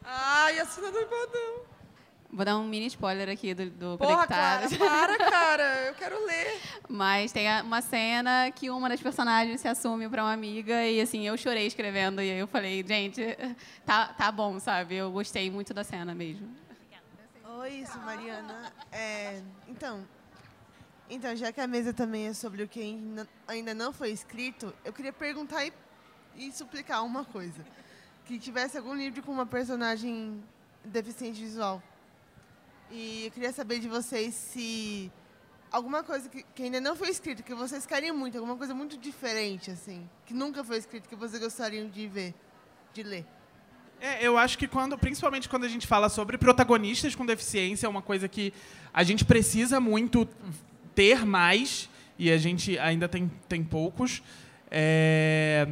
Ai, 0.03 0.59
a 0.59 0.65
cena 0.65 0.91
do 0.91 0.99
empadão. 0.99 1.66
Vou 2.31 2.43
dar 2.43 2.57
um 2.57 2.67
mini 2.67 2.87
spoiler 2.87 3.29
aqui 3.29 3.53
do, 3.53 3.69
do 3.69 3.97
Porra, 3.97 4.27
Clara, 4.27 4.67
para, 4.77 5.17
cara. 5.17 5.63
Eu 5.87 5.93
quero 5.95 6.25
ler. 6.25 6.59
Mas 6.89 7.31
tem 7.31 7.47
uma 7.61 7.81
cena 7.81 8.51
que 8.51 8.69
uma 8.69 8.89
das 8.89 8.99
personagens 9.01 9.61
se 9.61 9.67
assume 9.67 10.09
pra 10.09 10.23
uma 10.23 10.33
amiga 10.33 10.85
e 10.85 10.99
assim, 10.99 11.25
eu 11.25 11.37
chorei 11.37 11.65
escrevendo 11.65 12.21
e 12.21 12.29
aí 12.29 12.37
eu 12.37 12.47
falei, 12.47 12.83
gente, 12.85 13.21
tá, 13.85 14.07
tá 14.09 14.29
bom, 14.31 14.59
sabe? 14.59 14.95
Eu 14.95 15.09
gostei 15.11 15.49
muito 15.49 15.73
da 15.73 15.83
cena 15.85 16.13
mesmo. 16.13 16.49
Oi, 17.59 17.85
sou 17.91 18.01
Mariana. 18.01 18.73
É, 18.91 19.41
então, 19.67 20.05
então, 21.09 21.33
já 21.35 21.51
que 21.53 21.61
a 21.61 21.65
mesa 21.67 21.93
também 21.93 22.27
é 22.27 22.33
sobre 22.33 22.61
o 22.61 22.67
que 22.67 22.81
ainda- 22.81 23.27
ainda 23.47 23.73
não 23.73 23.93
foi 23.93 24.11
escrito, 24.11 24.73
eu 24.83 24.91
queria 24.91 25.13
perguntar 25.13 25.65
e, 25.65 25.71
e 26.35 26.51
suplicar 26.51 27.03
uma 27.05 27.23
coisa. 27.23 27.65
Que 28.25 28.37
tivesse 28.37 28.77
algum 28.77 28.93
livro 28.93 29.23
com 29.23 29.31
uma 29.31 29.45
personagem 29.45 30.43
deficiente 30.83 31.39
visual. 31.39 31.81
E 32.91 33.25
eu 33.25 33.31
queria 33.31 33.51
saber 33.51 33.79
de 33.79 33.87
vocês 33.87 34.33
se 34.33 35.11
alguma 35.71 36.03
coisa 36.03 36.29
que, 36.29 36.43
que 36.55 36.63
ainda 36.63 36.79
não 36.79 36.95
foi 36.95 37.09
escrito, 37.09 37.43
que 37.43 37.53
vocês 37.53 37.85
querem 37.85 38.11
muito, 38.11 38.37
alguma 38.37 38.55
coisa 38.55 38.73
muito 38.73 38.97
diferente, 38.97 39.71
assim, 39.71 40.09
que 40.25 40.33
nunca 40.33 40.63
foi 40.63 40.77
escrito, 40.77 41.09
que 41.09 41.15
vocês 41.15 41.41
gostariam 41.41 41.89
de 41.89 42.07
ver, 42.07 42.33
de 42.93 43.03
ler. 43.03 43.25
É, 43.99 44.25
eu 44.25 44.37
acho 44.37 44.57
que 44.57 44.67
quando, 44.67 44.97
principalmente 44.97 45.49
quando 45.49 45.63
a 45.65 45.67
gente 45.67 45.87
fala 45.87 46.07
sobre 46.07 46.37
protagonistas 46.37 47.15
com 47.15 47.25
deficiência, 47.25 47.87
é 47.87 47.89
uma 47.89 48.01
coisa 48.01 48.27
que 48.27 48.53
a 48.93 49.03
gente 49.03 49.25
precisa 49.25 49.79
muito 49.79 50.27
ter 50.93 51.25
mais 51.25 51.89
e 52.17 52.31
a 52.31 52.37
gente 52.37 52.77
ainda 52.79 53.07
tem, 53.07 53.31
tem 53.47 53.63
poucos. 53.63 54.21
É, 54.69 55.67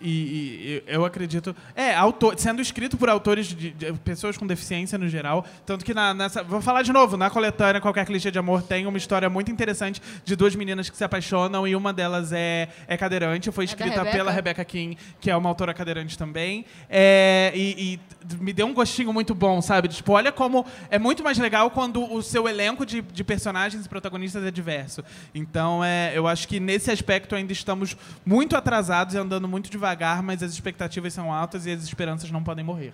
E, 0.00 0.10
e- 0.10 0.82
eu 0.86 1.04
acredito. 1.04 1.56
É, 1.74 1.94
autor, 1.94 2.38
sendo 2.38 2.60
escrito 2.60 2.96
por 2.96 3.08
autores 3.08 3.46
de, 3.46 3.70
de 3.70 3.92
pessoas 3.94 4.36
com 4.36 4.46
deficiência 4.46 4.98
no 4.98 5.08
geral. 5.08 5.44
Tanto 5.64 5.84
que 5.84 5.94
na, 5.94 6.12
nessa. 6.12 6.42
Vou 6.42 6.60
falar 6.60 6.82
de 6.82 6.92
novo, 6.92 7.16
na 7.16 7.30
coletânea 7.30 7.80
Qualquer 7.80 8.04
Clichê 8.04 8.30
de 8.30 8.38
Amor 8.38 8.62
tem 8.62 8.86
uma 8.86 8.98
história 8.98 9.30
muito 9.30 9.50
interessante 9.50 10.02
de 10.24 10.36
duas 10.36 10.54
meninas 10.54 10.90
que 10.90 10.96
se 10.96 11.04
apaixonam 11.04 11.66
e 11.66 11.74
uma 11.74 11.92
delas 11.92 12.32
é, 12.32 12.68
é 12.86 12.96
cadeirante. 12.96 13.50
Foi 13.50 13.64
da 13.64 13.72
escrita 13.72 13.98
Rebeca? 13.98 14.16
pela 14.16 14.30
Rebecca 14.30 14.64
King, 14.64 14.98
que 15.20 15.30
é 15.30 15.36
uma 15.36 15.48
autora 15.48 15.72
cadeirante 15.72 16.18
também. 16.18 16.66
É, 16.90 17.52
e, 17.54 17.94
e 17.94 18.00
me 18.38 18.52
deu 18.52 18.66
um 18.66 18.74
gostinho 18.74 19.12
muito 19.12 19.34
bom, 19.34 19.62
sabe? 19.62 19.88
Tipo, 19.88 20.12
olha 20.12 20.30
como 20.30 20.66
é 20.90 20.98
muito 20.98 21.22
mais 21.22 21.38
legal 21.38 21.70
quando 21.70 22.12
o 22.12 22.22
seu 22.22 22.46
elenco 22.48 22.84
de, 22.84 23.00
de 23.00 23.24
personagens 23.24 23.86
e 23.86 23.88
protagonistas 23.88 24.44
é 24.44 24.50
diverso. 24.50 25.02
Então, 25.34 25.82
é, 25.82 26.12
eu 26.14 26.26
acho 26.26 26.46
que 26.46 26.60
nesse 26.60 26.90
aspecto 26.90 27.34
ainda 27.34 27.52
estamos 27.52 27.96
muito 28.24 28.56
atrasados 28.56 29.14
e 29.14 29.18
andando 29.18 29.48
muito 29.48 29.70
devagar, 29.70 29.85
mas 30.22 30.42
as 30.42 30.52
expectativas 30.52 31.12
são 31.12 31.32
altas 31.32 31.66
e 31.66 31.70
as 31.70 31.82
esperanças 31.82 32.30
não 32.30 32.42
podem 32.42 32.64
morrer. 32.64 32.92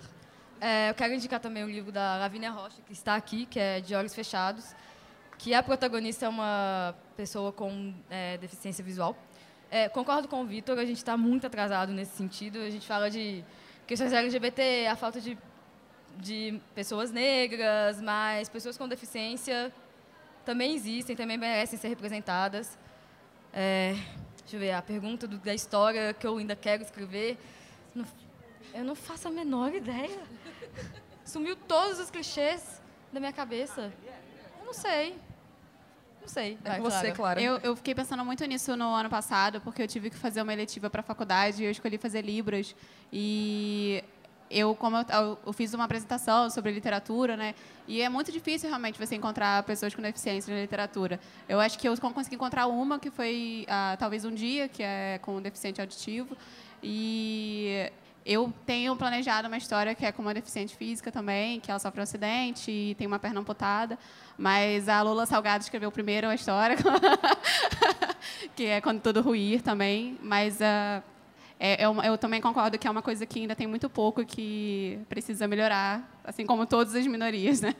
É, 0.61 0.89
eu 0.89 0.93
quero 0.93 1.13
indicar 1.13 1.39
também 1.39 1.63
o 1.63 1.69
livro 1.69 1.91
da 1.91 2.17
Lavínia 2.17 2.51
Rocha, 2.51 2.77
que 2.85 2.93
está 2.93 3.15
aqui, 3.15 3.45
que 3.45 3.59
é 3.59 3.81
De 3.81 3.95
Olhos 3.95 4.13
Fechados, 4.13 4.73
que 5.37 5.53
a 5.53 5.61
protagonista 5.61 6.25
é 6.25 6.29
uma 6.29 6.95
pessoa 7.17 7.51
com 7.51 7.93
é, 8.09 8.37
deficiência 8.37 8.83
visual. 8.83 9.17
É, 9.69 9.89
concordo 9.89 10.27
com 10.27 10.41
o 10.41 10.45
Vitor, 10.45 10.77
a 10.77 10.85
gente 10.85 10.97
está 10.97 11.17
muito 11.17 11.47
atrasado 11.47 11.91
nesse 11.91 12.15
sentido. 12.15 12.59
A 12.59 12.69
gente 12.69 12.85
fala 12.85 13.09
de 13.09 13.43
questões 13.87 14.13
LGBT, 14.13 14.87
a 14.87 14.95
falta 14.95 15.19
de, 15.19 15.37
de 16.17 16.61
pessoas 16.75 17.11
negras, 17.11 17.99
mas 17.99 18.47
pessoas 18.47 18.77
com 18.77 18.87
deficiência 18.87 19.73
também 20.45 20.75
existem, 20.75 21.15
também 21.15 21.37
merecem 21.37 21.77
ser 21.79 21.87
representadas. 21.87 22.77
É, 23.53 23.95
deixa 24.43 24.55
eu 24.55 24.59
ver, 24.59 24.71
a 24.73 24.81
pergunta 24.81 25.27
do- 25.27 25.37
da 25.37 25.53
história 25.53 26.13
que 26.13 26.25
eu 26.27 26.37
ainda 26.37 26.55
quero 26.55 26.83
escrever. 26.83 27.37
Não- 27.95 28.05
eu 28.73 28.83
não 28.83 28.95
faço 28.95 29.27
a 29.27 29.31
menor 29.31 29.73
ideia. 29.73 30.19
Sumiu 31.25 31.55
todos 31.55 31.99
os 31.99 32.09
clichês 32.09 32.81
da 33.11 33.19
minha 33.19 33.33
cabeça. 33.33 33.91
Eu 34.59 34.65
não 34.65 34.73
sei. 34.73 35.15
Não 36.21 36.27
sei. 36.27 36.57
É 36.63 36.69
Vai, 36.69 36.77
com 36.77 36.83
você, 36.83 37.11
Clara. 37.11 37.41
Eu, 37.41 37.57
eu 37.59 37.75
fiquei 37.75 37.93
pensando 37.93 38.23
muito 38.23 38.45
nisso 38.45 38.75
no 38.77 38.93
ano 38.93 39.09
passado, 39.09 39.59
porque 39.61 39.81
eu 39.81 39.87
tive 39.87 40.09
que 40.09 40.15
fazer 40.15 40.41
uma 40.41 40.53
eletiva 40.53 40.89
para 40.89 41.01
a 41.01 41.03
faculdade 41.03 41.61
e 41.61 41.65
eu 41.65 41.71
escolhi 41.71 41.97
fazer 41.97 42.21
Libras. 42.21 42.73
E 43.11 44.03
eu, 44.53 44.75
como 44.75 44.97
eu, 44.97 45.05
eu- 45.45 45.53
fiz 45.53 45.73
uma 45.73 45.85
apresentação 45.85 46.49
sobre 46.49 46.71
literatura, 46.71 47.35
né? 47.35 47.55
E 47.87 48.01
é 48.01 48.07
muito 48.09 48.31
difícil 48.31 48.69
realmente 48.69 48.97
você 48.99 49.15
encontrar 49.15 49.63
pessoas 49.63 49.93
com 49.93 50.01
deficiência 50.01 50.53
na 50.53 50.61
literatura. 50.61 51.19
Eu 51.49 51.59
acho 51.59 51.77
que 51.77 51.87
eu 51.87 51.97
consegui 51.97 52.35
encontrar 52.35 52.67
uma 52.67 52.99
que 52.99 53.09
foi 53.11 53.65
ah, 53.67 53.95
talvez 53.99 54.23
um 54.25 54.33
dia, 54.33 54.67
que 54.69 54.81
é 54.83 55.19
com 55.21 55.41
deficiente 55.41 55.81
auditivo. 55.81 56.37
E 56.81 57.89
eu 58.25 58.53
tenho 58.65 58.95
planejado 58.95 59.47
uma 59.47 59.57
história 59.57 59.93
que 59.95 60.05
é 60.05 60.11
com 60.11 60.21
uma 60.21 60.33
deficiente 60.33 60.75
física 60.77 61.11
também, 61.11 61.59
que 61.59 61.69
ela 61.69 61.79
sofre 61.79 61.99
um 61.99 62.03
acidente 62.03 62.71
e 62.71 62.95
tem 62.95 63.05
uma 63.07 63.19
perna 63.19 63.39
amputada. 63.41 63.97
Mas 64.37 64.87
a 64.87 65.01
Lula 65.01 65.25
Salgado 65.25 65.63
escreveu 65.63 65.91
primeiro 65.91 66.27
a 66.27 66.35
história, 66.35 66.77
que 68.55 68.65
é 68.65 68.81
Quando 68.81 69.01
Tudo 69.01 69.21
Ruir 69.21 69.61
também. 69.61 70.17
Mas 70.21 70.61
ah, 70.61 71.01
é, 71.59 71.83
é 71.83 71.87
uma- 71.89 72.05
eu 72.05 72.17
também 72.17 72.41
concordo 72.41 72.77
que 72.77 72.87
é 72.87 72.91
uma 72.91 73.01
coisa 73.01 73.25
que 73.25 73.39
ainda 73.39 73.55
tem 73.55 73.67
muito 73.67 73.89
pouco 73.89 74.21
e 74.21 74.25
que 74.25 74.99
precisa 75.09 75.47
melhorar, 75.47 76.19
assim 76.23 76.45
como 76.45 76.65
todas 76.65 76.95
as 76.95 77.05
minorias, 77.07 77.61
né? 77.61 77.73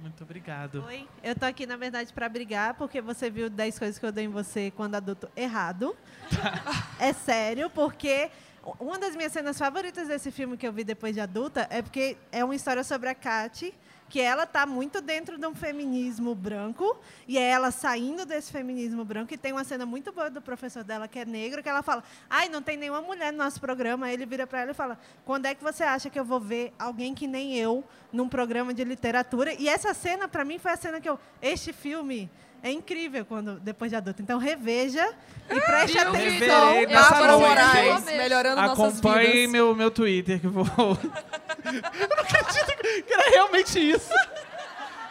Muito 0.00 0.22
obrigado. 0.22 0.84
Oi, 0.86 1.06
eu 1.22 1.34
tô 1.34 1.46
aqui, 1.46 1.66
na 1.66 1.76
verdade, 1.76 2.12
para 2.12 2.28
brigar, 2.28 2.74
porque 2.74 3.00
você 3.00 3.30
viu 3.30 3.48
10 3.48 3.78
coisas 3.78 3.98
que 3.98 4.04
eu 4.04 4.12
dei 4.12 4.26
em 4.26 4.28
você 4.28 4.70
quando 4.76 4.94
adulto 4.94 5.28
errado. 5.34 5.96
é 7.00 7.12
sério, 7.12 7.70
porque 7.70 8.30
uma 8.78 8.98
das 8.98 9.16
minhas 9.16 9.32
cenas 9.32 9.58
favoritas 9.58 10.08
desse 10.08 10.30
filme 10.30 10.56
que 10.56 10.66
eu 10.66 10.72
vi 10.72 10.84
depois 10.84 11.14
de 11.14 11.20
adulta 11.20 11.66
é 11.70 11.80
porque 11.82 12.16
é 12.30 12.44
uma 12.44 12.54
história 12.54 12.84
sobre 12.84 13.08
a 13.08 13.14
Kate, 13.14 13.72
que 14.08 14.20
ela 14.20 14.46
tá 14.46 14.64
muito 14.64 15.00
dentro 15.00 15.36
de 15.36 15.46
um 15.46 15.54
feminismo 15.54 16.34
branco, 16.34 16.98
e 17.26 17.36
é 17.38 17.42
ela 17.42 17.70
saindo 17.70 18.24
desse 18.24 18.52
feminismo 18.52 19.04
branco, 19.04 19.34
e 19.34 19.36
tem 19.36 19.52
uma 19.52 19.64
cena 19.64 19.84
muito 19.84 20.12
boa 20.12 20.30
do 20.30 20.40
professor 20.40 20.84
dela, 20.84 21.08
que 21.08 21.18
é 21.18 21.24
negro, 21.24 21.62
que 21.62 21.68
ela 21.68 21.82
fala, 21.82 22.04
ai, 22.30 22.48
não 22.48 22.62
tem 22.62 22.76
nenhuma 22.76 23.00
mulher 23.00 23.32
no 23.32 23.38
nosso 23.38 23.60
programa, 23.60 24.06
aí 24.06 24.14
ele 24.14 24.26
vira 24.26 24.46
para 24.46 24.60
ela 24.60 24.70
e 24.70 24.74
fala, 24.74 24.98
quando 25.24 25.46
é 25.46 25.54
que 25.54 25.62
você 25.62 25.82
acha 25.82 26.08
que 26.08 26.18
eu 26.18 26.24
vou 26.24 26.40
ver 26.40 26.72
alguém 26.78 27.14
que 27.14 27.26
nem 27.26 27.56
eu 27.56 27.84
num 28.12 28.28
programa 28.28 28.72
de 28.72 28.84
literatura? 28.84 29.52
E 29.54 29.68
essa 29.68 29.92
cena, 29.92 30.28
para 30.28 30.44
mim, 30.44 30.58
foi 30.58 30.72
a 30.72 30.76
cena 30.76 31.00
que 31.00 31.08
eu, 31.08 31.18
este 31.42 31.72
filme 31.72 32.30
é 32.66 32.72
incrível 32.72 33.24
quando 33.24 33.60
depois 33.60 33.90
de 33.90 33.96
adulto. 33.96 34.20
Então 34.20 34.38
reveja 34.38 35.08
e 35.48 35.60
preste 35.60 35.98
Viu? 35.98 36.08
atenção. 36.08 36.72
Reverei 36.72 36.86
Bárbara 36.94 37.38
Moraes, 37.38 38.04
melhorando 38.04 38.60
nossas 38.60 38.98
Acompanhem 38.98 39.32
vidas. 39.32 39.52
meu, 39.52 39.74
meu 39.74 39.90
Twitter, 39.90 40.40
que 40.40 40.46
eu 40.46 40.50
vou... 40.50 40.66
eu 40.66 42.08
não 42.08 42.18
acredito 42.22 42.76
que 43.06 43.12
era 43.12 43.30
realmente 43.30 43.78
isso. 43.78 44.12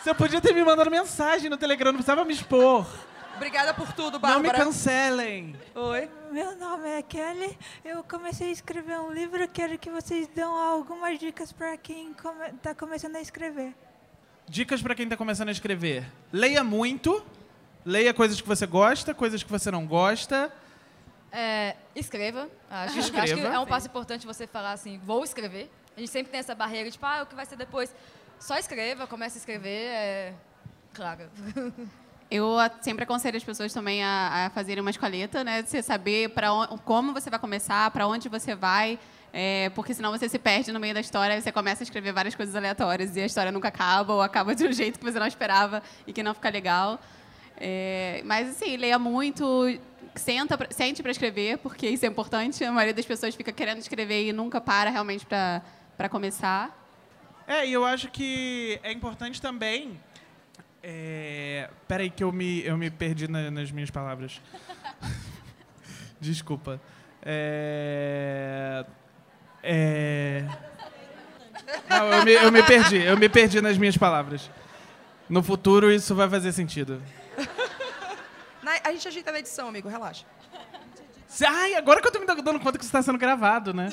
Você 0.03 0.13
podia 0.13 0.41
ter 0.41 0.53
me 0.53 0.63
mandado 0.63 0.91
mensagem 0.91 1.49
no 1.49 1.57
Telegram, 1.57 1.91
não 1.91 1.99
precisava 1.99 2.25
me 2.25 2.33
expor. 2.33 2.85
Obrigada 3.37 3.73
por 3.73 3.91
tudo, 3.93 4.19
Não 4.19 4.39
me 4.39 4.47
Bárbara. 4.47 4.65
cancelem. 4.65 5.55
Oi. 5.73 6.09
Meu 6.31 6.55
nome 6.57 6.89
é 6.89 7.01
Kelly. 7.01 7.57
Eu 7.83 8.03
comecei 8.03 8.49
a 8.49 8.51
escrever 8.51 8.97
um 8.99 9.11
livro. 9.11 9.45
Quero 9.47 9.77
que 9.77 9.89
vocês 9.89 10.27
dão 10.33 10.53
algumas 10.53 11.19
dicas 11.19 11.51
para 11.51 11.75
quem 11.77 12.15
está 12.55 12.73
começando 12.73 13.15
a 13.15 13.21
escrever. 13.21 13.73
Dicas 14.47 14.81
pra 14.81 14.93
quem 14.95 15.09
tá 15.09 15.17
começando 15.17 15.49
a 15.49 15.51
escrever. 15.51 16.05
Leia 16.31 16.63
muito. 16.63 17.23
Leia 17.85 18.13
coisas 18.13 18.41
que 18.41 18.47
você 18.47 18.65
gosta, 18.65 19.13
coisas 19.13 19.43
que 19.43 19.51
você 19.51 19.69
não 19.69 19.85
gosta. 19.85 20.51
É, 21.31 21.75
escreva. 21.95 22.49
Acho, 22.69 22.97
Escreva. 22.97 23.23
acho 23.23 23.35
que 23.35 23.41
é 23.41 23.59
um 23.59 23.65
passo 23.65 23.87
importante 23.87 24.25
você 24.25 24.47
falar 24.47 24.71
assim, 24.71 24.99
vou 25.03 25.23
escrever. 25.23 25.71
A 25.95 25.99
gente 25.99 26.09
sempre 26.09 26.31
tem 26.31 26.39
essa 26.39 26.55
barreira, 26.55 26.89
tipo, 26.89 27.05
ah, 27.05 27.21
o 27.23 27.25
que 27.25 27.35
vai 27.35 27.45
ser 27.45 27.55
depois? 27.55 27.93
Só 28.39 28.57
escreva, 28.57 29.05
comece 29.05 29.37
a 29.37 29.39
escrever, 29.39 29.87
é... 29.91 30.33
Claro. 30.93 31.29
Eu 32.31 32.55
sempre 32.81 33.03
aconselho 33.03 33.37
as 33.37 33.43
pessoas 33.43 33.71
também 33.71 34.03
a, 34.03 34.47
a 34.47 34.49
fazerem 34.49 34.81
uma 34.81 34.89
escoleta, 34.89 35.43
né? 35.43 35.61
De 35.61 35.69
você 35.69 35.83
saber 35.83 36.29
para 36.29 36.49
como 36.83 37.13
você 37.13 37.29
vai 37.29 37.37
começar, 37.37 37.91
para 37.91 38.07
onde 38.07 38.27
você 38.27 38.55
vai, 38.55 38.97
é, 39.31 39.69
porque 39.75 39.93
senão 39.93 40.11
você 40.11 40.27
se 40.27 40.39
perde 40.39 40.71
no 40.71 40.79
meio 40.79 40.93
da 40.93 41.01
história 41.01 41.39
você 41.39 41.51
começa 41.51 41.83
a 41.83 41.85
escrever 41.85 42.13
várias 42.13 42.33
coisas 42.33 42.55
aleatórias 42.55 43.15
e 43.15 43.21
a 43.21 43.25
história 43.25 43.51
nunca 43.51 43.67
acaba 43.67 44.13
ou 44.13 44.21
acaba 44.21 44.55
de 44.55 44.65
um 44.65 44.71
jeito 44.73 44.97
que 44.97 45.05
você 45.05 45.19
não 45.19 45.27
esperava 45.27 45.83
e 46.07 46.13
que 46.13 46.23
não 46.23 46.33
fica 46.33 46.49
legal. 46.49 46.99
É, 47.57 48.21
mas 48.25 48.49
assim, 48.49 48.75
leia 48.77 48.99
muito, 48.99 49.43
senta, 50.15 50.57
sente 50.71 51.01
para 51.01 51.11
escrever, 51.11 51.57
porque 51.59 51.87
isso 51.87 52.05
é 52.05 52.07
importante. 52.07 52.63
A 52.63 52.71
maioria 52.71 52.93
das 52.93 53.05
pessoas 53.05 53.35
fica 53.35 53.51
querendo 53.51 53.79
escrever 53.79 54.27
e 54.27 54.33
nunca 54.33 54.59
para 54.59 54.89
realmente 54.89 55.25
para 55.25 56.09
começar. 56.09 56.81
É, 57.47 57.65
e 57.67 57.73
eu 57.73 57.85
acho 57.85 58.09
que 58.09 58.79
é 58.83 58.91
importante 58.91 59.41
também. 59.41 59.99
É... 60.81 61.69
Peraí, 61.87 62.09
que 62.09 62.23
eu 62.23 62.31
me, 62.31 62.63
eu 62.65 62.77
me 62.77 62.89
perdi 62.89 63.27
na- 63.27 63.49
nas 63.51 63.71
minhas 63.71 63.89
palavras. 63.89 64.41
Desculpa. 66.19 66.81
É... 67.23 68.85
É... 69.63 70.45
Não, 71.89 72.13
eu 72.13 72.23
me, 72.25 72.33
eu 72.33 72.51
me 72.51 72.63
perdi. 72.63 72.97
Eu 72.97 73.17
me 73.17 73.29
perdi 73.29 73.61
nas 73.61 73.77
minhas 73.77 73.97
palavras. 73.97 74.49
No 75.27 75.41
futuro, 75.41 75.91
isso 75.91 76.13
vai 76.13 76.29
fazer 76.29 76.51
sentido. 76.51 77.01
A 78.85 78.91
gente 78.91 79.07
ajeita 79.07 79.31
na 79.31 79.39
edição, 79.39 79.67
amigo, 79.67 79.89
relaxa. 79.89 80.25
Ai, 81.45 81.73
agora 81.75 81.99
que 82.01 82.07
eu 82.07 82.11
tô 82.11 82.19
me 82.19 82.25
dando 82.25 82.59
conta 82.59 82.77
que 82.77 82.83
isso 82.83 82.89
está 82.89 83.01
sendo 83.01 83.17
gravado, 83.17 83.73
né? 83.73 83.89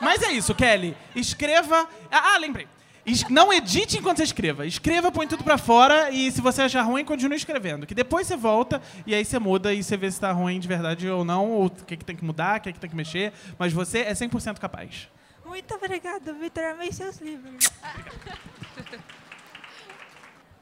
Mas 0.00 0.22
é 0.22 0.32
isso, 0.32 0.54
Kelly. 0.54 0.96
Escreva. 1.14 1.86
Ah, 2.10 2.34
ah, 2.34 2.38
lembrei. 2.38 2.66
Es- 3.06 3.28
Não 3.28 3.52
edite 3.52 3.98
enquanto 3.98 4.16
você 4.16 4.24
escreva. 4.24 4.66
Escreva, 4.66 5.12
põe 5.12 5.26
tudo 5.26 5.44
pra 5.44 5.56
fora 5.58 6.10
e 6.10 6.32
se 6.32 6.40
você 6.40 6.62
achar 6.62 6.82
ruim, 6.82 7.04
continue 7.04 7.36
escrevendo. 7.36 7.86
Que 7.86 7.94
depois 7.94 8.26
você 8.26 8.36
volta 8.36 8.80
e 9.06 9.14
aí 9.14 9.24
você 9.24 9.38
muda 9.38 9.72
e 9.74 9.82
você 9.84 9.96
vê 9.96 10.10
se 10.10 10.18
tá 10.18 10.32
ruim 10.32 10.58
de 10.58 10.66
verdade 10.66 11.08
ou 11.08 11.24
não, 11.24 11.50
ou 11.50 11.66
o 11.66 11.70
que, 11.70 11.96
que 11.96 12.04
tem 12.04 12.16
que 12.16 12.24
mudar, 12.24 12.58
o 12.58 12.62
que, 12.62 12.72
que 12.72 12.80
tem 12.80 12.90
que 12.90 12.96
mexer. 12.96 13.32
Mas 13.58 13.72
você 13.72 14.00
é 14.00 14.12
100% 14.12 14.58
capaz. 14.58 15.08
Muito 15.44 15.74
obrigado, 15.74 16.34
Vitor. 16.34 16.64
Amei 16.64 16.92
seus 16.92 17.18
livros. 17.18 17.70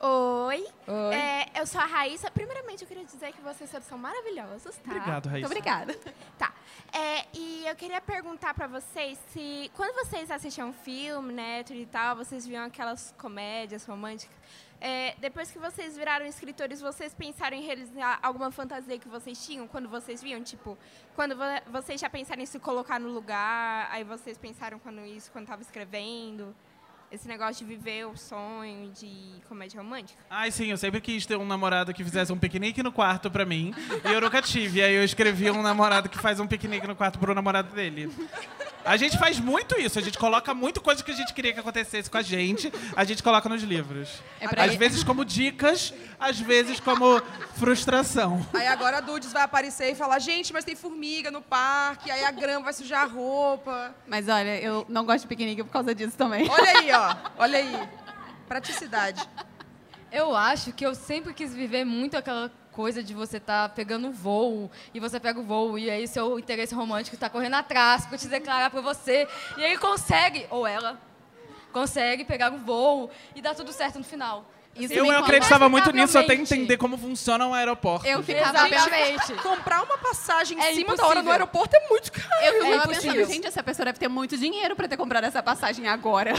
Oi. 0.01 0.65
Oi. 0.87 1.15
É, 1.15 1.61
eu 1.61 1.67
sou 1.67 1.81
a 1.81 1.85
Raíssa. 1.85 2.31
Primeiramente, 2.31 2.83
eu 2.83 2.89
queria 2.89 3.05
dizer 3.05 3.33
que 3.33 3.41
vocês 3.41 3.69
todos 3.71 3.87
são 3.89 3.99
maravilhosos, 3.99 4.77
tá? 4.77 4.91
Obrigado, 4.93 5.27
Raíssa. 5.29 5.49
Muito 5.49 5.59
obrigada. 5.59 5.95
Tá. 6.39 6.53
É, 6.93 7.27
e 7.35 7.67
eu 7.67 7.75
queria 7.75 8.01
perguntar 8.01 8.55
pra 8.55 8.67
vocês 8.69 9.19
se, 9.33 9.71
quando 9.75 9.95
vocês 9.97 10.31
assistiam 10.31 10.73
filme, 10.73 11.33
né, 11.33 11.63
tudo 11.65 11.79
e 11.81 11.87
tal, 11.87 12.17
vocês 12.17 12.47
viam 12.47 12.65
aquelas 12.65 13.13
comédias 13.19 13.85
românticas, 13.85 14.35
é, 14.81 15.15
depois 15.19 15.51
que 15.51 15.59
vocês 15.59 15.97
viraram 15.97 16.25
escritores, 16.25 16.81
vocês 16.81 17.13
pensaram 17.13 17.57
em 17.57 17.63
realizar 17.63 18.19
alguma 18.23 18.51
fantasia 18.53 18.99
que 18.99 19.09
vocês 19.09 19.45
tinham 19.45 19.67
quando 19.67 19.89
vocês 19.89 20.23
viam? 20.23 20.41
Tipo, 20.43 20.79
quando 21.17 21.35
vo- 21.37 21.43
vocês 21.73 22.01
já 22.01 22.09
pensaram 22.09 22.41
em 22.41 22.47
se 22.47 22.59
colocar 22.61 22.99
no 23.01 23.09
lugar, 23.09 23.89
aí 23.91 24.05
vocês 24.05 24.39
pensaram 24.39 24.79
quando 24.79 25.01
isso, 25.05 25.31
quando 25.33 25.45
estava 25.45 25.61
escrevendo? 25.61 26.55
Esse 27.11 27.27
negócio 27.27 27.65
de 27.67 27.75
viver 27.75 28.07
o 28.07 28.17
sonho 28.17 28.91
de 28.91 29.11
comédia 29.49 29.81
romântica? 29.81 30.19
Ai, 30.29 30.51
sim, 30.51 30.67
eu 30.71 30.77
sempre 30.77 31.01
quis 31.01 31.25
ter 31.25 31.37
um 31.37 31.47
namorado 31.47 31.93
que 31.95 32.05
fizesse 32.05 32.33
um 32.33 32.39
piquenique 32.39 32.83
no 32.83 32.93
quarto 32.93 33.31
pra 33.31 33.45
mim. 33.47 33.73
E 34.05 34.13
eu 34.13 34.21
nunca 34.21 34.43
tive. 34.43 34.83
Aí 34.83 34.95
eu 34.95 35.05
escrevi 35.05 35.51
um 35.51 35.63
namorado 35.63 36.09
que 36.09 36.19
faz 36.19 36.39
um 36.41 36.47
piquenique 36.47 36.87
no 36.87 36.95
quarto 36.95 37.19
pro 37.19 37.35
namorado 37.35 37.75
dele. 37.75 38.13
A 38.85 38.97
gente 38.97 39.19
faz 39.19 39.39
muito 39.39 39.79
isso, 39.79 39.99
a 39.99 40.03
gente 40.03 40.17
coloca 40.17 40.55
muito 40.55 40.81
coisa 40.81 41.03
que 41.05 41.11
a 41.11 41.15
gente 41.15 41.35
queria 41.35 41.53
que 41.53 41.61
acontecesse 41.61 42.09
com 42.09 42.17
a 42.17 42.23
gente, 42.23 42.73
a 42.97 43.05
gente 43.05 43.23
coloca 43.23 43.47
nos 43.47 43.63
livros. 43.63 44.23
É 44.41 44.49
pra 44.49 44.65
às 44.65 44.73
ir- 44.73 44.79
vezes 44.79 45.05
como 45.05 45.27
dicas, 45.27 45.93
às 46.19 46.41
vezes 46.41 46.81
como 46.81 47.21
frustração. 47.57 48.47
Aí 48.55 48.67
agora 48.67 48.99
a 48.99 49.01
Dudes 49.01 49.31
vai 49.33 49.43
aparecer 49.43 49.93
e 49.93 49.95
falar, 49.95 50.19
gente, 50.21 50.53
mas 50.55 50.65
tem 50.65 50.75
formiga 50.75 51.31
no 51.31 51.43
parque, 51.43 52.11
aí 52.11 52.25
a 52.25 52.31
grama 52.31 52.65
vai 52.65 52.73
sujar 52.73 53.03
a 53.03 53.07
roupa. 53.07 53.95
Mas 54.07 54.27
olha, 54.29 54.59
eu 54.61 54.87
não 54.89 55.05
gosto 55.05 55.23
de 55.23 55.27
piquenique 55.27 55.63
por 55.65 55.71
causa 55.73 55.95
disso 55.95 56.17
também. 56.17 56.49
Olha 56.49 56.79
aí, 56.79 56.91
ó. 56.93 56.98
Olha 57.39 57.59
aí. 57.59 57.89
Praticidade. 58.49 59.29
Eu 60.11 60.35
acho 60.35 60.73
que 60.73 60.85
eu 60.87 60.95
sempre 60.95 61.35
quis 61.35 61.55
viver 61.55 61.85
muito 61.85 62.17
aquela 62.17 62.51
coisa 62.73 63.03
de 63.03 63.13
você 63.13 63.37
estar 63.39 63.69
pegando 63.71 64.09
um 64.09 64.13
voo 64.13 64.71
e 64.95 65.01
você 65.01 65.19
pega 65.21 65.39
o 65.39 65.43
voo 65.43 65.79
e 65.79 65.91
aí 65.91 66.07
seu 66.07 66.39
interesse 66.39 66.75
romântico 66.75 67.15
está 67.17 67.29
correndo 67.29 67.55
atrás 67.55 68.07
para 68.07 68.17
te 68.17 68.29
declarar 68.29 68.71
para 68.71 68.81
você 68.81 69.27
e 69.57 69.65
aí 69.65 69.77
consegue 69.77 70.47
ou 70.49 70.67
ela 70.67 70.99
consegue 71.73 72.25
pegar 72.25 72.51
um 72.53 72.59
voo 72.59 73.11
e 73.35 73.43
dar 73.43 73.55
tudo 73.55 73.73
certo 73.73 73.99
no 73.99 74.05
final. 74.05 74.49
Assim, 74.77 74.95
eu 74.95 75.05
me 75.05 75.15
acreditava 75.15 75.69
muito 75.69 75.91
nisso 75.91 76.17
até 76.17 76.35
entender 76.35 76.77
como 76.77 76.97
funciona 76.97 77.45
um 77.49 77.53
aeroporto. 77.53 78.07
Eu 78.07 78.23
ficava 78.23 78.69
Exatamente. 78.69 79.33
Comprar 79.43 79.83
uma 79.83 79.99
passagem 79.99 80.57
em 80.57 80.61
É 80.61 80.67
cima 80.73 80.75
da 80.75 80.81
impossível. 80.95 81.07
hora 81.09 81.23
no 81.23 81.31
aeroporto 81.33 81.75
é 81.75 81.89
muito 81.89 82.13
caro. 82.13 82.29
Eu 82.45 82.53
É 82.53 82.53
ficava 82.53 82.93
impossível. 82.93 83.13
pensando, 83.15 83.33
gente, 83.35 83.47
essa 83.49 83.63
pessoa 83.63 83.87
deve 83.87 83.99
ter 83.99 84.07
muito 84.09 84.37
dinheiro 84.39 84.77
pra 84.77 84.87
ter 84.87 84.97
comprado 84.97 85.25
essa 85.25 85.43
passagem 85.43 85.89
agora. 85.89 86.33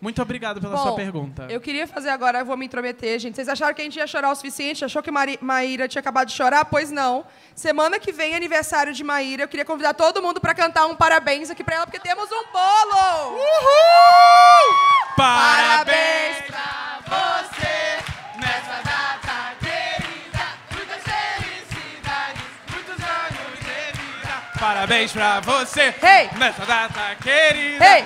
Muito 0.00 0.22
obrigado 0.22 0.60
pela 0.62 0.76
Bom, 0.76 0.82
sua 0.82 0.96
pergunta. 0.96 1.46
Eu 1.50 1.60
queria 1.60 1.86
fazer 1.86 2.08
agora, 2.08 2.38
eu 2.38 2.44
vou 2.46 2.56
me 2.56 2.64
intrometer, 2.64 3.18
gente. 3.18 3.34
Vocês 3.34 3.48
acharam 3.50 3.74
que 3.74 3.82
a 3.82 3.84
gente 3.84 3.96
ia 3.98 4.06
chorar 4.06 4.30
o 4.30 4.34
suficiente? 4.34 4.82
Achou 4.82 5.02
que 5.02 5.10
Mari- 5.10 5.38
Maíra 5.42 5.86
tinha 5.86 6.00
acabado 6.00 6.28
de 6.28 6.32
chorar? 6.34 6.64
Pois 6.64 6.90
não. 6.90 7.26
Semana 7.54 7.98
que 7.98 8.10
vem 8.10 8.32
é 8.32 8.36
aniversário 8.36 8.94
de 8.94 9.04
Maíra. 9.04 9.42
Eu 9.42 9.48
queria 9.48 9.64
convidar 9.64 9.92
todo 9.92 10.22
mundo 10.22 10.40
para 10.40 10.54
cantar 10.54 10.86
um 10.86 10.96
parabéns 10.96 11.50
aqui 11.50 11.62
para 11.62 11.76
ela, 11.76 11.86
porque 11.86 11.98
temos 12.00 12.24
um 12.32 12.44
bolo! 12.50 13.34
Uhul! 13.34 14.76
Parabéns 15.16 16.36
pra 16.46 17.00
você 17.06 17.98
nessa 18.38 18.82
data 18.82 19.54
querida. 19.60 20.46
Muitas 20.72 21.02
felicidades, 21.02 22.42
muitos 22.70 23.04
anos 23.04 23.58
de 23.58 23.98
vida. 23.98 24.42
Parabéns 24.58 25.12
pra 25.12 25.40
você 25.40 25.94
Hey! 26.02 26.30
nessa 26.38 26.64
data 26.64 27.16
querida. 27.22 27.84
Hey! 27.84 28.04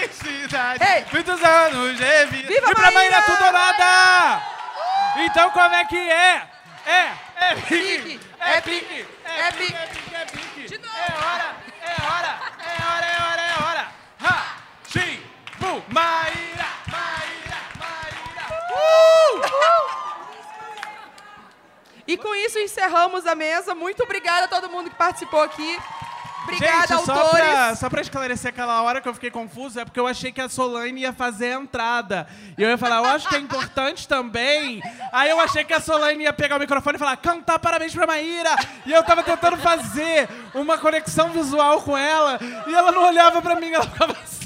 Muitas 0.00 0.16
felicidades, 0.18 0.80
Hey! 0.88 1.04
muitos 1.12 1.44
anos 1.44 1.96
de 1.98 2.26
vida. 2.26 2.48
Viva 2.48 2.70
e 2.70 2.74
pra 2.74 2.90
Maíra! 2.90 3.20
Maíra 3.20 3.22
tudo 3.22 3.44
ou 3.46 3.52
nada! 3.52 4.42
Então 5.16 5.50
como 5.50 5.74
é 5.74 5.84
que 5.84 5.96
é? 6.10 6.48
É, 6.86 7.12
é 7.36 7.54
Pique, 7.56 8.20
é 8.40 8.60
pique, 8.62 9.06
é 9.26 9.52
pique. 9.52 9.76
é 9.76 9.86
pique, 9.86 10.14
é 10.14 10.24
pique. 10.24 10.68
De 10.68 10.78
novo. 10.78 10.94
É 10.96 11.12
hora, 11.12 11.56
é 11.82 12.02
hora, 12.02 12.40
é 12.62 12.82
hora, 12.82 13.06
é 13.06 13.22
hora, 13.22 13.42
é 13.42 13.62
hora. 13.62 13.88
Ha, 14.24 14.56
sim, 14.88 15.22
bu, 15.58 15.82
Maíra, 15.88 16.66
Maíra, 16.86 17.58
Maíra. 17.78 18.46
E 22.06 22.16
com 22.16 22.34
isso 22.34 22.58
encerramos 22.58 23.26
a 23.26 23.34
mesa. 23.34 23.74
Muito 23.74 24.02
obrigada 24.02 24.46
a 24.46 24.48
todo 24.48 24.70
mundo 24.70 24.88
que 24.88 24.96
participou 24.96 25.42
aqui. 25.42 25.78
Obrigada, 26.44 26.96
Gente, 26.96 27.04
só 27.06 27.12
autores. 27.12 27.44
pra, 27.46 27.74
só 27.76 27.90
pra 27.90 28.00
esclarecer 28.00 28.48
aquela 28.48 28.82
hora 28.82 29.00
que 29.00 29.08
eu 29.08 29.14
fiquei 29.14 29.30
confuso, 29.30 29.78
é 29.78 29.84
porque 29.84 30.00
eu 30.00 30.06
achei 30.06 30.32
que 30.32 30.40
a 30.40 30.48
Solane 30.48 31.02
ia 31.02 31.12
fazer 31.12 31.52
a 31.52 31.60
entrada. 31.60 32.26
E 32.56 32.62
eu 32.62 32.68
ia 32.68 32.78
falar, 32.78 32.96
eu 32.96 33.04
acho 33.06 33.28
que 33.28 33.36
é 33.36 33.38
importante 33.38 34.08
também. 34.08 34.82
Aí 35.12 35.30
eu 35.30 35.40
achei 35.40 35.64
que 35.64 35.72
a 35.72 35.80
Solane 35.80 36.24
ia 36.24 36.32
pegar 36.32 36.56
o 36.56 36.58
microfone 36.58 36.96
e 36.96 36.98
falar, 36.98 37.16
cantar 37.18 37.58
parabéns 37.58 37.94
pra 37.94 38.06
Maíra. 38.06 38.50
E 38.86 38.92
eu 38.92 39.02
tava 39.04 39.22
tentando 39.22 39.56
fazer 39.58 40.28
uma 40.54 40.76
conexão 40.78 41.30
visual 41.30 41.82
com 41.82 41.96
ela. 41.96 42.38
E 42.66 42.74
ela 42.74 42.90
não 42.90 43.06
olhava 43.06 43.40
pra 43.42 43.54
mim, 43.56 43.70
ela 43.72 43.84
ficava 43.84 44.12
assim. 44.12 44.39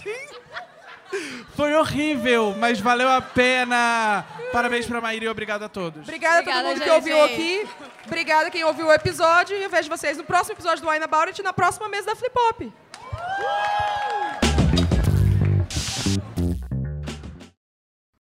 Foi 1.56 1.74
horrível, 1.74 2.54
mas 2.58 2.80
valeu 2.80 3.08
a 3.08 3.20
pena. 3.20 4.24
Parabéns 4.52 4.86
pra 4.86 5.00
Maíra 5.00 5.24
e 5.24 5.28
obrigado 5.28 5.62
a 5.64 5.68
todos. 5.68 6.02
Obrigada, 6.02 6.38
a 6.38 6.42
todo 6.42 6.48
Obrigada, 6.52 6.68
mundo 6.68 6.80
que 6.80 6.84
gente. 6.88 6.94
ouviu 6.94 7.24
aqui. 7.24 7.68
Obrigada 8.06 8.50
quem 8.50 8.64
ouviu 8.64 8.86
o 8.86 8.92
episódio. 8.92 9.56
E 9.56 9.62
eu 9.62 9.70
vejo 9.70 9.88
vocês 9.88 10.16
no 10.16 10.24
próximo 10.24 10.54
episódio 10.54 10.82
do 10.82 10.90
Wine 10.90 11.04
About 11.04 11.28
It 11.28 11.40
e 11.40 11.44
na 11.44 11.52
próxima 11.52 11.88
mesa 11.88 12.06
da 12.06 12.16
Flip 12.16 12.32
Hop. 12.36 12.62